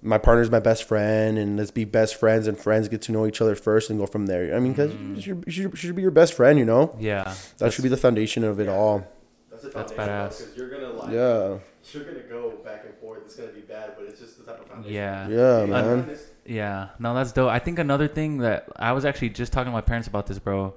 my 0.02 0.18
partner's 0.18 0.50
my 0.50 0.60
best 0.60 0.84
friend, 0.84 1.38
and 1.38 1.56
let's 1.56 1.70
be 1.70 1.84
best 1.84 2.16
friends 2.16 2.46
and 2.46 2.58
friends 2.58 2.88
get 2.88 3.00
to 3.02 3.12
know 3.12 3.26
each 3.26 3.40
other 3.40 3.54
first 3.56 3.88
and 3.88 3.98
go 3.98 4.06
from 4.06 4.26
there. 4.26 4.54
I 4.54 4.60
mean, 4.60 4.72
because 4.72 4.92
mm. 4.92 5.16
you, 5.16 5.22
should, 5.22 5.44
you 5.46 5.52
should- 5.52 5.78
should 5.78 5.96
be 5.96 6.02
your 6.02 6.10
best 6.10 6.34
friend, 6.34 6.58
you 6.58 6.66
know. 6.66 6.94
Yeah. 7.00 7.34
That 7.58 7.72
should 7.72 7.82
be 7.82 7.88
the 7.88 7.96
foundation 7.96 8.44
of 8.44 8.60
it 8.60 8.68
all. 8.68 9.06
That's, 9.50 9.62
the 9.62 9.70
That's 9.70 9.92
foundation, 9.92 10.46
badass. 10.46 10.56
You're 10.56 10.68
gonna 10.68 10.90
like. 10.90 11.12
Yeah, 11.12 11.58
You're 11.92 12.04
gonna 12.04 12.28
go 12.28 12.50
back 12.62 12.84
and 12.84 12.94
forth. 12.96 13.22
It's 13.24 13.36
gonna 13.36 13.52
be 13.52 13.60
bad, 13.60 13.94
but 13.96 14.04
it's 14.06 14.20
just 14.20 14.36
the 14.38 14.44
type 14.44 14.60
of 14.60 14.68
foundation. 14.68 14.94
Yeah. 14.94 15.28
yeah, 15.28 15.64
man. 15.64 15.84
honest, 16.00 16.24
Yeah, 16.44 16.88
no, 16.98 17.14
that's 17.14 17.32
dope. 17.32 17.50
I 17.50 17.58
think 17.58 17.78
another 17.78 18.08
thing 18.08 18.38
that 18.38 18.68
I 18.76 18.92
was 18.92 19.06
actually 19.06 19.30
just 19.30 19.54
talking 19.54 19.70
to 19.70 19.72
my 19.72 19.80
parents 19.80 20.08
about 20.08 20.26
this, 20.26 20.38
bro, 20.38 20.74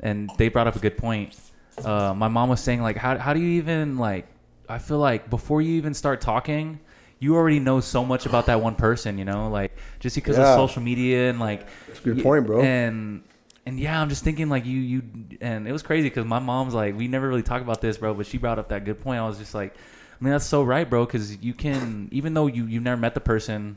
and 0.00 0.28
they 0.38 0.48
brought 0.48 0.66
up 0.66 0.74
a 0.74 0.80
good 0.80 0.96
point. 0.96 1.38
Uh, 1.82 2.14
my 2.16 2.28
mom 2.28 2.48
was 2.48 2.60
saying 2.60 2.82
like, 2.82 2.96
how 2.96 3.18
how 3.18 3.32
do 3.34 3.40
you 3.40 3.58
even 3.58 3.98
like? 3.98 4.26
I 4.68 4.78
feel 4.78 4.98
like 4.98 5.28
before 5.28 5.60
you 5.60 5.74
even 5.74 5.92
start 5.94 6.20
talking, 6.20 6.80
you 7.18 7.36
already 7.36 7.60
know 7.60 7.80
so 7.80 8.04
much 8.04 8.26
about 8.26 8.46
that 8.46 8.60
one 8.62 8.74
person, 8.74 9.18
you 9.18 9.24
know, 9.24 9.48
like 9.50 9.76
just 10.00 10.14
because 10.16 10.38
Yeah. 10.38 10.40
of 10.40 10.46
social 10.48 10.82
media 10.82 11.30
and 11.30 11.40
like. 11.40 11.66
That's 11.86 12.00
a 12.00 12.02
good 12.02 12.18
y- 12.18 12.22
point, 12.22 12.46
bro. 12.46 12.62
And 12.64 13.22
and 13.66 13.78
yeah, 13.80 14.00
I'm 14.00 14.08
just 14.08 14.24
thinking 14.24 14.48
like 14.48 14.64
you 14.66 14.78
you 14.78 15.02
and 15.40 15.66
it 15.66 15.72
was 15.72 15.82
crazy 15.82 16.08
because 16.08 16.24
my 16.24 16.38
mom's 16.38 16.74
like 16.74 16.96
we 16.96 17.08
never 17.08 17.28
really 17.28 17.42
talk 17.42 17.62
about 17.62 17.80
this, 17.80 17.96
bro, 17.98 18.14
but 18.14 18.26
she 18.26 18.38
brought 18.38 18.58
up 18.58 18.68
that 18.68 18.84
good 18.84 19.00
point. 19.00 19.20
I 19.20 19.26
was 19.26 19.38
just 19.38 19.54
like, 19.54 19.74
I 19.74 20.24
mean 20.24 20.32
that's 20.32 20.46
so 20.46 20.62
right, 20.62 20.88
bro, 20.88 21.04
because 21.04 21.36
you 21.42 21.54
can 21.54 22.08
even 22.12 22.34
though 22.34 22.46
you 22.46 22.66
you've 22.66 22.82
never 22.82 23.00
met 23.00 23.14
the 23.14 23.20
person, 23.20 23.76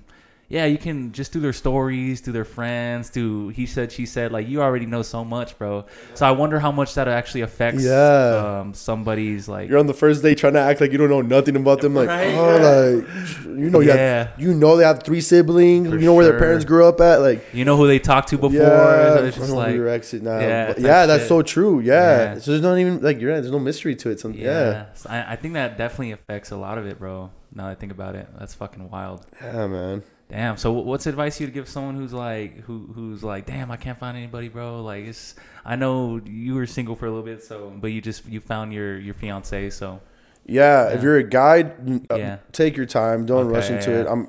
yeah, 0.49 0.65
you 0.65 0.77
can 0.77 1.11
just 1.11 1.33
do 1.33 1.39
their 1.41 1.51
stories, 1.53 2.21
do 2.21 2.31
their 2.31 2.45
friends, 2.45 3.09
do 3.09 3.49
he 3.49 3.65
said, 3.65 3.91
she 3.91 4.05
said. 4.05 4.31
Like 4.31 4.47
you 4.47 4.61
already 4.61 4.85
know 4.85 5.01
so 5.01 5.25
much, 5.25 5.57
bro. 5.57 5.85
So 6.13 6.25
I 6.25 6.31
wonder 6.31 6.59
how 6.59 6.71
much 6.71 6.93
that 6.95 7.07
actually 7.09 7.41
affects 7.41 7.83
Yeah. 7.83 8.59
um, 8.61 8.73
somebody's 8.73 9.47
like. 9.49 9.69
You're 9.69 9.79
on 9.79 9.87
the 9.87 9.93
first 9.93 10.23
day 10.23 10.35
trying 10.35 10.53
to 10.53 10.59
act 10.59 10.79
like 10.79 10.91
you 10.93 10.97
don't 10.97 11.09
know 11.09 11.21
nothing 11.21 11.55
about 11.57 11.81
them. 11.81 11.95
Like, 11.95 12.07
Right. 12.07 12.33
oh, 12.33 13.01
like 13.03 13.45
you 13.59 13.69
know, 13.69 13.81
you 13.81 13.89
Yeah. 13.89 13.95
have, 14.29 14.39
you 14.39 14.53
know 14.53 14.77
they 14.77 14.83
have 14.85 15.03
three 15.03 15.21
siblings. 15.21 15.89
For 15.89 15.97
you 15.97 16.05
know 16.05 16.13
where 16.13 16.23
sure. 16.25 16.31
their 16.31 16.39
parents 16.39 16.63
grew 16.65 16.85
up 16.85 17.01
at. 17.01 17.17
Like, 17.21 17.43
You 17.53 17.65
know 17.65 17.75
who 17.75 17.85
they 17.87 17.99
talked 17.99 18.29
to 18.29 18.37
before. 18.37 18.51
yeah, 18.57 19.19
it's 19.19 19.37
just 19.37 19.51
like 19.51 19.75
your 19.75 19.89
exit 19.89 20.23
now. 20.23 20.39
Yeah, 20.39 20.67
But 20.67 20.79
yeah, 20.79 21.05
that's 21.05 21.23
shit. 21.23 21.29
so 21.29 21.41
true. 21.41 21.79
Yeah. 21.81 22.33
Yeah. 22.35 22.39
so 22.39 22.51
there's 22.51 22.63
not 22.63 22.77
even 22.77 23.01
like 23.01 23.19
you're 23.19 23.33
right. 23.33 23.41
There's 23.41 23.51
no 23.51 23.59
mystery 23.59 23.95
to 23.97 24.09
it. 24.11 24.19
Some, 24.21 24.33
yeah, 24.33 24.43
yeah. 24.45 24.85
So 24.93 25.09
I, 25.09 25.33
I 25.33 25.35
think 25.35 25.55
that 25.55 25.77
definitely 25.77 26.11
affects 26.13 26.51
a 26.51 26.57
lot 26.57 26.77
of 26.77 26.85
it, 26.87 26.99
bro. 26.99 27.31
Now 27.53 27.65
that 27.65 27.71
I 27.71 27.75
think 27.75 27.91
about 27.91 28.15
it, 28.15 28.27
that's 28.39 28.53
fucking 28.53 28.89
wild. 28.89 29.25
yeah, 29.41 29.67
man. 29.67 30.03
Damn. 30.29 30.57
So, 30.57 30.73
what's 30.73 31.05
advice 31.07 31.39
you'd 31.39 31.53
give 31.53 31.69
someone 31.69 31.95
who's 31.95 32.11
like, 32.11 32.59
who 32.61 32.89
who's 32.93 33.23
like, 33.23 33.45
damn, 33.45 33.71
I 33.71 33.77
can't 33.77 33.97
find 33.97 34.17
anybody, 34.17 34.49
bro. 34.49 34.83
Like, 34.83 35.05
it's. 35.05 35.35
I 35.63 35.75
know 35.77 36.19
you 36.25 36.55
were 36.55 36.65
single 36.67 36.95
for 36.97 37.05
a 37.05 37.09
little 37.09 37.23
bit, 37.25 37.43
so, 37.43 37.71
but 37.79 37.87
you 37.93 38.01
just 38.01 38.25
you 38.27 38.41
found 38.41 38.73
your 38.73 38.97
your 38.99 39.13
fiance, 39.13 39.69
so 39.69 40.01
Yeah, 40.45 40.89
Yeah. 40.89 40.95
if 40.95 41.03
you're 41.03 41.17
a 41.17 41.23
guy, 41.23 41.71
uh, 42.11 42.15
Yeah. 42.15 42.37
take 42.51 42.75
your 42.75 42.85
time. 42.85 43.25
Don't 43.25 43.47
rush 43.47 43.69
into 43.69 43.91
yeah. 43.91 44.01
it. 44.01 44.07
I'm, 44.07 44.27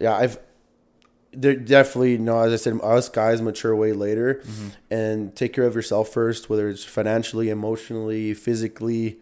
yeah, 0.00 0.16
I've. 0.16 0.38
There 1.34 1.56
definitely 1.56 2.18
no, 2.18 2.40
as 2.40 2.52
I 2.52 2.56
said, 2.56 2.78
us 2.82 3.08
guys 3.08 3.40
mature 3.40 3.74
way 3.76 3.92
later, 3.94 4.42
Mm-hmm. 4.44 4.68
and 4.92 5.34
take 5.36 5.52
care 5.54 5.64
of 5.64 5.74
yourself 5.74 6.08
first, 6.10 6.50
whether 6.50 6.68
it's 6.68 6.84
financially, 6.84 7.48
emotionally, 7.48 8.34
physically, 8.34 9.18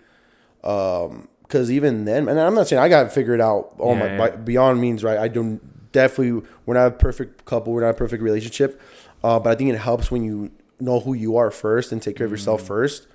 um, 0.64 1.28
because 1.42 1.70
even 1.70 2.04
then, 2.06 2.28
and 2.28 2.38
I'm 2.40 2.54
not 2.54 2.66
saying 2.68 2.82
I 2.82 2.88
got 2.88 3.04
to 3.04 3.08
figure 3.10 3.34
it 3.34 3.38
figured 3.38 3.40
out 3.40 3.74
all 3.78 3.94
Yeah, 3.94 3.98
my 4.00 4.06
yeah. 4.06 4.18
by, 4.18 4.30
beyond 4.36 4.80
means, 4.80 5.04
right? 5.04 5.18
I 5.18 5.28
don't 5.28 5.60
definitely 5.92 6.46
we're 6.66 6.74
not 6.74 6.86
a 6.86 6.90
perfect 6.92 7.44
couple, 7.44 7.72
we're 7.72 7.82
not 7.82 7.90
a 7.90 7.94
perfect 7.94 8.22
relationship, 8.22 8.80
uh, 9.24 9.38
but 9.38 9.50
I 9.50 9.54
think 9.54 9.70
it 9.70 9.78
helps 9.78 10.10
when 10.10 10.22
you 10.24 10.50
know 10.78 11.00
who 11.00 11.14
you 11.14 11.36
are 11.36 11.50
first 11.50 11.92
and 11.92 12.02
take 12.02 12.16
care 12.16 12.26
of 12.26 12.30
yourself 12.30 12.62
first, 12.62 13.06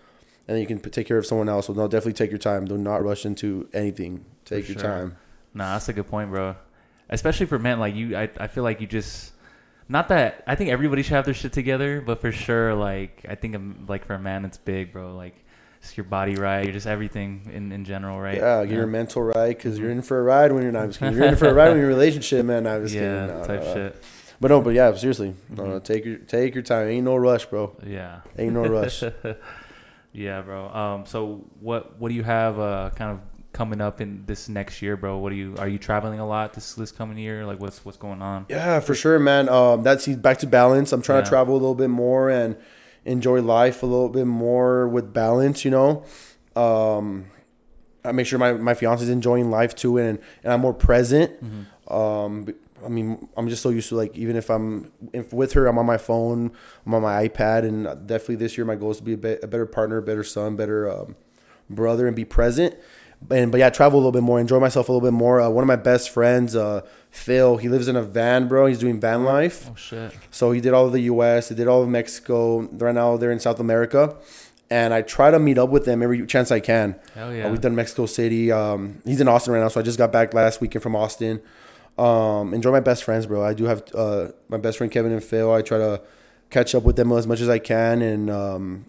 and 0.48 0.56
then 0.56 0.62
you 0.62 0.68
can 0.68 0.80
p- 0.80 0.90
take 0.90 1.08
care 1.08 1.18
of 1.18 1.26
someone 1.26 1.50
else. 1.50 1.68
So 1.68 1.74
no, 1.74 1.88
definitely 1.88 2.14
take 2.14 2.30
your 2.32 2.38
time. 2.40 2.66
Do 2.66 2.78
not 2.78 3.04
rush 3.04 3.26
into 3.26 3.68
anything. 3.74 4.26
Take 4.46 4.66
For 4.66 4.72
your 4.74 4.80
sure. 4.82 4.90
time. 4.90 5.18
Nah, 5.54 5.74
that's 5.74 5.90
a 5.90 5.94
good 5.94 6.08
point, 6.08 6.30
bro. 6.30 6.56
Especially 7.10 7.46
for 7.46 7.58
men, 7.58 7.80
like 7.80 7.96
you, 7.96 8.16
I, 8.18 8.30
I 8.40 8.48
feel 8.48 8.64
like 8.64 8.82
you 8.82 8.88
just, 8.88 9.32
not 9.88 10.10
that 10.10 10.44
I 10.48 10.56
think 10.56 10.70
everybody 10.72 11.02
should 11.02 11.14
have 11.14 11.26
their 11.26 11.34
shit 11.34 11.54
together, 11.54 12.02
but 12.02 12.20
for 12.20 12.32
sure, 12.32 12.74
like 12.76 13.26
I 13.30 13.36
think 13.36 13.56
um, 13.56 13.86
like 13.88 14.06
for 14.06 14.16
a 14.16 14.20
man, 14.20 14.44
it's 14.46 14.58
big, 14.58 14.92
bro. 14.92 15.16
Like 15.16 15.45
just 15.86 15.98
your 15.98 16.04
body 16.04 16.36
right, 16.36 16.64
You're 16.64 16.74
just 16.74 16.88
everything 16.88 17.50
in, 17.54 17.72
in 17.72 17.86
general, 17.86 18.20
right? 18.20 18.38
Yeah, 18.38 18.66
get 18.66 18.74
your 18.74 18.88
mental 18.88 19.22
right 19.22 19.56
because 19.56 19.78
you're 19.78 19.92
in 19.92 20.02
for 20.02 20.20
a 20.20 20.24
ride 20.24 20.52
when 20.52 20.64
you're 20.64 20.72
not. 20.72 20.84
I'm 20.84 20.90
just 20.90 21.00
kidding. 21.00 21.16
You're 21.16 21.28
in 21.28 21.36
for 21.36 21.48
a 21.48 21.54
ride 21.54 21.70
when 21.70 21.78
you're 21.78 21.90
in 21.90 21.94
a 21.94 21.96
relationship, 21.96 22.46
man. 22.46 22.66
I'm 22.66 22.84
just 22.84 22.96
yeah, 22.96 23.02
kidding. 23.02 23.28
No, 23.28 23.46
type 23.46 23.62
no, 23.62 23.68
no. 23.68 23.74
shit. 23.74 24.04
But 24.42 24.48
no, 24.50 24.62
but 24.62 24.72
yeah, 24.72 24.94
seriously, 24.96 25.36
no, 25.50 25.66
no, 25.66 25.80
take 25.80 26.04
your 26.04 26.18
take 26.18 26.56
your 26.56 26.64
time. 26.64 26.88
Ain't 26.88 27.06
no 27.06 27.16
rush, 27.16 27.46
bro. 27.46 27.76
Yeah. 27.86 28.22
Ain't 28.38 28.54
no 28.54 28.66
rush. 28.66 29.04
yeah, 30.14 30.42
bro. 30.42 30.68
Um, 30.70 31.06
so 31.06 31.46
what 31.60 32.00
what 32.00 32.10
do 32.10 32.16
you 32.16 32.24
have 32.24 32.60
uh 32.60 32.90
kind 32.96 33.12
of 33.12 33.20
coming 33.54 33.80
up 33.80 34.02
in 34.02 34.26
this 34.26 34.50
next 34.50 34.82
year, 34.82 34.98
bro? 34.98 35.20
What 35.20 35.32
are 35.32 35.36
you 35.36 35.56
are 35.58 35.70
you 35.70 35.78
traveling 35.78 36.20
a 36.20 36.28
lot 36.28 36.54
this 36.54 36.74
this 36.74 36.92
coming 36.92 37.18
year? 37.18 37.46
Like 37.46 37.62
what's 37.62 37.86
what's 37.86 37.98
going 37.98 38.22
on? 38.22 38.48
Yeah, 38.50 38.80
for 38.82 38.96
sure, 38.96 39.20
man. 39.20 39.48
Um, 39.48 39.84
that's 39.84 40.08
back 40.08 40.40
to 40.40 40.48
balance. 40.48 40.92
I'm 40.92 41.02
trying 41.02 41.20
Yeah. 41.20 41.26
to 41.26 41.30
travel 41.30 41.54
a 41.54 41.60
little 41.60 41.76
bit 41.76 41.90
more 41.90 42.30
and 42.30 42.58
enjoy 43.06 43.42
life 43.42 43.84
a 43.84 43.86
little 43.86 44.10
bit 44.10 44.26
more 44.26 44.88
with 44.88 45.14
balance. 45.14 45.64
You 45.64 45.72
know, 45.72 46.04
um, 46.56 47.28
I 48.04 48.12
make 48.12 48.28
sure 48.28 48.40
my 48.40 48.54
my 48.54 48.74
fiance 48.74 49.04
is 49.04 49.10
enjoying 49.10 49.50
life 49.50 49.76
too, 49.76 49.98
and 49.98 50.20
and 50.44 50.54
I'm 50.54 50.62
more 50.62 50.74
present. 50.74 51.32
Um, 51.88 52.48
I 52.84 52.88
mean, 52.88 53.28
I'm 53.36 53.50
just 53.50 53.64
so 53.64 53.70
used 53.70 53.90
to 53.90 53.96
like 53.96 54.16
even 54.16 54.36
if 54.36 54.50
I'm 54.50 54.92
if 55.14 55.34
with 55.34 55.54
her, 55.54 55.68
I'm 55.68 55.78
on 55.78 55.86
my 55.86 55.98
phone, 55.98 56.52
I'm 56.86 56.94
on 56.94 57.02
my 57.02 57.28
iPad, 57.28 57.64
and 57.64 57.84
definitely 58.08 58.36
this 58.36 58.58
year 58.58 58.66
my 58.66 58.76
goal 58.76 58.92
is 58.92 58.98
to 58.98 59.04
be 59.04 59.14
a, 59.14 59.18
be- 59.18 59.38
a 59.42 59.48
better 59.48 59.66
partner, 59.66 59.98
a 59.98 60.02
better 60.02 60.24
son, 60.24 60.56
better 60.56 60.90
um, 60.90 61.16
brother, 61.70 62.06
and 62.08 62.16
be 62.16 62.26
present. 62.26 62.76
And 63.32 63.52
but 63.52 63.58
yeah, 63.58 63.70
travel 63.70 63.98
a 63.98 64.02
little 64.02 64.12
bit 64.12 64.22
more, 64.24 64.40
enjoy 64.40 64.60
myself 64.60 64.88
a 64.88 64.92
little 64.92 65.06
bit 65.08 65.14
more. 65.14 65.42
Uh, 65.42 65.50
one 65.50 65.64
of 65.64 65.68
my 65.68 65.78
best 65.78 66.10
friends, 66.12 66.56
uh, 66.56 66.82
Phil, 67.16 67.58
he 67.58 67.70
lives 67.70 67.88
in 67.88 67.96
a 67.96 68.02
van, 68.04 68.48
bro. 68.48 68.66
He's 68.66 68.80
doing 68.80 69.00
van 69.00 69.24
life. 69.24 69.70
Oh 69.72 69.76
shit. 69.76 70.12
So 70.32 70.52
he 70.52 70.60
did 70.62 70.74
all 70.74 70.86
of 70.86 70.92
the 70.92 71.02
U.S., 71.02 71.50
he 71.50 71.56
did 71.56 71.68
all 71.68 71.82
of 71.82 71.90
Mexico. 71.90 72.62
Right 72.62 72.94
now 72.94 73.18
they're 73.18 73.32
in 73.32 73.40
South 73.40 73.60
America, 73.60 74.16
and 74.70 74.94
I 74.94 75.02
try 75.02 75.32
to 75.32 75.40
meet 75.40 75.58
up 75.58 75.70
with 75.70 75.86
them 75.86 76.04
every 76.04 76.26
chance 76.28 76.52
I 76.52 76.60
can. 76.60 77.00
Hell 77.14 77.30
Uh, 77.30 77.32
yeah. 77.32 77.50
we've 77.52 77.62
done 77.62 77.76
Mexico 77.76 78.06
City. 78.06 78.52
Um, 78.52 79.02
he's 79.06 79.22
in 79.22 79.28
Austin 79.28 79.54
right 79.54 79.62
now, 79.62 79.70
so 79.70 79.80
I 79.80 79.84
just 79.84 79.98
got 79.98 80.12
back 80.12 80.34
last 80.34 80.60
weekend 80.62 80.84
from 80.84 80.96
Austin. 80.96 81.42
Um, 81.98 82.54
enjoy 82.54 82.72
my 82.72 82.82
best 82.82 83.04
friends, 83.06 83.26
bro. 83.26 83.44
I 83.44 83.54
do 83.54 83.64
have 83.66 83.84
uh, 83.96 84.28
my 84.50 84.58
best 84.58 84.78
friend 84.78 84.92
Kevin 84.92 85.12
and 85.14 85.24
Phil. 85.24 85.52
I 85.54 85.62
try 85.62 85.78
to 85.78 86.02
catch 86.50 86.76
up 86.76 86.84
with 86.84 86.98
them 86.98 87.12
as 87.14 87.26
much 87.26 87.40
as 87.40 87.48
I 87.50 87.60
can, 87.60 88.02
and 88.02 88.30
um, 88.30 88.86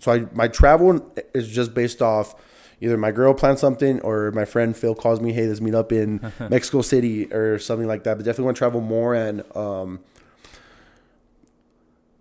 so 0.00 0.12
I 0.12 0.26
my 0.32 0.48
travel 0.48 1.12
is 1.32 1.46
just 1.48 1.72
based 1.74 2.02
off 2.02 2.34
either 2.80 2.96
my 2.96 3.10
girl 3.10 3.34
plans 3.34 3.60
something 3.60 4.00
or 4.00 4.30
my 4.32 4.44
friend 4.44 4.76
Phil 4.76 4.94
calls 4.94 5.20
me, 5.20 5.32
hey, 5.32 5.46
let's 5.46 5.60
meet 5.60 5.74
up 5.74 5.92
in 5.92 6.32
Mexico 6.50 6.82
City 6.82 7.32
or 7.32 7.58
something 7.58 7.86
like 7.86 8.04
that. 8.04 8.16
But 8.16 8.24
definitely 8.24 8.44
want 8.46 8.56
to 8.56 8.58
travel 8.58 8.80
more 8.80 9.14
and 9.14 9.40
um, 9.56 10.00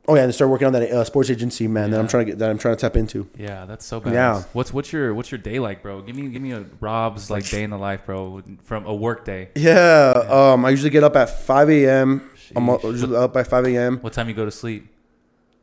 oh 0.07 0.15
yeah, 0.15 0.23
and 0.23 0.33
start 0.33 0.49
working 0.49 0.67
on 0.67 0.73
that 0.73 0.89
uh, 0.91 1.03
sports 1.03 1.29
agency, 1.29 1.67
man. 1.67 1.91
That 1.91 1.99
I'm 1.99 2.07
trying 2.07 2.25
to 2.25 2.31
get 2.31 2.39
that 2.39 2.49
I'm 2.49 2.57
trying 2.57 2.75
to 2.75 2.81
tap 2.81 2.95
into. 2.95 3.29
Yeah, 3.37 3.65
that's 3.65 3.85
so 3.85 3.99
bad. 3.99 4.13
Yeah. 4.13 4.43
What's 4.53 4.73
what's 4.73 4.91
your 4.91 5.13
what's 5.13 5.31
your 5.31 5.39
day 5.39 5.59
like, 5.59 5.81
bro? 5.81 6.01
Give 6.01 6.15
me 6.15 6.27
give 6.29 6.41
me 6.41 6.51
a 6.53 6.65
Rob's 6.79 7.29
like 7.29 7.49
day 7.49 7.63
in 7.63 7.69
the 7.69 7.77
life, 7.77 8.05
bro, 8.05 8.43
from 8.63 8.85
a 8.85 8.93
work 8.93 9.25
day. 9.25 9.49
Yeah, 9.55 10.13
um, 10.29 10.65
I 10.65 10.71
usually 10.71 10.89
get 10.89 11.03
up 11.03 11.15
at 11.15 11.29
5 11.29 11.69
a.m. 11.69 12.29
I'm 12.55 12.67
usually 12.83 13.15
up 13.15 13.33
by 13.33 13.43
5 13.43 13.65
a.m. 13.67 13.97
What 13.97 14.13
time 14.13 14.29
you 14.29 14.33
go 14.33 14.45
to 14.45 14.51
sleep? 14.51 14.87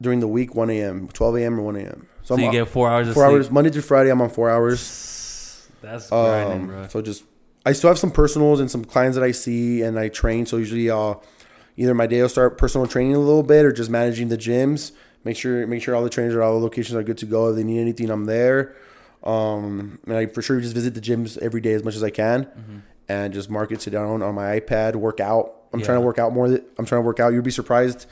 during 0.00 0.20
the 0.20 0.28
week, 0.28 0.54
1 0.54 0.70
a.m., 0.70 1.08
12 1.08 1.36
a.m. 1.36 1.58
or 1.58 1.62
1 1.62 1.76
a.m. 1.76 2.06
So 2.24 2.34
So, 2.34 2.34
I'm 2.36 2.40
you 2.40 2.50
get 2.52 2.68
four 2.68 2.88
hours 2.90 3.08
of 3.08 3.14
four 3.14 3.24
sleep. 3.24 3.34
hours 3.36 3.50
Monday 3.50 3.70
through 3.70 3.82
Friday. 3.82 4.10
I'm 4.10 4.20
on 4.20 4.30
four 4.30 4.50
hours. 4.50 5.68
That's 5.82 6.08
grinding, 6.08 6.66
bro. 6.68 6.82
Um, 6.82 6.88
so 6.88 7.02
just 7.02 7.24
I 7.66 7.72
still 7.72 7.88
have 7.90 7.98
some 7.98 8.10
personals 8.10 8.60
and 8.60 8.70
some 8.70 8.84
clients 8.84 9.16
that 9.16 9.24
I 9.24 9.30
see 9.30 9.82
and 9.82 9.98
I 9.98 10.08
train. 10.08 10.46
So 10.46 10.56
usually, 10.56 10.88
uh, 10.90 11.14
either 11.76 11.94
my 11.94 12.06
day 12.06 12.22
will 12.22 12.28
start 12.30 12.56
personal 12.56 12.86
training 12.86 13.14
a 13.14 13.18
little 13.18 13.42
bit 13.42 13.64
or 13.64 13.72
just 13.72 13.90
managing 13.90 14.28
the 14.28 14.38
gyms. 14.38 14.92
Make 15.24 15.36
sure 15.36 15.66
make 15.66 15.82
sure 15.82 15.94
all 15.94 16.02
the 16.02 16.10
trainers 16.10 16.34
or 16.34 16.42
all 16.42 16.58
the 16.58 16.64
locations 16.64 16.94
are 16.96 17.02
good 17.02 17.18
to 17.18 17.26
go. 17.26 17.50
If 17.50 17.56
they 17.56 17.64
need 17.64 17.80
anything, 17.80 18.10
I'm 18.10 18.24
there. 18.24 18.74
Um, 19.22 19.98
and 20.06 20.16
I 20.16 20.26
for 20.26 20.42
sure 20.42 20.60
just 20.60 20.74
visit 20.74 20.94
the 20.94 21.00
gyms 21.00 21.38
every 21.38 21.60
day 21.60 21.72
as 21.72 21.82
much 21.84 21.94
as 21.96 22.02
I 22.02 22.10
can, 22.10 22.82
and 23.08 23.32
just 23.34 23.48
mark 23.50 23.72
it 23.72 23.80
sit 23.82 23.90
down 23.90 24.22
on 24.22 24.34
my 24.34 24.60
iPad, 24.60 24.96
work 24.96 25.20
out. 25.20 25.54
I'm 25.72 25.82
trying 25.82 25.96
to 25.98 26.02
work 26.02 26.18
out 26.18 26.32
more. 26.32 26.46
I'm 26.46 26.86
trying 26.86 27.00
to 27.02 27.06
work 27.06 27.20
out. 27.20 27.32
You'd 27.32 27.44
be 27.44 27.50
surprised. 27.50 28.06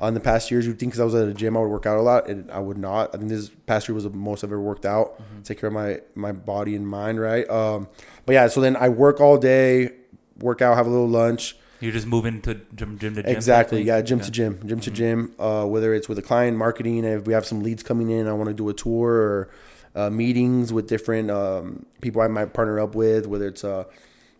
On 0.00 0.14
the 0.14 0.20
past 0.20 0.50
years, 0.50 0.64
you'd 0.64 0.78
think 0.78 0.92
because 0.92 1.00
I 1.00 1.04
was 1.04 1.14
at 1.16 1.26
a 1.26 1.34
gym, 1.34 1.56
I 1.56 1.60
would 1.60 1.70
work 1.70 1.84
out 1.84 1.98
a 1.98 2.02
lot, 2.02 2.28
and 2.28 2.48
I 2.52 2.60
would 2.60 2.78
not. 2.78 3.12
I 3.14 3.18
think 3.18 3.30
this 3.30 3.50
past 3.66 3.88
year 3.88 3.94
was 3.94 4.04
the 4.04 4.10
most 4.10 4.44
I've 4.44 4.50
ever 4.50 4.60
worked 4.60 4.86
out. 4.86 5.20
Take 5.42 5.58
care 5.60 5.66
of 5.68 5.72
my 5.74 6.00
my 6.14 6.30
body 6.30 6.76
and 6.76 6.86
mind, 6.86 7.20
right? 7.20 7.48
Um, 7.50 7.88
but 8.24 8.34
yeah, 8.34 8.46
so 8.46 8.60
then 8.60 8.76
I 8.76 8.90
work 8.90 9.20
all 9.20 9.38
day, 9.38 9.90
work 10.38 10.62
out, 10.62 10.76
have 10.76 10.86
a 10.86 10.90
little 10.90 11.08
lunch. 11.08 11.56
You're 11.80 11.92
just 11.92 12.06
moving 12.06 12.40
to 12.42 12.54
gym, 12.74 12.98
gym 12.98 13.14
to 13.14 13.22
gym. 13.22 13.30
Exactly. 13.30 13.82
Yeah, 13.82 14.00
gym 14.02 14.20
to 14.20 14.30
gym, 14.30 14.60
gym 14.66 14.80
to 14.80 14.90
gym. 14.90 15.34
Uh, 15.38 15.64
whether 15.64 15.94
it's 15.94 16.08
with 16.08 16.18
a 16.18 16.22
client, 16.22 16.56
marketing, 16.56 17.04
if 17.04 17.26
we 17.26 17.32
have 17.32 17.46
some 17.46 17.62
leads 17.62 17.82
coming 17.82 18.10
in, 18.10 18.26
I 18.26 18.32
want 18.32 18.48
to 18.48 18.54
do 18.54 18.68
a 18.68 18.74
tour 18.74 19.10
or 19.12 19.50
uh, 19.94 20.10
meetings 20.10 20.72
with 20.72 20.88
different 20.88 21.30
um, 21.30 21.86
people 22.00 22.20
I 22.20 22.28
might 22.28 22.52
partner 22.52 22.80
up 22.80 22.94
with. 22.94 23.26
Whether 23.26 23.48
it's 23.48 23.64
uh, 23.64 23.84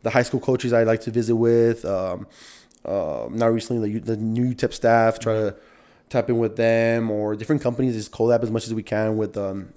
the 0.03 0.11
high 0.11 0.23
school 0.23 0.41
coaches 0.41 0.73
I 0.73 0.85
like 0.85 1.01
to 1.03 1.11
visit 1.11 1.37
with. 1.37 1.85
Um, 1.85 2.27
uh, 2.89 3.29
now 3.31 3.49
recently, 3.49 3.99
the, 3.99 4.15
the 4.15 4.17
UTEP 4.17 4.73
staff, 4.73 5.19
try 5.19 5.35
to 5.35 5.57
tap 6.09 6.29
in 6.29 6.39
with 6.39 6.57
them 6.57 7.11
or 7.11 7.37
different 7.37 7.63
companies. 7.63 7.95
Just 7.95 8.13
collab 8.13 8.43
as 8.43 8.51
much 8.51 8.67
as 8.67 8.75
we 8.75 8.83
can 8.83 9.17
with 9.17 9.37
um, 9.37 9.73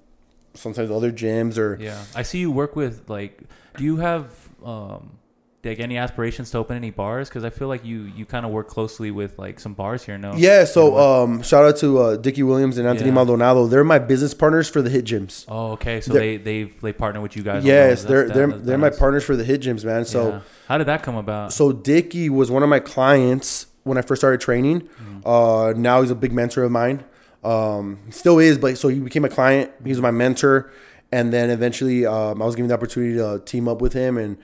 sometimes 0.53 0.89
other 0.89 1.11
gyms 1.11 1.57
or 1.57 1.77
Yeah, 1.79 2.03
I 2.15 2.23
see 2.23 2.39
you 2.39 2.51
work 2.51 2.75
with 2.75 3.09
like. 3.09 3.39
Do 3.77 3.83
you 3.83 3.97
have 3.97 4.31
um 4.63 5.17
like 5.63 5.79
any 5.79 5.97
aspirations 5.97 6.49
to 6.51 6.57
open 6.57 6.75
any 6.75 6.89
bars? 6.89 7.29
Because 7.29 7.43
I 7.43 7.49
feel 7.49 7.67
like 7.67 7.85
you 7.85 8.03
you 8.15 8.25
kind 8.25 8.45
of 8.45 8.51
work 8.51 8.67
closely 8.67 9.11
with 9.11 9.37
like 9.37 9.59
some 9.59 9.73
bars 9.73 10.03
here. 10.03 10.17
No. 10.17 10.33
Yeah, 10.35 10.65
so 10.65 10.97
um, 10.97 11.41
shout 11.43 11.65
out 11.65 11.77
to 11.77 11.97
uh, 11.99 12.15
Dickie 12.17 12.43
Williams 12.43 12.77
and 12.77 12.87
Anthony 12.87 13.09
Yeah. 13.09 13.15
Maldonado. 13.15 13.67
They're 13.67 13.83
my 13.83 13.99
business 13.99 14.33
partners 14.33 14.67
for 14.69 14.81
the 14.81 14.89
Hit 14.89 15.05
Gyms. 15.05 15.45
Oh, 15.47 15.71
okay. 15.73 16.01
So 16.01 16.13
They're- 16.13 16.21
they 16.21 16.37
they 16.37 16.63
they 16.81 16.93
partner 16.93 17.21
with 17.21 17.35
you 17.35 17.43
guys. 17.43 17.63
Yes, 17.63 18.03
they're 18.03 18.27
That's- 18.27 18.35
they're 18.35 18.59
they're 18.59 18.77
my 18.77 18.89
partners 18.89 19.23
for 19.23 19.35
the 19.35 19.43
Hit 19.43 19.61
Gyms, 19.61 19.85
man. 19.85 20.05
So 20.05 20.29
yeah. 20.29 20.39
how 20.67 20.77
did 20.77 20.87
that 20.87 21.03
come 21.03 21.15
about? 21.15 21.53
so 21.53 21.71
Dickie 21.71 22.29
was 22.29 22.49
one 22.49 22.63
of 22.63 22.69
my 22.69 22.79
clients 22.79 23.67
when 23.83 23.97
I 23.97 24.01
first 24.01 24.21
started 24.21 24.41
training. 24.41 24.81
Mm-hmm. 24.81 25.27
Uh, 25.27 25.73
now 25.73 26.01
he's 26.01 26.11
a 26.11 26.15
big 26.15 26.33
mentor 26.33 26.63
of 26.63 26.71
mine. 26.71 27.03
Um, 27.43 27.99
still 28.11 28.37
is, 28.39 28.57
but 28.59 28.77
so 28.77 28.87
he 28.87 28.99
became 28.99 29.25
a 29.25 29.29
client. 29.29 29.71
He 29.83 29.89
was 29.89 29.99
my 30.01 30.11
mentor, 30.11 30.71
and 31.11 31.33
then 31.33 31.49
eventually 31.49 32.05
um, 32.05 32.41
I 32.41 32.45
was 32.45 32.55
given 32.55 32.67
the 32.69 32.75
opportunity 32.75 33.15
to 33.15 33.41
team 33.45 33.67
up 33.67 33.81
with 33.81 33.93
him 33.93 34.17
and 34.17 34.37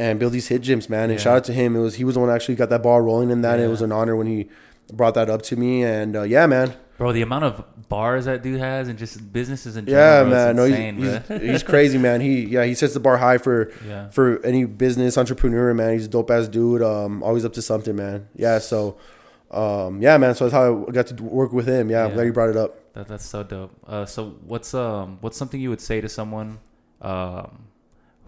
and 0.00 0.18
build 0.18 0.32
these 0.32 0.48
hit 0.48 0.62
gyms, 0.62 0.88
man. 0.88 1.04
And 1.04 1.12
Yeah. 1.12 1.18
shout 1.18 1.36
out 1.36 1.44
to 1.44 1.52
him. 1.52 1.76
It 1.76 1.80
was 1.80 1.96
he 1.96 2.04
was 2.04 2.14
the 2.14 2.20
one 2.20 2.30
actually 2.30 2.54
got 2.54 2.70
that 2.70 2.82
ball 2.82 3.00
rolling 3.02 3.30
in 3.30 3.42
that. 3.42 3.56
and 3.56 3.64
It 3.64 3.68
was 3.68 3.82
an 3.82 3.92
honor 3.92 4.16
when 4.16 4.26
he 4.26 4.48
brought 4.92 5.14
that 5.14 5.28
up 5.28 5.42
to 5.42 5.56
me, 5.56 5.84
and 5.84 6.16
uh, 6.16 6.22
yeah, 6.22 6.46
man, 6.46 6.72
Bro, 6.96 7.12
the 7.12 7.22
amount 7.22 7.44
of 7.44 7.88
bars 7.88 8.26
that 8.26 8.42
dude 8.42 8.60
has 8.60 8.88
and 8.88 8.98
just 8.98 9.32
businesses 9.32 9.76
in 9.76 9.86
yeah, 9.86 10.22
general, 10.22 10.30
man, 10.30 10.56
no, 10.56 10.64
he's, 10.64 11.28
he's, 11.28 11.40
he's 11.50 11.62
crazy, 11.62 11.96
man. 11.96 12.20
He 12.20 12.44
yeah, 12.46 12.64
he 12.64 12.74
sets 12.74 12.94
the 12.94 13.00
bar 13.00 13.16
high 13.18 13.38
for 13.38 13.72
yeah. 13.86 14.08
for 14.10 14.44
any 14.44 14.64
business 14.64 15.16
entrepreneur, 15.16 15.72
man. 15.74 15.92
He's 15.92 16.06
a 16.06 16.08
dope 16.08 16.30
ass 16.30 16.48
dude. 16.48 16.82
Um, 16.82 17.22
always 17.22 17.44
up 17.44 17.52
to 17.54 17.62
something, 17.62 17.94
man. 17.96 18.28
Yeah, 18.34 18.58
so, 18.58 18.96
um, 19.50 20.02
yeah, 20.02 20.18
man. 20.18 20.34
So 20.34 20.44
that's 20.44 20.52
how 20.52 20.86
I 20.88 20.90
got 20.90 21.06
to 21.06 21.22
work 21.22 21.52
with 21.52 21.66
him. 21.66 21.90
Yeah, 21.90 22.04
I'm 22.06 22.14
glad 22.14 22.24
you 22.24 22.32
brought 22.32 22.50
it 22.50 22.56
up. 22.56 22.92
That, 22.94 23.08
that's 23.08 23.24
so 23.24 23.44
dope. 23.44 23.72
Uh, 23.86 24.04
so 24.04 24.36
what's 24.46 24.74
um 24.74 25.18
what's 25.20 25.36
something 25.38 25.60
you 25.60 25.70
would 25.70 25.80
say 25.80 26.00
to 26.00 26.08
someone 26.08 26.58
um 27.00 27.69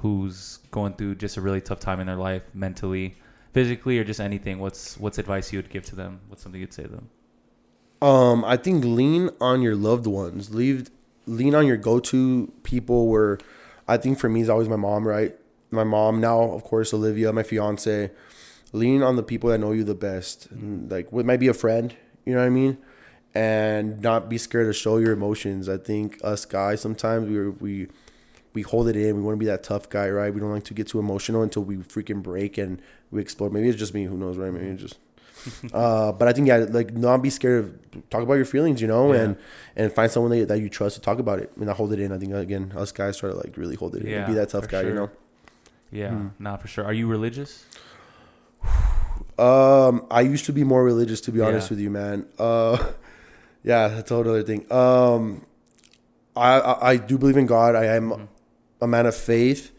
who's 0.02 0.58
going 0.72 0.94
through 0.94 1.14
just 1.14 1.36
a 1.36 1.40
really 1.40 1.60
tough 1.60 1.78
time 1.78 2.00
in 2.00 2.08
their 2.08 2.16
life 2.16 2.42
mentally, 2.54 3.14
physically, 3.52 3.98
or 3.98 4.04
just 4.04 4.20
anything? 4.20 4.58
What's 4.58 4.98
what's 4.98 5.16
advice 5.18 5.52
you 5.52 5.58
would 5.58 5.70
give 5.70 5.84
to 5.86 5.96
them? 5.96 6.20
What's 6.28 6.42
something 6.42 6.60
you'd 6.60 6.74
say 6.74 6.82
to 6.82 6.88
them? 6.88 7.08
Um, 8.02 8.44
I 8.44 8.56
think 8.56 8.84
lean 8.84 9.30
on 9.40 9.62
your 9.62 9.76
loved 9.76 10.08
ones. 10.08 10.52
Leave 10.52 10.90
lean 11.26 11.54
on 11.54 11.66
your 11.66 11.76
go 11.76 12.00
to 12.00 12.52
people. 12.64 13.06
Where 13.06 13.38
I 13.86 13.96
think 13.96 14.18
for 14.18 14.28
me 14.28 14.40
is 14.40 14.48
always 14.48 14.68
my 14.68 14.76
mom, 14.76 15.06
right? 15.06 15.36
My 15.70 15.84
mom 15.84 16.20
now, 16.20 16.42
of 16.42 16.64
course, 16.64 16.92
Olivia, 16.92 17.32
my 17.32 17.44
fiance. 17.44 18.10
Lean 18.72 19.02
on 19.02 19.16
the 19.16 19.22
people 19.22 19.50
that 19.50 19.58
know 19.58 19.72
you 19.72 19.84
the 19.84 19.94
best. 19.94 20.50
And 20.50 20.90
like, 20.90 21.12
it 21.12 21.26
might 21.26 21.40
be 21.40 21.48
a 21.48 21.54
friend. 21.54 21.94
You 22.24 22.34
know 22.34 22.40
what 22.40 22.46
I 22.46 22.50
mean? 22.50 22.78
And 23.34 24.00
not 24.00 24.28
be 24.28 24.36
scared 24.36 24.66
to 24.66 24.72
show 24.72 24.96
your 24.96 25.12
emotions. 25.12 25.68
I 25.68 25.76
think 25.76 26.18
us 26.24 26.44
guys 26.44 26.80
sometimes 26.80 27.28
we 27.28 27.48
we 27.48 27.88
we 28.54 28.62
hold 28.62 28.88
it 28.88 28.96
in. 28.96 29.16
We 29.16 29.22
want 29.22 29.34
to 29.36 29.38
be 29.38 29.46
that 29.46 29.62
tough 29.62 29.88
guy, 29.88 30.08
right? 30.10 30.32
We 30.32 30.40
don't 30.40 30.50
like 30.52 30.64
to 30.64 30.74
get 30.74 30.86
too 30.88 30.98
emotional 30.98 31.42
until 31.42 31.64
we 31.64 31.76
freaking 31.76 32.22
break 32.22 32.58
and 32.58 32.80
we 33.10 33.20
explode. 33.20 33.52
Maybe 33.52 33.68
it's 33.68 33.78
just 33.78 33.94
me. 33.94 34.04
Who 34.04 34.16
knows, 34.16 34.36
right? 34.36 34.52
Maybe 34.52 34.66
it's 34.66 34.82
just. 34.82 34.98
uh, 35.74 36.12
but 36.12 36.28
I 36.28 36.32
think 36.32 36.46
yeah, 36.46 36.66
like 36.70 36.92
not 36.94 37.20
be 37.22 37.28
scared 37.30 37.64
of 37.64 38.10
talk 38.10 38.22
about 38.22 38.34
your 38.34 38.44
feelings, 38.44 38.80
you 38.80 38.86
know, 38.86 39.12
Yeah. 39.12 39.20
and 39.22 39.36
and 39.74 39.92
find 39.92 40.08
someone 40.10 40.30
that, 40.38 40.46
that 40.48 40.60
you 40.60 40.68
trust 40.68 40.94
to 40.96 41.00
talk 41.02 41.18
about 41.18 41.40
it 41.40 41.50
and 41.56 41.66
not 41.66 41.76
hold 41.76 41.92
it 41.92 41.98
in. 41.98 42.12
I 42.12 42.18
think 42.18 42.32
again, 42.32 42.72
us 42.76 42.92
guys 42.92 43.16
try 43.16 43.30
to 43.30 43.34
like 43.36 43.56
really 43.56 43.74
hold 43.74 43.96
it 43.96 44.02
in 44.04 44.10
Yeah, 44.10 44.18
and 44.18 44.26
be 44.28 44.34
that 44.34 44.50
tough 44.50 44.68
guy, 44.68 44.82
you 44.82 44.94
know. 44.94 45.10
Yeah, 45.90 46.10
Hmm. 46.10 46.28
nah, 46.38 46.56
for 46.58 46.68
sure. 46.68 46.84
Are 46.84 46.92
you 46.92 47.06
religious? 47.08 47.66
Um, 49.38 50.06
I 50.10 50.20
used 50.20 50.44
to 50.46 50.52
be 50.52 50.62
more 50.64 50.84
religious, 50.84 51.20
to 51.22 51.32
be 51.32 51.40
honest 51.40 51.70
with 51.70 51.80
you, 51.80 51.90
man. 51.90 52.26
Uh, 52.38 52.78
yeah, 53.64 53.88
that's 53.88 54.10
a 54.10 54.14
whole 54.14 54.28
other 54.28 54.42
thing. 54.42 54.70
Um, 54.70 55.44
I, 56.36 56.60
I 56.60 56.90
I 56.92 56.96
do 56.96 57.18
believe 57.18 57.36
in 57.36 57.46
God. 57.46 57.74
I 57.74 57.86
am 57.96 58.28
A 58.82 58.86
man 58.86 59.06
of 59.06 59.16
faith, 59.16 59.72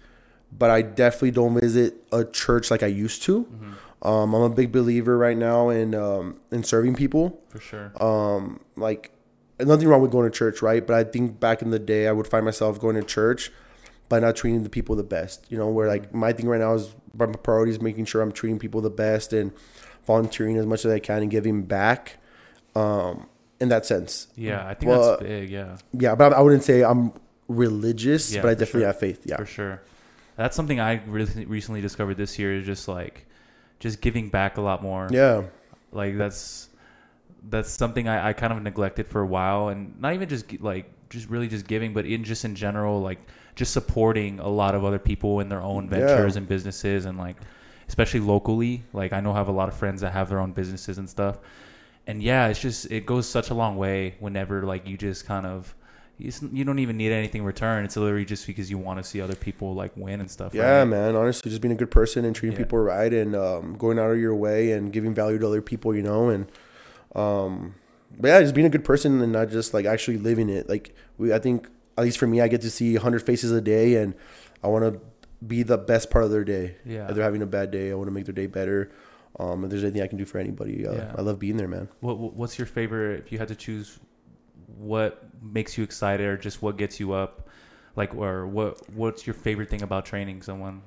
but 0.51 0.69
I 0.69 0.81
definitely 0.81 1.31
don't 1.31 1.59
visit 1.59 1.95
a 2.11 2.23
church 2.25 2.71
like 2.71 2.81
I 2.81 2.87
used 2.87 3.21
to. 3.23 3.43
Mm-hmm. 3.43 4.07
Um, 4.07 4.33
I'm 4.33 4.41
a 4.41 4.49
big 4.49 4.71
believer 4.71 5.17
right 5.17 5.37
now 5.37 5.69
in 5.69 5.95
um 5.95 6.39
in 6.51 6.63
serving 6.63 6.95
people. 6.95 7.41
For 7.49 7.59
sure. 7.59 8.03
Um, 8.03 8.59
like 8.75 9.11
nothing 9.59 9.87
wrong 9.87 10.01
with 10.01 10.11
going 10.11 10.29
to 10.29 10.37
church, 10.37 10.61
right? 10.61 10.85
But 10.85 10.95
I 10.95 11.03
think 11.03 11.39
back 11.39 11.61
in 11.61 11.71
the 11.71 11.79
day, 11.79 12.07
I 12.07 12.11
would 12.11 12.27
find 12.27 12.43
myself 12.43 12.79
going 12.79 12.95
to 12.95 13.03
church, 13.03 13.51
but 14.09 14.21
not 14.21 14.35
treating 14.35 14.63
the 14.63 14.69
people 14.69 14.95
the 14.95 15.03
best. 15.03 15.45
You 15.49 15.57
know, 15.57 15.69
where 15.69 15.87
like 15.87 16.13
my 16.13 16.33
thing 16.33 16.47
right 16.47 16.59
now 16.59 16.73
is 16.73 16.95
my 17.13 17.27
priority 17.27 17.71
is 17.71 17.81
making 17.81 18.05
sure 18.05 18.21
I'm 18.21 18.31
treating 18.31 18.59
people 18.59 18.81
the 18.81 18.89
best 18.89 19.31
and 19.31 19.51
volunteering 20.05 20.57
as 20.57 20.65
much 20.65 20.85
as 20.85 20.91
I 20.91 20.99
can 20.99 21.21
and 21.21 21.31
giving 21.31 21.63
back. 21.63 22.17
Um, 22.75 23.27
in 23.59 23.69
that 23.69 23.85
sense, 23.85 24.27
Yeah, 24.35 24.67
I 24.67 24.73
think 24.73 24.89
Well, 24.89 25.11
that's 25.11 25.23
big. 25.23 25.49
Yeah, 25.49 25.77
yeah. 25.93 26.15
But 26.15 26.33
I 26.33 26.41
wouldn't 26.41 26.63
say 26.63 26.83
I'm 26.83 27.13
religious, 27.47 28.33
Yeah, 28.33 28.41
but 28.41 28.49
I 28.49 28.53
definitely 28.53 28.81
sure. 28.81 28.87
have 28.87 28.99
faith. 28.99 29.21
Yeah, 29.25 29.37
for 29.37 29.45
sure. 29.45 29.81
That's 30.35 30.55
something 30.55 30.79
I 30.79 31.01
really 31.05 31.45
recently 31.45 31.81
discovered 31.81 32.15
this 32.17 32.39
year. 32.39 32.55
Is 32.55 32.65
just 32.65 32.87
like, 32.87 33.25
just 33.79 34.01
giving 34.01 34.29
back 34.29 34.57
a 34.57 34.61
lot 34.61 34.81
more. 34.81 35.07
yeah, 35.11 35.43
Like 35.91 36.17
that's 36.17 36.69
that's 37.49 37.69
something 37.69 38.07
I, 38.07 38.29
I 38.29 38.33
kind 38.33 38.53
of 38.53 38.61
neglected 38.61 39.07
for 39.07 39.21
a 39.21 39.27
while, 39.27 39.69
and 39.69 39.99
not 39.99 40.13
even 40.13 40.29
just 40.29 40.59
like 40.61 40.85
just 41.09 41.29
really 41.29 41.47
just 41.47 41.67
giving, 41.67 41.93
but 41.93 42.05
in 42.05 42.23
just 42.23 42.45
in 42.45 42.55
general, 42.55 43.01
like 43.01 43.19
just 43.55 43.73
supporting 43.73 44.39
a 44.39 44.47
lot 44.47 44.73
of 44.73 44.83
other 44.83 44.97
people 44.99 45.39
in 45.41 45.49
their 45.49 45.61
own 45.61 45.83
Yeah. 45.85 45.99
ventures 45.99 46.35
and 46.37 46.47
businesses, 46.47 47.05
and 47.05 47.17
like 47.17 47.37
especially 47.87 48.21
locally. 48.21 48.83
Like 48.93 49.13
I 49.13 49.19
know 49.19 49.33
I 49.33 49.37
have 49.37 49.49
a 49.49 49.51
lot 49.51 49.69
of 49.69 49.75
friends 49.75 50.01
that 50.01 50.13
have 50.13 50.29
their 50.29 50.39
own 50.39 50.53
businesses 50.53 50.97
and 50.97 51.07
stuff, 51.09 51.39
and 52.07 52.23
yeah, 52.23 52.47
it's 52.47 52.59
just 52.61 52.89
it 52.91 53.05
goes 53.05 53.27
such 53.27 53.49
a 53.51 53.53
long 53.53 53.75
way 53.77 54.15
whenever 54.19 54.63
like 54.63 54.87
you 54.87 54.97
just 54.97 55.25
kind 55.25 55.45
of. 55.45 55.75
You 56.19 56.63
don't 56.63 56.79
even 56.79 56.95
need 56.95 57.11
anything 57.11 57.41
in 57.41 57.45
return. 57.45 57.83
It's 57.85 57.97
literally 57.97 58.23
just 58.25 58.45
because 58.47 58.69
you 58.69 58.77
want 58.77 58.99
to 58.99 59.03
see 59.03 59.19
other 59.19 59.35
people 59.35 59.73
like 59.73 59.91
win 59.97 60.19
and 60.21 60.29
stuff. 60.29 60.53
yeah, 60.53 60.79
right? 60.79 60.83
man. 60.85 61.15
Honestly, 61.15 61.49
just 61.49 61.61
being 61.61 61.71
a 61.71 61.75
good 61.77 61.91
person 61.91 62.23
and 62.23 62.35
treating 62.35 62.57
Yeah. 62.57 62.63
people 62.65 62.79
right 62.79 63.11
and 63.11 63.35
um, 63.35 63.75
going 63.77 63.97
out 63.99 64.11
of 64.11 64.19
your 64.19 64.35
way 64.35 64.71
and 64.71 64.93
giving 64.93 65.13
value 65.13 65.39
to 65.39 65.47
other 65.47 65.61
people, 65.61 65.95
you 65.95 66.03
know, 66.03 66.29
and 66.29 66.47
um, 67.15 67.75
but 68.19 68.27
yeah, 68.27 68.41
just 68.41 68.53
being 68.55 68.67
a 68.67 68.69
good 68.69 68.83
person 68.85 69.21
and 69.21 69.31
not 69.31 69.49
just 69.49 69.73
like 69.73 69.85
actually 69.85 70.17
living 70.17 70.49
it. 70.49 70.69
Like 70.69 70.95
we, 71.17 71.33
I 71.33 71.39
think 71.39 71.67
at 71.97 72.03
least 72.03 72.17
for 72.17 72.27
me, 72.27 72.41
I 72.41 72.47
get 72.47 72.61
to 72.61 72.69
see 72.71 72.95
hundred 72.95 73.23
faces 73.23 73.51
a 73.51 73.61
day, 73.61 73.95
and 73.95 74.13
I 74.63 74.67
want 74.67 74.85
to 74.93 75.01
be 75.45 75.63
the 75.63 75.77
best 75.77 76.09
part 76.09 76.23
of 76.23 76.31
their 76.31 76.43
day. 76.43 76.75
Yeah. 76.85 77.07
if 77.09 77.15
they're 77.15 77.23
having 77.23 77.41
a 77.41 77.45
bad 77.47 77.71
day, 77.71 77.91
I 77.91 77.95
want 77.95 78.07
to 78.07 78.11
make 78.13 78.25
their 78.25 78.33
day 78.33 78.45
better. 78.47 78.91
Um, 79.39 79.63
if 79.63 79.71
there's 79.71 79.83
anything 79.83 80.01
I 80.03 80.07
can 80.07 80.17
do 80.19 80.25
for 80.25 80.37
anybody, 80.37 80.85
uh, 80.87 80.93
Yeah. 80.93 81.15
I 81.17 81.21
love 81.21 81.39
being 81.39 81.57
there, 81.57 81.67
man. 81.67 81.89
What 82.01 82.19
what- 82.19 82.35
what's 82.35 82.57
your 82.59 82.67
favorite? 82.67 83.19
If 83.25 83.31
you 83.31 83.39
had 83.39 83.47
to 83.47 83.55
choose, 83.55 83.99
what 84.77 85.23
makes 85.41 85.77
you 85.77 85.83
excited, 85.83 86.25
or 86.25 86.37
just 86.37 86.61
what 86.61 86.77
gets 86.77 86.99
you 86.99 87.13
up, 87.13 87.47
like, 87.95 88.15
or 88.15 88.47
what 88.47 88.87
what's 88.89 89.25
your 89.27 89.33
favorite 89.33 89.69
thing 89.69 89.81
about 89.81 90.05
training 90.05 90.41
someone? 90.41 90.81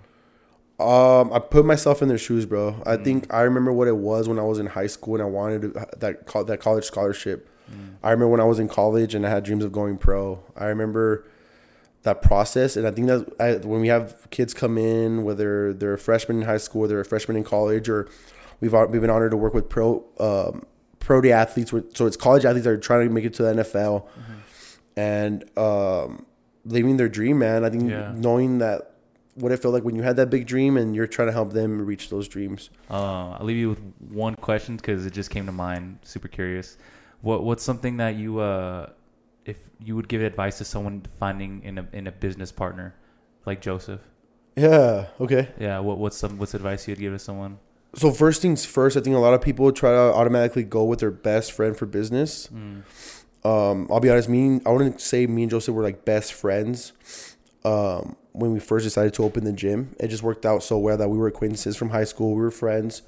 Um, 0.78 1.32
I 1.32 1.38
put 1.38 1.64
myself 1.64 2.02
in 2.02 2.08
their 2.08 2.18
shoes, 2.18 2.44
bro. 2.44 2.82
I 2.84 2.96
Mm. 2.96 3.04
think 3.04 3.34
I 3.34 3.40
remember 3.42 3.72
what 3.72 3.88
it 3.88 3.96
was 3.96 4.28
when 4.28 4.38
I 4.38 4.42
was 4.42 4.58
in 4.58 4.66
high 4.66 4.88
school 4.88 5.14
and 5.14 5.22
I 5.22 5.26
wanted 5.26 5.62
to, 5.74 5.86
that 5.98 6.26
co- 6.26 6.44
that 6.44 6.60
college 6.60 6.84
scholarship. 6.84 7.48
Mm. 7.70 7.94
I 8.02 8.10
remember 8.10 8.28
when 8.28 8.40
I 8.40 8.44
was 8.44 8.58
in 8.58 8.68
college 8.68 9.14
and 9.14 9.26
I 9.26 9.30
had 9.30 9.42
dreams 9.44 9.64
of 9.64 9.72
going 9.72 9.96
pro. 9.96 10.40
I 10.56 10.66
remember 10.66 11.24
that 12.02 12.22
process, 12.22 12.76
and 12.76 12.86
I 12.86 12.90
think 12.92 13.06
that 13.08 13.26
I, 13.40 13.54
when 13.66 13.80
we 13.80 13.88
have 13.88 14.28
kids 14.30 14.54
come 14.54 14.78
in, 14.78 15.24
whether 15.24 15.72
they're 15.72 15.94
a 15.94 15.98
freshman 15.98 16.38
in 16.38 16.42
high 16.44 16.58
school, 16.58 16.84
or 16.84 16.88
they're 16.88 17.00
a 17.00 17.04
freshman 17.04 17.36
in 17.36 17.42
college, 17.42 17.88
or 17.88 18.06
we've 18.60 18.72
we've 18.72 19.00
been 19.00 19.10
honored 19.10 19.30
to 19.32 19.36
work 19.36 19.54
with 19.54 19.68
pro 19.68 20.04
um, 20.20 20.64
pro 21.06 21.20
day 21.20 21.32
athletes. 21.32 21.72
With, 21.72 21.96
so 21.96 22.06
it's 22.06 22.16
college 22.16 22.44
athletes 22.44 22.64
that 22.64 22.70
are 22.70 22.76
trying 22.90 23.08
to 23.08 23.14
make 23.14 23.24
it 23.24 23.32
to 23.34 23.42
the 23.44 23.52
NFL, 23.62 24.06
and 24.96 25.44
um, 25.56 26.26
living 26.64 26.96
their 26.96 27.08
dream, 27.08 27.38
man. 27.38 27.64
I 27.64 27.70
think 27.70 27.88
Yeah. 27.90 28.12
knowing 28.14 28.58
that 28.58 28.92
what 29.34 29.52
it 29.52 29.58
felt 29.62 29.74
like 29.74 29.84
when 29.84 29.94
you 29.94 30.02
had 30.02 30.16
that 30.16 30.30
big 30.30 30.46
dream 30.46 30.76
and 30.78 30.96
you're 30.96 31.06
trying 31.06 31.28
to 31.28 31.32
help 31.32 31.52
them 31.52 31.84
reach 31.84 32.08
those 32.10 32.26
dreams. 32.26 32.70
Uh, 32.90 33.30
I'll 33.32 33.44
leave 33.44 33.58
you 33.58 33.68
with 33.68 33.80
one 34.10 34.34
question 34.34 34.76
because 34.76 35.04
it 35.06 35.12
just 35.12 35.30
came 35.30 35.46
to 35.46 35.52
mind. 35.52 35.98
Super 36.02 36.28
curious. 36.28 36.76
What 37.20 37.44
what's 37.44 37.62
something 37.62 37.96
that 37.98 38.14
you 38.16 38.38
uh, 38.40 38.90
if 39.44 39.58
you 39.78 39.94
would 39.96 40.08
give 40.08 40.22
advice 40.22 40.58
to 40.58 40.64
someone 40.64 41.02
finding 41.20 41.62
in 41.62 41.78
a 41.78 41.86
in 41.92 42.06
a 42.08 42.12
business 42.12 42.50
partner, 42.50 42.94
like 43.46 43.60
Joseph? 43.60 44.00
Yeah. 44.56 45.06
Okay. 45.20 45.48
Yeah. 45.60 45.78
What 45.80 45.98
what's 45.98 46.16
some 46.16 46.38
what's 46.38 46.54
advice 46.54 46.88
you'd 46.88 46.98
give 46.98 47.12
to 47.12 47.18
someone? 47.18 47.58
So 47.96 48.12
first 48.12 48.42
things 48.42 48.64
first, 48.64 48.96
I 48.96 49.00
think 49.00 49.16
a 49.16 49.18
lot 49.18 49.32
of 49.32 49.40
people 49.40 49.72
try 49.72 49.90
to 49.90 50.14
automatically 50.14 50.64
go 50.64 50.84
with 50.84 51.00
their 51.00 51.10
best 51.10 51.52
friend 51.52 51.76
for 51.76 51.86
business. 51.86 52.48
Mm. 52.48 52.82
Um, 53.44 53.88
I'll 53.90 54.00
be 54.00 54.10
honest, 54.10 54.28
me, 54.28 54.60
I 54.66 54.70
wouldn't 54.70 55.00
say 55.00 55.26
me 55.26 55.42
and 55.42 55.50
Joseph 55.50 55.74
were 55.74 55.82
like 55.82 56.04
best 56.04 56.34
friends. 56.34 56.92
Um, 57.64 58.16
when 58.32 58.52
we 58.52 58.60
first 58.60 58.84
decided 58.84 59.14
to 59.14 59.24
open 59.24 59.44
the 59.44 59.52
gym, 59.52 59.96
it 59.98 60.08
just 60.08 60.22
worked 60.22 60.44
out 60.44 60.62
so 60.62 60.78
well 60.78 60.98
that 60.98 61.08
we 61.08 61.16
were 61.16 61.26
acquaintances 61.26 61.76
from 61.76 61.90
high 61.90 62.04
school. 62.04 62.34
We 62.34 62.42
were 62.42 62.50
friends. 62.50 63.02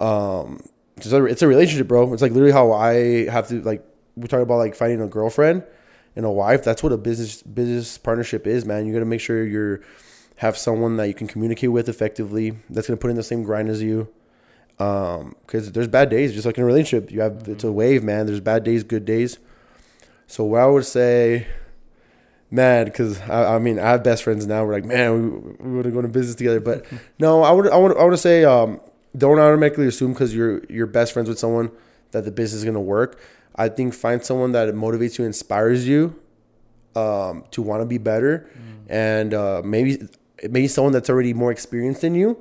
Um, 0.00 0.60
it's 0.96 1.12
a, 1.12 1.24
it's 1.24 1.42
a 1.42 1.48
relationship, 1.48 1.86
bro. 1.86 2.12
It's 2.12 2.22
like 2.22 2.32
literally 2.32 2.52
how 2.52 2.72
I 2.72 3.30
have 3.30 3.48
to 3.48 3.62
like. 3.62 3.84
We 4.16 4.28
talk 4.28 4.40
about 4.40 4.56
like 4.56 4.74
finding 4.74 5.00
a 5.00 5.08
girlfriend 5.08 5.64
and 6.16 6.24
a 6.24 6.30
wife. 6.30 6.64
That's 6.64 6.82
what 6.82 6.92
a 6.92 6.96
business 6.96 7.42
business 7.42 7.96
partnership 7.98 8.46
is, 8.46 8.64
man. 8.64 8.86
You 8.86 8.92
got 8.92 9.00
to 9.00 9.04
make 9.04 9.20
sure 9.20 9.44
you're 9.44 9.82
have 10.36 10.56
someone 10.56 10.96
that 10.96 11.08
you 11.08 11.14
can 11.14 11.26
communicate 11.26 11.70
with 11.70 11.88
effectively. 11.88 12.58
That's 12.70 12.86
gonna 12.86 12.96
put 12.96 13.10
in 13.10 13.16
the 13.16 13.22
same 13.22 13.42
grind 13.42 13.68
as 13.68 13.82
you. 13.82 14.08
Um, 14.78 15.36
because 15.46 15.70
there's 15.70 15.86
bad 15.86 16.10
days, 16.10 16.32
just 16.32 16.46
like 16.46 16.58
in 16.58 16.64
a 16.64 16.66
relationship. 16.66 17.10
You 17.12 17.20
have 17.20 17.48
it's 17.48 17.64
a 17.64 17.70
wave, 17.70 18.02
man. 18.02 18.26
There's 18.26 18.40
bad 18.40 18.64
days, 18.64 18.82
good 18.82 19.04
days. 19.04 19.38
So 20.26 20.44
what 20.44 20.60
I 20.62 20.66
would 20.66 20.84
say, 20.84 21.46
mad 22.50 22.86
because 22.86 23.20
I, 23.22 23.56
I 23.56 23.58
mean 23.58 23.78
I 23.78 23.90
have 23.90 24.02
best 24.02 24.22
friends 24.22 24.46
now. 24.46 24.64
We're 24.64 24.72
like, 24.72 24.84
man, 24.84 25.12
we, 25.12 25.28
we 25.68 25.74
want 25.74 25.84
to 25.84 25.90
go 25.90 25.98
into 25.98 26.08
business 26.08 26.34
together. 26.34 26.60
But 26.60 26.86
no, 27.18 27.42
I 27.42 27.52
would 27.52 27.68
I 27.68 27.76
would 27.76 27.96
I 27.96 28.00
want 28.00 28.14
to 28.14 28.18
say, 28.18 28.44
um, 28.44 28.80
don't 29.16 29.38
automatically 29.38 29.86
assume 29.86 30.12
because 30.12 30.34
you're 30.34 30.62
you're 30.68 30.86
best 30.86 31.12
friends 31.12 31.28
with 31.28 31.38
someone 31.38 31.70
that 32.10 32.24
the 32.24 32.32
business 32.32 32.58
is 32.60 32.64
gonna 32.64 32.80
work. 32.80 33.20
I 33.56 33.68
think 33.68 33.94
find 33.94 34.24
someone 34.24 34.52
that 34.52 34.74
motivates 34.74 35.18
you, 35.18 35.24
inspires 35.24 35.86
you, 35.86 36.20
um, 36.96 37.44
to 37.52 37.62
want 37.62 37.82
to 37.82 37.86
be 37.86 37.98
better, 37.98 38.50
and 38.88 39.32
uh, 39.32 39.62
maybe 39.64 40.08
maybe 40.42 40.68
someone 40.68 40.92
that's 40.92 41.10
already 41.10 41.32
more 41.32 41.50
experienced 41.50 42.00
than 42.02 42.14
you. 42.14 42.38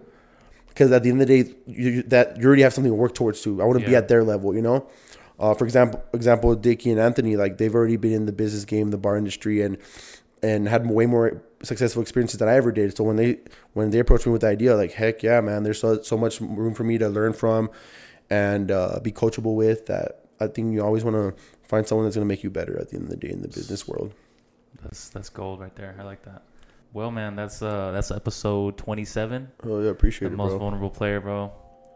Because 0.70 0.92
at 0.92 1.04
the 1.04 1.10
end 1.10 1.22
of 1.22 1.28
the 1.28 1.44
day, 1.44 1.54
you, 1.68 2.02
that 2.04 2.38
you 2.38 2.48
already 2.48 2.64
have 2.64 2.74
something 2.74 2.92
to 2.92 2.96
work 2.96 3.14
towards 3.14 3.42
too. 3.42 3.62
I 3.62 3.66
want 3.66 3.80
to 3.80 3.86
be 3.86 3.96
at 3.96 4.08
their 4.08 4.24
level, 4.24 4.56
you 4.56 4.62
know. 4.62 4.88
Uh, 5.40 5.54
for 5.54 5.66
example, 5.66 6.04
example, 6.14 6.56
Dickie 6.56 6.90
and 6.90 7.00
Anthony, 7.00 7.36
like 7.36 7.58
they've 7.58 7.74
already 7.74 7.98
been 7.98 8.14
in 8.14 8.26
the 8.26 8.32
business 8.32 8.66
game, 8.66 8.90
the 8.90 8.98
bar 8.98 9.18
industry, 9.18 9.62
and 9.62 9.78
and 10.42 10.68
had 10.68 10.88
way 10.90 11.06
more 11.06 11.42
successful 11.64 12.02
experiences 12.02 12.40
than 12.40 12.50
I 12.50 12.56
ever 12.56 12.72
did. 12.72 12.96
So 12.96 13.04
when 13.04 13.16
they 13.16 13.40
when 13.74 13.90
they 13.92 14.00
approached 14.00 14.26
me 14.26 14.32
with 14.32 14.42
the 14.42 14.48
idea, 14.48 14.76
like 14.76 14.94
heck 14.94 15.22
yeah, 15.24 15.42
man, 15.42 15.64
there's 15.64 15.80
so 15.80 16.02
so 16.02 16.18
much 16.18 16.42
room 16.42 16.74
for 16.74 16.84
me 16.84 16.98
to 16.98 17.10
learn 17.10 17.34
from, 17.34 17.70
and 18.30 18.72
uh, 18.72 19.00
be 19.02 19.12
coachable 19.12 19.56
with. 19.56 19.86
That 19.88 20.26
I 20.40 20.48
think 20.48 20.74
you 20.74 20.84
always 20.84 21.04
want 21.04 21.16
to 21.16 21.42
find 21.68 21.88
someone 21.88 22.06
that's 22.06 22.16
going 22.16 22.28
to 22.28 22.32
make 22.32 22.44
you 22.44 22.50
better 22.50 22.80
at 22.80 22.90
the 22.90 22.96
end 22.96 23.06
of 23.06 23.10
the 23.10 23.18
day 23.18 23.32
in 23.32 23.42
the 23.42 23.48
business 23.48 23.88
world. 23.88 24.14
That's 24.82 25.10
that's 25.10 25.30
gold 25.30 25.60
right 25.62 25.76
there. 25.76 25.96
I 26.00 26.04
like 26.04 26.24
that. 26.24 26.44
Well, 26.94 27.10
man, 27.10 27.36
that's 27.36 27.62
uh 27.62 27.92
that's 27.92 28.12
episode 28.12 28.78
27. 28.78 29.52
Oh 29.66 29.82
yeah, 29.82 29.90
appreciate 29.90 30.28
it. 30.28 30.30
The 30.30 30.34
it, 30.36 30.38
most 30.38 30.50
bro. 30.52 30.60
vulnerable 30.60 30.92
player, 30.92 31.20
bro. 31.20 31.52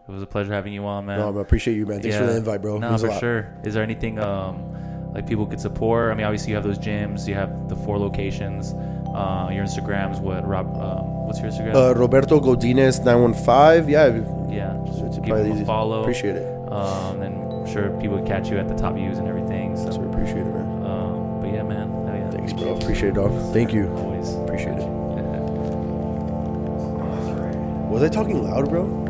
It 0.07 0.11
was 0.11 0.23
a 0.23 0.27
pleasure 0.27 0.53
having 0.53 0.73
you 0.73 0.85
on, 0.85 1.05
man. 1.05 1.19
No, 1.19 1.37
I 1.37 1.41
appreciate 1.41 1.75
you, 1.75 1.85
man. 1.85 2.01
Thanks 2.01 2.17
for 2.17 2.25
the 2.25 2.37
invite, 2.37 2.61
bro. 2.61 2.79
No, 2.79 2.97
for 2.97 3.11
sure. 3.19 3.53
Is 3.63 3.75
there 3.75 3.83
anything 3.83 4.17
um 4.19 5.13
like 5.13 5.27
people 5.27 5.45
could 5.45 5.59
support? 5.59 6.11
I 6.11 6.15
mean, 6.15 6.25
obviously 6.25 6.49
you 6.49 6.55
have 6.55 6.63
those 6.63 6.79
gyms, 6.79 7.27
you 7.27 7.35
have 7.35 7.69
the 7.69 7.75
four 7.75 7.99
locations. 7.99 8.73
Uh, 8.73 9.49
your 9.51 9.65
Instagrams, 9.65 10.19
what 10.19 10.47
Rob? 10.47 10.67
Um, 10.77 11.25
what's 11.25 11.39
your 11.39 11.49
Instagram? 11.49 11.75
Uh, 11.75 11.93
Roberto 11.95 12.39
Godinez 12.39 13.03
nine 13.05 13.21
one 13.21 13.33
five. 13.33 13.89
Yeah, 13.89 14.07
yeah, 14.49 14.81
just 14.85 14.99
it's 15.01 15.17
give 15.19 15.37
him 15.37 15.61
a 15.61 15.65
follow. 15.65 16.01
Appreciate 16.01 16.35
it. 16.35 16.71
Um, 16.71 17.21
and 17.21 17.51
I'm 17.51 17.67
sure 17.71 17.89
people 18.01 18.17
would 18.17 18.27
catch 18.27 18.49
you 18.49 18.57
at 18.57 18.67
the 18.67 18.75
top 18.75 18.95
views 18.95 19.17
and 19.17 19.27
everything. 19.27 19.77
So, 19.77 19.91
So 19.91 20.01
appreciate 20.01 20.45
it, 20.45 20.53
man. 20.53 20.85
um, 20.85 21.41
but 21.41 21.53
yeah, 21.53 21.63
man. 21.63 21.89
Hell 22.05 22.15
yeah. 22.15 22.29
Thanks, 22.31 22.53
bro. 22.53 22.75
Appreciate 22.75 23.09
it, 23.09 23.15
dog. 23.15 23.31
Thank 23.53 23.73
you. 23.73 23.85
Appreciate 24.17 24.77
it. 24.77 24.87
Was 27.89 28.03
I 28.03 28.09
talking 28.09 28.43
loud, 28.43 28.69
bro? 28.69 29.06